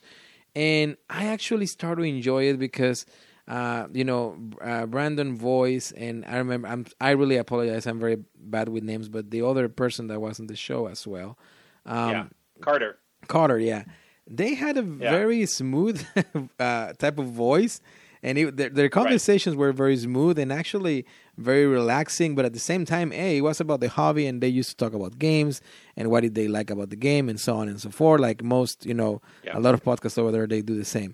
and 0.57 0.97
I 1.07 1.27
actually 1.27 1.67
started 1.67 2.01
to 2.01 2.07
enjoy 2.07 2.45
it 2.45 2.57
because, 2.57 3.05
uh, 3.47 3.85
you 3.93 4.03
know, 4.03 4.35
uh, 4.59 4.87
Brandon 4.87 5.37
voice, 5.37 5.91
and 5.91 6.25
I 6.25 6.37
remember 6.37 6.67
I'm 6.67 6.87
I 6.99 7.11
really 7.11 7.37
apologize, 7.37 7.85
I'm 7.85 7.99
very 7.99 8.17
bad 8.35 8.67
with 8.67 8.83
names, 8.83 9.07
but 9.07 9.29
the 9.29 9.43
other 9.43 9.69
person 9.69 10.07
that 10.07 10.19
was 10.19 10.39
on 10.39 10.47
the 10.47 10.55
show 10.55 10.87
as 10.87 11.05
well, 11.05 11.37
um, 11.85 12.09
yeah. 12.09 12.25
Carter. 12.59 12.97
Carter, 13.27 13.59
yeah, 13.59 13.83
they 14.25 14.55
had 14.55 14.77
a 14.77 14.81
very 14.81 15.45
smooth 15.45 16.03
uh, 16.59 16.93
type 16.93 17.19
of 17.19 17.27
voice, 17.27 17.79
and 18.23 18.37
it, 18.37 18.57
their, 18.57 18.69
their 18.69 18.89
conversations 18.89 19.55
were 19.55 19.71
very 19.71 19.95
smooth 19.97 20.37
and 20.39 20.51
actually 20.51 21.05
very 21.37 21.65
relaxing. 21.67 22.35
But 22.35 22.45
at 22.45 22.53
the 22.53 22.59
same 22.59 22.83
time, 22.85 23.11
hey, 23.11 23.37
it 23.37 23.41
was 23.41 23.59
about 23.59 23.79
the 23.79 23.89
hobby, 23.89 24.25
and 24.27 24.41
they 24.41 24.47
used 24.47 24.69
to 24.71 24.75
talk 24.77 24.93
about 24.93 25.19
games 25.19 25.61
and 25.95 26.09
what 26.09 26.21
did 26.21 26.35
they 26.35 26.47
like 26.47 26.69
about 26.69 26.89
the 26.89 26.95
game 26.95 27.29
and 27.29 27.39
so 27.39 27.55
on 27.57 27.67
and 27.69 27.79
so 27.79 27.89
forth. 27.89 28.21
Like 28.21 28.43
most, 28.43 28.85
you 28.85 28.93
know, 28.93 29.21
Yeah. 29.43 29.57
a 29.57 29.59
lot 29.59 29.73
of 29.73 29.83
podcasts 29.83 30.17
over 30.17 30.31
there, 30.31 30.47
they 30.47 30.61
do 30.61 30.75
the 30.75 30.85
same. 30.85 31.13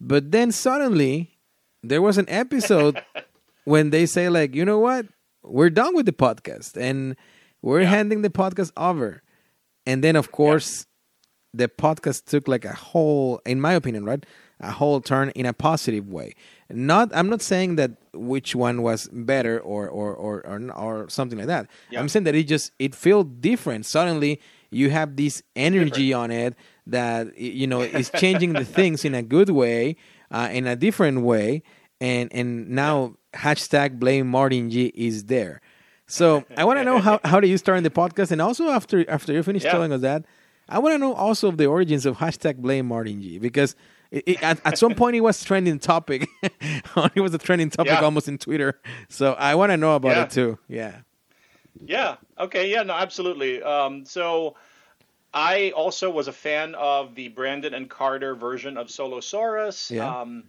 But 0.00 0.30
then 0.32 0.52
suddenly, 0.52 1.38
there 1.82 2.02
was 2.02 2.18
an 2.18 2.26
episode 2.28 3.00
when 3.64 3.90
they 3.90 4.06
say 4.06 4.28
like, 4.28 4.54
you 4.54 4.64
know 4.64 4.78
what, 4.78 5.06
we're 5.42 5.70
done 5.70 5.94
with 5.94 6.06
the 6.06 6.12
podcast, 6.12 6.76
and 6.76 7.16
we're 7.62 7.80
Yeah. 7.82 7.88
handing 7.90 8.22
the 8.22 8.30
podcast 8.30 8.72
over. 8.76 9.22
And 9.86 10.02
then, 10.02 10.16
of 10.16 10.30
course, 10.32 10.86
the 11.52 11.68
podcast 11.68 12.24
took 12.26 12.48
like 12.48 12.64
a 12.64 12.72
whole, 12.74 13.40
in 13.46 13.60
my 13.60 13.74
opinion, 13.74 14.04
right, 14.04 14.24
a 14.60 14.70
whole 14.70 15.00
turn 15.00 15.30
in 15.30 15.46
a 15.46 15.52
positive 15.52 16.08
way. 16.08 16.34
Not, 16.70 17.10
I'm 17.14 17.28
not 17.28 17.42
saying 17.42 17.76
that 17.76 17.92
which 18.12 18.54
one 18.54 18.82
was 18.82 19.08
better 19.12 19.58
or 19.60 19.88
or 19.88 20.14
or 20.14 20.46
or, 20.46 20.70
or 20.72 21.08
something 21.08 21.38
like 21.38 21.48
that. 21.48 21.68
Yeah. 21.90 22.00
I'm 22.00 22.08
saying 22.08 22.24
that 22.24 22.34
it 22.34 22.44
just 22.44 22.72
it 22.78 22.94
feels 22.94 23.26
different. 23.40 23.86
Suddenly, 23.86 24.40
you 24.70 24.90
have 24.90 25.16
this 25.16 25.42
energy 25.56 26.12
on 26.12 26.30
it 26.30 26.54
that 26.86 27.36
you 27.38 27.66
know 27.66 27.80
is 27.82 28.10
changing 28.16 28.52
the 28.54 28.64
things 28.78 29.04
in 29.04 29.14
a 29.14 29.22
good 29.22 29.50
way, 29.50 29.96
uh, 30.30 30.48
in 30.50 30.66
a 30.66 30.76
different 30.76 31.22
way, 31.22 31.62
and 32.00 32.32
and 32.32 32.68
now 32.70 33.14
hashtag 33.34 33.98
blame 33.98 34.26
Martin 34.28 34.70
G 34.70 34.86
is 34.94 35.24
there. 35.24 35.60
So 36.06 36.44
I 36.56 36.64
want 36.64 36.78
to 36.78 36.84
know 36.84 36.98
how 36.98 37.20
how 37.24 37.40
do 37.40 37.48
you 37.48 37.58
start 37.58 37.78
in 37.78 37.84
the 37.84 37.90
podcast, 37.90 38.30
and 38.30 38.40
also 38.40 38.68
after 38.70 39.08
after 39.10 39.32
you 39.32 39.42
finish 39.42 39.64
Yeah. 39.64 39.72
telling 39.72 39.92
us 39.92 40.00
that, 40.02 40.24
I 40.68 40.78
want 40.78 40.94
to 40.94 40.98
know 40.98 41.12
also 41.14 41.48
of 41.48 41.56
the 41.58 41.66
origins 41.66 42.06
of 42.06 42.18
hashtag 42.18 42.56
blame 42.56 42.86
Martin 42.86 43.20
G 43.20 43.38
because 43.38 43.74
it, 44.14 44.22
it, 44.26 44.42
at, 44.42 44.60
at 44.64 44.78
some 44.78 44.94
point 44.94 45.16
it 45.16 45.20
was 45.20 45.42
trending 45.44 45.78
topic. 45.78 46.28
it 46.42 47.20
was 47.20 47.34
a 47.34 47.38
trending 47.38 47.70
topic 47.70 47.92
Yeah. 47.92 48.00
almost 48.00 48.28
in 48.28 48.38
Twitter. 48.38 48.80
So 49.08 49.32
I 49.34 49.54
want 49.54 49.70
to 49.72 49.76
know 49.76 49.94
about 49.96 50.16
Yeah. 50.16 50.22
it 50.24 50.30
too. 50.30 50.58
Yeah. 50.68 50.96
Yeah. 51.84 52.16
Okay. 52.38 52.70
Yeah. 52.70 52.82
No. 52.84 52.94
Absolutely. 52.94 53.62
Um, 53.62 54.04
so, 54.04 54.54
I 55.36 55.72
also 55.74 56.10
was 56.10 56.28
a 56.28 56.32
fan 56.32 56.76
of 56.76 57.16
the 57.16 57.26
Brandon 57.28 57.74
and 57.74 57.90
Carter 57.90 58.36
version 58.36 58.76
of 58.76 58.86
Solosaurus. 58.86 59.90
Yeah. 59.90 60.20
Um, 60.20 60.44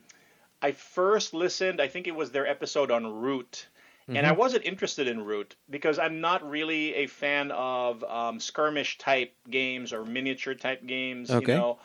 I 0.62 0.72
first 0.74 1.34
listened. 1.34 1.82
I 1.82 1.88
think 1.88 2.08
it 2.08 2.16
was 2.16 2.30
their 2.32 2.46
episode 2.48 2.92
on 2.92 3.06
Root, 3.22 3.68
and 4.08 4.18
I 4.20 4.30
Mm-hmm. 4.30 4.40
wasn't 4.40 4.64
interested 4.66 5.08
in 5.08 5.26
Root 5.26 5.56
because 5.72 5.98
I'm 5.98 6.22
not 6.22 6.48
really 6.48 6.94
a 6.96 7.08
fan 7.08 7.50
of 7.52 8.04
um, 8.04 8.40
skirmish 8.40 9.00
type 9.00 9.34
games 9.50 9.92
or 9.92 10.06
miniature 10.06 10.54
type 10.54 10.86
games. 10.86 11.32
Okay. 11.32 11.54
You 11.54 11.58
know, 11.58 11.80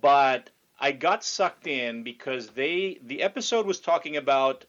but 0.00 0.50
I 0.80 0.92
got 0.92 1.22
sucked 1.24 1.66
in 1.66 2.02
because 2.02 2.48
they 2.48 2.98
the 3.02 3.22
episode 3.22 3.66
was 3.66 3.80
talking 3.80 4.16
about 4.16 4.64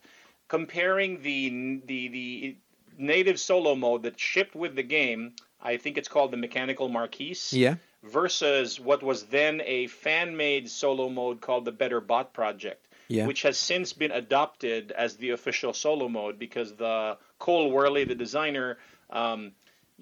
comparing 0.47 1.22
the 1.22 1.82
the 1.86 2.07
the 2.09 2.57
native 2.97 3.39
solo 3.39 3.76
mode 3.76 4.03
that 4.03 4.20
shipped 4.20 4.55
with 4.55 4.76
the 4.76 4.84
game. 4.84 5.34
I 5.62 5.78
think 5.78 5.97
it's 5.97 6.07
called 6.09 6.32
the 6.32 6.38
Mechanical 6.38 6.89
Marquise. 6.89 7.53
Yeah. 7.53 7.76
Versus 8.03 8.80
what 8.80 9.03
was 9.03 9.24
then 9.26 9.62
a 9.64 9.88
fan-made 9.88 10.70
solo 10.70 11.07
mode 11.07 11.39
called 11.39 11.66
the 11.66 11.72
Better 11.72 12.01
Bot 12.01 12.34
Project, 12.34 12.88
Yeah. 13.07 13.28
which 13.28 13.43
has 13.43 13.57
since 13.59 13.93
been 13.93 14.12
adopted 14.12 14.91
as 14.91 15.18
the 15.18 15.30
official 15.30 15.72
solo 15.72 16.09
mode 16.09 16.39
because 16.39 16.76
the 16.76 17.18
Cole 17.38 17.72
Wehrle, 17.72 18.07
the 18.07 18.16
designer, 18.16 18.80
um, 19.12 19.51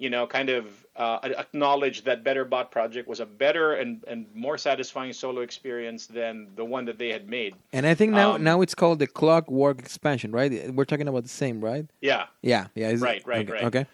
you 0.00 0.08
know, 0.08 0.26
kind 0.26 0.48
of 0.48 0.64
uh, 0.96 1.18
acknowledged 1.22 2.06
that 2.06 2.24
Better 2.24 2.46
Bot 2.46 2.70
Project 2.70 3.06
was 3.06 3.20
a 3.20 3.26
better 3.26 3.74
and, 3.74 4.02
and 4.08 4.24
more 4.34 4.56
satisfying 4.56 5.12
solo 5.12 5.42
experience 5.42 6.06
than 6.06 6.48
the 6.56 6.64
one 6.64 6.86
that 6.86 6.98
they 6.98 7.10
had 7.10 7.28
made. 7.28 7.54
And 7.74 7.86
I 7.86 7.92
think 7.94 8.12
now 8.12 8.36
Um, 8.36 8.42
now 8.42 8.62
it's 8.62 8.74
called 8.74 8.98
the 8.98 9.06
Clockwork 9.06 9.78
expansion, 9.78 10.32
right? 10.32 10.72
We're 10.72 10.86
talking 10.86 11.06
about 11.06 11.24
the 11.24 11.28
same, 11.28 11.62
right? 11.62 11.86
Yeah. 12.00 12.26
Yeah. 12.40 12.68
Yeah. 12.74 12.88
is 12.88 13.02
Right, 13.02 13.22
right, 13.26 13.40
okay, 13.40 13.52
right. 13.52 13.64
Okay. 13.64 13.86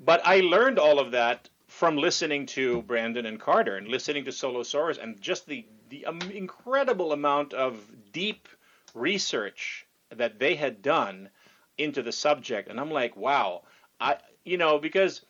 But 0.00 0.20
I 0.26 0.40
learned 0.40 0.78
all 0.78 0.98
of 0.98 1.12
that 1.12 1.48
from 1.66 1.96
listening 1.96 2.44
to 2.46 2.82
Brandon 2.82 3.24
and 3.24 3.40
Carter 3.40 3.76
and 3.78 3.88
listening 3.88 4.26
to 4.26 4.32
Solo 4.32 4.64
Solosaurus 4.64 5.02
and 5.02 5.18
just 5.18 5.46
the 5.46 5.64
the 5.88 6.04
um, 6.04 6.20
incredible 6.30 7.12
amount 7.12 7.54
of 7.54 7.78
deep 8.12 8.48
research 8.92 9.86
that 10.14 10.38
they 10.38 10.54
had 10.56 10.82
done 10.82 11.30
into 11.78 12.02
the 12.02 12.12
subject 12.12 12.68
and 12.68 12.78
I'm 12.78 12.90
like 12.90 13.16
wow 13.16 13.62
I 14.00 14.16
you 14.44 14.56
know 14.58 14.78
because 14.78 15.22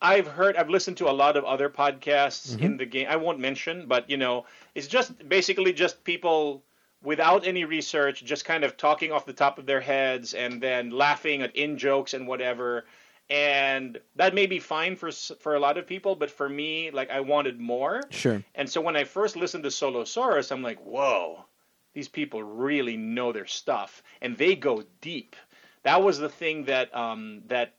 I've 0.00 0.26
heard 0.26 0.56
I've 0.56 0.70
listened 0.70 0.96
to 0.98 1.10
a 1.10 1.12
lot 1.12 1.36
of 1.36 1.44
other 1.44 1.68
podcasts 1.68 2.58
in 2.60 2.76
the 2.76 2.86
game 2.86 3.06
I 3.08 3.16
won't 3.16 3.38
mention 3.40 3.86
but 3.86 4.08
you 4.10 4.16
know 4.16 4.46
it's 4.74 4.86
just 4.86 5.28
basically 5.28 5.72
just 5.72 6.04
people 6.04 6.62
without 7.02 7.46
any 7.46 7.64
research 7.64 8.24
just 8.24 8.44
kind 8.44 8.64
of 8.64 8.76
talking 8.76 9.12
off 9.12 9.26
the 9.26 9.32
top 9.32 9.58
of 9.58 9.66
their 9.66 9.80
heads 9.80 10.34
and 10.34 10.60
then 10.60 10.90
laughing 10.90 11.42
at 11.42 11.54
in 11.54 11.78
jokes 11.78 12.14
and 12.14 12.26
whatever 12.26 12.84
and 13.30 13.98
that 14.16 14.34
may 14.34 14.46
be 14.46 14.58
fine 14.58 14.96
for 14.96 15.12
for 15.12 15.54
a 15.54 15.60
lot 15.60 15.76
of 15.78 15.86
people 15.86 16.14
but 16.16 16.30
for 16.30 16.48
me 16.48 16.90
like 16.90 17.10
I 17.10 17.20
wanted 17.20 17.60
more 17.60 18.02
Sure. 18.10 18.42
and 18.54 18.68
so 18.68 18.80
when 18.80 18.96
I 18.96 19.04
first 19.04 19.36
listened 19.36 19.64
to 19.64 19.70
Solosaurus, 19.70 20.50
I'm 20.50 20.62
like, 20.62 20.80
whoa, 20.80 21.44
these 21.92 22.08
people 22.08 22.42
really 22.42 22.96
know 22.96 23.32
their 23.32 23.46
stuff, 23.46 24.02
and 24.22 24.36
they 24.36 24.54
go 24.54 24.82
deep. 25.00 25.36
That 25.82 26.02
was 26.02 26.18
the 26.18 26.28
thing 26.28 26.64
that 26.64 26.94
um, 26.94 27.42
that 27.46 27.74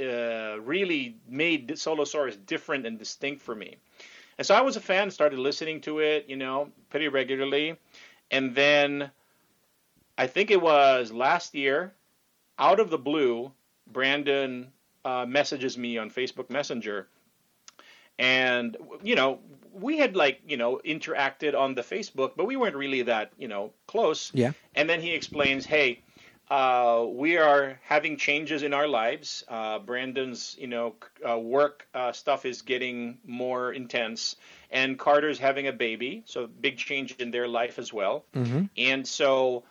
uh, 0.00 0.60
really 0.60 1.16
made 1.28 1.68
Solosaurus 1.70 2.36
different 2.46 2.86
and 2.86 2.98
distinct 2.98 3.42
for 3.42 3.54
me. 3.54 3.76
And 4.38 4.46
so 4.46 4.54
I 4.54 4.62
was 4.62 4.76
a 4.76 4.80
fan, 4.80 5.10
started 5.10 5.38
listening 5.38 5.80
to 5.82 6.00
it, 6.00 6.26
you 6.28 6.36
know, 6.36 6.70
pretty 6.90 7.08
regularly, 7.08 7.76
and 8.30 8.54
then 8.54 9.10
I 10.18 10.26
think 10.26 10.50
it 10.50 10.60
was 10.60 11.12
last 11.12 11.54
year, 11.54 11.92
out 12.58 12.80
of 12.80 12.90
the 12.90 12.98
blue, 12.98 13.52
Brandon 13.86 14.72
uh, 15.04 15.26
messages 15.26 15.76
me 15.78 15.98
on 15.98 16.10
Facebook 16.10 16.50
Messenger 16.50 17.08
and 18.18 18.76
you 19.02 19.14
know 19.14 19.40
we 19.72 19.98
had 19.98 20.14
like 20.14 20.40
you 20.46 20.56
know 20.56 20.80
interacted 20.84 21.58
on 21.58 21.74
the 21.74 21.82
facebook 21.82 22.32
but 22.36 22.46
we 22.46 22.56
weren't 22.56 22.76
really 22.76 23.02
that 23.02 23.32
you 23.38 23.48
know 23.48 23.72
close 23.86 24.30
Yeah. 24.34 24.52
and 24.74 24.88
then 24.88 25.00
he 25.00 25.12
explains 25.12 25.66
hey 25.66 26.00
uh, 26.50 27.04
we 27.08 27.36
are 27.36 27.78
having 27.84 28.16
changes 28.16 28.62
in 28.62 28.72
our 28.72 28.86
lives 28.86 29.44
uh, 29.48 29.78
brandon's 29.78 30.56
you 30.58 30.66
know 30.66 30.94
uh, 31.28 31.38
work 31.38 31.86
uh, 31.94 32.12
stuff 32.12 32.44
is 32.44 32.62
getting 32.62 33.18
more 33.26 33.72
intense 33.72 34.36
and 34.70 34.98
carter's 34.98 35.38
having 35.38 35.66
a 35.68 35.72
baby 35.72 36.22
so 36.26 36.46
big 36.46 36.76
change 36.78 37.12
in 37.12 37.24
their 37.24 37.42
life 37.42 37.72
as 37.72 37.86
well 37.86 38.20
Mm-hmm. 38.34 38.64
and 38.72 39.06
so 39.06 39.62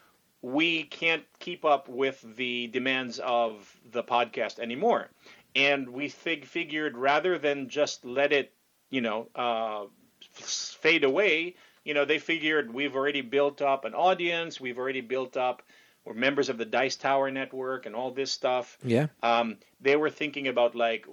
we 0.41 0.83
can't 0.83 1.23
keep 1.39 1.63
up 1.65 1.87
with 1.87 2.21
the 2.35 2.67
demands 2.67 3.19
of 3.19 3.79
the 3.91 4.03
podcast 4.03 4.59
anymore. 4.59 5.09
And 5.55 5.89
we 5.89 6.09
fig- 6.09 6.45
figured 6.45 6.97
rather 6.97 7.37
than 7.37 7.69
just 7.69 8.05
let 8.05 8.31
it, 8.33 8.53
you 8.89 9.01
know, 9.01 9.27
uh, 9.35 9.85
fade 10.31 11.03
away, 11.03 11.55
you 11.83 11.93
know, 11.93 12.05
they 12.05 12.19
figured 12.19 12.73
we've 12.73 12.95
already 12.95 13.21
built 13.21 13.61
up 13.61 13.85
an 13.85 13.93
audience, 13.93 14.59
we've 14.59 14.77
already 14.77 15.01
built 15.01 15.37
up, 15.37 15.63
we're 16.05 16.13
members 16.13 16.49
of 16.49 16.57
the 16.57 16.65
Dice 16.65 16.95
Tower 16.95 17.31
Network 17.31 17.85
and 17.85 17.95
all 17.95 18.11
this 18.11 18.31
stuff. 18.31 18.77
Yeah. 18.83 19.07
Um, 19.21 19.57
they 19.81 19.95
were 19.95 20.09
thinking 20.09 20.47
about 20.47 20.75
like, 20.75 21.05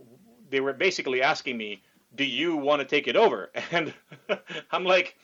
they 0.50 0.60
were 0.60 0.72
basically 0.72 1.22
asking 1.22 1.56
me, 1.56 1.82
do 2.14 2.24
you 2.24 2.56
want 2.56 2.80
to 2.80 2.86
take 2.86 3.06
it 3.08 3.16
over? 3.16 3.50
And 3.72 3.94
I'm 4.70 4.84
like, 4.84 5.16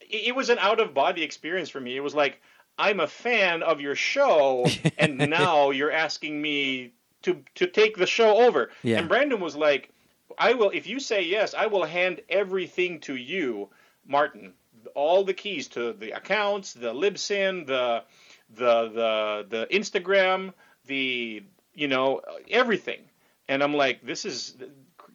it 0.00 0.34
was 0.34 0.50
an 0.50 0.58
out 0.58 0.80
of 0.80 0.94
body 0.94 1.22
experience 1.22 1.70
for 1.70 1.80
me. 1.80 1.96
It 1.96 2.00
was 2.00 2.14
like, 2.14 2.40
I'm 2.78 3.00
a 3.00 3.06
fan 3.06 3.62
of 3.62 3.80
your 3.80 3.94
show, 3.94 4.66
and 4.98 5.18
now 5.18 5.70
you're 5.70 5.92
asking 5.92 6.40
me 6.40 6.92
to 7.22 7.42
to 7.54 7.66
take 7.66 7.96
the 7.96 8.06
show 8.06 8.44
over. 8.46 8.70
Yeah. 8.82 8.98
And 8.98 9.08
Brandon 9.08 9.40
was 9.40 9.56
like, 9.56 9.90
I 10.38 10.54
will 10.54 10.70
if 10.70 10.86
you 10.86 11.00
say 11.00 11.22
yes, 11.22 11.54
I 11.54 11.66
will 11.66 11.84
hand 11.84 12.20
everything 12.28 13.00
to 13.00 13.16
you, 13.16 13.70
Martin. 14.06 14.52
All 14.94 15.24
the 15.24 15.34
keys 15.34 15.68
to 15.68 15.92
the 15.92 16.10
accounts, 16.12 16.74
the 16.74 16.92
libsyn, 16.92 17.66
the 17.66 18.04
the 18.56 18.88
the 18.88 19.46
the 19.48 19.66
Instagram, 19.70 20.52
the 20.86 21.42
you 21.74 21.88
know 21.88 22.20
everything. 22.50 23.00
And 23.48 23.62
I'm 23.62 23.74
like, 23.74 24.04
this 24.04 24.24
is 24.24 24.56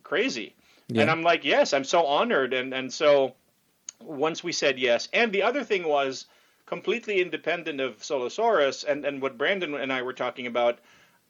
crazy. 0.04 0.56
Yeah. 0.88 1.04
And 1.04 1.12
I'm 1.12 1.24
like, 1.24 1.46
yes, 1.46 1.74
I'm 1.74 1.84
so 1.84 2.06
honored. 2.06 2.54
And 2.54 2.74
and 2.74 2.92
so 2.92 3.34
once 4.02 4.44
we 4.44 4.52
said 4.52 4.80
yes, 4.80 5.08
and 5.14 5.32
the 5.32 5.44
other 5.44 5.64
thing 5.64 5.84
was 5.88 6.26
completely 6.66 7.20
independent 7.20 7.82
of 7.82 7.98
Solosaurus 7.98 8.84
and, 8.88 9.04
and 9.04 9.22
what 9.22 9.38
Brandon 9.38 9.74
and 9.74 9.92
I 9.92 10.04
were 10.04 10.14
talking 10.14 10.46
about, 10.46 10.78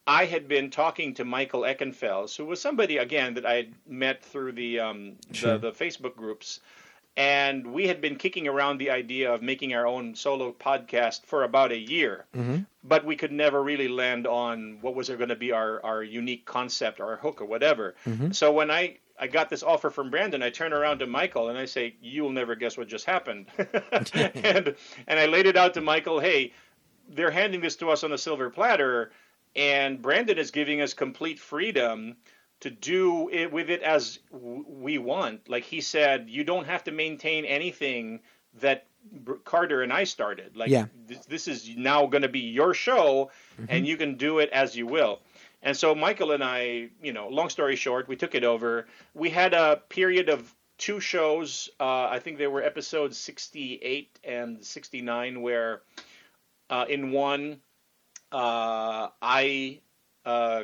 I 0.05 0.26
had 0.26 0.49
been 0.49 0.70
talking 0.70 1.14
to 1.14 1.24
Michael 1.24 1.62
Eckenfels, 1.62 2.36
who 2.36 2.45
was 2.45 2.60
somebody 2.60 2.97
again 2.97 3.36
that 3.36 3.45
I 3.45 3.53
had 3.53 3.74
met 3.88 4.22
through 4.24 4.51
the 4.53 4.80
um, 4.82 5.16
Sure. 5.32 5.57
the, 5.57 5.72
the 5.72 5.72
Facebook 5.72 6.16
groups, 6.16 6.60
and 7.20 7.67
we 7.74 7.86
had 7.88 7.99
been 7.99 8.15
kicking 8.15 8.47
around 8.47 8.78
the 8.78 8.89
idea 8.91 9.34
of 9.34 9.41
making 9.41 9.74
our 9.74 9.86
own 9.86 10.15
solo 10.15 10.53
podcast 10.53 11.26
for 11.26 11.43
about 11.43 11.72
a 11.74 11.78
year, 11.78 12.26
Mhm. 12.34 12.65
but 12.82 13.03
we 13.03 13.17
could 13.17 13.34
never 13.34 13.61
really 13.61 13.89
land 13.89 14.26
on 14.26 14.78
what 14.82 14.95
was 14.95 15.09
going 15.09 15.28
to 15.28 15.36
be 15.36 15.51
our, 15.51 15.84
our 15.84 16.01
unique 16.01 16.45
concept, 16.45 17.01
our 17.01 17.17
hook, 17.17 17.41
or 17.41 17.45
whatever. 17.45 17.95
Mhm. 18.07 18.34
So 18.34 18.51
when 18.53 18.72
I 18.72 18.97
I 19.22 19.28
got 19.28 19.49
this 19.49 19.63
offer 19.63 19.89
from 19.89 20.09
Brandon, 20.09 20.41
I 20.41 20.49
turn 20.49 20.72
around 20.72 20.99
to 20.99 21.05
Michael 21.05 21.49
and 21.49 21.57
I 21.57 21.65
say, 21.65 21.93
"You'll 22.01 22.32
never 22.32 22.55
guess 22.55 22.78
what 22.78 22.88
just 22.88 23.03
happened," 23.03 23.47
and 24.34 24.76
and 25.07 25.20
I 25.20 25.26
laid 25.26 25.45
it 25.45 25.57
out 25.57 25.74
to 25.74 25.82
Michael, 25.82 26.22
"Hey, 26.22 26.53
they're 27.09 27.30
handing 27.32 27.59
this 27.59 27.76
to 27.78 27.89
us 27.89 28.05
on 28.05 28.13
a 28.13 28.17
silver 28.17 28.49
platter, 28.49 29.11
and 29.57 30.01
Brandon 30.01 30.38
is 30.38 30.51
giving 30.51 30.80
us 30.80 30.93
complete 30.93 31.38
freedom 31.38 32.15
to 32.62 32.70
do 32.70 33.30
it 33.30 33.51
with 33.51 33.70
it 33.70 33.82
as 33.82 34.20
w- 34.32 34.66
we 34.68 34.97
want. 34.97 35.47
Like 35.49 35.64
he 35.64 35.82
said, 35.82 36.30
you 36.30 36.43
don't 36.43 36.66
have 36.66 36.84
to 36.86 36.91
maintain 36.91 37.45
anything 37.45 38.20
that 38.60 38.86
Carter 39.45 39.82
and 39.82 39.93
I 39.93 40.03
started. 40.03 40.57
Like 40.57 40.70
Yeah. 40.70 40.88
this, 41.07 41.26
this 41.26 41.47
is 41.47 41.70
now 41.78 42.05
going 42.07 42.24
to 42.24 42.30
be 42.30 42.41
your 42.41 42.74
show, 42.74 43.32
and 43.70 43.88
you 43.88 43.95
can 43.97 44.16
do 44.16 44.39
it 44.39 44.49
as 44.51 44.76
you 44.76 44.86
will. 44.88 45.22
And 45.62 45.76
so 45.76 45.93
Michael 45.95 46.32
and 46.32 46.43
I, 46.43 46.89
you 47.01 47.14
know, 47.14 47.28
long 47.30 47.49
story 47.49 47.76
short, 47.76 48.07
we 48.07 48.16
took 48.16 48.36
it 48.36 48.43
over. 48.43 48.88
We 49.14 49.30
had 49.30 49.53
a 49.53 49.82
period 49.89 50.30
of 50.30 50.53
two 50.78 50.99
shows. 50.99 51.70
Uh, 51.80 52.07
I 52.10 52.20
think 52.20 52.38
they 52.38 52.47
were 52.47 52.64
episodes 52.64 53.18
68 53.18 54.20
and 54.24 54.64
69, 54.64 55.41
where 55.41 55.82
uh, 56.70 56.86
in 56.89 57.12
one, 57.12 57.60
uh, 58.32 59.10
I 59.22 59.80
uh, 60.26 60.64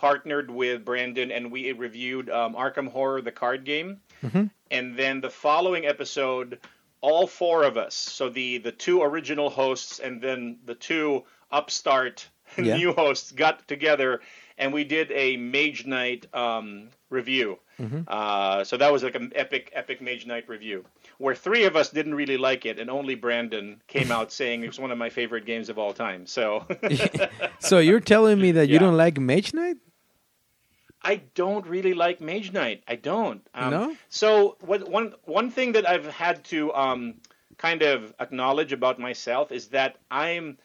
partnered 0.00 0.50
with 0.50 0.82
Brandon 0.84 1.30
and 1.30 1.52
we 1.52 1.70
reviewed 1.72 2.30
um, 2.30 2.54
Arkham 2.54 2.88
Horror, 2.90 3.20
the 3.20 3.30
card 3.32 3.64
game. 3.64 4.00
Mhm. 4.24 4.50
And 4.70 4.96
then 4.96 5.20
the 5.20 5.28
following 5.28 5.84
episode, 5.84 6.58
all 7.02 7.26
four 7.26 7.64
of 7.64 7.76
us, 7.76 7.94
so 7.94 8.30
the, 8.30 8.58
the 8.58 8.72
two 8.72 9.02
original 9.02 9.50
hosts 9.50 9.98
and 9.98 10.22
then 10.22 10.56
the 10.64 10.74
two 10.74 11.24
upstart 11.52 12.26
Yeah. 12.58 12.76
new 12.78 12.92
hosts 12.94 13.30
got 13.30 13.68
together 13.68 14.20
and 14.58 14.72
we 14.72 14.84
did 14.84 15.10
a 15.12 15.36
Mage 15.36 15.86
Knight 15.86 16.26
um, 16.34 16.88
review. 17.10 17.58
Uh, 18.08 18.62
so 18.62 18.76
that 18.76 18.92
was 18.92 19.02
like 19.02 19.14
an 19.14 19.32
epic, 19.34 19.70
epic 19.74 20.02
Mage 20.02 20.26
Knight 20.26 20.46
review, 20.50 20.84
where 21.16 21.34
three 21.34 21.64
of 21.64 21.76
us 21.76 21.88
didn't 21.88 22.14
really 22.14 22.36
like 22.36 22.66
it, 22.66 22.78
and 22.78 22.90
only 22.90 23.14
Brandon 23.14 23.80
came 23.86 24.12
out 24.16 24.30
saying 24.32 24.62
it 24.62 24.66
was 24.66 24.78
one 24.78 24.90
of 24.90 24.98
my 24.98 25.08
favorite 25.08 25.46
games 25.46 25.70
of 25.70 25.78
all 25.78 25.94
time. 25.94 26.26
So 26.26 26.66
So 27.60 27.78
you're 27.78 28.00
telling 28.00 28.38
me 28.38 28.52
that 28.52 28.68
you 28.68 28.78
don't 28.78 28.98
like 28.98 29.18
Mage 29.18 29.54
Knight? 29.54 29.78
I 31.02 31.22
don't 31.34 31.66
really 31.66 31.94
like 31.94 32.20
Mage 32.20 32.52
Knight. 32.52 32.82
I 32.86 32.96
don't. 32.96 33.46
Um, 33.54 33.70
No? 33.70 33.96
So 34.08 34.56
what, 34.60 34.88
one 34.88 35.14
one 35.24 35.50
thing 35.50 35.72
that 35.72 35.88
I've 35.88 36.06
had 36.06 36.44
to 36.46 36.72
um, 36.74 37.14
kind 37.56 37.82
of 37.82 38.14
acknowledge 38.20 38.72
about 38.72 38.98
myself 38.98 39.52
is 39.52 39.68
that 39.68 39.96
I'm 40.10 40.58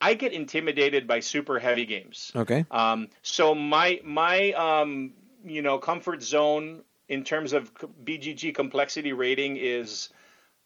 I 0.00 0.14
get 0.14 0.32
intimidated 0.32 1.06
by 1.06 1.20
super 1.20 1.58
heavy 1.58 1.86
games. 1.86 2.32
Okay. 2.34 2.64
Um, 2.70 3.08
so 3.22 3.54
my 3.54 4.00
my 4.04 4.52
um, 4.52 5.12
you 5.44 5.62
know 5.62 5.78
comfort 5.78 6.22
zone 6.22 6.82
in 7.08 7.24
terms 7.24 7.52
of 7.52 7.72
BGG 8.04 8.54
complexity 8.54 9.12
rating 9.12 9.56
is 9.56 10.10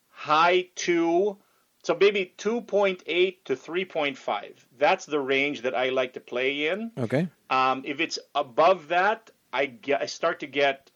high 0.08 0.68
two, 0.74 1.36
so 1.82 1.96
maybe 1.98 2.34
two 2.36 2.60
point 2.62 3.02
eight 3.06 3.44
to 3.46 3.56
three 3.56 3.84
point 3.84 4.16
five. 4.18 4.64
That's 4.78 5.06
the 5.06 5.20
range 5.20 5.62
that 5.62 5.74
I 5.74 5.88
like 5.90 6.12
to 6.14 6.20
play 6.20 6.68
in. 6.68 6.90
Okay. 6.98 7.28
Um, 7.48 7.82
if 7.86 8.00
it's 8.00 8.18
above 8.34 8.88
that, 8.88 9.30
I 9.52 9.66
get 9.66 10.00
I 10.02 10.06
start 10.06 10.40
to 10.40 10.46
get 10.46 10.90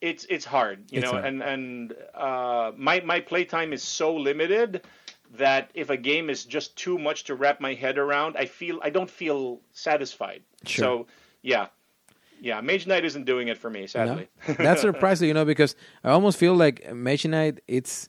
it's 0.00 0.24
it's 0.30 0.44
hard, 0.44 0.84
you 0.90 0.98
It's 1.00 1.04
know, 1.06 1.12
hard. 1.12 1.24
and 1.24 1.42
and 1.42 1.94
uh, 2.14 2.72
my 2.76 3.00
my 3.00 3.20
playtime 3.20 3.72
is 3.72 3.82
so 3.82 4.14
limited 4.14 4.82
that 5.36 5.70
if 5.74 5.90
a 5.90 5.96
game 5.96 6.30
is 6.30 6.44
just 6.44 6.76
too 6.76 6.98
much 6.98 7.24
to 7.24 7.34
wrap 7.34 7.60
my 7.60 7.74
head 7.74 7.98
around, 7.98 8.36
I 8.36 8.46
feel 8.46 8.78
I 8.82 8.90
don't 8.90 9.10
feel 9.10 9.60
satisfied. 9.72 10.42
Sure. 10.64 10.82
So 10.84 11.06
yeah, 11.42 11.66
yeah, 12.40 12.60
Mage 12.60 12.86
Knight 12.86 13.04
isn't 13.04 13.24
doing 13.24 13.48
it 13.48 13.58
for 13.58 13.70
me, 13.70 13.80
No? 13.80 13.86
sadly. 13.86 14.28
That's 14.58 14.80
surprising, 14.90 15.28
you 15.28 15.34
know, 15.34 15.44
because 15.44 15.74
I 16.04 16.10
almost 16.10 16.38
feel 16.38 16.54
like 16.54 16.92
Mage 16.94 17.26
Knight, 17.26 17.60
it's 17.66 18.08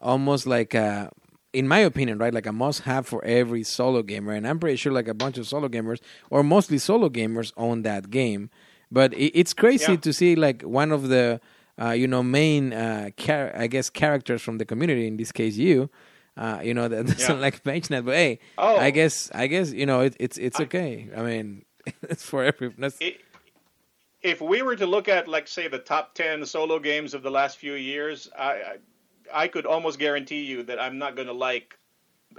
almost 0.00 0.46
like, 0.46 0.74
a, 0.74 1.10
in 1.52 1.66
my 1.68 1.78
opinion, 1.80 2.18
right, 2.18 2.32
like 2.34 2.46
a 2.46 2.52
must 2.52 2.82
have 2.82 3.06
for 3.06 3.24
every 3.24 3.62
solo 3.64 4.02
gamer. 4.02 4.32
And 4.32 4.46
I'm 4.46 4.58
pretty 4.58 4.76
sure 4.76 4.92
like 4.92 5.08
a 5.08 5.14
bunch 5.14 5.38
of 5.38 5.46
solo 5.46 5.68
gamers, 5.68 6.00
or 6.30 6.42
mostly 6.42 6.78
solo 6.78 7.08
gamers, 7.08 7.52
own 7.56 7.82
that 7.82 8.10
game. 8.10 8.50
But 8.90 9.14
it, 9.14 9.38
it's 9.38 9.52
crazy 9.54 9.92
Yeah. 9.92 9.98
to 9.98 10.12
see 10.12 10.34
like 10.36 10.62
one 10.62 10.92
of 10.92 11.08
the, 11.08 11.40
uh, 11.80 11.90
you 11.90 12.06
know, 12.08 12.22
main, 12.22 12.72
uh, 12.72 13.10
char- 13.16 13.52
I 13.56 13.66
guess, 13.66 13.90
characters 13.90 14.42
from 14.42 14.58
the 14.58 14.64
community, 14.64 15.06
in 15.06 15.16
this 15.16 15.32
case, 15.32 15.56
you. 15.56 15.90
Uh, 16.36 16.60
you 16.62 16.72
know 16.72 16.88
that 16.88 17.06
doesn't 17.06 17.36
Yeah. 17.36 17.40
like 17.40 17.66
Mage 17.66 17.90
Knight, 17.90 18.04
but 18.04 18.14
hey, 18.14 18.38
Oh. 18.56 18.76
I 18.78 18.90
guess 18.90 19.30
I 19.34 19.46
guess 19.48 19.72
you 19.72 19.84
know 19.84 20.00
it, 20.00 20.16
it's 20.20 20.38
it's 20.38 20.58
okay. 20.60 21.08
I 21.14 21.22
mean, 21.22 21.64
it's 22.02 22.24
for 22.24 22.44
every. 22.44 22.72
It- 23.00 23.20
if 24.22 24.40
we 24.40 24.62
were 24.62 24.76
to 24.76 24.86
look 24.86 25.08
at, 25.08 25.28
like, 25.28 25.48
say, 25.48 25.66
the 25.68 25.78
top 25.78 26.14
ten 26.14 26.44
solo 26.46 26.78
games 26.78 27.14
of 27.14 27.22
the 27.22 27.30
last 27.30 27.56
few 27.58 27.74
years, 27.74 28.28
I 28.38 28.44
I, 28.52 28.76
I 29.32 29.48
could 29.48 29.66
almost 29.66 29.98
guarantee 29.98 30.42
you 30.44 30.62
that 30.64 30.80
I'm 30.80 30.98
not 30.98 31.16
going 31.16 31.28
to 31.28 31.32
like 31.34 31.78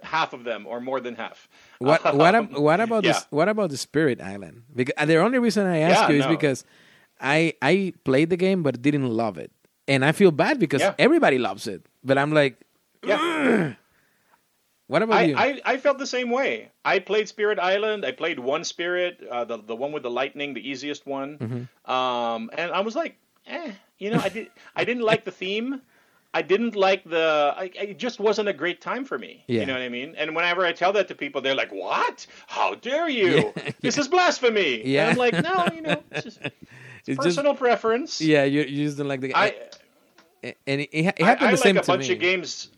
half 0.03 0.33
of 0.33 0.43
them 0.43 0.65
or 0.67 0.79
more 0.79 0.99
than 1.01 1.15
half. 1.15 1.47
What 1.79 2.03
what 2.15 2.35
ab- 2.35 2.53
what 2.55 2.79
about 2.87 3.03
yeah. 3.03 3.13
this? 3.13 3.27
What 3.29 3.49
about 3.49 3.69
the 3.71 3.77
Spirit 3.77 4.21
Island? 4.21 4.63
Because 4.75 4.95
the 5.07 5.17
only 5.17 5.39
reason 5.39 5.65
I 5.65 5.79
ask 5.79 6.01
Yeah, 6.01 6.09
you 6.09 6.19
is 6.19 6.25
no. 6.25 6.31
because 6.31 6.63
I 7.19 7.53
I 7.61 7.93
played 8.03 8.29
the 8.29 8.37
game 8.37 8.61
but 8.63 8.81
didn't 8.81 9.09
love 9.09 9.37
it, 9.37 9.51
and 9.87 10.05
I 10.05 10.11
feel 10.11 10.31
bad 10.31 10.59
because 10.59 10.81
Yeah. 10.81 10.95
everybody 10.97 11.37
loves 11.37 11.67
it, 11.67 11.85
but 12.03 12.17
I'm 12.17 12.31
like, 12.33 12.57
Yeah. 13.03 13.73
what 14.87 15.01
about 15.01 15.17
I, 15.17 15.23
you? 15.23 15.35
I, 15.37 15.61
I 15.65 15.77
felt 15.77 15.97
the 15.97 16.05
same 16.07 16.29
way. 16.29 16.69
I 16.85 16.99
played 16.99 17.27
Spirit 17.27 17.59
Island. 17.59 18.05
I 18.05 18.11
played 18.11 18.39
one 18.39 18.63
Spirit, 18.63 19.21
uh, 19.29 19.45
the 19.45 19.57
the 19.57 19.75
one 19.75 19.91
with 19.91 20.03
the 20.03 20.11
lightning, 20.11 20.53
the 20.53 20.61
easiest 20.69 21.05
one. 21.07 21.37
Mm-hmm. 21.37 21.91
Um, 21.91 22.49
and 22.53 22.71
I 22.71 22.81
was 22.81 22.95
like, 22.95 23.17
eh, 23.47 23.71
you 23.97 24.09
know, 24.11 24.19
I 24.21 24.29
did 24.29 24.47
I 24.75 24.83
didn't 24.85 25.03
like 25.03 25.25
the 25.25 25.31
theme. 25.31 25.81
I 26.33 26.41
didn't 26.41 26.75
like 26.75 27.03
the. 27.03 27.53
I, 27.57 27.71
it 27.75 27.97
just 27.97 28.19
wasn't 28.19 28.47
a 28.47 28.53
great 28.53 28.79
time 28.79 29.03
for 29.03 29.17
me. 29.19 29.43
Yeah. 29.47 29.61
You 29.61 29.65
know 29.65 29.73
what 29.73 29.81
I 29.81 29.89
mean? 29.89 30.15
And 30.17 30.33
whenever 30.35 30.65
I 30.65 30.71
tell 30.71 30.93
that 30.93 31.07
to 31.09 31.15
people, 31.15 31.41
they're 31.41 31.55
like, 31.55 31.71
"What? 31.71 32.25
How 32.47 32.75
dare 32.75 33.09
you? 33.09 33.51
Yeah. 33.57 33.71
This 33.81 33.97
is 33.97 34.07
blasphemy!" 34.07 34.81
Yeah. 34.87 35.09
And 35.09 35.11
I'm 35.11 35.17
like, 35.17 35.33
"No, 35.43 35.67
you 35.75 35.81
know, 35.81 36.01
it's 36.11 36.23
just 36.23 36.39
it's 36.41 36.53
It's 37.07 37.17
just- 37.17 37.19
personal 37.37 37.53
preference." 37.55 38.21
yeah, 38.21 38.45
you, 38.45 38.61
you 38.61 38.85
just 38.85 38.97
don't 38.97 39.07
like 39.09 39.19
the 39.21 39.27
game, 39.27 39.35
I 39.35 39.55
and 40.43 40.81
it, 40.81 40.89
it, 40.91 41.03
ha- 41.05 41.13
it 41.17 41.23
I, 41.23 41.25
happened 41.25 41.47
I 41.49 41.51
the 41.51 41.57
same 41.57 41.75
like 41.75 41.83
a 41.83 41.85
to 41.85 41.91
bunch 41.91 42.07
me. 42.07 42.13
of 42.15 42.19
games. 42.19 42.69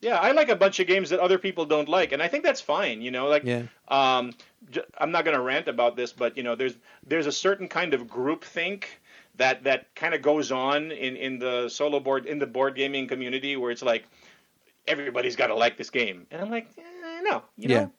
Yeah, 0.00 0.16
I 0.18 0.32
like 0.32 0.48
a 0.50 0.56
bunch 0.56 0.78
of 0.80 0.86
games 0.86 1.10
that 1.10 1.20
other 1.20 1.38
people 1.38 1.64
don't 1.66 1.88
like, 1.88 2.12
and 2.12 2.22
I 2.22 2.28
think 2.28 2.44
that's 2.44 2.60
fine. 2.60 3.00
You 3.02 3.10
know, 3.10 3.26
like 3.28 3.44
Yeah. 3.44 3.62
um, 3.88 4.32
j- 4.70 4.82
I'm 4.98 5.10
not 5.10 5.24
going 5.24 5.36
to 5.36 5.42
rant 5.42 5.68
about 5.68 5.96
this, 5.96 6.12
but 6.12 6.36
you 6.36 6.42
know, 6.42 6.54
there's 6.54 6.74
there's 7.06 7.26
a 7.26 7.32
certain 7.32 7.68
kind 7.68 7.94
of 7.94 8.08
group 8.08 8.44
think 8.44 9.00
that 9.36 9.64
that 9.64 9.94
kind 9.94 10.14
of 10.14 10.22
goes 10.22 10.50
on 10.52 10.90
in 10.92 11.16
in 11.16 11.38
the 11.38 11.68
solo 11.68 12.00
board 12.00 12.26
in 12.26 12.38
the 12.38 12.46
board 12.46 12.74
gaming 12.74 13.06
community 13.08 13.56
where 13.56 13.70
it's 13.70 13.82
like 13.82 14.04
everybody's 14.86 15.36
got 15.36 15.48
to 15.48 15.54
like 15.54 15.76
this 15.76 15.90
game, 15.90 16.26
and 16.30 16.40
I'm 16.40 16.50
like, 16.50 16.68
eh, 16.78 17.20
no, 17.22 17.42
you 17.56 17.68
Yeah. 17.68 17.80
know. 17.84 17.92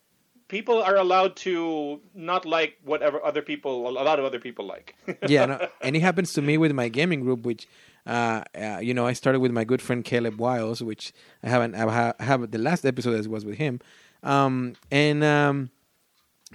People 0.49 0.81
are 0.81 0.95
allowed 0.95 1.35
to 1.38 1.99
not 2.15 2.45
like 2.45 2.77
whatever 2.85 3.21
other 3.21 3.41
people, 3.41 3.89
a 3.89 3.91
lot 3.91 4.17
of 4.17 4.23
other 4.23 4.39
people 4.39 4.65
like. 4.65 4.95
yeah, 5.27 5.45
no, 5.45 5.67
and 5.81 5.93
it 5.93 5.99
happens 6.01 6.31
to 6.33 6.41
me 6.41 6.57
with 6.57 6.71
my 6.71 6.88
gaming 6.88 7.19
group, 7.19 7.45
which, 7.45 7.67
uh, 8.05 8.43
uh, 8.55 8.79
you 8.81 8.93
know, 8.93 9.05
I 9.05 9.11
started 9.11 9.41
with 9.41 9.51
my 9.51 9.65
good 9.65 9.81
friend 9.81 10.05
Caleb 10.05 10.39
Wiles, 10.39 10.81
which 10.81 11.11
I 11.43 11.49
haven't, 11.49 11.75
I 11.75 11.81
ha- 11.91 12.13
have 12.21 12.49
the 12.49 12.59
last 12.59 12.85
episode 12.85 13.15
as 13.19 13.27
was 13.27 13.43
with 13.43 13.57
him, 13.57 13.81
um, 14.23 14.75
and 14.89 15.21
um, 15.21 15.69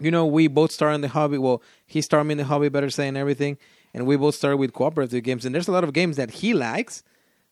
you 0.00 0.10
know, 0.10 0.24
we 0.24 0.48
both 0.48 0.72
started 0.72 0.94
in 0.94 1.00
the 1.02 1.08
hobby. 1.08 1.36
Well, 1.36 1.62
he 1.86 2.00
started 2.00 2.24
me 2.24 2.32
in 2.32 2.38
the 2.38 2.44
hobby, 2.44 2.70
better 2.70 2.88
say, 2.88 3.08
and 3.08 3.16
everything, 3.18 3.58
and 3.94 4.06
we 4.06 4.16
both 4.16 4.34
started 4.34 4.56
with 4.58 4.72
cooperative 4.72 5.22
games. 5.22 5.44
And 5.44 5.54
there's 5.54 5.68
a 5.68 5.72
lot 5.72 5.84
of 5.84 5.92
games 5.92 6.16
that 6.16 6.30
he 6.30 6.54
likes 6.54 7.02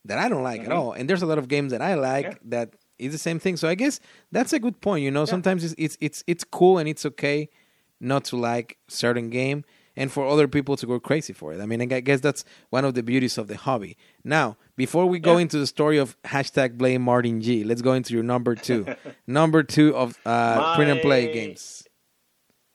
that 0.05 0.17
I 0.17 0.29
don't 0.29 0.43
like 0.43 0.61
at 0.61 0.71
all, 0.71 0.93
and 0.93 1.09
there's 1.09 1.21
a 1.21 1.27
lot 1.27 1.37
of 1.37 1.47
games 1.47 1.71
that 1.71 1.81
I 1.81 1.93
like 1.95 2.25
Mm-hmm. 2.25 2.51
Yeah. 2.53 2.65
that 2.65 2.75
is 2.97 3.11
the 3.11 3.17
same 3.17 3.39
thing. 3.39 3.57
So 3.57 3.67
I 3.67 3.75
guess 3.75 3.99
that's 4.31 4.53
a 4.53 4.59
good 4.59 4.79
point. 4.81 5.03
You 5.03 5.11
know, 5.11 5.25
sometimes 5.25 5.63
it's, 5.63 5.75
it's 5.77 5.97
it's 6.01 6.23
it's 6.27 6.43
cool 6.43 6.77
and 6.77 6.87
it's 6.89 7.05
okay 7.05 7.49
not 7.99 8.25
to 8.25 8.35
like 8.37 8.77
certain 8.87 9.29
game 9.29 9.63
and 9.95 10.11
for 10.11 10.25
other 10.25 10.47
people 10.47 10.75
to 10.77 10.85
go 10.87 10.99
crazy 10.99 11.33
for 11.33 11.53
it. 11.53 11.59
I 11.61 11.65
mean, 11.65 11.81
I 11.81 11.99
guess 11.99 12.21
that's 12.21 12.43
one 12.69 12.85
of 12.85 12.93
the 12.95 13.03
beauties 13.03 13.37
of 13.37 13.47
the 13.47 13.57
hobby. 13.57 13.97
Now, 14.23 14.55
before 14.75 15.05
we 15.05 15.19
go 15.19 15.33
Yeah. 15.35 15.41
into 15.43 15.57
the 15.59 15.67
story 15.67 15.97
of 15.99 16.15
hashtag 16.23 16.77
blame 16.77 17.01
Martin 17.03 17.41
G, 17.41 17.63
let's 17.63 17.81
go 17.81 17.93
into 17.93 18.13
your 18.13 18.23
number 18.23 18.55
two. 18.55 18.85
number 19.27 19.61
two 19.63 19.95
of 19.95 20.17
uh, 20.25 20.75
print 20.75 20.89
and 20.91 21.01
play 21.01 21.31
games. 21.33 21.83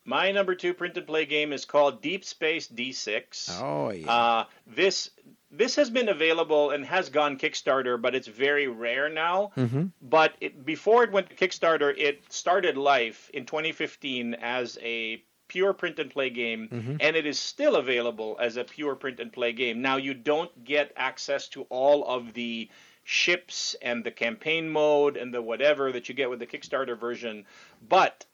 My 0.06 0.30
number 0.32 0.54
two 0.54 0.72
print 0.72 0.96
and 0.96 1.06
play 1.06 1.26
game 1.26 1.52
is 1.52 1.64
called 1.64 2.00
Deep 2.00 2.24
Space 2.24 2.68
D6. 2.68 3.60
Oh 3.60 3.90
yeah. 3.90 4.10
Uh, 4.10 4.44
this 4.66 5.10
this 5.50 5.76
has 5.76 5.90
been 5.90 6.08
available 6.08 6.70
and 6.70 6.84
has 6.86 7.08
gone 7.08 7.38
Kickstarter, 7.38 8.00
but 8.00 8.14
it's 8.14 8.28
very 8.28 8.68
rare 8.68 9.08
now. 9.08 9.50
Mhm. 9.56 9.90
But 10.00 10.34
it, 10.40 10.64
before 10.64 11.02
it 11.04 11.10
went 11.12 11.30
to 11.30 11.36
Kickstarter, 11.36 11.92
it 11.96 12.22
started 12.32 12.76
life 12.76 13.30
in 13.34 13.46
2015 13.46 14.34
as 14.34 14.78
a 14.82 15.22
pure 15.48 15.72
print 15.72 15.98
and 15.98 16.10
play 16.10 16.28
game, 16.30 16.68
Mm-hmm. 16.72 16.96
and 17.00 17.16
it 17.16 17.24
is 17.26 17.38
still 17.38 17.76
available 17.76 18.36
as 18.40 18.56
a 18.56 18.64
pure 18.64 18.96
print 18.96 19.20
and 19.20 19.32
play 19.32 19.52
game. 19.52 19.80
Now 19.82 19.96
you 19.96 20.12
don't 20.14 20.64
get 20.64 20.92
access 20.96 21.48
to 21.50 21.62
all 21.70 22.04
of 22.06 22.32
the 22.34 22.68
ships 23.04 23.76
and 23.80 24.02
the 24.02 24.10
campaign 24.10 24.68
mode 24.68 25.16
and 25.16 25.32
the 25.32 25.40
whatever 25.40 25.92
that 25.92 26.08
you 26.08 26.14
get 26.14 26.28
with 26.28 26.40
the 26.40 26.46
Kickstarter 26.46 26.98
version, 26.98 27.44
but 27.88 28.24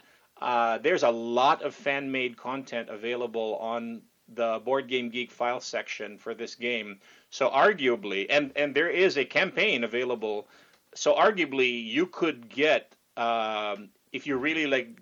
uh, 0.42 0.78
there's 0.78 1.04
a 1.04 1.10
lot 1.10 1.62
of 1.62 1.74
fan 1.74 2.10
made 2.10 2.36
content 2.36 2.88
available 2.88 3.56
on 3.60 4.02
the 4.34 4.60
Board 4.64 4.88
Game 4.88 5.08
Geek 5.08 5.30
file 5.30 5.60
section 5.60 6.18
for 6.18 6.34
this 6.34 6.54
game. 6.54 6.98
So 7.30 7.48
arguably, 7.48 8.26
and 8.28 8.52
and 8.56 8.74
there 8.74 8.90
is 8.90 9.16
a 9.16 9.24
campaign 9.24 9.84
available. 9.84 10.48
So 10.94 11.14
arguably, 11.14 11.86
you 11.86 12.06
could 12.06 12.48
get 12.48 12.94
um, 13.16 13.90
if 14.12 14.26
you 14.26 14.36
really 14.36 14.66
like 14.66 15.00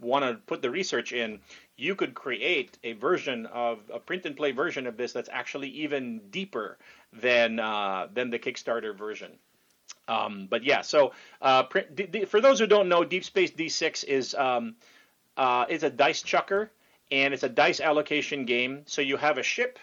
want 0.00 0.24
to 0.24 0.34
put 0.46 0.62
the 0.62 0.70
research 0.70 1.12
in, 1.12 1.40
you 1.76 1.94
could 1.94 2.14
create 2.14 2.78
a 2.82 2.94
version 2.94 3.46
of 3.46 3.78
a 3.92 3.98
print 3.98 4.24
and 4.24 4.36
play 4.36 4.52
version 4.52 4.86
of 4.86 4.96
this 4.96 5.12
that's 5.12 5.28
actually 5.30 5.68
even 5.68 6.20
deeper 6.30 6.78
than 7.12 7.60
uh, 7.60 8.08
than 8.12 8.30
the 8.30 8.38
Kickstarter 8.38 8.96
version. 8.96 9.32
Um, 10.10 10.48
but 10.50 10.64
yeah, 10.64 10.80
so 10.80 11.12
uh, 11.40 11.64
for 12.26 12.40
those 12.40 12.58
who 12.58 12.66
don't 12.66 12.88
know, 12.88 13.04
Deep 13.04 13.24
Space 13.24 13.52
D6 13.52 14.04
is 14.04 14.34
um, 14.34 14.74
uh, 15.36 15.66
is 15.68 15.84
a 15.84 15.90
dice 15.90 16.22
chucker 16.22 16.72
and 17.12 17.32
it's 17.32 17.44
a 17.44 17.48
dice 17.48 17.80
allocation 17.80 18.44
game. 18.44 18.82
So 18.86 19.02
you 19.02 19.16
have 19.16 19.38
a 19.38 19.42
ship 19.44 19.78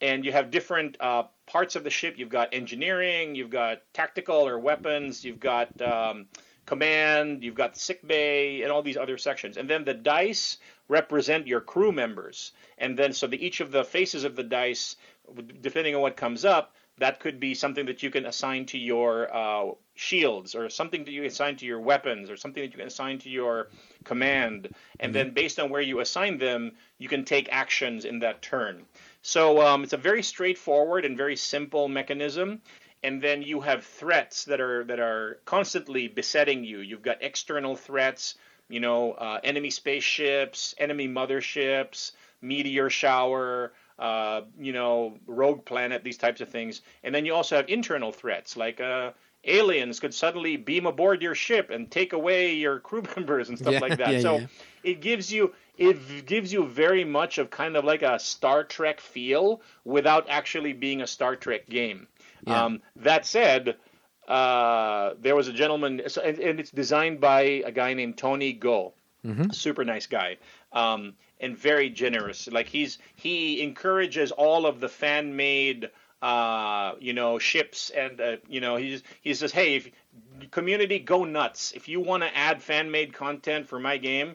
and 0.00 0.24
you 0.24 0.30
have 0.30 0.52
different 0.52 0.96
uh, 1.00 1.24
parts 1.46 1.74
of 1.74 1.82
the 1.82 1.90
ship. 1.90 2.14
You've 2.18 2.28
got 2.28 2.54
engineering, 2.54 3.34
you've 3.34 3.50
got 3.50 3.82
tactical 3.92 4.46
or 4.46 4.60
weapons, 4.60 5.24
you've 5.24 5.40
got 5.40 5.80
um, 5.82 6.26
command, 6.66 7.42
you've 7.42 7.56
got 7.56 7.76
sick 7.76 8.06
bay, 8.06 8.62
and 8.62 8.70
all 8.70 8.82
these 8.82 8.96
other 8.96 9.18
sections. 9.18 9.56
And 9.56 9.68
then 9.68 9.84
the 9.84 9.94
dice 9.94 10.58
represent 10.88 11.48
your 11.48 11.60
crew 11.60 11.90
members. 11.90 12.52
And 12.78 12.96
then 12.96 13.12
so 13.12 13.26
the, 13.26 13.44
each 13.44 13.60
of 13.60 13.72
the 13.72 13.82
faces 13.82 14.22
of 14.22 14.36
the 14.36 14.44
dice, 14.44 14.96
depending 15.60 15.96
on 15.96 16.00
what 16.00 16.16
comes 16.16 16.44
up, 16.44 16.74
that 16.98 17.20
could 17.20 17.40
be 17.40 17.54
something 17.54 17.86
that 17.86 18.02
you 18.02 18.10
can 18.10 18.26
assign 18.26 18.66
to 18.66 18.78
your 18.78 19.34
uh, 19.34 19.72
shields, 19.94 20.54
or 20.54 20.70
something 20.70 21.04
that 21.04 21.10
you 21.10 21.24
assign 21.24 21.56
to 21.56 21.66
your 21.66 21.80
weapons, 21.80 22.30
or 22.30 22.36
something 22.36 22.62
that 22.62 22.70
you 22.70 22.78
can 22.78 22.86
assign 22.86 23.18
to 23.18 23.28
your 23.28 23.68
command. 24.04 24.68
And 25.00 25.14
then 25.14 25.34
based 25.34 25.58
on 25.58 25.70
where 25.70 25.82
you 25.82 26.00
assign 26.00 26.38
them, 26.38 26.72
you 26.98 27.08
can 27.08 27.24
take 27.24 27.48
actions 27.50 28.04
in 28.04 28.20
that 28.20 28.42
turn. 28.42 28.84
So 29.22 29.60
um, 29.60 29.82
it's 29.82 29.92
a 29.92 29.96
very 29.96 30.22
straightforward 30.22 31.04
and 31.04 31.16
very 31.16 31.36
simple 31.36 31.88
mechanism. 31.88 32.60
And 33.02 33.20
then 33.20 33.42
you 33.42 33.60
have 33.60 33.84
threats 33.84 34.44
that 34.44 34.60
are 34.60 34.84
that 34.84 35.00
are 35.00 35.38
constantly 35.44 36.08
besetting 36.08 36.64
you. 36.64 36.78
You've 36.78 37.02
got 37.02 37.22
external 37.22 37.76
threats, 37.76 38.36
you 38.68 38.80
know, 38.80 39.12
uh, 39.12 39.40
enemy 39.44 39.70
spaceships, 39.70 40.74
enemy 40.78 41.06
motherships, 41.06 42.12
meteor 42.40 42.88
shower, 42.88 43.72
uh, 43.98 44.42
you 44.58 44.72
know, 44.72 45.18
rogue 45.26 45.64
planet, 45.64 46.02
these 46.04 46.18
types 46.18 46.40
of 46.40 46.48
things. 46.48 46.82
And 47.02 47.14
then 47.14 47.24
you 47.26 47.34
also 47.34 47.56
have 47.56 47.68
internal 47.68 48.12
threats 48.12 48.56
like 48.56 48.80
uh, 48.80 49.12
aliens 49.44 50.00
could 50.00 50.14
suddenly 50.14 50.56
beam 50.56 50.86
aboard 50.86 51.22
your 51.22 51.34
ship 51.34 51.70
and 51.70 51.90
take 51.90 52.12
away 52.12 52.54
your 52.54 52.80
crew 52.80 53.02
members 53.16 53.48
and 53.48 53.58
stuff 53.58 53.72
Yeah, 53.72 53.80
like 53.80 53.96
that. 53.98 54.12
yeah, 54.12 54.18
so 54.20 54.38
yeah. 54.40 54.46
it 54.82 55.00
gives 55.00 55.32
you 55.32 55.54
it 55.76 56.26
gives 56.26 56.52
you 56.52 56.66
very 56.66 57.04
much 57.04 57.38
of 57.38 57.50
kind 57.50 57.76
of 57.76 57.84
like 57.84 58.02
a 58.02 58.18
Star 58.18 58.64
Trek 58.64 59.00
feel 59.00 59.60
without 59.84 60.28
actually 60.28 60.72
being 60.72 61.02
a 61.02 61.06
Star 61.06 61.36
Trek 61.36 61.68
game. 61.68 62.06
Um, 62.46 62.82
that 62.96 63.26
said, 63.26 63.76
uh, 64.28 65.14
there 65.20 65.34
was 65.34 65.48
a 65.48 65.52
gentleman, 65.52 66.00
and, 66.22 66.38
and 66.38 66.60
it's 66.60 66.70
designed 66.70 67.20
by 67.20 67.40
a 67.64 67.72
guy 67.72 67.94
named 67.94 68.16
Tony 68.18 68.52
Go, 68.52 68.94
Mm-hmm. 69.24 69.50
super 69.52 69.84
nice 69.84 70.06
guy, 70.06 70.36
um, 70.72 71.14
and 71.44 71.56
very 71.56 71.90
generous. 71.90 72.48
Like 72.48 72.68
he's 72.68 72.98
he 73.14 73.62
encourages 73.62 74.32
all 74.32 74.66
of 74.66 74.80
the 74.80 74.88
fan 74.88 75.36
made. 75.36 75.90
Uh, 76.22 76.94
you 77.00 77.12
know, 77.12 77.38
ships 77.38 77.90
and 77.90 78.18
uh, 78.18 78.36
you 78.48 78.58
know, 78.58 78.76
he 78.76 78.92
just, 78.92 79.04
he 79.20 79.34
says, 79.34 79.52
"Hey, 79.52 79.76
if 79.76 79.90
community, 80.50 80.98
go 80.98 81.24
nuts! 81.24 81.72
If 81.72 81.86
you 81.86 82.00
want 82.00 82.22
to 82.22 82.34
add 82.34 82.62
fan-made 82.62 83.12
content 83.12 83.68
for 83.68 83.78
my 83.78 83.98
game, 83.98 84.34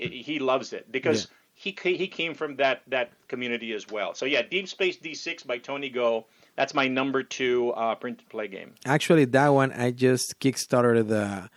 i 0.00 0.04
he 0.04 0.38
loves 0.38 0.72
it 0.72 0.90
because 0.90 1.28
he 1.56 1.76
he 1.82 2.06
came 2.06 2.34
from 2.34 2.56
that 2.56 2.82
that 2.86 3.10
community 3.28 3.72
as 3.72 3.88
well. 3.88 4.14
So 4.14 4.26
yeah, 4.26 4.42
Deep 4.42 4.68
Space 4.68 4.98
D6 4.98 5.46
by 5.46 5.58
Tony 5.58 5.88
Go. 5.88 6.26
That's 6.54 6.74
my 6.74 6.86
number 6.86 7.22
two 7.22 7.70
uh, 7.72 7.94
print 7.94 8.20
and 8.20 8.28
play 8.28 8.48
game. 8.48 8.74
Actually, 8.84 9.24
that 9.26 9.48
one 9.48 9.72
I 9.72 9.90
just 9.90 10.38
kickstarted 10.38 11.08
the. 11.08 11.50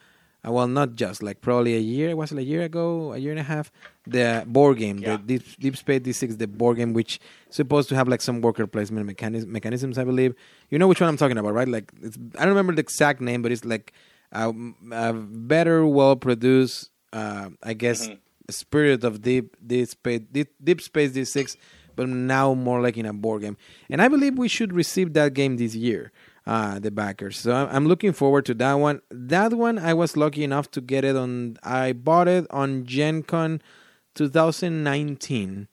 Uh, 0.46 0.52
well, 0.54 0.68
not 0.68 0.96
just 0.96 1.22
like 1.22 1.42
probably 1.42 1.76
a 1.76 1.80
year. 1.80 2.16
Was 2.16 2.32
it 2.32 2.38
a 2.38 2.44
year 2.44 2.62
ago? 2.62 3.12
A 3.12 3.18
year 3.18 3.32
and 3.32 3.40
a 3.40 3.44
half? 3.44 3.72
The 4.12 4.44
board 4.48 4.78
game, 4.78 4.98
Yeah. 5.00 5.18
the 5.18 5.40
Deep, 5.40 5.44
Deep 5.60 5.78
Space 5.78 6.02
D6, 6.02 6.38
the 6.38 6.48
board 6.48 6.78
game, 6.78 6.94
which 6.94 7.20
is 7.50 7.56
supposed 7.56 7.90
to 7.90 7.96
have 7.96 8.08
like 8.08 8.22
some 8.22 8.42
worker 8.42 8.66
placement 8.68 9.06
mechanism, 9.06 9.52
mechanisms, 9.52 9.98
I 9.98 10.04
believe. 10.04 10.34
You 10.70 10.80
know 10.80 10.88
which 10.88 11.00
one 11.02 11.10
I'm 11.10 11.18
talking 11.18 11.38
about, 11.38 11.54
right? 11.54 11.68
Like 11.68 11.92
it's 12.02 12.18
I 12.38 12.40
don't 12.46 12.50
remember 12.50 12.74
the 12.74 12.82
exact 12.82 13.22
name, 13.22 13.42
but 13.42 13.52
it's 13.52 13.66
like 13.66 13.94
a, 14.32 14.54
a 14.92 15.14
better, 15.14 15.86
well 15.86 16.16
produced, 16.16 16.92
uh, 17.14 17.50
I 17.64 17.74
guess, 17.74 18.10
spirit 18.50 19.04
of 19.04 19.22
Deep 19.22 19.56
Deep 19.66 19.88
Space 19.88 20.22
Deep, 20.32 20.48
Deep 20.64 20.82
Space 20.82 21.12
D6, 21.12 21.56
but 21.96 22.10
now 22.10 22.54
more 22.54 22.82
like 22.82 22.98
in 22.98 23.06
a 23.06 23.14
board 23.14 23.42
game. 23.44 23.58
And 23.90 24.02
I 24.02 24.08
believe 24.08 24.38
we 24.38 24.48
should 24.48 24.74
receive 24.74 25.14
that 25.14 25.34
game 25.34 25.58
this 25.58 25.76
year 25.76 26.12
uh, 26.48 26.80
the 26.80 26.90
backers. 26.90 27.38
So 27.38 27.54
I'm, 27.54 27.68
I'm 27.76 27.88
looking 27.88 28.12
forward 28.14 28.46
to 28.46 28.54
that 28.56 28.74
one. 28.74 29.02
That 29.12 29.54
one 29.54 29.78
I 29.78 29.94
was 29.94 30.18
lucky 30.18 30.44
enough 30.44 30.72
to 30.72 30.82
get 30.82 31.04
it 31.04 31.16
on. 31.16 31.58
I 31.64 31.94
bought 31.94 32.28
it 32.28 32.48
on 32.50 32.86
Gen 32.86 33.22
Con 33.24 33.62
2019, 34.16 35.68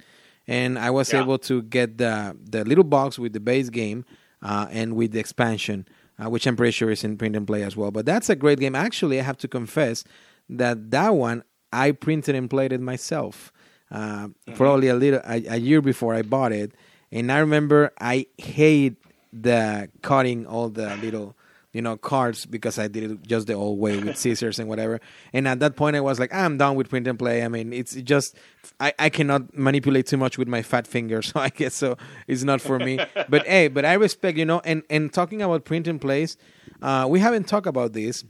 and 0.46 0.78
I 0.78 0.90
was 0.90 1.12
Yeah. 1.12 1.22
able 1.22 1.38
to 1.38 1.62
get 1.62 1.98
the 1.98 2.36
the 2.50 2.64
little 2.64 2.84
box 2.84 3.18
with 3.18 3.32
the 3.32 3.40
base 3.40 3.68
game 3.70 4.04
uh, 4.42 4.66
and 4.70 4.94
with 4.96 5.12
the 5.12 5.18
expansion, 5.18 5.86
uh, 6.18 6.28
which 6.30 6.46
I'm 6.46 6.56
pretty 6.56 6.72
sure 6.72 6.90
is 6.90 7.04
in 7.04 7.16
print 7.16 7.36
and 7.36 7.46
play 7.46 7.62
as 7.62 7.76
well. 7.76 7.90
But 7.90 8.06
that's 8.06 8.28
a 8.30 8.36
great 8.36 8.58
game. 8.60 8.74
Actually, 8.74 9.18
I 9.18 9.22
have 9.22 9.38
to 9.38 9.48
confess 9.48 10.04
that 10.48 10.90
that 10.90 11.10
one 11.14 11.42
I 11.72 11.92
printed 11.92 12.34
and 12.34 12.48
played 12.48 12.72
it 12.72 12.80
myself. 12.80 13.52
Uh, 13.90 14.28
Probably 14.54 14.88
a 14.88 14.94
little 14.94 15.20
a, 15.24 15.44
a 15.48 15.56
year 15.56 15.80
before 15.80 16.14
I 16.14 16.22
bought 16.22 16.52
it, 16.52 16.72
and 17.12 17.30
I 17.30 17.38
remember 17.38 17.92
I 18.00 18.26
hate 18.38 18.96
the 19.32 19.88
cutting 20.02 20.46
all 20.46 20.68
the 20.70 20.96
little 20.96 21.36
you 21.76 21.82
know 21.82 21.96
cards 21.98 22.46
because 22.46 22.78
I 22.78 22.88
did 22.88 23.02
it 23.04 23.26
just 23.26 23.46
the 23.46 23.52
old 23.52 23.78
way 23.78 23.98
with 23.98 24.16
scissors 24.16 24.58
and 24.58 24.66
whatever. 24.66 24.98
And 25.34 25.46
at 25.46 25.60
that 25.60 25.76
point, 25.76 25.94
I 25.94 26.00
was 26.00 26.18
like, 26.18 26.32
I'm 26.34 26.56
done 26.56 26.74
with 26.74 26.88
print 26.88 27.06
and 27.06 27.18
play. 27.18 27.44
I 27.44 27.48
mean, 27.48 27.74
it's 27.74 27.94
just 27.96 28.34
I, 28.80 28.94
I 28.98 29.10
cannot 29.10 29.54
manipulate 29.56 30.06
too 30.06 30.16
much 30.16 30.38
with 30.38 30.48
my 30.48 30.62
fat 30.62 30.86
fingers, 30.86 31.26
so 31.32 31.40
I 31.40 31.50
guess 31.50 31.74
so 31.74 31.98
it's 32.26 32.44
not 32.44 32.62
for 32.62 32.78
me. 32.78 32.98
but 33.28 33.46
hey, 33.46 33.68
but 33.68 33.84
I 33.84 33.92
respect 33.92 34.38
you 34.38 34.46
know. 34.46 34.62
And 34.64 34.82
and 34.88 35.12
talking 35.12 35.42
about 35.42 35.66
print 35.66 35.86
and 35.86 36.00
plays, 36.00 36.38
uh, 36.80 37.06
we 37.08 37.20
haven't 37.20 37.44
talked 37.46 37.66
about 37.66 37.92
this, 37.92 38.24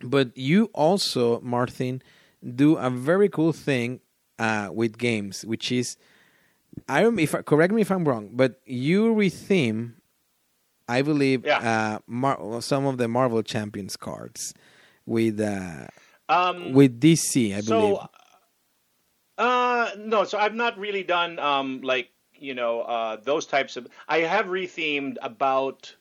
but 0.00 0.36
you 0.38 0.70
also 0.72 1.40
Martin 1.40 2.00
do 2.54 2.76
a 2.76 2.90
very 2.90 3.28
cool 3.28 3.52
thing 3.52 4.00
uh, 4.38 4.68
with 4.72 4.98
games, 4.98 5.44
which 5.44 5.72
is 5.72 5.96
I 6.88 7.02
don't 7.02 7.18
if 7.18 7.34
correct 7.44 7.72
me 7.72 7.82
if 7.82 7.90
I'm 7.90 8.04
wrong, 8.04 8.30
but 8.32 8.60
you 8.64 9.14
retheme, 9.14 9.94
I 10.98 11.02
believe, 11.02 11.44
Yeah. 11.46 11.58
uh, 11.58 11.98
Mar- 12.06 12.60
some 12.62 12.86
of 12.86 12.96
the 12.98 13.08
Marvel 13.08 13.42
Champions 13.42 13.96
cards 13.96 14.54
with 15.06 15.40
uh, 15.40 15.86
Um, 16.28 16.72
with 16.72 17.00
DC, 17.00 17.52
I 17.56 17.60
believe. 17.60 17.96
so, 17.96 18.08
uh, 19.38 19.90
no, 19.98 20.24
so 20.24 20.38
I've 20.38 20.54
not 20.54 20.78
really 20.78 21.02
done 21.02 21.38
um, 21.38 21.80
like 21.82 22.10
you 22.38 22.54
know 22.54 22.82
uh, 22.82 23.16
those 23.22 23.46
types 23.46 23.76
of. 23.76 23.86
I 24.08 24.18
have 24.20 24.46
rethemed 24.46 25.16
about 25.22 25.94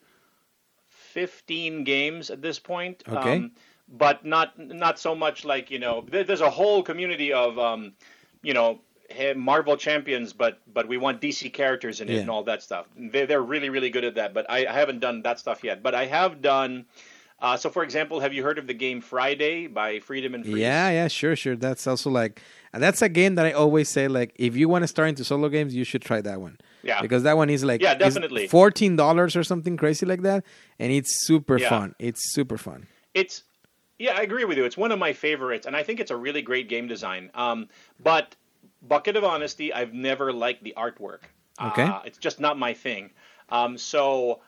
fifteen 0.89 1.83
games 1.83 2.29
at 2.29 2.41
this 2.41 2.59
point. 2.59 3.03
Okay. 3.07 3.35
Um, 3.37 3.51
but 3.87 4.23
not 4.25 4.57
not 4.57 4.99
so 4.99 5.15
much 5.15 5.43
like 5.45 5.69
you 5.71 5.79
know. 5.79 6.05
There, 6.09 6.23
there's 6.23 6.41
a 6.41 6.49
whole 6.49 6.83
community 6.83 7.33
of 7.33 7.57
um, 7.59 7.93
you 8.41 8.53
know 8.53 8.79
eh, 9.17 9.33
Marvel 9.33 9.77
champions, 9.77 10.33
but 10.33 10.59
but 10.73 10.87
we 10.87 10.97
want 10.97 11.21
DC 11.21 11.51
characters 11.53 12.01
in 12.01 12.09
it 12.09 12.13
Yeah. 12.15 12.21
and 12.21 12.29
all 12.29 12.43
that 12.43 12.61
stuff. 12.63 12.87
They 12.97 13.25
they're 13.25 13.41
really 13.41 13.69
really 13.69 13.89
good 13.89 14.03
at 14.03 14.15
that. 14.15 14.33
But 14.33 14.45
I, 14.49 14.65
I 14.65 14.73
haven't 14.73 14.99
done 14.99 15.21
that 15.23 15.39
stuff 15.39 15.63
yet. 15.63 15.81
But 15.83 15.95
I 15.95 16.05
have 16.05 16.41
done. 16.41 16.85
Uh, 17.39 17.57
so, 17.57 17.71
for 17.71 17.81
example, 17.83 18.19
have 18.19 18.33
you 18.33 18.43
heard 18.43 18.59
of 18.59 18.67
the 18.67 18.73
game 18.73 19.01
Friday 19.01 19.65
by 19.65 19.97
Friedemann 19.97 20.43
Friese? 20.43 20.57
Yeah, 20.59 20.91
yeah, 20.91 21.07
sure, 21.07 21.35
sure. 21.35 21.55
That's 21.55 21.87
also 21.87 22.11
like, 22.11 22.39
and 22.71 22.83
that's 22.83 23.01
a 23.01 23.09
game 23.09 23.33
that 23.33 23.47
I 23.47 23.51
always 23.53 23.89
say 23.89 24.07
like, 24.07 24.31
if 24.35 24.55
you 24.55 24.69
want 24.69 24.83
to 24.83 24.87
start 24.87 25.09
into 25.09 25.23
solo 25.23 25.49
games, 25.49 25.73
you 25.73 25.83
should 25.83 26.03
try 26.03 26.21
that 26.21 26.39
one. 26.39 26.59
Yeah. 26.83 27.01
because 27.01 27.23
that 27.23 27.37
one 27.37 27.49
is 27.49 27.63
like, 27.63 27.81
Yeah, 27.81 27.95
definitely. 27.95 28.47
fourteen 28.47 28.95
dollars 28.95 29.35
or 29.35 29.43
something 29.43 29.75
crazy 29.75 30.05
like 30.05 30.21
that, 30.21 30.43
and 30.77 30.91
it's 30.91 31.25
super 31.25 31.57
Yeah. 31.57 31.69
fun. 31.69 31.95
It's 31.97 32.31
super 32.31 32.59
fun. 32.59 32.85
It's 33.15 33.43
yeah, 33.97 34.13
I 34.17 34.21
agree 34.21 34.45
with 34.45 34.57
you. 34.57 34.65
It's 34.65 34.77
one 34.77 34.91
of 34.91 34.97
my 34.99 35.13
favorites, 35.13 35.65
and 35.67 35.75
I 35.75 35.81
think 35.83 35.99
it's 35.99 36.09
a 36.11 36.15
really 36.17 36.41
great 36.43 36.69
game 36.69 36.87
design. 36.87 37.29
Um, 37.35 37.69
but 37.99 38.35
bucket 38.81 39.15
of 39.15 39.23
honesty, 39.23 39.73
I've 39.73 39.93
never 39.93 40.31
liked 40.33 40.63
the 40.63 40.73
artwork. 40.77 41.21
Okay. 41.61 41.83
uh, 41.83 42.01
it's 42.05 42.17
just 42.17 42.39
not 42.39 42.57
my 42.57 42.73
thing. 42.73 43.11
Um, 43.49 43.77
so, 43.77 44.41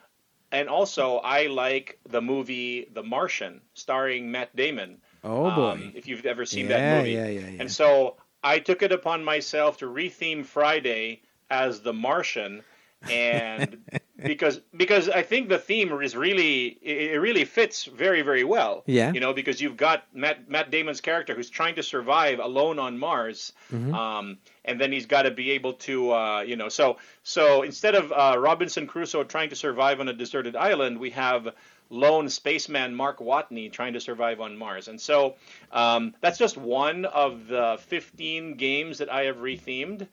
and 0.51 0.69
also 0.69 1.17
I 1.17 1.47
like 1.47 1.99
the 2.09 2.21
movie 2.21 2.89
The 2.93 3.03
Martian, 3.03 3.61
starring 3.73 4.31
Matt 4.31 4.55
Damon. 4.55 5.01
Oh 5.23 5.45
um, 5.45 5.55
boy, 5.55 5.91
if 5.95 6.07
you've 6.07 6.25
ever 6.25 6.45
seen 6.45 6.67
Yeah, 6.69 6.77
that 6.79 6.97
movie. 6.99 7.11
yeah, 7.11 7.27
yeah, 7.27 7.39
yeah. 7.49 7.61
And 7.61 7.71
so 7.71 8.17
I 8.43 8.59
took 8.59 8.81
it 8.81 8.91
upon 8.91 9.23
myself 9.23 9.77
to 9.77 9.85
retheme 9.85 10.45
Friday 10.45 11.21
as 11.49 11.81
The 11.81 11.93
Martian, 11.93 12.63
and 13.09 13.77
because 14.23 14.59
because 14.75 15.09
I 15.09 15.21
think 15.21 15.49
the 15.49 15.57
theme 15.59 15.91
is 16.01 16.15
really 16.15 16.77
it 16.81 17.19
really 17.19 17.45
fits 17.45 17.85
very 17.85 18.21
very 18.21 18.43
well. 18.43 18.83
Yeah. 18.85 19.11
You 19.13 19.19
know 19.19 19.33
because 19.33 19.61
you've 19.61 19.77
got 19.77 20.05
Matt 20.13 20.49
Matt 20.49 20.71
Damon's 20.71 21.01
character 21.01 21.35
who's 21.35 21.49
trying 21.49 21.75
to 21.75 21.83
survive 21.83 22.39
alone 22.39 22.79
on 22.79 22.97
Mars, 22.97 23.53
Mm-hmm. 23.71 23.93
um, 23.93 24.37
and 24.65 24.79
then 24.79 24.91
he's 24.91 25.05
got 25.07 25.23
to 25.23 25.31
be 25.31 25.51
able 25.51 25.73
to 25.73 26.11
uh, 26.13 26.41
you 26.41 26.55
know 26.55 26.69
so 26.69 26.97
so 27.23 27.63
instead 27.63 27.95
of 27.95 28.11
uh, 28.11 28.37
Robinson 28.39 28.87
Crusoe 28.87 29.23
trying 29.23 29.49
to 29.49 29.55
survive 29.55 29.99
on 29.99 30.07
a 30.07 30.13
deserted 30.13 30.55
island, 30.55 30.99
we 30.99 31.09
have 31.11 31.49
lone 31.89 32.27
spaceman 32.29 32.95
Mark 32.95 33.19
Watney 33.19 33.71
trying 33.71 33.93
to 33.93 33.99
survive 33.99 34.41
on 34.41 34.57
Mars. 34.57 34.87
And 34.87 34.99
so 34.99 35.35
um, 35.71 36.15
that's 36.21 36.39
just 36.39 36.57
one 36.57 37.05
of 37.05 37.47
the 37.47 37.77
15 37.87 38.55
games 38.55 38.97
that 38.97 39.11
I 39.11 39.25
have 39.25 39.37
rethemed. 39.37 40.07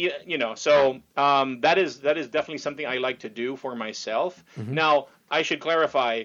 You, 0.00 0.12
you 0.26 0.38
know, 0.38 0.54
so 0.54 1.00
um, 1.16 1.60
that 1.60 1.76
is 1.76 2.00
that 2.00 2.16
is 2.16 2.28
definitely 2.28 2.58
something 2.58 2.86
I 2.86 2.96
like 2.96 3.18
to 3.20 3.28
do 3.28 3.56
for 3.56 3.74
myself. 3.74 4.42
Now, 4.56 5.08
I 5.30 5.42
should 5.42 5.60
clarify. 5.60 6.24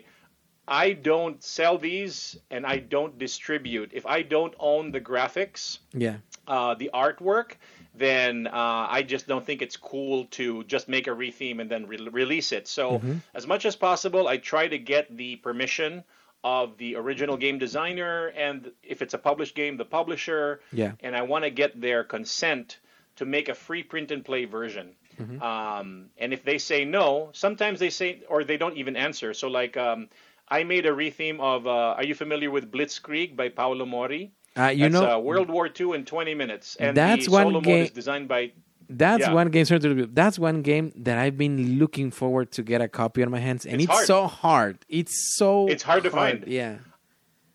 I 0.67 0.93
don't 0.93 1.43
sell 1.43 1.77
these 1.77 2.37
and 2.49 2.65
I 2.65 2.77
don't 2.77 3.19
distribute. 3.19 3.91
If 3.93 4.05
I 4.05 4.23
don't 4.23 4.55
own 4.57 4.91
the 4.91 5.01
graphics, 5.01 5.79
yeah, 5.93 6.15
uh, 6.47 6.73
the 6.73 6.89
artwork, 6.93 7.57
then 7.93 8.47
uh, 8.47 8.87
I 8.89 9.03
just 9.03 9.27
don't 9.27 9.45
think 9.45 9.61
it's 9.61 9.77
cool 9.77 10.25
to 10.31 10.63
just 10.63 10.87
make 10.87 11.07
a 11.07 11.11
retheme 11.11 11.59
and 11.61 11.69
then 11.69 11.85
re- 11.85 12.09
release 12.11 12.51
it. 12.51 12.67
So, 12.67 13.01
as 13.33 13.45
much 13.45 13.65
as 13.65 13.75
possible, 13.75 14.27
I 14.27 14.37
try 14.37 14.67
to 14.67 14.79
get 14.79 15.15
the 15.15 15.35
permission 15.35 16.03
of 16.43 16.77
the 16.77 16.95
original 16.95 17.37
game 17.37 17.57
designer, 17.57 18.27
and 18.27 18.71
if 18.83 19.01
it's 19.01 19.15
a 19.15 19.17
published 19.17 19.55
game, 19.55 19.77
the 19.77 19.85
publisher. 19.85 20.61
Yeah. 20.71 20.93
And 21.01 21.15
I 21.15 21.23
want 21.23 21.43
to 21.43 21.49
get 21.49 21.79
their 21.81 22.03
consent 22.03 22.79
to 23.15 23.25
make 23.25 23.49
a 23.49 23.55
free 23.55 23.83
print 23.83 24.11
and 24.11 24.23
play 24.23 24.45
version. 24.45 24.95
Um, 25.41 26.09
and 26.17 26.33
if 26.33 26.43
they 26.43 26.57
say 26.57 26.83
no, 26.85 27.29
sometimes 27.33 27.79
they 27.79 27.89
say, 27.89 28.21
or 28.29 28.43
they 28.43 28.57
don't 28.57 28.75
even 28.77 28.95
answer. 28.97 29.33
So, 29.33 29.47
like, 29.47 29.77
um, 29.77 30.09
I 30.49 30.63
made 30.63 30.85
a 30.85 30.91
retheme 30.91 31.39
of. 31.39 31.65
Uh, 31.65 31.95
are 31.97 32.03
you 32.03 32.15
familiar 32.15 32.51
with 32.51 32.71
Blitzkrieg 32.71 33.35
by 33.35 33.49
Paolo 33.49 33.85
Mori? 33.85 34.31
uh, 34.57 34.67
you 34.67 34.83
That's, 34.89 34.93
know, 34.93 35.15
uh, 35.15 35.17
World 35.19 35.49
War 35.49 35.67
II 35.79 35.93
in 35.93 36.05
20 36.05 36.33
minutes, 36.35 36.75
and 36.77 36.95
That's 36.95 37.25
the 37.25 37.31
one 37.31 37.43
solo 37.47 37.61
game- 37.61 37.73
mode 37.79 37.85
is 37.85 37.91
designed 37.91 38.27
by 38.27 38.51
That's 38.87 39.21
Yeah. 39.25 39.33
one 39.33 39.49
game. 39.49 39.65
sorry 39.65 39.79
to. 39.79 40.05
That's 40.05 40.37
one 40.37 40.61
game 40.61 40.91
that 40.97 41.17
I've 41.17 41.37
been 41.37 41.79
looking 41.79 42.11
forward 42.11 42.51
to 42.51 42.61
get 42.61 42.81
a 42.81 42.87
copy 42.87 43.23
on 43.23 43.31
my 43.31 43.39
hands, 43.39 43.65
and 43.65 43.75
It's 43.81 43.85
it's, 43.85 43.91
hard. 43.93 44.05
so 44.05 44.27
hard. 44.27 44.77
It's 44.89 45.35
so 45.37 45.67
It's 45.67 45.81
hard 45.83 46.03
to 46.03 46.11
find. 46.11 46.43
Yeah, 46.45 46.77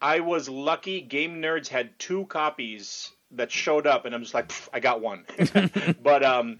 I 0.02 0.20
was 0.20 0.48
lucky. 0.48 1.00
Game 1.02 1.40
Nerds 1.40 1.68
had 1.68 1.96
two 1.98 2.24
copies 2.26 3.12
that 3.32 3.50
showed 3.50 3.86
up, 3.86 4.04
and 4.04 4.14
I'm 4.14 4.22
just 4.22 4.34
like, 4.34 4.52
I 4.72 4.80
got 4.80 5.00
one. 5.00 5.24
but 6.02 6.24
um, 6.24 6.58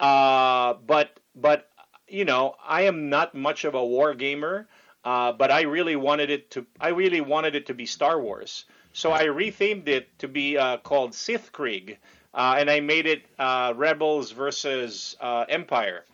uh, 0.00 0.74
but 0.86 1.20
but 1.34 1.68
you 2.08 2.24
know, 2.24 2.54
I 2.66 2.82
am 2.82 3.08
not 3.08 3.34
much 3.34 3.64
of 3.64 3.74
a 3.74 3.84
war 3.84 4.14
gamer. 4.14 4.68
Uh, 5.06 5.30
but 5.30 5.52
I 5.52 5.62
really 5.62 5.94
wanted 5.94 6.30
it 6.30 6.50
to. 6.50 6.66
I 6.80 6.88
really 6.88 7.20
wanted 7.20 7.54
it 7.54 7.66
to 7.66 7.74
be 7.74 7.86
Star 7.86 8.20
Wars. 8.20 8.64
So 8.92 9.12
I 9.12 9.26
rethemed 9.26 9.86
it 9.86 10.18
to 10.18 10.26
be 10.26 10.58
uh, 10.58 10.78
called 10.78 11.14
Sith 11.14 11.52
Krieg, 11.52 11.98
uh, 12.34 12.56
and 12.58 12.68
I 12.68 12.80
made 12.80 13.06
it 13.06 13.22
uh, 13.38 13.72
Rebels 13.76 14.32
versus 14.32 15.16
uh, 15.20 15.44
Empire. 15.48 16.04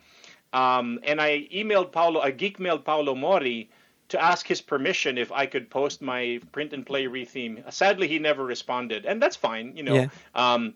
Um, 0.53 0.99
and 1.03 1.19
I 1.19 1.47
emailed 1.51 1.91
Paolo, 1.91 2.21
I 2.21 2.29
geek 2.29 2.59
mailed 2.59 2.85
Paolo 2.85 3.15
Mori 3.15 3.71
to 4.13 4.21
ask 4.31 4.47
his 4.47 4.61
permission 4.61 5.17
if 5.17 5.31
I 5.31 5.45
could 5.45 5.69
post 5.69 6.01
my 6.01 6.39
print 6.51 6.73
and 6.73 6.85
play 6.85 7.03
retheme. 7.05 7.55
Sadly, 7.71 8.07
he 8.07 8.19
never 8.19 8.43
responded, 8.45 9.05
and 9.05 9.21
that's 9.21 9.35
fine. 9.35 9.75
You 9.77 9.83
know, 9.83 9.95
Yeah. 9.95 10.07
um, 10.35 10.73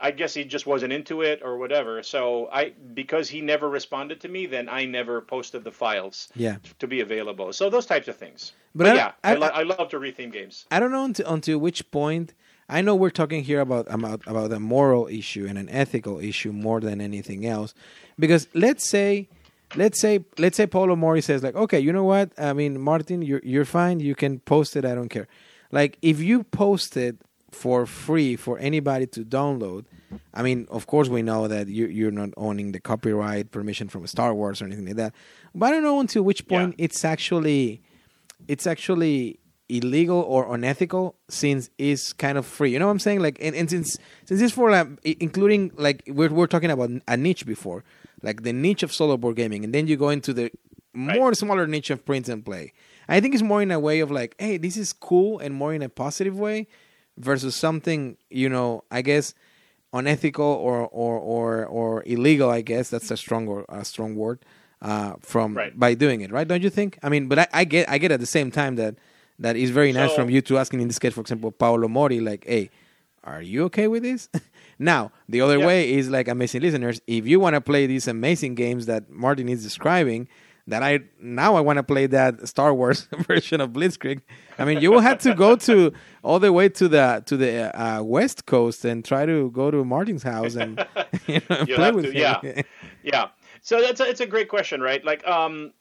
I 0.00 0.12
guess 0.12 0.32
he 0.32 0.44
just 0.44 0.64
wasn't 0.66 0.92
into 0.92 1.22
it 1.22 1.40
or 1.42 1.58
whatever. 1.58 2.02
So 2.04 2.48
I, 2.52 2.72
because 2.94 3.28
he 3.28 3.40
never 3.40 3.68
responded 3.68 4.20
to 4.20 4.28
me, 4.28 4.46
then 4.46 4.68
I 4.68 4.84
never 4.84 5.20
posted 5.20 5.64
the 5.64 5.72
files 5.72 6.28
yeah. 6.36 6.56
to 6.78 6.86
be 6.86 7.00
available. 7.00 7.52
So 7.52 7.68
those 7.68 7.86
types 7.86 8.06
of 8.08 8.16
things. 8.16 8.52
But 8.76 8.84
But, 8.84 8.92
I- 8.92 8.94
yeah, 8.94 9.12
I, 9.24 9.30
I- 9.32 9.34
lo- 9.42 9.54
I 9.60 9.62
love 9.64 9.88
to 9.90 9.98
retheme 9.98 10.32
games. 10.32 10.66
I 10.70 10.78
don't 10.80 10.92
know 10.92 11.04
until, 11.04 11.26
until 11.28 11.58
which 11.58 11.90
point. 11.90 12.32
I 12.70 12.82
know 12.82 12.94
we're 12.94 13.10
talking 13.22 13.42
here 13.42 13.60
about 13.60 13.86
about 13.98 14.20
about 14.26 14.52
a 14.52 14.60
moral 14.60 15.08
issue 15.08 15.46
and 15.48 15.56
an 15.58 15.68
ethical 15.70 16.20
issue 16.20 16.52
more 16.52 16.80
than 16.80 17.00
anything 17.00 17.46
else, 17.46 17.72
because 18.18 18.46
let's 18.52 18.84
say, 18.86 19.26
let's 19.76 20.00
say, 20.00 20.24
let's 20.38 20.56
say 20.56 20.66
Paolo 20.66 20.96
Mori 20.96 21.20
says 21.20 21.42
like, 21.42 21.54
okay, 21.54 21.78
you 21.80 21.92
know 21.92 22.04
what? 22.04 22.30
I 22.38 22.52
mean, 22.52 22.80
Martin, 22.80 23.22
you're 23.22 23.40
you're 23.44 23.64
fine. 23.64 24.00
You 24.00 24.14
can 24.14 24.40
post 24.40 24.76
it. 24.76 24.84
I 24.84 24.94
don't 24.94 25.08
care. 25.08 25.28
Like 25.72 25.98
if 26.02 26.20
you 26.20 26.44
post 26.44 26.96
it 26.96 27.16
for 27.50 27.86
free 27.86 28.36
for 28.36 28.58
anybody 28.58 29.06
to 29.06 29.24
download, 29.24 29.84
I 30.34 30.42
mean, 30.42 30.66
of 30.70 30.86
course 30.86 31.08
we 31.08 31.22
know 31.22 31.48
that 31.48 31.68
you 31.68 31.86
you're 31.86 32.10
not 32.10 32.30
owning 32.36 32.72
the 32.72 32.80
copyright 32.80 33.50
permission 33.50 33.88
from 33.88 34.06
Star 34.06 34.34
Wars 34.34 34.60
or 34.62 34.66
anything 34.66 34.86
like 34.86 34.96
that. 34.96 35.14
But 35.54 35.66
I 35.66 35.70
don't 35.72 35.82
know 35.82 36.00
until 36.00 36.22
which 36.22 36.46
point 36.46 36.74
Yeah. 36.78 36.84
it's 36.86 37.04
actually 37.04 37.82
it's 38.46 38.66
actually 38.66 39.38
illegal 39.70 40.20
or 40.22 40.54
unethical 40.54 41.14
since 41.28 41.68
it's 41.76 42.14
kind 42.14 42.38
of 42.38 42.46
free. 42.46 42.70
You 42.72 42.78
know 42.78 42.86
what 42.86 42.92
I'm 42.92 42.98
saying? 42.98 43.20
Like, 43.20 43.36
and, 43.42 43.54
and 43.54 43.68
since 43.68 43.98
since 44.24 44.40
it's 44.40 44.54
for 44.54 44.70
like, 44.70 44.88
including 45.04 45.72
like 45.76 46.02
we're 46.06 46.30
we're 46.32 46.46
talking 46.46 46.70
about 46.70 46.90
a 47.06 47.16
niche 47.16 47.44
before, 47.44 47.84
like 48.22 48.42
the 48.42 48.52
niche 48.52 48.82
of 48.82 48.92
solo 48.92 49.16
board 49.16 49.36
gaming, 49.36 49.64
and 49.64 49.74
then 49.74 49.86
you 49.86 49.96
go 49.96 50.08
into 50.10 50.32
the 50.32 50.50
more 50.94 51.32
smaller 51.34 51.66
niche 51.66 51.90
of 51.90 52.04
print 52.04 52.28
and 52.28 52.44
play. 52.44 52.72
I 53.08 53.20
think 53.20 53.34
it's 53.34 53.42
more 53.42 53.62
in 53.62 53.70
a 53.70 53.78
way 53.80 54.00
of 54.00 54.10
like, 54.10 54.34
hey, 54.38 54.56
this 54.58 54.76
is 54.76 54.92
cool, 54.92 55.38
and 55.38 55.54
more 55.54 55.72
in 55.74 55.82
a 55.82 55.88
positive 55.88 56.38
way, 56.38 56.66
versus 57.16 57.54
something 57.56 58.16
you 58.30 58.48
know, 58.48 58.84
I 58.90 59.02
guess 59.02 59.34
unethical 59.92 60.44
or 60.44 60.86
or 60.88 61.18
or 61.18 61.66
or 61.66 62.02
illegal. 62.06 62.50
I 62.50 62.60
guess 62.60 62.90
that's 62.90 63.10
a 63.10 63.16
strong 63.16 63.48
or 63.48 63.64
a 63.68 63.84
strong 63.84 64.14
word 64.16 64.40
uh, 64.82 65.14
from 65.20 65.56
Right. 65.56 65.78
by 65.78 65.94
doing 65.94 66.20
it, 66.20 66.30
right? 66.32 66.46
Don't 66.46 66.62
you 66.62 66.70
think? 66.70 66.98
I 67.02 67.08
mean, 67.08 67.28
but 67.28 67.38
I, 67.38 67.46
I 67.52 67.64
get 67.64 67.88
I 67.88 67.98
get 67.98 68.12
at 68.12 68.20
the 68.20 68.26
same 68.26 68.50
time 68.50 68.76
that 68.76 68.96
that 69.38 69.56
is 69.56 69.70
very 69.70 69.92
nice 69.92 70.12
from 70.14 70.30
you 70.30 70.40
to 70.42 70.58
asking 70.58 70.80
in 70.80 70.88
this 70.88 70.98
case, 70.98 71.14
for 71.14 71.20
example, 71.20 71.52
Paolo 71.52 71.86
Mori, 71.88 72.20
like, 72.20 72.44
hey, 72.46 72.70
are 73.24 73.40
you 73.40 73.64
okay 73.64 73.86
with 73.88 74.02
this? 74.02 74.28
now, 74.78 75.10
the 75.28 75.40
other 75.40 75.58
Yeah. 75.58 75.66
way 75.66 75.92
is 75.94 76.08
like 76.10 76.28
amazing 76.28 76.62
listeners, 76.62 77.00
if 77.06 77.26
you 77.26 77.40
want 77.40 77.54
to 77.54 77.60
play 77.60 77.86
these 77.86 78.06
amazing 78.08 78.54
games 78.54 78.86
that 78.86 79.10
Martin 79.10 79.48
is 79.48 79.62
describing, 79.62 80.28
that 80.66 80.82
I 80.82 81.00
now 81.20 81.56
I 81.56 81.60
want 81.60 81.78
to 81.78 81.82
play 81.82 82.06
that 82.08 82.46
Star 82.46 82.74
Wars 82.74 83.08
version 83.26 83.60
of 83.62 83.70
Blitzkrieg. 83.70 84.20
I 84.58 84.64
mean, 84.66 84.80
you 84.82 84.90
will 84.90 85.00
have 85.00 85.18
to 85.20 85.34
go 85.34 85.56
to 85.56 85.92
all 86.22 86.38
the 86.38 86.52
way 86.52 86.68
to 86.68 86.88
the 86.88 87.22
to 87.26 87.36
the 87.38 87.74
uh, 87.80 88.02
West 88.02 88.44
Coast 88.46 88.84
and 88.84 89.02
try 89.04 89.24
to 89.24 89.50
go 89.50 89.70
to 89.70 89.82
Martin's 89.84 90.22
house 90.22 90.56
and 90.56 90.84
you 91.26 91.40
know, 91.48 91.64
play 91.66 91.90
with 91.92 92.04
to- 92.06 92.12
him. 92.12 92.40
yeah. 92.44 92.62
Yeah. 93.02 93.28
So 93.62 93.80
that's 93.80 94.00
a, 94.00 94.04
it's 94.08 94.20
a 94.20 94.26
great 94.26 94.48
question, 94.48 94.80
right? 94.82 95.02
Like, 95.04 95.26
um, 95.26 95.72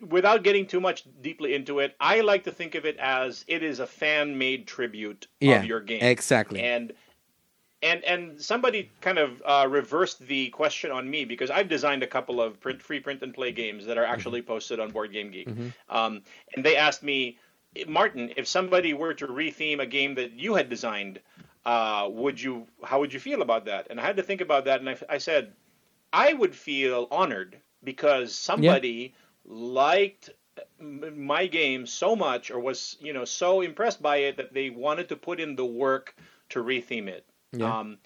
without 0.00 0.42
getting 0.42 0.66
too 0.66 0.80
much 0.80 1.04
deeply 1.20 1.54
into 1.54 1.78
it, 1.78 1.94
I 2.00 2.20
like 2.20 2.44
to 2.44 2.50
think 2.52 2.74
of 2.74 2.84
it 2.84 2.96
as 2.98 3.44
it 3.48 3.62
is 3.62 3.78
a 3.80 3.86
fan-made 3.86 4.66
tribute 4.66 5.26
Yeah, 5.40 5.60
of 5.60 5.64
your 5.64 5.80
game. 5.80 6.02
exactly. 6.02 6.60
And 6.60 6.92
and 7.84 8.04
and 8.04 8.40
somebody 8.42 8.92
kind 9.00 9.18
of 9.18 9.42
uh, 9.46 9.66
reversed 9.70 10.20
the 10.26 10.50
question 10.50 10.90
on 10.90 11.08
me 11.10 11.24
because 11.24 11.50
I've 11.50 11.68
designed 11.68 12.02
a 12.02 12.06
couple 12.08 12.40
of 12.40 12.60
print, 12.60 12.82
free 12.82 13.00
print 13.00 13.22
and 13.22 13.34
play 13.34 13.52
games 13.52 13.86
that 13.86 13.98
are 13.98 14.04
actually 14.04 14.42
Mm-hmm. 14.42 14.42
posted 14.42 14.80
on 14.80 14.92
Board 14.92 15.12
Game 15.12 15.30
Geek. 15.30 15.52
Um, 15.90 16.22
and 16.54 16.64
they 16.64 16.76
asked 16.76 17.02
me, 17.02 17.38
Martin, 17.88 18.32
if 18.36 18.46
somebody 18.48 18.94
were 18.94 19.14
to 19.14 19.26
retheme 19.28 19.80
a 19.80 19.86
game 19.86 20.14
that 20.16 20.32
you 20.32 20.54
had 20.54 20.68
designed, 20.70 21.20
uh, 21.66 22.08
would 22.10 22.40
you? 22.40 22.66
How 22.84 23.00
would 23.00 23.12
you 23.14 23.20
feel 23.20 23.42
about 23.42 23.66
that? 23.66 23.88
And 23.90 24.00
I 24.00 24.04
had 24.06 24.16
to 24.16 24.22
think 24.22 24.40
about 24.40 24.64
that, 24.66 24.80
and 24.80 24.90
I, 24.90 24.98
I 25.10 25.18
said, 25.18 25.54
I 26.12 26.32
would 26.34 26.54
feel 26.56 27.08
honored 27.10 27.60
because 27.84 28.34
somebody 28.34 29.14
liked 29.44 30.30
my 30.80 31.46
game 31.46 31.86
so 31.86 32.16
much 32.16 32.50
or 32.50 32.60
was 32.60 32.96
you 33.00 33.12
know 33.12 33.24
so 33.24 33.60
impressed 33.62 34.02
by 34.02 34.16
it 34.18 34.36
that 34.38 34.54
they 34.54 34.70
wanted 34.70 35.08
to 35.08 35.16
put 35.16 35.40
in 35.40 35.56
the 35.56 35.64
work 35.66 36.14
to 36.50 36.62
retheme 36.62 37.08
it. 37.08 37.26
Yeah. 37.58 37.78
Um, 37.80 37.98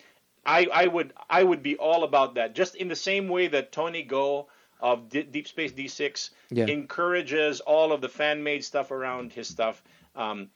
I, 0.47 0.67
I 0.73 0.87
would 0.87 1.13
I 1.29 1.43
would 1.43 1.63
be 1.63 1.77
all 1.77 2.05
about 2.05 2.35
that. 2.37 2.55
Just 2.55 2.75
in 2.77 2.89
the 2.89 2.97
same 2.97 3.29
way 3.29 3.49
that 3.49 3.73
Tony 3.73 4.03
Go 4.03 4.49
of 4.81 5.09
D- 5.09 5.25
Deep 5.25 5.49
Space 5.49 5.73
D6 5.73 6.31
Yeah. 6.51 6.67
encourages 6.67 7.61
all 7.61 7.93
of 7.93 8.01
the 8.01 8.09
fan 8.09 8.43
made 8.43 8.65
stuff 8.65 8.91
around 8.91 9.33
his 9.33 9.49
stuff. 9.49 9.83
Um, 10.17 10.49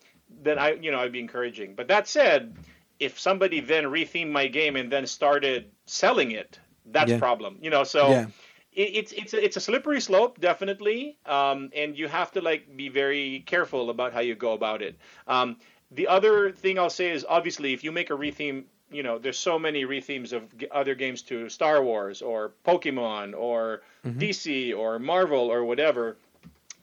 then 0.43 0.59
I 0.59 0.73
you 0.73 0.91
know 0.91 1.01
I'd 1.01 1.13
be 1.13 1.21
encouraging. 1.21 1.75
But 1.75 1.89
that 1.89 2.09
said, 2.09 2.57
if 2.99 3.19
somebody 3.19 3.61
then 3.61 3.85
rethemed 3.85 4.31
my 4.31 4.47
game 4.47 4.77
and 4.77 4.91
then 4.91 5.07
started 5.07 5.71
selling 5.87 6.31
it, 6.31 6.59
that's 6.87 7.11
Yeah. 7.11 7.17
a 7.17 7.19
problem. 7.19 7.59
You 7.61 7.71
know, 7.71 7.85
so 7.85 8.09
Yeah. 8.11 8.27
it, 8.73 8.91
it's 8.97 9.13
it's 9.13 9.35
a, 9.35 9.45
it's 9.45 9.57
a 9.57 9.61
slippery 9.61 10.01
slope, 10.01 10.41
definitely, 10.41 11.19
um, 11.27 11.71
and 11.75 11.97
you 11.99 12.09
have 12.09 12.31
to 12.33 12.41
like 12.41 12.75
be 12.77 12.89
very 12.89 13.41
careful 13.47 13.91
about 13.91 14.13
how 14.13 14.21
you 14.21 14.35
go 14.35 14.53
about 14.53 14.81
it. 14.83 14.97
Um, 15.27 15.57
the 15.91 16.09
other 16.09 16.53
thing 16.53 16.79
I'll 16.79 16.89
say 16.91 17.11
is 17.11 17.27
obviously 17.29 17.75
if 17.75 17.85
you 17.85 17.93
make 17.93 18.11
a 18.11 18.15
retheme, 18.15 18.65
you 18.93 19.03
know, 19.03 19.19
there's 19.19 19.39
so 19.39 19.59
many 19.59 19.85
rethemes 19.85 20.33
of 20.33 20.45
other 20.71 20.95
games 20.95 21.23
to 21.23 21.49
Star 21.49 21.83
Wars 21.83 22.23
or 22.23 22.53
Pokemon 22.67 23.35
or 23.37 23.83
DC 24.19 24.77
or 24.77 24.99
Marvel 24.99 25.51
or 25.51 25.65
whatever, 25.65 26.17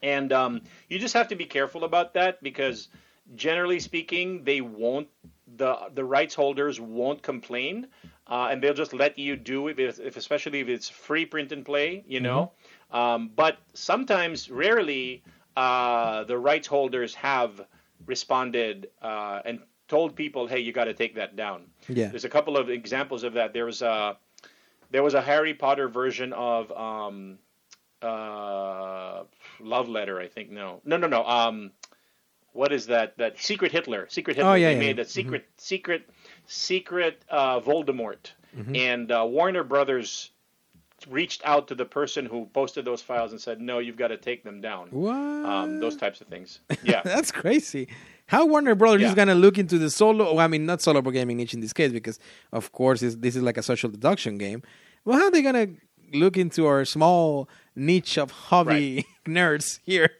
and 0.01 0.31
um, 0.31 0.61
you 0.87 0.99
just 0.99 1.13
have 1.13 1.27
to 1.29 1.35
be 1.35 1.45
careful 1.45 1.83
about 1.83 2.13
that 2.13 2.41
because 2.41 2.87
generally 3.35 3.79
speaking, 3.79 4.43
they 4.43 4.61
won't 4.61 5.07
the 5.57 5.75
the 5.93 6.03
rights 6.03 6.35
holders 6.35 6.79
won't 6.79 7.21
complain, 7.21 7.87
uh, 8.27 8.49
and 8.51 8.61
they'll 8.61 8.73
just 8.73 8.93
let 8.93 9.17
you 9.17 9.35
do 9.35 9.67
it, 9.67 9.79
if, 9.79 9.99
if 9.99 10.17
especially 10.17 10.59
if 10.59 10.69
it's 10.69 10.89
free 10.89 11.25
print 11.25 11.51
and 11.51 11.65
play, 11.65 12.03
you 12.07 12.19
know. 12.19 12.51
Um, 12.91 13.31
but 13.35 13.57
sometimes, 13.73 14.49
rarely, 14.49 15.23
uh, 15.55 16.23
the 16.23 16.37
rights 16.37 16.67
holders 16.67 17.13
have 17.15 17.61
responded 18.05 18.89
uh, 19.01 19.41
and 19.45 19.59
told 19.89 20.15
people, 20.15 20.47
"Hey, 20.47 20.59
you 20.59 20.71
got 20.71 20.85
to 20.85 20.93
take 20.93 21.15
that 21.15 21.35
down." 21.35 21.63
Yeah. 21.89 22.07
There's 22.07 22.23
a 22.25 22.29
couple 22.29 22.55
of 22.55 22.69
examples 22.69 23.23
of 23.23 23.33
that. 23.33 23.51
There 23.53 23.65
was 23.65 23.81
a 23.81 24.15
there 24.91 25.03
was 25.03 25.13
a 25.15 25.21
Harry 25.21 25.53
Potter 25.53 25.89
version 25.89 26.31
of 26.33 26.71
um, 26.71 27.37
uh, 28.01 29.23
Love 29.59 29.89
Letter, 29.89 30.19
I 30.19 30.27
think. 30.27 30.51
No, 30.51 30.81
no, 30.85 30.97
no, 30.97 31.07
no. 31.07 31.25
Um, 31.25 31.71
what 32.53 32.71
is 32.71 32.87
that? 32.87 33.17
That 33.17 33.37
Secret 33.39 33.71
Hitler. 33.71 34.07
Secret 34.09 34.35
Hitler. 34.37 34.51
Oh, 34.51 34.55
yeah, 34.55 34.69
they 34.69 34.73
yeah, 34.73 34.79
made 34.79 34.97
yeah. 34.97 35.03
a 35.03 35.05
secret, 35.05 35.45
secret, 35.57 36.09
secret 36.45 37.23
uh, 37.29 37.59
Voldemort, 37.59 38.31
Mm-hmm. 38.57 38.75
and 38.75 39.11
uh, 39.11 39.23
Warner 39.29 39.63
Brothers 39.63 40.31
reached 41.07 41.43
out 41.45 41.67
to 41.67 41.75
the 41.75 41.85
person 41.85 42.25
who 42.25 42.47
posted 42.51 42.83
those 42.83 42.99
files 42.99 43.31
and 43.31 43.39
said, 43.39 43.61
"No, 43.61 43.77
you've 43.77 43.95
got 43.95 44.07
to 44.07 44.17
take 44.17 44.43
them 44.43 44.59
down." 44.59 44.87
What? 44.89 45.13
Um, 45.13 45.79
those 45.79 45.95
types 45.95 46.19
of 46.19 46.25
things. 46.27 46.59
Yeah. 46.83 47.01
That's 47.05 47.31
crazy. 47.31 47.89
How 48.29 48.45
Warner 48.45 48.75
Brothers 48.75 49.01
is 49.09 49.15
gonna 49.15 49.33
look 49.35 49.57
into 49.57 49.77
the 49.79 49.89
solo? 49.89 50.25
well, 50.35 50.39
I 50.45 50.47
mean, 50.47 50.65
not 50.65 50.81
solo 50.81 51.01
gaming 51.01 51.37
niche 51.37 51.55
in 51.55 51.61
this 51.61 51.73
case, 51.73 51.91
because 51.91 52.19
of 52.51 52.71
course 52.71 52.99
this, 53.01 53.15
is 53.35 53.41
like 53.41 53.57
a 53.57 53.63
social 53.63 53.89
deduction 53.89 54.37
game. 54.37 54.61
Well, 55.03 55.17
how 55.17 55.25
are 55.25 55.31
they 55.31 55.41
gonna 55.41 55.67
look 56.13 56.37
into 56.37 56.65
our 56.67 56.85
small 56.85 57.49
niche 57.75 58.17
of 58.17 58.29
hobby 58.31 59.05
nerds 59.27 59.79
here? 59.83 60.11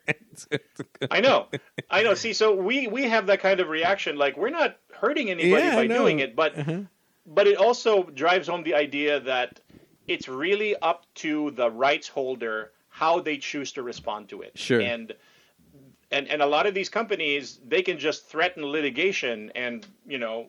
I 1.12 1.22
know, 1.22 1.48
I 1.90 2.02
know. 2.04 2.14
See, 2.16 2.34
so 2.34 2.56
we 2.56 2.88
we 2.88 3.04
have 3.04 3.28
that 3.28 3.42
kind 3.42 3.60
of 3.60 3.68
reaction. 3.70 4.18
Like 4.18 4.38
we're 4.38 4.50
not 4.62 4.78
hurting 5.02 5.30
anybody 5.30 5.64
Yeah, 5.64 5.76
by 5.76 5.88
doing 5.88 6.18
it, 6.20 6.36
but 6.36 6.58
Uh-huh. 6.58 6.82
but 7.28 7.46
it 7.48 7.58
also 7.58 8.04
drives 8.04 8.48
home 8.48 8.64
the 8.64 8.74
idea 8.76 9.20
that 9.20 9.60
it's 10.08 10.28
really 10.28 10.76
up 10.78 11.06
to 11.16 11.52
the 11.52 11.70
rights 11.70 12.08
holder 12.08 12.72
how 12.90 13.20
they 13.20 13.38
choose 13.38 13.72
to 13.74 13.84
respond 13.84 14.30
to 14.30 14.42
it. 14.42 14.58
Sure. 14.58 14.82
And 14.82 15.14
and 16.12 16.28
and 16.28 16.42
a 16.42 16.46
lot 16.46 16.66
of 16.68 16.74
these 16.74 16.90
companies 16.90 17.60
they 17.68 17.82
can 17.82 17.98
just 18.00 18.28
threaten 18.28 18.64
litigation 18.66 19.52
and 19.56 19.86
you 20.08 20.18
know 20.18 20.48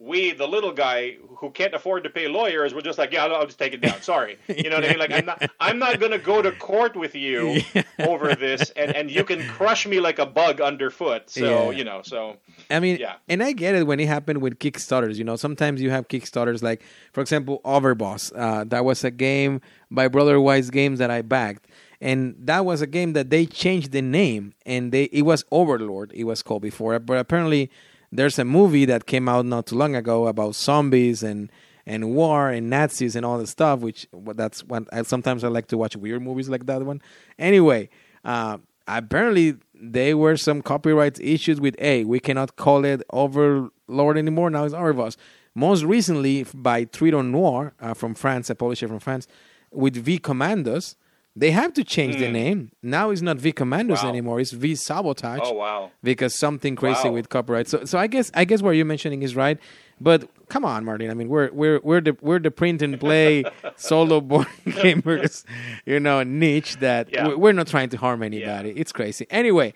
we, 0.00 0.30
the 0.30 0.46
little 0.46 0.70
guy 0.70 1.16
who 1.38 1.50
can't 1.50 1.74
afford 1.74 2.04
to 2.04 2.10
pay 2.10 2.28
lawyers, 2.28 2.72
we're 2.72 2.82
just 2.82 2.98
like, 2.98 3.10
yeah, 3.12 3.24
I'll, 3.24 3.34
I'll 3.34 3.46
just 3.46 3.58
take 3.58 3.72
it 3.74 3.80
down. 3.80 4.00
Sorry, 4.00 4.38
you 4.46 4.70
know 4.70 4.76
what 4.76 4.84
I 4.84 4.90
mean? 4.90 4.98
Like, 5.00 5.10
I'm 5.10 5.26
not, 5.26 5.50
I'm 5.60 5.80
not 5.80 5.98
going 5.98 6.12
to 6.12 6.18
go 6.20 6.40
to 6.40 6.52
court 6.52 6.94
with 6.94 7.16
you 7.16 7.60
Yeah. 7.74 7.82
over 7.98 8.36
this, 8.36 8.70
and 8.76 8.94
and 8.94 9.10
you 9.10 9.24
can 9.24 9.48
crush 9.48 9.88
me 9.88 9.98
like 9.98 10.20
a 10.20 10.26
bug 10.26 10.60
underfoot. 10.60 11.28
So 11.30 11.72
Yeah. 11.72 11.78
you 11.78 11.82
know, 11.82 12.02
so 12.04 12.36
I 12.70 12.78
mean, 12.78 12.98
Yeah. 13.00 13.14
and 13.28 13.42
I 13.42 13.50
get 13.50 13.74
it 13.74 13.88
when 13.88 13.98
it 13.98 14.06
happened 14.06 14.40
with 14.40 14.60
Kickstarters. 14.60 15.16
You 15.16 15.24
know, 15.24 15.34
sometimes 15.34 15.82
you 15.82 15.90
have 15.90 16.06
Kickstarters 16.06 16.62
like, 16.62 16.80
for 17.12 17.20
example, 17.20 17.60
Overboss. 17.64 18.30
Uh, 18.36 18.62
that 18.68 18.84
was 18.84 19.02
a 19.02 19.10
game 19.10 19.60
by 19.90 20.06
Brother 20.06 20.40
Wise 20.40 20.70
Games 20.70 21.00
that 21.00 21.10
I 21.10 21.22
backed, 21.22 21.66
and 22.00 22.36
that 22.38 22.64
was 22.64 22.80
a 22.80 22.86
game 22.86 23.12
that 23.14 23.30
they 23.30 23.46
changed 23.46 23.92
the 23.92 24.02
name, 24.02 24.54
and 24.64 24.92
they 24.92 25.04
it 25.04 25.22
was 25.22 25.44
Overlord. 25.50 26.12
It 26.14 26.24
was 26.24 26.42
called 26.42 26.62
before, 26.62 26.98
but 26.98 27.18
apparently 27.18 27.70
there's 28.10 28.38
a 28.38 28.44
movie 28.44 28.84
that 28.86 29.06
came 29.06 29.28
out 29.28 29.44
not 29.46 29.66
too 29.66 29.76
long 29.76 29.94
ago 29.94 30.26
about 30.26 30.54
zombies 30.54 31.22
and 31.22 31.50
and 31.86 32.14
war 32.14 32.50
and 32.50 32.70
Nazis 32.70 33.16
and 33.16 33.24
all 33.24 33.38
this 33.38 33.50
stuff. 33.50 33.80
Which 33.80 34.06
that's 34.12 34.64
what 34.64 34.84
I, 34.92 35.02
sometimes 35.02 35.44
I 35.44 35.48
like 35.48 35.66
to 35.68 35.78
watch 35.78 35.96
weird 35.96 36.22
movies 36.22 36.48
like 36.48 36.66
that 36.66 36.82
one. 36.82 37.02
Anyway, 37.38 37.88
uh, 38.24 38.58
apparently 38.86 39.56
there 39.74 40.16
were 40.16 40.36
some 40.36 40.62
copyright 40.62 41.20
issues 41.20 41.60
with 41.60 41.74
a. 41.78 42.04
We 42.04 42.20
cannot 42.20 42.56
call 42.56 42.84
it 42.84 43.02
Overlord 43.10 44.18
anymore. 44.18 44.50
Now 44.50 44.64
it's 44.64 44.74
Overboss. 44.74 45.16
Most 45.54 45.82
recently 45.82 46.46
by 46.54 46.84
Triton 46.84 47.32
Noir 47.32 47.74
uh, 47.80 47.94
from 47.94 48.14
France, 48.14 48.48
a 48.50 48.54
publisher 48.54 48.86
from 48.86 49.00
France, 49.00 49.26
with 49.72 49.96
V 49.96 50.18
Commandos. 50.18 50.94
They 51.36 51.52
have 51.52 51.72
to 51.74 51.84
change 51.84 52.16
the 52.16 52.26
hmm. 52.26 52.32
name. 52.32 52.70
Now 52.82 53.10
it's 53.10 53.22
not 53.22 53.36
V 53.36 53.52
Commandos 53.52 54.02
Wow. 54.02 54.08
anymore. 54.08 54.40
It's 54.40 54.50
V 54.50 54.74
Sabotage 54.74 55.40
oh 55.44 55.52
wow, 55.52 55.90
because 56.02 56.34
something 56.34 56.74
crazy 56.74 57.08
Wow. 57.08 57.14
with 57.14 57.28
copyright. 57.28 57.68
So, 57.68 57.84
so 57.84 57.96
I 57.98 58.08
guess 58.08 58.30
I 58.34 58.44
guess 58.44 58.60
what 58.60 58.70
you're 58.72 58.84
mentioning 58.84 59.22
is 59.22 59.36
right. 59.36 59.58
But 60.00 60.28
come 60.48 60.64
on, 60.64 60.84
Martin. 60.84 61.10
I 61.10 61.14
mean, 61.14 61.28
we're 61.28 61.50
we're 61.52 61.80
we're 61.84 62.00
the 62.00 62.16
we're 62.22 62.40
the 62.40 62.50
print 62.50 62.82
and 62.82 62.98
play 62.98 63.44
solo 63.76 64.20
board 64.20 64.48
gamers, 64.66 65.44
you 65.86 66.00
know, 66.00 66.22
niche 66.24 66.76
that 66.78 67.08
Yeah. 67.12 67.28
we- 67.28 67.36
we're 67.36 67.52
not 67.52 67.68
trying 67.68 67.90
to 67.90 67.96
harm 67.98 68.22
anybody. 68.24 68.70
It's 68.70 68.90
crazy. 68.92 69.26
Anyway, 69.30 69.74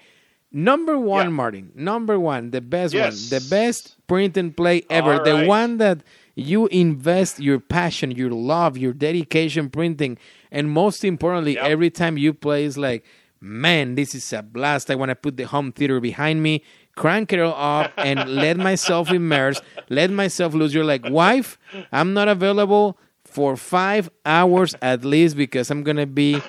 number 0.50 0.98
one, 0.98 1.26
Yeah. 1.26 1.30
Martin. 1.30 1.72
Number 1.74 2.18
one, 2.18 2.50
the 2.50 2.60
best 2.60 2.92
Yes. 2.94 3.30
one, 3.30 3.40
the 3.40 3.46
best 3.48 3.96
print 4.08 4.36
and 4.36 4.56
play 4.56 4.82
ever. 4.90 5.14
All 5.14 5.24
The 5.24 5.34
right. 5.34 5.46
one 5.46 5.78
that 5.78 6.02
you 6.34 6.66
invest 6.68 7.40
your 7.40 7.60
passion, 7.60 8.10
your 8.12 8.30
love, 8.30 8.76
your 8.78 8.92
dedication 8.92 9.68
printing, 9.70 10.18
and 10.50 10.70
most 10.70 11.04
importantly, 11.04 11.54
Yep. 11.54 11.64
every 11.64 11.90
time 11.90 12.16
you 12.16 12.32
play 12.32 12.64
is 12.64 12.78
like, 12.78 13.04
man, 13.40 13.94
this 13.96 14.14
is 14.14 14.32
a 14.32 14.42
blast. 14.42 14.90
I 14.90 14.94
want 14.94 15.10
to 15.10 15.14
put 15.16 15.36
the 15.36 15.44
home 15.44 15.72
theater 15.72 16.00
behind 16.00 16.42
me, 16.42 16.62
crank 16.96 17.32
it 17.32 17.40
all 17.40 17.54
up, 17.56 17.92
and 17.96 18.28
let 18.30 18.56
myself 18.56 19.10
immerse, 19.10 19.60
let 19.88 20.10
myself 20.10 20.54
lose. 20.54 20.72
You're 20.72 20.84
like, 20.84 21.04
wife, 21.08 21.58
I'm 21.90 22.14
not 22.14 22.28
available 22.28 22.98
for 23.24 23.56
five 23.56 24.10
hours 24.26 24.74
at 24.82 25.04
least 25.04 25.36
because 25.36 25.70
I'm 25.70 25.82
gonna 25.82 26.06
be 26.06 26.40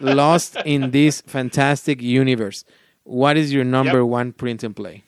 lost 0.00 0.56
in 0.64 0.90
this 0.90 1.20
fantastic 1.22 2.02
universe. 2.02 2.64
What 3.04 3.36
is 3.36 3.52
your 3.52 3.64
number 3.64 3.98
Yep. 3.98 4.06
one 4.08 4.32
print 4.32 4.62
and 4.64 4.74
play? 4.76 5.04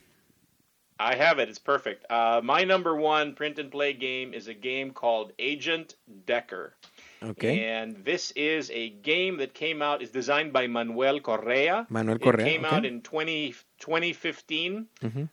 I 0.99 1.17
have 1.17 1.39
it. 1.39 1.49
It's 1.49 1.59
perfect. 1.59 2.11
Uh, 2.11 2.41
my 2.43 2.65
number 2.65 2.95
one 2.95 3.35
print 3.35 3.59
and 3.59 3.71
play 3.71 3.93
game 3.93 4.33
is 4.33 4.49
a 4.49 4.55
game 4.55 4.93
called 4.93 5.33
Agent 5.39 5.97
Decker. 6.27 6.75
Okay. 7.23 7.65
And 7.65 7.97
this 8.05 8.31
is 8.33 8.71
a 8.71 8.91
game 8.91 9.39
that 9.39 9.55
came 9.55 9.83
out, 9.83 10.03
is 10.03 10.11
designed 10.11 10.53
by 10.53 10.67
Manuel 10.67 11.21
Correa. 11.21 11.87
Manuel 11.89 12.19
Correa. 12.19 12.47
It 12.47 12.51
came 12.51 12.65
okay. 12.65 12.77
out 12.77 12.85
in 12.85 13.01
20, 13.01 13.55
2015. 13.79 14.87
Mhm. 15.01 15.29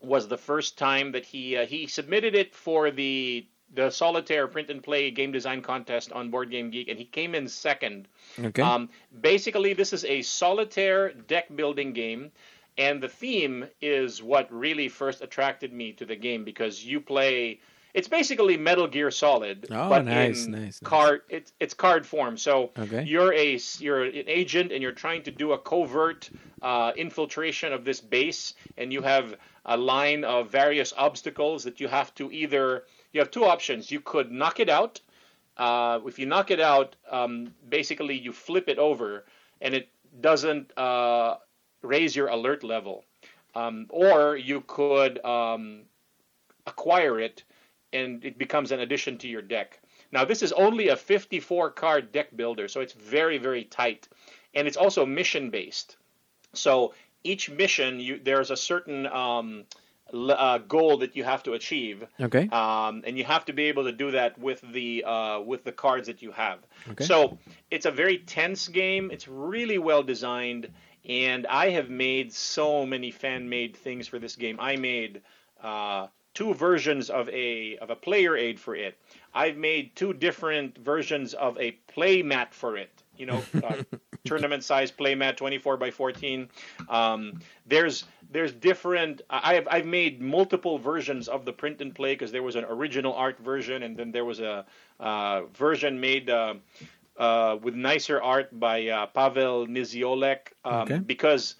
Was 0.00 0.28
the 0.28 0.36
first 0.36 0.76
time 0.76 1.12
that 1.12 1.24
he 1.24 1.56
uh, 1.56 1.64
he 1.64 1.86
submitted 1.86 2.34
it 2.34 2.54
for 2.54 2.90
the 2.90 3.46
the 3.74 3.90
solitaire 3.90 4.46
print 4.46 4.70
and 4.70 4.82
play 4.82 5.10
game 5.10 5.32
design 5.32 5.60
contest 5.62 6.12
on 6.12 6.30
Board 6.30 6.50
Game 6.50 6.70
Geek, 6.70 6.88
and 6.88 6.98
he 6.98 7.04
came 7.04 7.34
in 7.34 7.48
second. 7.48 8.06
Okay. 8.38 8.62
Um, 8.62 8.88
basically, 9.20 9.72
this 9.72 9.92
is 9.92 10.04
a 10.04 10.22
solitaire 10.22 11.12
deck 11.12 11.54
building 11.56 11.92
game, 11.92 12.30
and 12.78 13.02
the 13.02 13.08
theme 13.08 13.66
is 13.80 14.22
what 14.22 14.52
really 14.52 14.88
first 14.88 15.22
attracted 15.22 15.72
me 15.72 15.92
to 15.92 16.04
the 16.04 16.16
game 16.16 16.44
because 16.44 16.84
you 16.84 17.00
play. 17.00 17.60
It's 17.92 18.08
basically 18.08 18.56
Metal 18.56 18.88
Gear 18.88 19.12
Solid, 19.12 19.68
Oh, 19.70 19.88
but 19.88 20.04
nice, 20.04 20.46
in 20.46 20.50
nice, 20.50 20.60
nice. 20.62 20.78
card. 20.82 21.22
It's 21.28 21.52
it's 21.60 21.74
card 21.74 22.04
form. 22.06 22.36
So 22.36 22.70
Okay. 22.78 23.04
you're 23.04 23.32
a 23.32 23.58
you're 23.78 24.04
an 24.04 24.24
agent, 24.26 24.72
and 24.72 24.82
you're 24.82 24.92
trying 24.92 25.22
to 25.24 25.30
do 25.30 25.52
a 25.52 25.58
covert 25.58 26.30
uh, 26.62 26.92
infiltration 26.96 27.72
of 27.72 27.84
this 27.84 28.00
base, 28.00 28.54
and 28.76 28.92
you 28.92 29.02
have 29.02 29.36
a 29.64 29.76
line 29.76 30.24
of 30.24 30.50
various 30.50 30.92
obstacles 30.96 31.64
that 31.64 31.80
you 31.80 31.88
have 31.88 32.12
to 32.16 32.32
either. 32.32 32.84
You 33.12 33.20
have 33.20 33.30
two 33.30 33.44
options. 33.44 33.90
You 33.92 34.00
could 34.00 34.32
knock 34.32 34.58
it 34.58 34.68
out, 34.68 35.00
uh, 35.56 36.00
if 36.06 36.18
you 36.18 36.26
knock 36.26 36.50
it 36.50 36.60
out, 36.60 36.96
um, 37.10 37.52
basically 37.68 38.18
you 38.18 38.32
flip 38.32 38.68
it 38.68 38.78
over 38.78 39.24
and 39.60 39.74
it 39.74 39.88
doesn't 40.20 40.76
uh, 40.76 41.36
raise 41.84 42.16
your 42.16 42.28
alert 42.28 42.64
level. 42.64 43.04
Um, 43.54 43.86
or 43.90 44.36
you 44.36 44.62
could 44.62 45.24
um, 45.24 45.82
acquire 46.66 47.20
it 47.20 47.44
and 47.92 48.24
it 48.24 48.36
becomes 48.36 48.72
an 48.72 48.80
addition 48.80 49.18
to 49.18 49.28
your 49.28 49.42
deck. 49.42 49.78
Now, 50.10 50.24
this 50.24 50.42
is 50.42 50.52
only 50.52 50.88
a 50.88 50.96
54 50.96 51.70
card 51.70 52.12
deck 52.12 52.36
builder, 52.36 52.68
so 52.68 52.80
it's 52.80 52.92
very, 52.92 53.38
very 53.38 53.64
tight. 53.64 54.08
And 54.54 54.66
it's 54.66 54.76
also 54.76 55.06
mission 55.06 55.50
based. 55.50 55.96
So 56.52 56.94
each 57.22 57.50
mission, 57.50 58.00
you, 58.00 58.20
there's 58.22 58.50
a 58.50 58.56
certain 58.56 59.06
um, 59.06 59.64
l- 60.12 60.30
uh, 60.30 60.58
goal 60.58 60.98
that 60.98 61.16
you 61.16 61.24
have 61.24 61.42
to 61.44 61.54
achieve 61.54 62.04
okay. 62.20 62.48
um, 62.48 63.02
and 63.06 63.16
you 63.18 63.24
have 63.24 63.44
to 63.46 63.52
be 63.52 63.64
able 63.64 63.84
to 63.84 63.92
do 63.92 64.10
that 64.12 64.38
with 64.38 64.60
the 64.72 65.04
uh, 65.04 65.40
with 65.40 65.64
the 65.64 65.72
cards 65.72 66.06
that 66.06 66.22
you 66.22 66.30
have. 66.32 66.58
Okay. 66.90 67.04
So 67.04 67.38
it's 67.70 67.86
a 67.86 67.90
very 67.90 68.18
tense 68.18 68.68
game. 68.68 69.10
It's 69.10 69.26
really 69.26 69.78
well 69.78 70.02
designed, 70.02 70.68
and 71.08 71.46
I 71.46 71.70
have 71.70 71.90
made 71.90 72.32
so 72.32 72.86
many 72.86 73.10
fan 73.10 73.48
made 73.48 73.76
things 73.76 74.08
for 74.08 74.18
this 74.18 74.36
game. 74.36 74.58
I 74.60 74.76
made 74.76 75.22
uh, 75.62 76.08
two 76.34 76.54
versions 76.54 77.10
of 77.10 77.28
a 77.28 77.76
of 77.78 77.90
a 77.90 77.96
player 77.96 78.36
aid 78.36 78.58
for 78.58 78.74
it. 78.74 78.98
I've 79.34 79.56
made 79.56 79.94
two 79.96 80.12
different 80.12 80.78
versions 80.78 81.34
of 81.34 81.58
a 81.58 81.72
play 81.92 82.22
mat 82.22 82.54
for 82.54 82.76
it. 82.76 82.90
You 83.16 83.26
know, 83.26 83.42
uh, 83.62 83.82
tournament 84.24 84.64
size 84.64 84.90
play 84.90 85.14
mat, 85.14 85.36
24 85.36 85.76
by 85.76 85.90
14. 85.90 86.48
Um, 86.88 87.40
there's 87.66 88.04
there's 88.30 88.52
different. 88.52 89.22
I- 89.30 89.56
I've 89.56 89.68
I've 89.70 89.86
made 89.86 90.20
multiple 90.20 90.78
versions 90.78 91.28
of 91.28 91.44
the 91.44 91.52
print 91.52 91.80
and 91.80 91.94
play 91.94 92.14
because 92.14 92.32
there 92.32 92.42
was 92.42 92.56
an 92.56 92.64
original 92.64 93.12
art 93.14 93.38
version, 93.38 93.82
and 93.84 93.96
then 93.96 94.10
there 94.10 94.24
was 94.24 94.40
a 94.40 94.64
uh, 94.98 95.42
version 95.54 96.00
made. 96.00 96.30
Uh, 97.16 97.56
with 97.62 97.74
nicer 97.76 98.20
art 98.20 98.48
by 98.58 98.88
uh, 98.88 99.06
Pavel 99.06 99.66
Niziolek, 99.68 100.52
um, 100.64 100.82
Okay. 100.82 100.98
because 100.98 101.54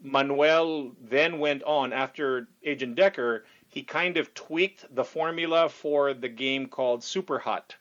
Manuel 0.00 0.92
then 1.00 1.38
went 1.38 1.62
on 1.64 1.92
after 1.92 2.46
Agent 2.62 2.94
Decker. 2.94 3.44
He 3.68 3.82
kind 3.82 4.16
of 4.16 4.32
tweaked 4.34 4.84
the 4.94 5.02
formula 5.04 5.68
for 5.68 6.14
the 6.14 6.28
game 6.28 6.66
called 6.66 7.02
Super 7.02 7.38
Hot, 7.40 7.74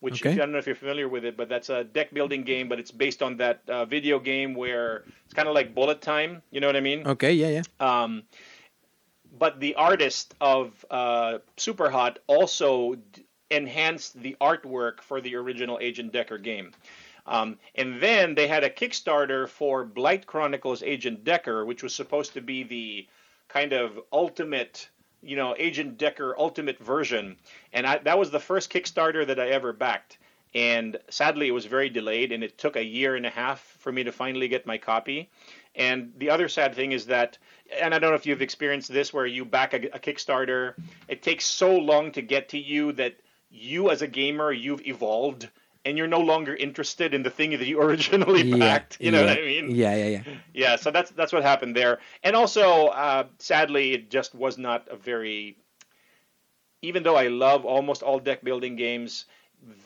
which 0.00 0.22
Okay. 0.22 0.34
I 0.34 0.36
don't 0.36 0.52
know 0.52 0.58
if 0.58 0.66
you're 0.66 0.76
familiar 0.76 1.08
with 1.08 1.24
it, 1.24 1.36
but 1.36 1.48
that's 1.48 1.68
a 1.70 1.82
deck 1.84 2.12
building 2.14 2.42
game, 2.44 2.68
but 2.68 2.78
it's 2.78 2.92
based 2.92 3.22
on 3.22 3.38
that 3.38 3.62
uh, 3.68 3.84
video 3.84 4.20
game 4.20 4.54
where 4.54 5.04
it's 5.24 5.34
kind 5.34 5.48
of 5.48 5.54
like 5.54 5.74
bullet 5.74 6.00
time. 6.00 6.42
You 6.52 6.60
know 6.60 6.66
what 6.68 6.76
I 6.76 6.80
mean? 6.80 7.06
Okay. 7.06 7.32
Yeah. 7.32 7.48
Yeah. 7.58 7.62
Um, 7.80 8.22
but 9.38 9.60
the 9.60 9.74
artist 9.76 10.34
of 10.40 10.84
uh, 10.90 11.38
Super 11.56 11.90
Hot 11.90 12.18
also 12.26 12.94
d- 12.94 13.24
enhanced 13.50 14.20
the 14.20 14.36
artwork 14.40 15.00
for 15.00 15.20
the 15.20 15.36
original 15.36 15.78
Agent 15.80 16.12
Decker 16.12 16.38
game. 16.38 16.72
Um, 17.26 17.58
and 17.74 18.00
then 18.00 18.34
they 18.34 18.48
had 18.48 18.64
a 18.64 18.70
Kickstarter 18.70 19.48
for 19.48 19.84
Blight 19.84 20.26
Chronicles 20.26 20.82
Agent 20.82 21.24
Decker, 21.24 21.64
which 21.64 21.82
was 21.82 21.94
supposed 21.94 22.32
to 22.34 22.40
be 22.40 22.62
the 22.62 23.06
kind 23.48 23.72
of 23.72 24.00
ultimate, 24.12 24.88
you 25.22 25.36
know, 25.36 25.54
Agent 25.58 25.98
Decker 25.98 26.34
ultimate 26.38 26.78
version. 26.78 27.36
And 27.72 27.86
I, 27.86 27.98
that 27.98 28.18
was 28.18 28.30
the 28.30 28.40
first 28.40 28.72
Kickstarter 28.72 29.26
that 29.26 29.38
I 29.38 29.48
ever 29.48 29.72
backed. 29.72 30.18
And 30.54 30.96
sadly, 31.10 31.48
it 31.48 31.52
was 31.52 31.66
very 31.66 31.90
delayed, 31.90 32.32
and 32.32 32.42
it 32.42 32.56
took 32.56 32.76
a 32.76 32.84
year 32.84 33.16
and 33.16 33.26
a 33.26 33.30
half 33.30 33.60
for 33.80 33.92
me 33.92 34.04
to 34.04 34.12
finally 34.12 34.48
get 34.48 34.66
my 34.66 34.78
copy. 34.78 35.28
And 35.74 36.12
the 36.16 36.30
other 36.30 36.48
sad 36.48 36.74
thing 36.74 36.92
is 36.92 37.06
that, 37.06 37.36
and 37.78 37.94
I 37.94 37.98
don't 37.98 38.10
know 38.10 38.16
if 38.16 38.24
you've 38.24 38.40
experienced 38.40 38.90
this, 38.90 39.12
where 39.12 39.26
you 39.26 39.44
back 39.44 39.74
a, 39.74 39.76
a 39.94 39.98
Kickstarter, 39.98 40.74
it 41.06 41.22
takes 41.22 41.44
so 41.44 41.76
long 41.76 42.12
to 42.12 42.22
get 42.22 42.48
to 42.50 42.58
you 42.58 42.92
that 42.92 43.16
you, 43.50 43.90
as 43.90 44.02
a 44.02 44.06
gamer, 44.06 44.52
you've 44.52 44.86
evolved, 44.86 45.48
and 45.84 45.96
you're 45.96 46.06
no 46.06 46.20
longer 46.20 46.54
interested 46.54 47.14
in 47.14 47.22
the 47.22 47.30
thing 47.30 47.50
that 47.50 47.66
you 47.66 47.80
originally 47.88 48.42
yeah. 48.42 48.56
backed. 48.56 48.98
You 49.00 49.10
know 49.10 49.20
yeah. 49.20 49.26
what 49.26 49.38
I 49.38 49.42
mean? 49.42 49.70
Yeah. 49.70 49.94
Yeah. 49.94 50.06
Yeah. 50.06 50.22
Yeah, 50.54 50.76
so 50.76 50.90
that's 50.90 51.10
that's 51.12 51.32
what 51.32 51.42
happened 51.42 51.76
there. 51.76 51.98
And 52.22 52.36
also, 52.36 52.86
uh, 52.88 53.24
sadly, 53.38 53.92
it 53.92 54.10
just 54.10 54.34
was 54.34 54.58
not 54.58 54.88
a 54.88 54.96
very. 54.96 55.56
Even 56.80 57.02
though 57.02 57.16
I 57.16 57.26
love 57.26 57.64
almost 57.64 58.04
all 58.04 58.20
deck 58.20 58.44
building 58.44 58.76
games, 58.76 59.24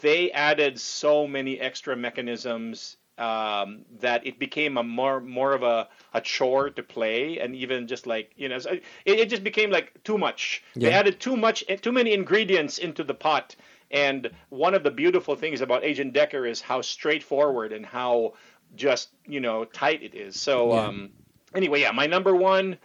they 0.02 0.30
added 0.30 0.78
so 0.78 1.26
many 1.26 1.58
extra 1.58 1.96
mechanisms 1.96 2.98
um, 3.18 3.84
that 4.00 4.26
it 4.26 4.38
became 4.38 4.76
a 4.76 4.82
more 4.82 5.20
more 5.20 5.52
of 5.52 5.62
a, 5.62 5.88
a 6.14 6.20
chore 6.20 6.70
to 6.70 6.82
play, 6.82 7.38
and 7.38 7.54
even 7.54 7.86
just 7.86 8.06
like 8.06 8.32
you 8.36 8.48
know, 8.48 8.58
so 8.58 8.70
it, 8.70 8.82
it 9.04 9.28
just 9.30 9.44
became 9.44 9.70
like 9.70 10.02
too 10.04 10.18
much. 10.18 10.62
They 10.80 10.90
added 10.92 11.20
too 11.20 11.36
much, 11.36 11.64
too 11.82 11.92
many 11.92 12.12
ingredients 12.12 12.78
into 12.78 13.04
the 13.04 13.14
pot. 13.14 13.56
And 13.90 14.30
one 14.48 14.74
of 14.74 14.82
the 14.82 14.90
beautiful 14.90 15.36
things 15.36 15.60
about 15.60 15.84
Agent 15.84 16.14
Decker 16.14 16.46
is 16.46 16.60
how 16.60 16.80
straightforward 16.80 17.72
and 17.72 17.84
how 17.84 18.34
just 18.74 19.10
you 19.26 19.40
know 19.40 19.64
tight 19.64 20.02
it 20.02 20.14
is. 20.14 20.36
So 20.36 20.72
Yeah. 20.72 20.88
um, 20.88 21.10
anyway, 21.54 21.80
yeah, 21.80 21.92
my 21.92 22.06
number 22.06 22.34
one 22.34 22.78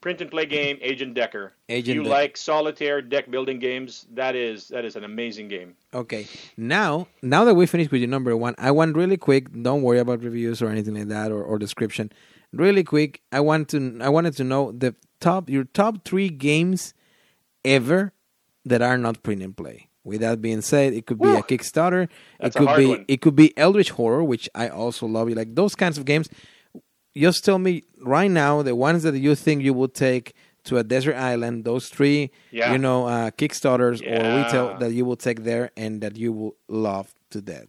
print 0.00 0.20
and 0.20 0.30
play 0.30 0.46
game, 0.46 0.78
Agent 0.80 1.14
Decker. 1.14 1.52
Agent 1.68 1.88
if 1.88 1.94
you 1.94 2.02
Decker. 2.02 2.14
like 2.14 2.36
solitaire 2.36 3.02
deck 3.02 3.30
building 3.30 3.58
games, 3.58 4.06
that 4.14 4.34
is 4.34 4.68
that 4.68 4.84
is 4.84 4.96
an 4.96 5.04
amazing 5.04 5.48
game. 5.48 5.74
Okay. 5.94 6.26
Now, 6.56 7.08
now 7.22 7.44
that 7.44 7.54
we 7.54 7.66
finished 7.66 7.90
with 7.90 8.00
your 8.00 8.08
number 8.10 8.36
one, 8.36 8.54
I 8.58 8.70
want 8.70 8.96
really 8.96 9.16
quick. 9.16 9.48
Don't 9.62 9.82
worry 9.82 9.98
about 9.98 10.22
reviews 10.22 10.62
or 10.62 10.68
anything 10.68 10.94
like 10.94 11.08
that 11.08 11.30
or, 11.32 11.42
or 11.42 11.58
description. 11.58 12.10
Really 12.52 12.82
quick, 12.82 13.20
I 13.30 13.40
want 13.40 13.68
to. 13.70 13.98
I 14.00 14.08
wanted 14.08 14.36
to 14.36 14.44
know 14.44 14.72
the 14.72 14.94
top 15.20 15.48
your 15.48 15.64
top 15.64 16.04
three 16.04 16.28
games 16.28 16.94
ever 17.64 18.12
that 18.64 18.82
are 18.82 18.98
not 18.98 19.22
print 19.22 19.42
and 19.42 19.56
play. 19.56 19.88
With 20.02 20.22
that 20.22 20.40
being 20.40 20.62
said, 20.62 20.94
it 20.94 21.06
could 21.06 21.20
be 21.20 21.28
a 21.28 21.42
Kickstarter. 21.42 22.08
That's 22.40 22.56
it 22.56 22.58
a 22.58 22.60
could 22.60 22.68
hard 22.68 22.78
be 22.78 22.86
one. 22.86 23.04
it 23.06 23.20
could 23.20 23.36
be 23.36 23.56
Eldritch 23.56 23.90
Horror, 23.90 24.24
which 24.24 24.48
I 24.54 24.68
also 24.68 25.06
love. 25.06 25.28
You 25.28 25.34
like 25.34 25.54
those 25.54 25.74
kinds 25.74 25.98
of 25.98 26.06
games. 26.06 26.28
Just 27.16 27.44
tell 27.44 27.58
me 27.58 27.84
right 28.00 28.30
now 28.30 28.62
the 28.62 28.74
ones 28.76 29.02
that 29.02 29.16
you 29.16 29.34
think 29.34 29.62
you 29.62 29.74
would 29.74 29.94
take 29.94 30.34
to 30.64 30.76
a 30.78 30.84
desert 30.84 31.16
island. 31.16 31.64
Those 31.64 31.88
three, 31.88 32.30
Yeah. 32.50 32.72
you 32.72 32.78
know, 32.78 33.06
uh, 33.06 33.30
Kickstarters 33.30 34.00
or 34.02 34.36
retail 34.44 34.70
Yeah. 34.72 34.76
that 34.78 34.92
you 34.92 35.04
will 35.04 35.16
take 35.16 35.42
there 35.44 35.70
and 35.76 36.00
that 36.02 36.16
you 36.16 36.32
will 36.32 36.56
love 36.68 37.14
to 37.30 37.40
death. 37.40 37.66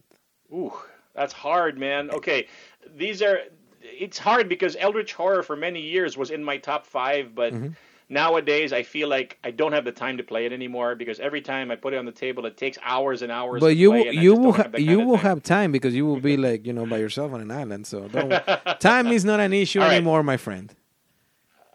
Ooh, 0.52 0.72
that's 1.14 1.32
hard, 1.32 1.78
man. 1.78 2.10
Okay, 2.10 2.46
these 2.94 3.22
are. 3.22 3.40
It's 3.80 4.18
hard 4.18 4.48
because 4.48 4.76
Eldritch 4.78 5.12
Horror 5.12 5.42
for 5.42 5.56
many 5.56 5.80
years 5.80 6.16
was 6.16 6.30
in 6.30 6.44
my 6.44 6.56
top 6.58 6.86
five, 6.86 7.34
but 7.34 7.52
Mm-hmm. 7.52 7.68
Nowadays 8.08 8.72
I 8.72 8.82
feel 8.82 9.08
like 9.08 9.38
I 9.44 9.50
don't 9.50 9.72
have 9.72 9.84
the 9.84 9.92
time 9.92 10.16
to 10.18 10.22
play 10.22 10.46
it 10.46 10.52
anymore 10.52 10.94
because 10.94 11.20
every 11.20 11.40
time 11.40 11.70
I 11.70 11.76
put 11.76 11.94
it 11.94 11.98
on 11.98 12.04
the 12.04 12.12
table, 12.12 12.46
it 12.46 12.56
takes 12.56 12.78
hours 12.82 13.22
and 13.22 13.32
hours. 13.32 13.60
But 13.60 13.76
you 13.76 13.90
play, 13.90 14.00
will, 14.00 14.08
and 14.08 14.22
you 14.22 14.34
will 14.34 14.52
have 14.52 14.72
ha- 14.72 14.78
you 14.78 15.00
will 15.00 15.16
time. 15.16 15.24
have 15.24 15.42
time 15.42 15.72
because 15.72 15.94
you 15.94 16.06
will 16.06 16.20
be 16.20 16.36
like 16.36 16.66
you 16.66 16.72
know 16.72 16.86
by 16.86 16.98
yourself 16.98 17.32
on 17.32 17.40
an 17.40 17.50
island. 17.50 17.86
So 17.86 18.08
don't, 18.08 18.30
time 18.80 19.08
is 19.08 19.24
not 19.24 19.40
an 19.40 19.52
issue 19.52 19.80
right. 19.80 19.92
anymore, 19.92 20.22
my 20.22 20.36
friend. 20.36 20.74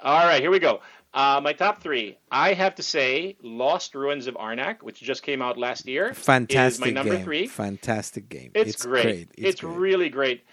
All 0.03 0.25
right, 0.25 0.41
here 0.41 0.51
we 0.51 0.59
go. 0.59 0.81
Uh, 1.13 1.41
my 1.43 1.53
top 1.53 1.81
three. 1.81 2.17
I 2.31 2.53
have 2.53 2.75
to 2.75 2.83
say, 2.83 3.37
Lost 3.41 3.95
Ruins 3.95 4.27
of 4.27 4.35
Arnak, 4.35 4.83
which 4.83 5.01
just 5.01 5.23
came 5.23 5.41
out 5.41 5.57
last 5.57 5.87
year, 5.87 6.13
Fantastic 6.13 6.73
is 6.73 6.79
my 6.79 6.91
number 6.91 7.15
game. 7.15 7.23
three. 7.23 7.47
Fantastic 7.47 8.29
game. 8.29 8.51
It's, 8.53 8.85
great. 8.85 9.31
It's, 9.35 9.61
great. 9.61 9.77
really 9.77 10.09
great. 10.09 10.43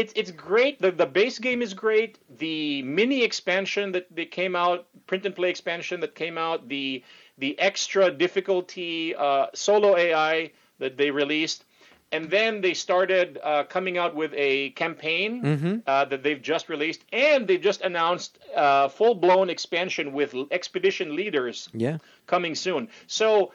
It's 0.00 0.12
it's 0.20 0.30
great. 0.50 0.74
The 0.84 0.90
the 1.02 1.06
base 1.06 1.38
game 1.38 1.60
is 1.66 1.72
great. 1.74 2.12
The 2.38 2.82
mini 2.82 3.22
expansion 3.22 3.92
that, 3.92 4.06
that 4.16 4.30
came 4.30 4.54
out, 4.56 4.86
print 5.06 5.26
and 5.26 5.34
play 5.34 5.50
expansion 5.50 6.00
that 6.00 6.14
came 6.14 6.38
out, 6.38 6.68
the 6.68 7.02
the 7.38 7.58
extra 7.58 8.10
difficulty 8.10 9.14
uh, 9.26 9.46
solo 9.54 9.96
AI 9.96 10.52
that 10.78 10.96
they 10.96 11.10
released, 11.10 11.64
and 12.12 12.30
then 12.30 12.60
they 12.60 12.74
started 12.74 13.38
uh, 13.42 13.64
coming 13.64 13.98
out 13.98 14.14
with 14.14 14.32
a 14.34 14.70
campaign 14.70 15.42
Mm-hmm. 15.42 15.74
uh, 15.86 16.04
that 16.10 16.22
they've 16.22 16.42
just 16.52 16.68
released, 16.68 17.02
and 17.12 17.46
they've 17.46 17.60
just 17.70 17.80
announced 17.82 18.38
uh, 18.56 18.88
full 18.88 19.14
blown 19.14 19.50
expansion 19.50 20.12
with 20.12 20.34
expedition 20.50 21.14
leaders 21.16 21.68
Yeah. 21.74 21.98
coming 22.26 22.54
soon. 22.54 22.88
So, 23.06 23.52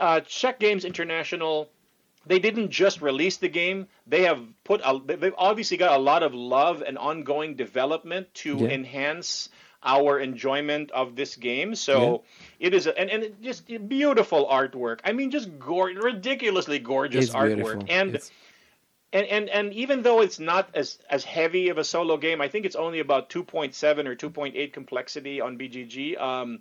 uh, 0.00 0.20
Czech 0.20 0.58
Games 0.58 0.84
International, 0.84 1.68
they 2.26 2.38
didn't 2.38 2.70
just 2.70 3.00
release 3.02 3.36
the 3.38 3.48
game. 3.48 3.86
They 4.06 4.22
have 4.22 4.40
put 4.64 4.80
a, 4.84 5.00
they've 5.04 5.34
obviously 5.38 5.76
got 5.76 5.96
a 5.96 6.02
lot 6.02 6.22
of 6.22 6.34
love 6.34 6.82
and 6.86 6.98
ongoing 6.98 7.54
development 7.54 8.32
to 8.42 8.56
Yeah. 8.58 8.68
enhance 8.68 9.48
our 9.82 10.18
enjoyment 10.18 10.90
of 10.90 11.14
this 11.14 11.36
game. 11.36 11.74
So 11.76 12.24
it 12.58 12.74
is 12.74 12.86
a, 12.88 12.98
and, 12.98 13.08
and 13.10 13.22
it 13.22 13.40
just 13.40 13.66
beautiful 13.88 14.46
artwork. 14.48 14.98
I 15.04 15.12
mean, 15.12 15.30
just 15.30 15.56
gor- 15.58 15.88
ridiculously 15.94 16.80
gorgeous 16.80 17.26
It's 17.26 17.34
artwork. 17.34 17.54
beautiful. 17.56 17.84
And 17.88 18.08
It's- 18.16 18.30
and, 19.12 19.24
and 19.28 19.48
and 19.48 19.72
even 19.72 20.02
though 20.02 20.20
it's 20.20 20.40
not 20.40 20.68
as 20.74 20.98
as 21.08 21.22
heavy 21.22 21.68
of 21.68 21.78
a 21.78 21.84
solo 21.84 22.16
game, 22.16 22.40
I 22.40 22.48
think 22.48 22.66
it's 22.66 22.74
only 22.74 22.98
about 22.98 23.30
2.7 23.30 24.06
or 24.06 24.16
2.8 24.16 24.72
complexity 24.72 25.40
on 25.40 25.56
BGG. 25.56 26.20
Um, 26.20 26.60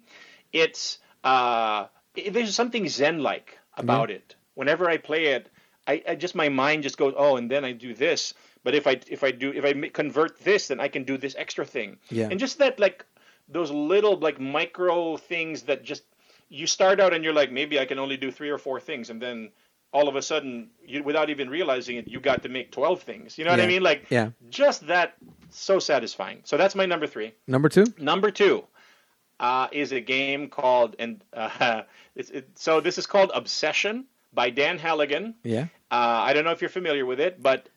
it's 0.53 0.99
uh, 1.23 1.87
it- 2.15 2.31
there's 2.33 2.53
something 2.53 2.87
zen-like 2.87 3.57
about 3.75 4.11
it. 4.11 4.35
Whenever 4.53 4.87
I 4.87 4.97
play 4.97 5.25
it, 5.33 5.49
I, 5.87 6.03
I 6.09 6.15
just 6.15 6.35
my 6.35 6.49
mind 6.49 6.83
just 6.83 6.97
goes, 6.97 7.13
oh, 7.17 7.37
and 7.37 7.49
then 7.49 7.63
I 7.63 7.71
do 7.71 7.93
this. 7.93 8.33
But 8.63 8.75
if 8.75 8.87
I 8.87 8.99
if 9.07 9.23
I 9.23 9.31
do 9.31 9.51
if 9.51 9.63
I 9.63 9.73
convert 9.89 10.39
this, 10.39 10.67
then 10.69 10.79
I 10.79 10.87
can 10.87 11.03
do 11.03 11.17
this 11.17 11.35
extra 11.37 11.65
thing. 11.65 11.97
Yeah. 12.09 12.29
And 12.31 12.39
just 12.39 12.57
that 12.59 12.79
like 12.79 13.05
those 13.47 13.71
little 13.71 14.17
like 14.17 14.39
micro 14.39 15.17
things 15.17 15.63
that 15.63 15.83
just 15.83 16.03
you 16.49 16.65
start 16.67 16.99
out 16.99 17.13
and 17.13 17.23
you're 17.23 17.33
like 17.33 17.51
maybe 17.51 17.79
I 17.79 17.85
can 17.85 17.99
only 17.99 18.17
do 18.17 18.31
three 18.31 18.49
or 18.49 18.57
four 18.57 18.79
things, 18.79 19.09
and 19.09 19.21
then 19.21 19.51
all 19.93 20.09
of 20.09 20.15
a 20.17 20.21
sudden, 20.21 20.69
you, 20.85 21.01
without 21.03 21.29
even 21.29 21.49
realizing 21.49 21.95
it, 21.95 22.05
you 22.05 22.19
got 22.19 22.43
to 22.43 22.49
make 22.49 22.69
12 22.69 23.01
things. 23.01 23.37
You 23.37 23.45
know 23.45 23.51
what 23.51 23.61
I 23.61 23.67
mean? 23.67 23.81
Like, 23.81 24.07
Yeah. 24.09 24.31
just 24.49 24.87
that, 24.87 25.15
so 25.51 25.79
satisfying. 25.79 26.41
So 26.43 26.57
that's 26.57 26.75
my 26.75 26.85
number 26.85 27.07
three. 27.07 27.33
Number 27.47 27.69
two. 27.69 27.85
Number 27.97 28.29
two 28.29 28.65
uh, 29.39 29.69
is 29.71 29.93
a 29.93 30.01
game 30.01 30.49
called, 30.49 30.97
and 30.99 31.23
uh, 31.31 31.83
it's, 32.15 32.29
it, 32.29 32.49
so 32.55 32.81
this 32.81 32.97
is 32.97 33.05
called 33.05 33.31
Obsession 33.33 34.05
by 34.35 34.49
Dan 34.49 34.77
Hallagan. 34.77 35.33
Yeah. 35.43 35.67
Uh, 35.89 36.21
I 36.27 36.33
don't 36.33 36.43
know 36.43 36.51
if 36.51 36.61
you're 36.61 36.69
familiar 36.69 37.05
with 37.05 37.19
it, 37.19 37.41
but 37.41 37.69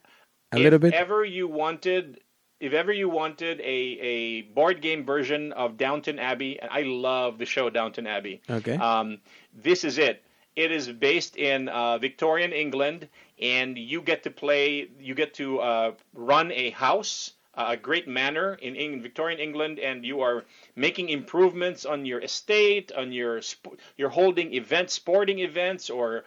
A 0.53 0.57
if 0.57 0.63
little 0.65 0.79
bit. 0.79 0.93
ever 0.95 1.25
you 1.25 1.47
wanted, 1.47 2.21
if 2.61 2.73
ever 2.73 2.93
you 2.93 3.09
wanted 3.09 3.61
a, 3.61 3.63
a 3.65 4.43
board 4.43 4.83
game 4.83 5.05
version 5.07 5.53
of 5.53 5.77
Downton 5.77 6.19
Abbey, 6.19 6.59
and 6.61 6.71
I 6.71 6.83
love 6.83 7.39
the 7.39 7.47
show 7.47 7.71
Downton 7.71 8.07
Abbey. 8.07 8.43
Okay. 8.51 8.77
Um, 8.77 9.19
this 9.55 9.85
is 9.85 9.99
it. 9.99 10.23
It 10.57 10.73
is 10.73 10.91
based 10.91 11.37
in 11.37 11.69
uh, 11.69 11.99
Victorian 11.99 12.53
England, 12.53 13.09
and 13.41 13.79
you 13.79 14.03
get 14.03 14.25
to 14.25 14.31
play. 14.31 14.89
You 14.99 15.15
get 15.15 15.35
to 15.35 15.61
uh, 15.61 15.93
run 16.15 16.51
a 16.51 16.71
house, 16.71 17.35
a 17.55 17.77
great 17.77 18.09
manor 18.09 18.55
in, 18.55 18.75
in 18.75 19.01
Victorian 19.01 19.39
England, 19.39 19.79
and 19.79 20.05
you 20.05 20.23
are 20.23 20.45
making 20.75 21.11
improvements 21.11 21.87
on 21.87 22.05
your 22.05 22.19
estate, 22.21 22.91
on 22.91 23.13
your 23.13 23.41
sp- 23.43 23.79
you're 23.97 24.09
holding 24.09 24.53
events, 24.55 24.95
sporting 24.95 25.39
events, 25.39 25.91
or 25.91 26.25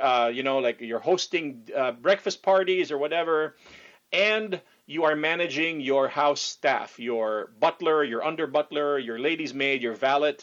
uh, 0.00 0.30
you 0.32 0.42
know, 0.42 0.58
like 0.58 0.80
you're 0.80 0.98
hosting 1.00 1.68
uh, 1.76 1.92
breakfast 1.92 2.42
parties 2.42 2.90
or 2.90 2.98
whatever, 2.98 3.56
and 4.12 4.60
you 4.86 5.04
are 5.04 5.14
managing 5.16 5.80
your 5.80 6.08
house 6.08 6.40
staff, 6.40 6.98
your 6.98 7.52
butler, 7.60 8.02
your 8.04 8.24
under 8.24 8.46
butler, 8.46 8.98
your 8.98 9.18
lady's 9.18 9.54
maid, 9.54 9.82
your 9.82 9.94
valet. 9.94 10.36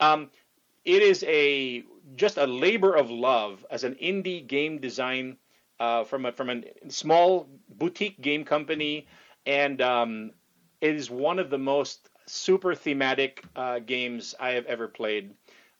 Um, 0.00 0.30
it 0.84 1.02
is 1.02 1.24
a 1.26 1.84
just 2.14 2.36
a 2.36 2.46
labor 2.46 2.94
of 2.94 3.10
love 3.10 3.64
as 3.70 3.84
an 3.84 3.94
indie 3.96 4.46
game 4.46 4.78
design 4.78 5.36
uh, 5.80 6.04
from 6.04 6.26
a 6.26 6.32
from 6.32 6.50
a 6.50 6.62
small 6.88 7.48
boutique 7.68 8.20
game 8.20 8.44
company, 8.44 9.06
and 9.44 9.80
um, 9.82 10.30
it 10.80 10.94
is 10.94 11.10
one 11.10 11.38
of 11.38 11.50
the 11.50 11.58
most 11.58 12.08
super 12.26 12.74
thematic 12.74 13.42
uh, 13.54 13.78
games 13.78 14.34
I 14.38 14.50
have 14.50 14.66
ever 14.66 14.88
played. 14.88 15.34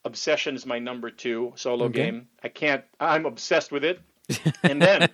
Obsession 0.06 0.54
is 0.54 0.64
my 0.64 0.78
number 0.78 1.10
two 1.10 1.52
solo 1.56 1.86
Okay. 1.86 2.04
game. 2.04 2.28
I 2.42 2.48
can't. 2.48 2.84
I'm 3.00 3.26
obsessed 3.26 3.72
with 3.72 3.84
it. 3.84 4.00
and 4.62 4.80
then 4.80 5.08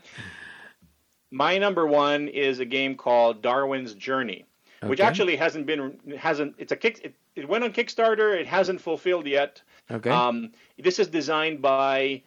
my 1.30 1.58
number 1.58 1.86
one 1.86 2.28
is 2.28 2.60
a 2.60 2.64
game 2.64 2.94
called 2.96 3.42
Darwin's 3.42 3.94
Journey, 3.94 4.44
which 4.82 5.00
actually 5.00 5.36
hasn't 5.36 5.66
been 5.66 5.98
hasn't. 6.18 6.54
It's 6.58 6.72
a 6.72 6.76
kick. 6.76 7.00
It, 7.04 7.14
it 7.34 7.48
went 7.48 7.64
on 7.64 7.72
Kickstarter. 7.72 8.38
It 8.38 8.46
hasn't 8.46 8.80
fulfilled 8.80 9.26
yet. 9.26 9.62
Okay. 9.90 10.10
Um, 10.10 10.52
this 10.78 10.98
is 10.98 11.08
designed 11.08 11.62
by 11.62 12.22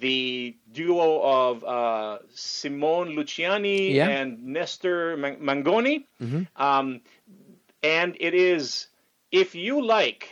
the 0.00 0.56
duo 0.72 1.22
of 1.22 1.64
uh, 1.64 2.18
Simone 2.34 3.10
Luciani 3.16 3.94
Yeah. 3.94 4.08
and 4.08 4.44
Nestor 4.44 5.16
Man- 5.16 5.40
Mangone. 5.40 6.04
Mhm. 6.20 6.46
Um, 6.56 7.00
and 7.82 8.16
it 8.20 8.34
is, 8.34 8.88
if 9.32 9.54
you 9.54 9.82
like 9.84 10.30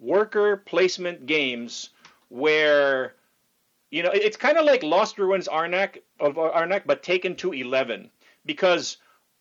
worker 0.00 0.56
placement 0.56 1.26
games 1.26 1.90
where, 2.28 3.14
you 3.90 4.02
know, 4.02 4.10
it's 4.10 4.36
kind 4.36 4.58
of 4.58 4.64
like 4.64 4.82
Lost 4.82 5.18
Ruins 5.18 5.48
Arnak 5.48 6.02
of 6.20 6.38
uh, 6.38 6.50
Arnak, 6.54 6.82
but 6.86 7.02
taken 7.02 7.36
to 7.36 7.52
11. 7.52 8.10
Because 8.44 8.98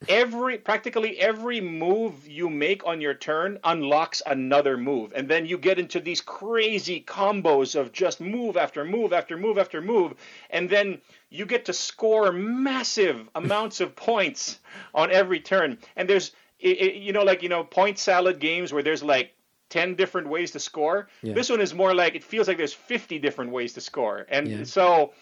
every 0.07 0.57
practically 0.57 1.19
every 1.19 1.61
move 1.61 2.27
you 2.27 2.49
make 2.49 2.85
on 2.85 3.01
your 3.01 3.13
turn 3.13 3.59
unlocks 3.63 4.21
another 4.25 4.77
move. 4.77 5.13
And 5.15 5.27
then 5.29 5.45
you 5.45 5.57
get 5.57 5.79
into 5.79 5.99
these 5.99 6.21
crazy 6.21 7.01
combos 7.07 7.79
of 7.79 7.91
just 7.91 8.21
move 8.21 8.57
after 8.57 8.85
move 8.85 9.13
after 9.13 9.37
move 9.37 9.57
after 9.57 9.81
move. 9.81 10.15
And 10.49 10.69
then 10.69 11.01
you 11.29 11.45
get 11.45 11.65
to 11.65 11.73
score 11.73 12.31
massive 12.31 13.27
amounts 13.35 13.79
of 13.81 13.95
points 13.95 14.59
on 14.93 15.11
every 15.11 15.39
turn. 15.39 15.77
And 15.95 16.09
there's 16.09 16.31
i- 16.63 16.67
i- 16.67 16.97
you 16.97 17.13
know 17.13 17.23
like 17.23 17.43
you 17.43 17.49
know 17.49 17.63
point 17.63 17.97
salad 17.99 18.39
games 18.39 18.73
where 18.73 18.83
there's 18.83 19.03
like 19.03 19.34
10 19.69 19.95
different 19.95 20.27
ways 20.29 20.51
to 20.51 20.59
score 20.59 21.07
Yeah. 21.23 21.33
this 21.33 21.49
one 21.49 21.59
is 21.61 21.73
more 21.73 21.93
like 21.93 22.15
it 22.15 22.23
feels 22.23 22.47
like 22.47 22.57
there's 22.57 22.73
50 22.73 23.19
different 23.19 23.51
ways 23.51 23.73
to 23.73 23.81
score 23.81 24.25
and 24.29 24.47
Yeah. 24.47 24.63
so 24.63 25.13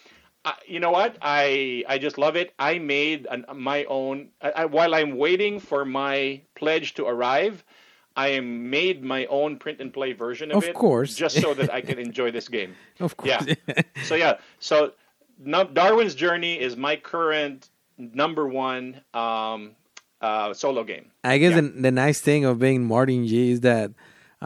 I, 0.46 0.52
you 0.66 0.78
know 0.78 0.90
what? 0.90 1.16
I 1.22 1.84
I 1.88 1.96
just 1.96 2.18
love 2.18 2.36
it. 2.36 2.52
I 2.58 2.78
made 2.78 3.26
an, 3.30 3.46
my 3.54 3.84
own. 3.84 4.28
I, 4.42 4.50
I, 4.50 4.64
while 4.66 4.94
I'm 4.94 5.16
waiting 5.16 5.58
for 5.58 5.86
my 5.86 6.42
pledge 6.54 6.92
to 6.94 7.06
arrive, 7.06 7.64
I 8.14 8.40
made 8.40 9.02
my 9.02 9.24
own 9.30 9.56
print 9.56 9.80
and 9.80 9.90
play 9.90 10.12
version 10.12 10.50
of, 10.50 10.58
Of 10.58 10.64
it. 10.64 10.68
Of 10.70 10.74
course. 10.76 11.14
just 11.16 11.40
so 11.40 11.54
that 11.54 11.72
I 11.72 11.80
can 11.88 11.98
enjoy 11.98 12.30
this 12.30 12.48
game. 12.48 12.74
Of 13.00 13.16
course. 13.16 13.46
Yeah. 13.48 13.82
so 14.04 14.16
yeah. 14.16 14.34
So 14.60 14.92
no, 15.38 15.64
Darwin's 15.64 16.14
Journey 16.14 16.60
is 16.60 16.76
my 16.76 16.96
current 16.96 17.70
number 17.96 18.46
one 18.46 19.00
um, 19.14 19.70
uh, 20.20 20.52
solo 20.52 20.84
game. 20.84 21.06
I 21.24 21.38
guess 21.38 21.52
Yeah. 21.54 21.62
the, 21.62 21.68
the 21.88 21.90
nice 21.90 22.20
thing 22.20 22.44
of 22.44 22.58
being 22.58 22.84
Martin 22.84 23.26
G 23.26 23.50
is 23.52 23.60
that 23.62 23.92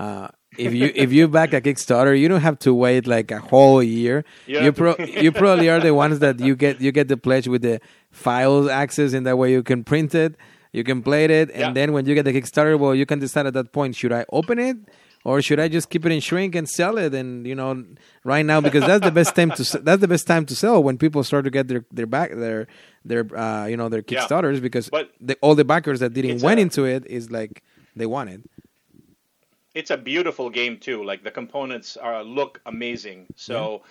uh, 0.03 0.29
if 0.67 0.73
you 0.81 0.87
if 1.05 1.13
you 1.13 1.25
back 1.29 1.53
a 1.53 1.61
Kickstarter, 1.61 2.15
you 2.19 2.29
don't 2.33 2.41
have 2.51 2.59
to 2.67 2.71
wait 2.85 3.07
like 3.07 3.29
a 3.31 3.41
whole 3.51 3.83
year. 3.83 4.25
You 4.47 4.61
You 4.65 4.73
pro- 4.73 4.97
you 5.25 5.31
probably 5.33 5.69
are 5.73 5.81
the 5.89 5.95
ones 6.05 6.17
that 6.25 6.37
you 6.47 6.55
get 6.65 6.81
you 6.81 6.91
get 6.99 7.07
the 7.09 7.17
pledge 7.27 7.47
with 7.53 7.63
the 7.63 7.77
files 8.11 8.67
access, 8.83 9.13
and 9.17 9.27
that 9.27 9.37
way 9.41 9.49
you 9.53 9.63
can 9.63 9.85
print 9.85 10.15
it, 10.15 10.33
you 10.73 10.83
can 10.91 11.03
play 11.03 11.25
it, 11.27 11.51
and 11.51 11.61
Yeah. 11.61 11.73
then 11.79 11.89
when 11.95 12.07
you 12.07 12.15
get 12.19 12.25
the 12.25 12.33
Kickstarter, 12.33 12.79
well, 12.79 12.95
you 12.95 13.07
can 13.07 13.19
decide 13.19 13.47
at 13.47 13.55
that 13.55 13.73
point 13.73 13.95
should 13.97 14.13
I 14.13 14.25
open 14.41 14.59
it. 14.59 14.77
Or 15.25 15.43
should 15.43 15.61
I 15.61 15.67
just 15.69 15.91
keep 15.91 16.07
it 16.07 16.13
in 16.13 16.21
shrink 16.21 16.55
and 16.55 16.67
sell 16.69 16.97
it? 16.97 17.13
And 17.13 17.45
you 17.47 17.55
know, 17.61 17.85
right 18.25 18.47
now 18.47 18.61
because 18.63 18.85
that's 18.87 19.05
the 19.05 19.11
best 19.21 19.35
time 19.35 19.51
to 19.59 19.63
that's 19.89 20.01
the 20.01 20.09
best 20.15 20.27
time 20.33 20.47
to 20.47 20.55
sell 20.55 20.83
when 20.83 20.97
people 20.97 21.21
start 21.25 21.45
to 21.45 21.51
get 21.51 21.67
their 21.69 21.83
their 21.99 22.07
back 22.07 22.29
their 22.45 22.67
their 23.05 23.23
uh, 23.37 23.67
you 23.67 23.77
know 23.77 23.89
their 23.91 24.05
Yeah. 24.07 24.11
Kickstarters 24.25 24.63
because 24.63 24.89
But 24.89 25.11
the, 25.21 25.35
all 25.43 25.55
the 25.57 25.65
backers 25.75 25.99
that 26.01 26.15
didn't 26.15 26.41
went 26.41 26.59
a- 26.61 26.63
into 26.63 26.85
it 26.95 27.03
is 27.19 27.31
like 27.39 27.63
they 27.97 28.07
wanted. 28.07 28.41
It's 29.75 29.91
a 29.91 29.97
beautiful 29.97 30.51
game 30.51 30.79
too. 30.79 31.05
Like 31.05 31.23
the 31.25 31.31
components 31.31 31.97
are 31.97 32.23
look 32.25 32.61
amazing. 32.67 33.27
So 33.37 33.83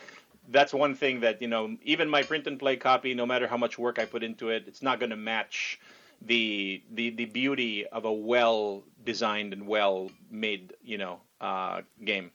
that's 0.50 0.74
one 0.74 0.96
thing 0.96 1.20
that 1.22 1.42
you 1.42 1.48
know. 1.48 1.78
Even 1.84 2.10
my 2.10 2.24
print 2.24 2.48
and 2.48 2.60
play 2.60 2.76
copy, 2.76 3.14
no 3.14 3.26
matter 3.26 3.48
how 3.48 3.58
much 3.58 3.78
work 3.78 4.00
I 4.00 4.06
put 4.06 4.24
into 4.24 4.50
it, 4.50 4.64
it's 4.68 4.82
not 4.82 5.00
going 5.00 5.10
to 5.12 5.18
match 5.18 5.80
the 6.22 6.82
the 6.94 7.12
the 7.12 7.26
beauty 7.26 7.86
of 7.88 8.06
a 8.06 8.12
well 8.12 8.84
designed 9.06 9.54
and 9.54 9.68
well 9.68 10.10
made 10.32 10.74
you 10.84 10.98
know 10.98 11.20
uh, 11.42 11.82
game. 12.04 12.32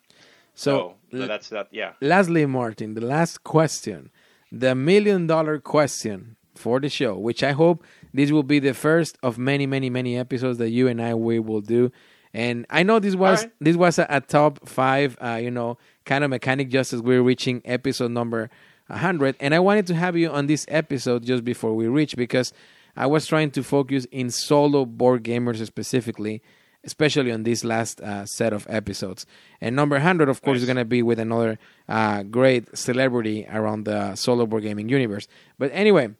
So, 0.54 0.96
So, 1.10 1.18
so 1.18 1.26
that's 1.26 1.48
that. 1.48 1.68
Yeah. 1.70 1.92
lastly, 2.00 2.44
Martin, 2.46 2.94
the 2.94 3.00
last 3.00 3.42
question, 3.42 4.10
the 4.50 4.74
million 4.74 5.26
dollar 5.26 5.58
question 5.58 6.36
for 6.54 6.78
the 6.78 6.90
show, 6.90 7.16
which 7.16 7.42
I 7.42 7.52
hope 7.52 7.84
this 8.12 8.30
will 8.30 8.42
be 8.42 8.58
the 8.58 8.74
first 8.74 9.16
of 9.22 9.38
many, 9.38 9.66
many, 9.66 9.88
many 9.88 10.18
episodes 10.18 10.58
that 10.58 10.70
you 10.70 10.88
and 10.88 11.00
I 11.00 11.14
we 11.14 11.38
will 11.38 11.62
do. 11.62 11.90
And 12.34 12.66
I 12.70 12.82
know 12.82 12.98
this 12.98 13.14
was 13.14 13.44
right. 13.44 13.52
this 13.60 13.76
was 13.76 13.98
a, 13.98 14.06
a 14.08 14.20
top 14.20 14.66
five, 14.68 15.16
uh, 15.22 15.38
you 15.42 15.50
know, 15.50 15.78
kind 16.04 16.24
of 16.24 16.30
mechanic 16.30 16.70
justice. 16.70 17.00
We're 17.00 17.22
reaching 17.22 17.62
episode 17.64 18.10
number 18.10 18.50
hundred, 18.90 19.36
and 19.40 19.54
I 19.54 19.58
wanted 19.58 19.86
to 19.88 19.94
have 19.94 20.16
you 20.16 20.30
on 20.30 20.46
this 20.46 20.66
episode 20.68 21.24
just 21.24 21.44
before 21.44 21.74
we 21.74 21.86
reach 21.88 22.16
because 22.16 22.52
I 22.96 23.06
was 23.06 23.26
trying 23.26 23.50
to 23.52 23.62
focus 23.62 24.06
in 24.10 24.30
solo 24.30 24.84
board 24.84 25.24
gamers 25.24 25.64
specifically, 25.64 26.42
especially 26.84 27.32
on 27.32 27.42
this 27.42 27.64
last 27.64 28.00
uh, 28.00 28.26
set 28.26 28.52
of 28.52 28.66
episodes. 28.68 29.24
And 29.60 29.74
number 29.74 29.96
100, 29.96 30.28
of 30.28 30.42
course, 30.42 30.58
is 30.58 30.64
going 30.66 30.76
to 30.76 30.84
be 30.84 31.02
with 31.02 31.18
another 31.18 31.58
uh, 31.88 32.22
great 32.24 32.76
celebrity 32.76 33.46
around 33.50 33.84
the 33.84 34.14
solo 34.14 34.46
board 34.46 34.62
gaming 34.64 34.88
universe. 34.88 35.26
But 35.58 35.70
anyway, 35.72 36.10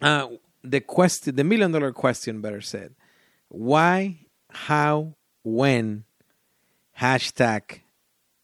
uh, 0.00 0.28
the 0.64 0.80
question, 0.80 1.36
the 1.36 1.44
million 1.44 1.70
dollar 1.70 1.92
question, 1.92 2.40
better 2.40 2.60
said, 2.60 2.94
why, 3.48 4.18
how, 4.50 5.14
when, 5.44 6.04
hashtag 7.00 7.80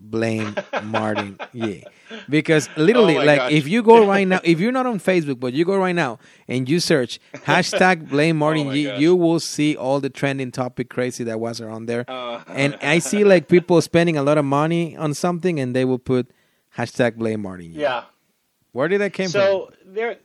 blame 0.03 0.55
Martin 0.85 1.39
yeah 1.53 1.85
because 2.31 2.71
literally 2.75 3.19
Oh 3.19 3.23
like 3.23 3.39
gosh. 3.39 3.53
if 3.53 3.69
you 3.69 3.83
go 3.83 4.07
right 4.09 4.27
now 4.27 4.41
if 4.43 4.59
you're 4.59 4.73
not 4.73 4.87
on 4.87 4.99
Facebook 4.99 5.39
but 5.39 5.53
you 5.53 5.67
go 5.67 5.77
right 5.77 5.95
now 5.95 6.19
and 6.49 6.67
you 6.71 6.81
search 6.81 7.21
hashtag 7.35 8.09
blame 8.09 8.39
Martin 8.45 8.63
Oh 8.63 8.71
my 8.71 8.75
G 8.75 8.85
gosh. 8.85 8.99
you 8.99 9.15
will 9.15 9.41
see 9.41 9.77
all 9.77 10.01
the 10.01 10.09
trending 10.09 10.53
topic 10.53 10.89
crazy 10.89 11.23
that 11.25 11.39
was 11.39 11.61
around 11.61 11.85
there 11.85 12.07
Uh. 12.09 12.43
and 12.49 12.77
I 12.81 12.99
see 12.99 13.25
like 13.25 13.47
people 13.49 13.79
spending 13.83 14.17
a 14.17 14.23
lot 14.23 14.39
of 14.39 14.47
money 14.47 14.97
on 14.97 15.13
something 15.13 15.61
and 15.61 15.77
they 15.77 15.85
will 15.85 15.99
put 15.99 16.31
hashtag 16.79 17.17
blame 17.17 17.43
Martin 17.43 17.75
G 17.75 17.81
Yeah. 17.81 18.05
where 18.73 18.89
did 18.89 19.03
that 19.03 19.13
came 19.13 19.27
from 19.29 19.33
so 19.43 19.71
there 19.85 20.17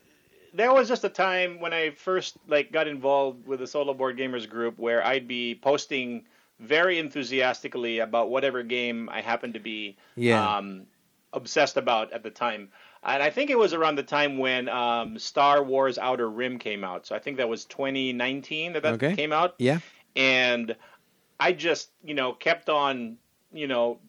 there 0.53 0.71
was 0.73 0.87
just 0.87 1.03
a 1.03 1.09
time 1.09 1.59
when 1.59 1.73
I 1.73 1.89
first 1.89 2.37
like 2.47 2.71
got 2.71 2.87
involved 2.87 3.45
with 3.45 3.59
the 3.59 3.67
solo 3.67 3.93
board 3.93 4.17
gamers 4.17 4.47
group 4.49 4.79
where 4.79 5.05
I'd 5.05 5.27
be 5.27 5.53
posting 5.61 6.23
very 6.59 6.99
enthusiastically 6.99 7.99
about 7.99 8.29
whatever 8.29 8.63
game 8.63 9.09
I 9.11 9.21
happened 9.21 9.53
to 9.55 9.59
be 9.59 9.97
Yeah. 10.15 10.57
um, 10.57 10.85
obsessed 11.33 11.77
about 11.77 12.13
at 12.13 12.23
the 12.23 12.29
time. 12.31 12.69
And 13.03 13.21
I 13.21 13.29
think 13.29 13.49
it 13.49 13.57
was 13.57 13.73
around 13.73 13.95
the 13.95 14.03
time 14.03 14.37
when 14.37 14.67
um, 14.69 15.19
Star 15.19 15.63
Wars 15.63 15.97
Outer 15.97 16.29
Rim 16.29 16.57
came 16.59 16.83
out. 16.83 17.05
So 17.05 17.15
I 17.15 17.19
think 17.19 17.37
that 17.37 17.49
was 17.49 17.65
2019 17.65 18.73
that 18.73 18.83
that 18.83 18.95
Okay. 18.95 19.15
came 19.15 19.31
out. 19.33 19.55
yeah 19.59 19.79
and 20.15 20.75
I 21.39 21.51
just 21.51 21.89
you 22.03 22.13
know 22.13 22.33
kept 22.33 22.69
on 22.69 23.17
you 23.53 23.67
know 23.67 23.99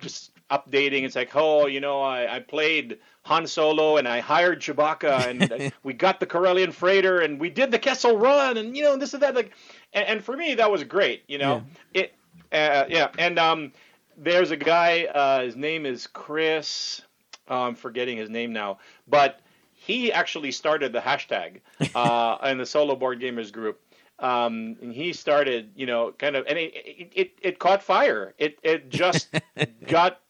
just 0.00 0.32
updating. 0.50 1.02
It's 1.04 1.16
like 1.16 1.34
oh 1.34 1.66
you 1.66 1.80
know 1.80 2.00
I, 2.02 2.36
I 2.36 2.40
played 2.40 2.98
Han 3.24 3.46
Solo 3.46 3.96
and 3.96 4.06
I 4.06 4.20
hired 4.20 4.60
Chewbacca 4.60 5.30
and 5.30 5.72
we 5.82 5.94
got 5.94 6.20
the 6.20 6.26
Corellian 6.26 6.72
freighter 6.72 7.20
and 7.20 7.40
we 7.40 7.50
did 7.50 7.70
the 7.70 7.78
Kessel 7.78 8.16
Run 8.16 8.56
and 8.58 8.76
you 8.76 8.82
know 8.82 8.96
this 8.96 9.14
and 9.14 9.22
that 9.22 9.34
like 9.34 9.52
and, 9.96 10.06
and 10.06 10.24
for 10.24 10.36
me 10.36 10.54
that 10.54 10.70
was 10.70 10.84
great 10.84 11.24
you 11.26 11.38
know 11.38 11.64
it 11.92 12.14
uh, 12.52 12.84
yeah 12.88 13.08
and 13.18 13.38
um 13.38 13.72
there's 14.16 14.52
a 14.52 14.56
guy 14.56 15.04
uh, 15.04 15.42
his 15.42 15.56
name 15.56 15.84
is 15.84 16.06
Chris 16.06 17.02
oh, 17.48 17.62
I'm 17.62 17.74
forgetting 17.74 18.16
his 18.16 18.30
name 18.30 18.52
now 18.52 18.78
but 19.08 19.40
he 19.72 20.12
actually 20.12 20.52
started 20.52 20.92
the 20.92 21.00
hashtag 21.00 21.60
uh, 21.94 22.38
in 22.48 22.58
the 22.58 22.66
solo 22.66 22.94
board 22.94 23.20
gamers 23.20 23.52
group 23.52 23.80
um, 24.18 24.76
and 24.80 24.92
he 24.92 25.12
started, 25.12 25.70
you 25.76 25.86
know, 25.86 26.12
kind 26.12 26.36
of, 26.36 26.46
and 26.46 26.58
it 26.58 26.72
it, 26.74 27.12
it, 27.14 27.38
it 27.42 27.58
caught 27.58 27.82
fire. 27.82 28.34
It 28.38 28.58
it 28.62 28.88
just 28.88 29.28
got. 29.86 30.20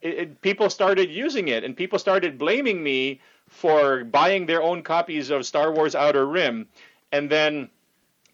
It, 0.00 0.14
it, 0.14 0.40
people 0.40 0.70
started 0.70 1.10
using 1.10 1.48
it, 1.48 1.62
and 1.62 1.76
people 1.76 1.98
started 1.98 2.38
blaming 2.38 2.82
me 2.82 3.20
for 3.48 4.04
buying 4.04 4.46
their 4.46 4.62
own 4.62 4.82
copies 4.82 5.30
of 5.30 5.44
Star 5.44 5.72
Wars 5.72 5.94
Outer 5.94 6.26
Rim, 6.26 6.66
and 7.12 7.28
then, 7.28 7.68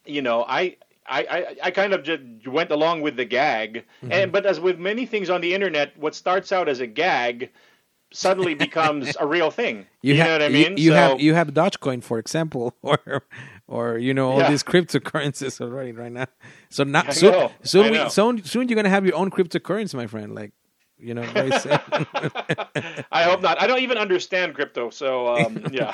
you 0.09 0.21
know, 0.21 0.43
I. 0.47 0.77
I, 1.11 1.21
I, 1.37 1.55
I 1.63 1.71
kind 1.71 1.93
of 1.93 2.03
just 2.03 2.21
went 2.47 2.69
along 2.69 3.01
with 3.01 3.15
the 3.15 3.25
gag, 3.25 3.83
Mm-hmm. 4.03 4.11
and 4.11 4.31
but 4.31 4.45
as 4.45 4.59
with 4.59 4.77
many 4.77 5.07
things 5.07 5.31
on 5.31 5.41
the 5.41 5.55
internet, 5.55 5.97
what 5.97 6.13
starts 6.13 6.51
out 6.51 6.69
as 6.69 6.81
a 6.81 6.85
gag 6.85 7.49
suddenly 8.11 8.53
becomes 8.67 9.17
a 9.19 9.25
real 9.25 9.49
thing. 9.49 9.87
You, 10.03 10.15
ha- 10.17 10.25
know 10.25 10.31
what 10.33 10.41
I 10.43 10.49
mean? 10.49 10.77
You, 10.77 10.83
you 10.83 10.91
So- 10.91 10.95
have 10.95 11.19
you 11.19 11.33
have 11.33 11.47
Dogecoin, 11.49 12.03
for 12.03 12.19
example, 12.19 12.75
or 12.83 13.23
or 13.67 13.97
you 13.97 14.13
know 14.13 14.29
all 14.33 14.37
Yeah. 14.41 14.51
these 14.51 14.61
cryptocurrencies 14.61 15.59
already 15.65 15.93
right 15.93 16.11
now. 16.11 16.27
So 16.69 16.83
now 16.83 17.05
I 17.07 17.11
soon 17.11 17.49
soon, 17.63 17.91
we, 17.91 18.07
soon 18.09 18.43
soon 18.43 18.69
you're 18.69 18.75
gonna 18.75 18.89
have 18.89 19.03
your 19.07 19.15
own 19.15 19.31
cryptocurrency, 19.31 19.95
my 19.95 20.05
friend. 20.05 20.35
Like 20.35 20.51
you 20.99 21.13
know. 21.13 21.21
I 23.11 23.23
hope 23.23 23.41
not. 23.41 23.61
I 23.61 23.67
don't 23.67 23.79
even 23.79 23.97
understand 23.97 24.55
crypto, 24.55 24.89
so 24.89 25.35
um, 25.35 25.63
yeah. 25.71 25.93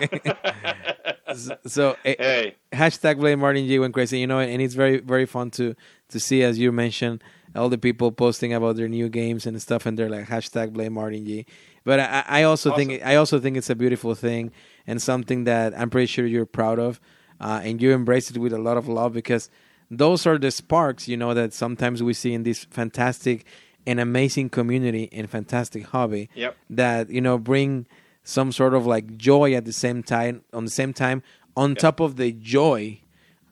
so 1.66 1.96
eh, 2.04 2.16
hey, 2.18 2.56
hashtag 2.74 3.18
blame 3.18 3.40
Martin 3.40 3.68
G 3.68 3.80
went 3.80 3.94
crazy, 3.94 4.20
you 4.20 4.28
know, 4.28 4.40
and 4.40 4.62
it's 4.62 4.74
very 4.74 5.00
very 5.00 5.26
fun 5.26 5.52
to 5.52 5.76
to 6.10 6.20
see 6.20 6.44
as 6.44 6.58
you 6.60 6.72
mentioned 6.72 7.24
all 7.56 7.70
the 7.70 7.78
people 7.78 8.12
posting 8.12 8.54
about 8.54 8.76
their 8.76 8.90
new 8.90 9.10
games 9.10 9.46
and 9.46 9.62
stuff, 9.62 9.86
and 9.86 9.98
they're 9.98 10.10
like 10.10 10.28
hashtag 10.28 10.74
blame 10.74 10.94
Martin 10.94 11.26
G. 11.26 11.46
But 11.84 12.00
I, 12.00 12.24
I 12.28 12.44
also 12.44 12.76
think 12.76 13.06
I 13.06 13.16
also 13.16 13.40
think 13.40 13.58
it's 13.58 13.70
a 13.70 13.76
beautiful 13.76 14.16
thing 14.16 14.52
and 14.88 15.02
something 15.02 15.46
that 15.46 15.78
I'm 15.78 15.90
pretty 15.90 16.08
sure 16.08 16.26
you're 16.26 16.46
proud 16.46 16.80
of, 16.80 17.00
uh, 17.40 17.62
and 17.64 17.82
you 17.82 17.92
embrace 17.92 18.30
it 18.30 18.38
with 18.38 18.54
a 18.54 18.60
lot 18.60 18.78
of 18.78 18.88
love 18.88 19.14
because 19.14 19.50
those 19.92 20.26
are 20.26 20.38
the 20.38 20.52
sparks, 20.52 21.08
you 21.08 21.18
know, 21.18 21.34
that 21.34 21.54
sometimes 21.54 22.02
we 22.02 22.14
see 22.14 22.34
in 22.34 22.44
these 22.44 22.66
fantastic 22.66 23.46
and 23.88 24.00
amazing 24.00 24.50
community 24.50 25.10
and 25.12 25.30
fantastic 25.30 25.86
hobby 25.88 26.30
Yep. 26.36 26.56
that 26.72 27.10
you 27.10 27.22
know 27.22 27.38
bring 27.38 27.86
some 28.24 28.52
sort 28.52 28.74
of 28.74 28.86
like 28.88 29.18
joy 29.18 29.54
at 29.54 29.66
the 29.66 29.74
same 29.74 30.02
time 30.04 30.44
on 30.54 30.66
the 30.66 30.72
same 30.72 30.94
time 30.94 31.22
on 31.56 31.76
top 31.76 32.00
of 32.00 32.16
the 32.16 32.32
joy 32.32 33.00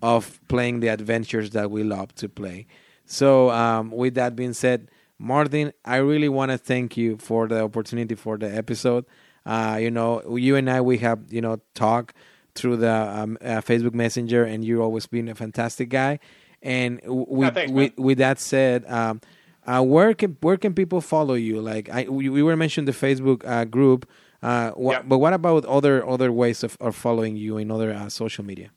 of 0.01 0.39
playing 0.47 0.79
the 0.81 0.87
adventures 0.89 1.51
that 1.51 1.71
we 1.71 1.83
love 1.83 2.13
to 2.15 2.27
play. 2.27 2.65
So 3.05 3.49
um, 3.51 3.91
with 3.91 4.15
that 4.15 4.35
being 4.35 4.53
said 4.53 4.89
martin 5.19 5.71
i 5.85 5.95
really 5.97 6.27
want 6.27 6.49
to 6.51 6.57
thank 6.57 6.97
you 6.97 7.15
for 7.17 7.47
the 7.47 7.61
opportunity 7.63 8.15
for 8.15 8.37
the 8.37 8.53
episode. 8.53 9.05
Uh, 9.45 9.77
you 9.79 9.91
know 9.91 10.35
you 10.37 10.55
and 10.55 10.69
i 10.69 10.81
we 10.81 10.97
have 10.97 11.19
you 11.29 11.39
know 11.41 11.59
talk 11.75 12.13
through 12.55 12.75
the 12.77 12.91
um, 12.91 13.37
uh, 13.41 13.61
facebook 13.61 13.93
messenger 13.93 14.43
and 14.43 14.65
you've 14.65 14.81
always 14.81 15.05
been 15.05 15.27
a 15.29 15.35
fantastic 15.35 15.89
guy. 15.89 16.19
And 16.61 16.99
w- 17.01 17.25
with, 17.27 17.53
thanks, 17.53 17.71
with, 17.71 17.97
with 17.97 18.17
that 18.19 18.39
said 18.39 18.85
um, 18.87 19.21
uh, 19.67 19.81
where 19.83 20.13
can 20.13 20.37
where 20.41 20.57
can 20.57 20.73
people 20.73 21.01
follow 21.01 21.33
you? 21.35 21.61
Like 21.61 21.89
I, 21.89 22.03
we, 22.09 22.29
we 22.29 22.41
were 22.43 22.55
mentioned 22.55 22.87
the 22.87 22.91
Facebook 22.93 23.45
uh, 23.45 23.65
group, 23.65 24.07
uh, 24.41 24.71
Yep. 24.77 25.05
but 25.07 25.17
what 25.19 25.33
about 25.33 25.65
other 25.65 26.05
other 26.07 26.31
ways 26.31 26.63
of, 26.63 26.77
of 26.81 26.95
following 26.95 27.35
you 27.35 27.57
in 27.57 27.71
other 27.71 27.91
uh, 27.93 28.09
social 28.09 28.43
media? 28.43 28.69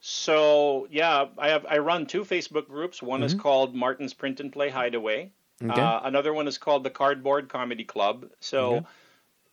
so 0.00 0.86
yeah, 0.90 1.26
I 1.38 1.48
have 1.48 1.64
I 1.68 1.78
run 1.78 2.06
two 2.06 2.24
Facebook 2.24 2.68
groups. 2.68 3.02
One 3.02 3.22
is 3.22 3.34
called 3.34 3.74
Martin's 3.74 4.12
Print 4.12 4.40
and 4.40 4.52
Play 4.52 4.68
Hideaway. 4.68 5.32
Okay. 5.62 5.80
Uh, 5.80 6.00
another 6.04 6.34
one 6.34 6.46
is 6.48 6.58
called 6.58 6.84
the 6.84 6.90
Cardboard 6.90 7.48
Comedy 7.48 7.84
Club. 7.84 8.26
So 8.40 8.74
Okay. 8.76 8.86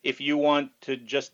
if 0.02 0.20
you 0.20 0.36
want 0.36 0.70
to 0.82 0.96
just 0.96 1.32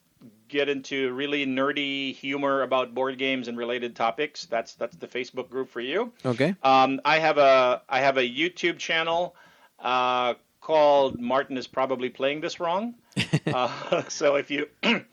get 0.49 0.69
into 0.69 1.13
really 1.13 1.47
nerdy 1.47 2.15
humor 2.15 2.63
about 2.63 2.95
board 2.95 3.19
games 3.19 3.49
and 3.49 3.57
related 3.57 3.95
topics, 3.95 4.47
that's 4.47 4.75
that's 4.75 4.97
the 4.97 5.07
Facebook 5.07 5.51
group 5.51 5.69
for 5.69 5.81
you. 5.81 6.13
Okay. 6.25 6.55
Um, 6.63 7.01
I 7.05 7.19
have 7.19 7.39
a 7.39 7.83
I 7.89 8.01
have 8.01 8.17
a 8.17 8.29
YouTube 8.29 8.79
channel 8.79 9.35
uh, 9.79 10.35
called 10.61 11.21
Martin 11.21 11.57
is 11.57 11.67
probably 11.67 12.09
playing 12.11 12.41
this 12.41 12.61
wrong. 12.61 12.95
uh, 13.47 14.03
so 14.09 14.37
if 14.37 14.51
you 14.51 14.69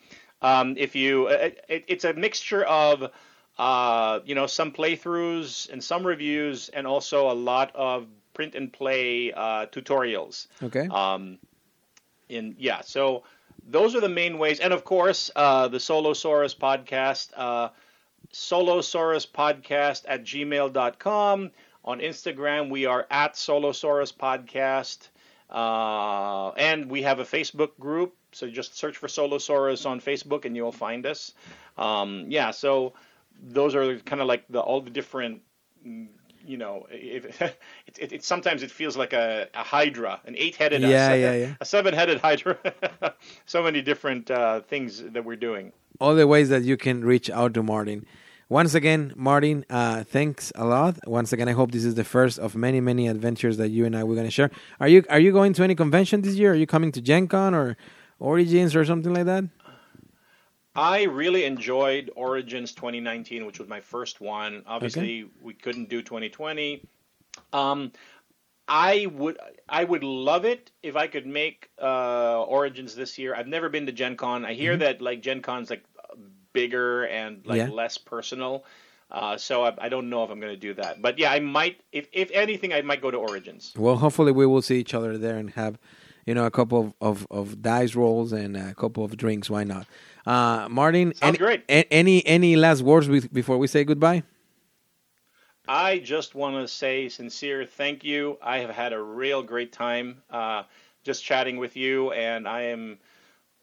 um, 0.41 0.75
if 0.77 0.95
you 0.95 1.27
it, 1.27 1.85
it's 1.87 2.05
a 2.05 2.13
mixture 2.13 2.63
of 2.63 3.11
uh, 3.57 4.19
you 4.25 4.35
know 4.35 4.47
some 4.47 4.71
playthroughs 4.71 5.69
and 5.69 5.83
some 5.83 6.05
reviews 6.05 6.69
and 6.69 6.87
also 6.87 7.31
a 7.31 7.33
lot 7.33 7.71
of 7.75 8.07
print 8.33 8.55
and 8.55 8.71
play 8.71 9.31
uh, 9.31 9.65
tutorials. 9.67 10.47
Okay. 10.61 10.87
Um, 10.87 11.39
in 12.27 12.55
yeah, 12.57 12.81
so 12.81 13.23
those 13.65 13.95
are 13.95 14.01
the 14.01 14.09
main 14.09 14.37
ways, 14.37 14.59
and 14.59 14.73
of 14.73 14.83
course 14.83 15.31
uh, 15.35 15.67
the 15.67 15.77
Solosaurus 15.77 16.55
podcast, 16.55 17.29
uh, 17.35 17.69
Solosaurus 18.31 19.27
podcast 19.29 20.03
at 20.07 20.23
gmail.com. 20.23 21.51
On 21.83 21.99
Instagram, 21.99 22.69
we 22.71 22.85
are 22.85 23.05
at 23.11 23.35
Solosaurus 23.35 24.11
podcast, 24.11 25.09
uh, 25.51 26.51
and 26.57 26.89
we 26.89 27.03
have 27.03 27.19
a 27.19 27.23
Facebook 27.23 27.77
group. 27.79 28.15
So 28.31 28.49
just 28.49 28.77
search 28.77 28.97
for 28.97 29.07
Solosaurus 29.07 29.85
on 29.85 30.01
Facebook, 30.01 30.45
and 30.45 30.55
you'll 30.55 30.71
find 30.71 31.05
us. 31.05 31.33
Um, 31.77 32.25
yeah, 32.27 32.51
so 32.51 32.93
those 33.41 33.75
are 33.75 33.99
kind 33.99 34.21
of 34.21 34.27
like 34.27 34.45
the 34.49 34.59
all 34.59 34.81
the 34.81 34.89
different 34.89 35.41
you 36.45 36.57
know, 36.57 36.85
if, 36.91 37.41
it, 37.41 37.57
it, 37.99 38.11
it, 38.13 38.23
sometimes 38.23 38.63
it 38.63 38.71
feels 38.71 38.95
like 38.95 39.13
a, 39.13 39.47
a 39.53 39.63
hydra, 39.63 40.21
an 40.25 40.35
eight-headed, 40.37 40.81
Yeah, 40.81 41.11
a, 41.13 41.17
yeah, 41.21 41.33
yeah. 41.33 41.53
a 41.59 41.65
seven-headed 41.65 42.19
hydra. 42.19 42.57
so 43.45 43.63
many 43.63 43.81
different 43.81 44.29
uh, 44.31 44.61
things 44.61 45.03
that 45.03 45.23
we're 45.25 45.35
doing. 45.35 45.71
all 45.99 46.15
the 46.15 46.27
ways 46.27 46.49
that 46.49 46.63
you 46.63 46.77
can 46.77 47.03
reach 47.03 47.29
out 47.29 47.53
to 47.53 47.63
Martin. 47.63 48.05
Once 48.47 48.75
again, 48.75 49.11
Martin, 49.15 49.65
uh, 49.71 50.03
thanks 50.03 50.51
a 50.55 50.65
lot. 50.65 50.95
Once 51.07 51.33
again, 51.33 51.49
I 51.49 51.53
hope 51.53 51.71
this 51.71 51.83
is 51.83 51.95
the 51.95 52.03
first 52.03 52.37
of 52.37 52.55
many, 52.55 52.79
many 52.79 53.07
adventures 53.07 53.57
that 53.57 53.69
you 53.69 53.85
and 53.85 53.95
I 53.97 54.03
we're 54.03 54.13
going 54.13 54.27
to 54.27 54.31
share. 54.39 54.51
Are 54.79 54.87
you 54.87 55.03
are 55.09 55.19
you 55.19 55.31
going 55.31 55.53
to 55.53 55.63
any 55.63 55.73
convention 55.73 56.21
this 56.21 56.35
year? 56.35 56.51
Are 56.51 56.55
you 56.63 56.67
coming 56.67 56.91
to 56.91 57.01
Gen 57.01 57.27
Con 57.27 57.55
or 57.55 57.75
Origins 58.19 58.75
or 58.75 58.85
something 58.85 59.13
like 59.13 59.25
that? 59.25 59.45
I 60.75 61.03
really 61.03 61.45
enjoyed 61.45 62.11
Origins 62.15 62.73
2019, 62.73 63.45
which 63.45 63.59
was 63.59 63.67
my 63.69 63.79
first 63.79 64.19
one. 64.19 64.63
Obviously, 64.67 65.29
we 65.41 65.53
couldn't 65.53 65.89
do 65.89 66.01
2020. 66.01 66.83
Um, 67.53 67.91
I 68.67 69.05
would 69.13 69.37
I 69.69 69.83
would 69.83 70.03
love 70.03 70.43
it 70.45 70.71
if 70.81 70.95
I 70.95 71.07
could 71.07 71.27
make 71.27 71.69
uh, 71.81 72.43
Origins 72.43 72.95
this 72.95 73.17
year. 73.17 73.35
I've 73.35 73.47
never 73.47 73.69
been 73.69 73.85
to 73.85 73.91
Gen 73.91 74.17
Con. 74.17 74.43
I 74.43 74.53
hear 74.53 74.75
that 74.77 75.01
like 75.01 75.21
Gen 75.21 75.41
Con's 75.41 75.69
like 75.69 75.83
bigger 76.51 77.05
and 77.05 77.45
like 77.45 77.57
Yeah. 77.57 77.67
less 77.69 77.97
personal. 77.97 78.65
Uh, 79.11 79.37
so 79.37 79.63
I, 79.63 79.73
I 79.77 79.89
don't 79.89 80.09
know 80.09 80.23
if 80.23 80.31
I'm 80.31 80.39
going 80.39 80.53
to 80.53 80.59
do 80.59 80.73
that. 80.75 80.99
But 81.01 81.19
yeah, 81.19 81.31
I 81.31 81.39
might. 81.39 81.79
If 81.91 82.07
if 82.11 82.31
anything, 82.31 82.73
I 82.73 82.81
might 82.81 83.01
go 83.01 83.11
to 83.11 83.17
Origins. 83.17 83.71
Well, 83.77 83.97
hopefully 83.97 84.31
we 84.31 84.47
will 84.47 84.63
see 84.63 84.79
each 84.79 84.95
other 84.95 85.15
there 85.17 85.37
and 85.37 85.51
have, 85.51 85.77
you 86.25 86.33
know, 86.33 86.45
a 86.45 86.51
couple 86.51 86.79
of, 86.79 86.93
of, 87.01 87.27
of 87.31 87.61
dice 87.61 87.95
rolls 87.95 88.31
and 88.33 88.57
a 88.57 88.73
couple 88.73 89.03
of 89.03 89.15
drinks. 89.15 89.49
Why 89.49 89.63
not? 89.63 89.87
Uh, 90.25 90.67
Martin, 90.69 91.13
Sounds 91.13 91.21
any, 91.29 91.37
great. 91.37 91.63
a- 91.69 91.93
any 91.93 92.25
any 92.25 92.55
last 92.55 92.81
words 92.81 93.07
with, 93.07 93.31
before 93.31 93.57
we 93.57 93.67
say 93.67 93.83
goodbye? 93.83 94.23
I 95.67 95.99
just 95.99 96.35
want 96.35 96.55
to 96.55 96.67
say 96.67 97.09
sincere 97.09 97.65
thank 97.65 98.03
you. 98.03 98.37
I 98.41 98.59
have 98.59 98.69
had 98.69 98.93
a 98.93 99.01
real 99.01 99.41
great 99.41 99.71
time 99.71 100.21
uh, 100.29 100.63
just 101.03 101.23
chatting 101.23 101.57
with 101.57 101.75
you, 101.75 102.11
and 102.11 102.47
I 102.47 102.63
am, 102.63 102.97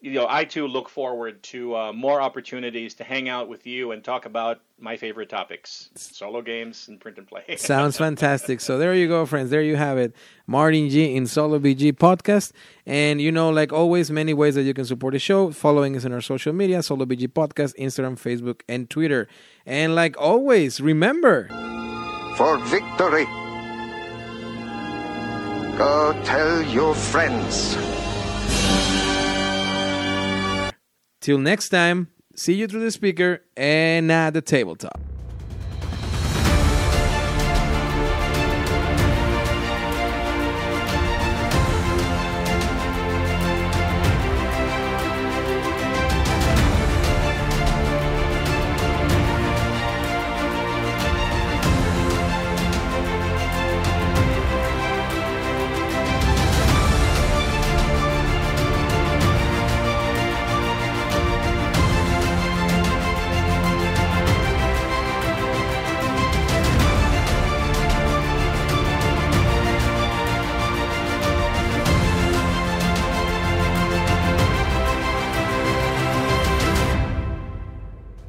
you 0.03 0.11
know, 0.11 0.27
I 0.29 0.43
too 0.43 0.67
look 0.67 0.89
forward 0.89 1.41
to 1.43 1.77
uh, 1.77 1.93
more 1.93 2.21
opportunities 2.21 2.93
to 2.95 3.05
hang 3.05 3.29
out 3.29 3.47
with 3.47 3.65
you 3.65 3.93
and 3.93 4.03
talk 4.03 4.25
about 4.25 4.59
my 4.77 4.97
favorite 4.97 5.29
topics: 5.29 5.91
solo 5.95 6.41
games 6.41 6.89
and 6.89 6.99
print 6.99 7.17
and 7.17 7.25
play. 7.25 7.43
Sounds 7.55 7.97
fantastic. 7.97 8.59
So 8.59 8.77
there 8.77 8.93
you 8.93 9.07
go, 9.07 9.25
friends. 9.25 9.49
There 9.49 9.61
you 9.61 9.77
have 9.77 9.97
it. 9.97 10.13
Martin 10.45 10.89
G 10.89 11.15
in 11.15 11.25
Solo 11.25 11.57
BG 11.57 11.93
podcast. 11.93 12.51
And 12.85 13.21
you 13.21 13.31
know, 13.31 13.49
like 13.49 13.71
always, 13.71 14.11
many 14.11 14.33
ways 14.33 14.55
that 14.55 14.63
you 14.63 14.73
can 14.73 14.83
support 14.83 15.13
the 15.13 15.19
show. 15.19 15.51
Following 15.51 15.95
us 15.95 16.03
on 16.03 16.11
our 16.11 16.19
social 16.19 16.51
media, 16.51 16.83
Solo 16.83 17.05
BG 17.05 17.29
podcast, 17.29 17.73
Instagram, 17.77 18.19
Facebook, 18.19 18.59
and 18.67 18.89
Twitter. 18.89 19.29
And 19.65 19.95
like 19.95 20.19
always, 20.19 20.81
remember, 20.81 21.47
for 22.35 22.57
victory. 22.57 23.23
Go 25.77 26.21
tell 26.25 26.61
your 26.63 26.93
friends. 26.93 27.77
Till 31.23 31.39
next 31.39 31.69
time, 31.69 32.09
see 32.35 32.53
you 32.53 32.67
through 32.67 32.81
the 32.81 32.91
speaker 32.91 33.41
and 33.55 34.11
at 34.11 34.31
the 34.31 34.41
tabletop. 34.41 35.12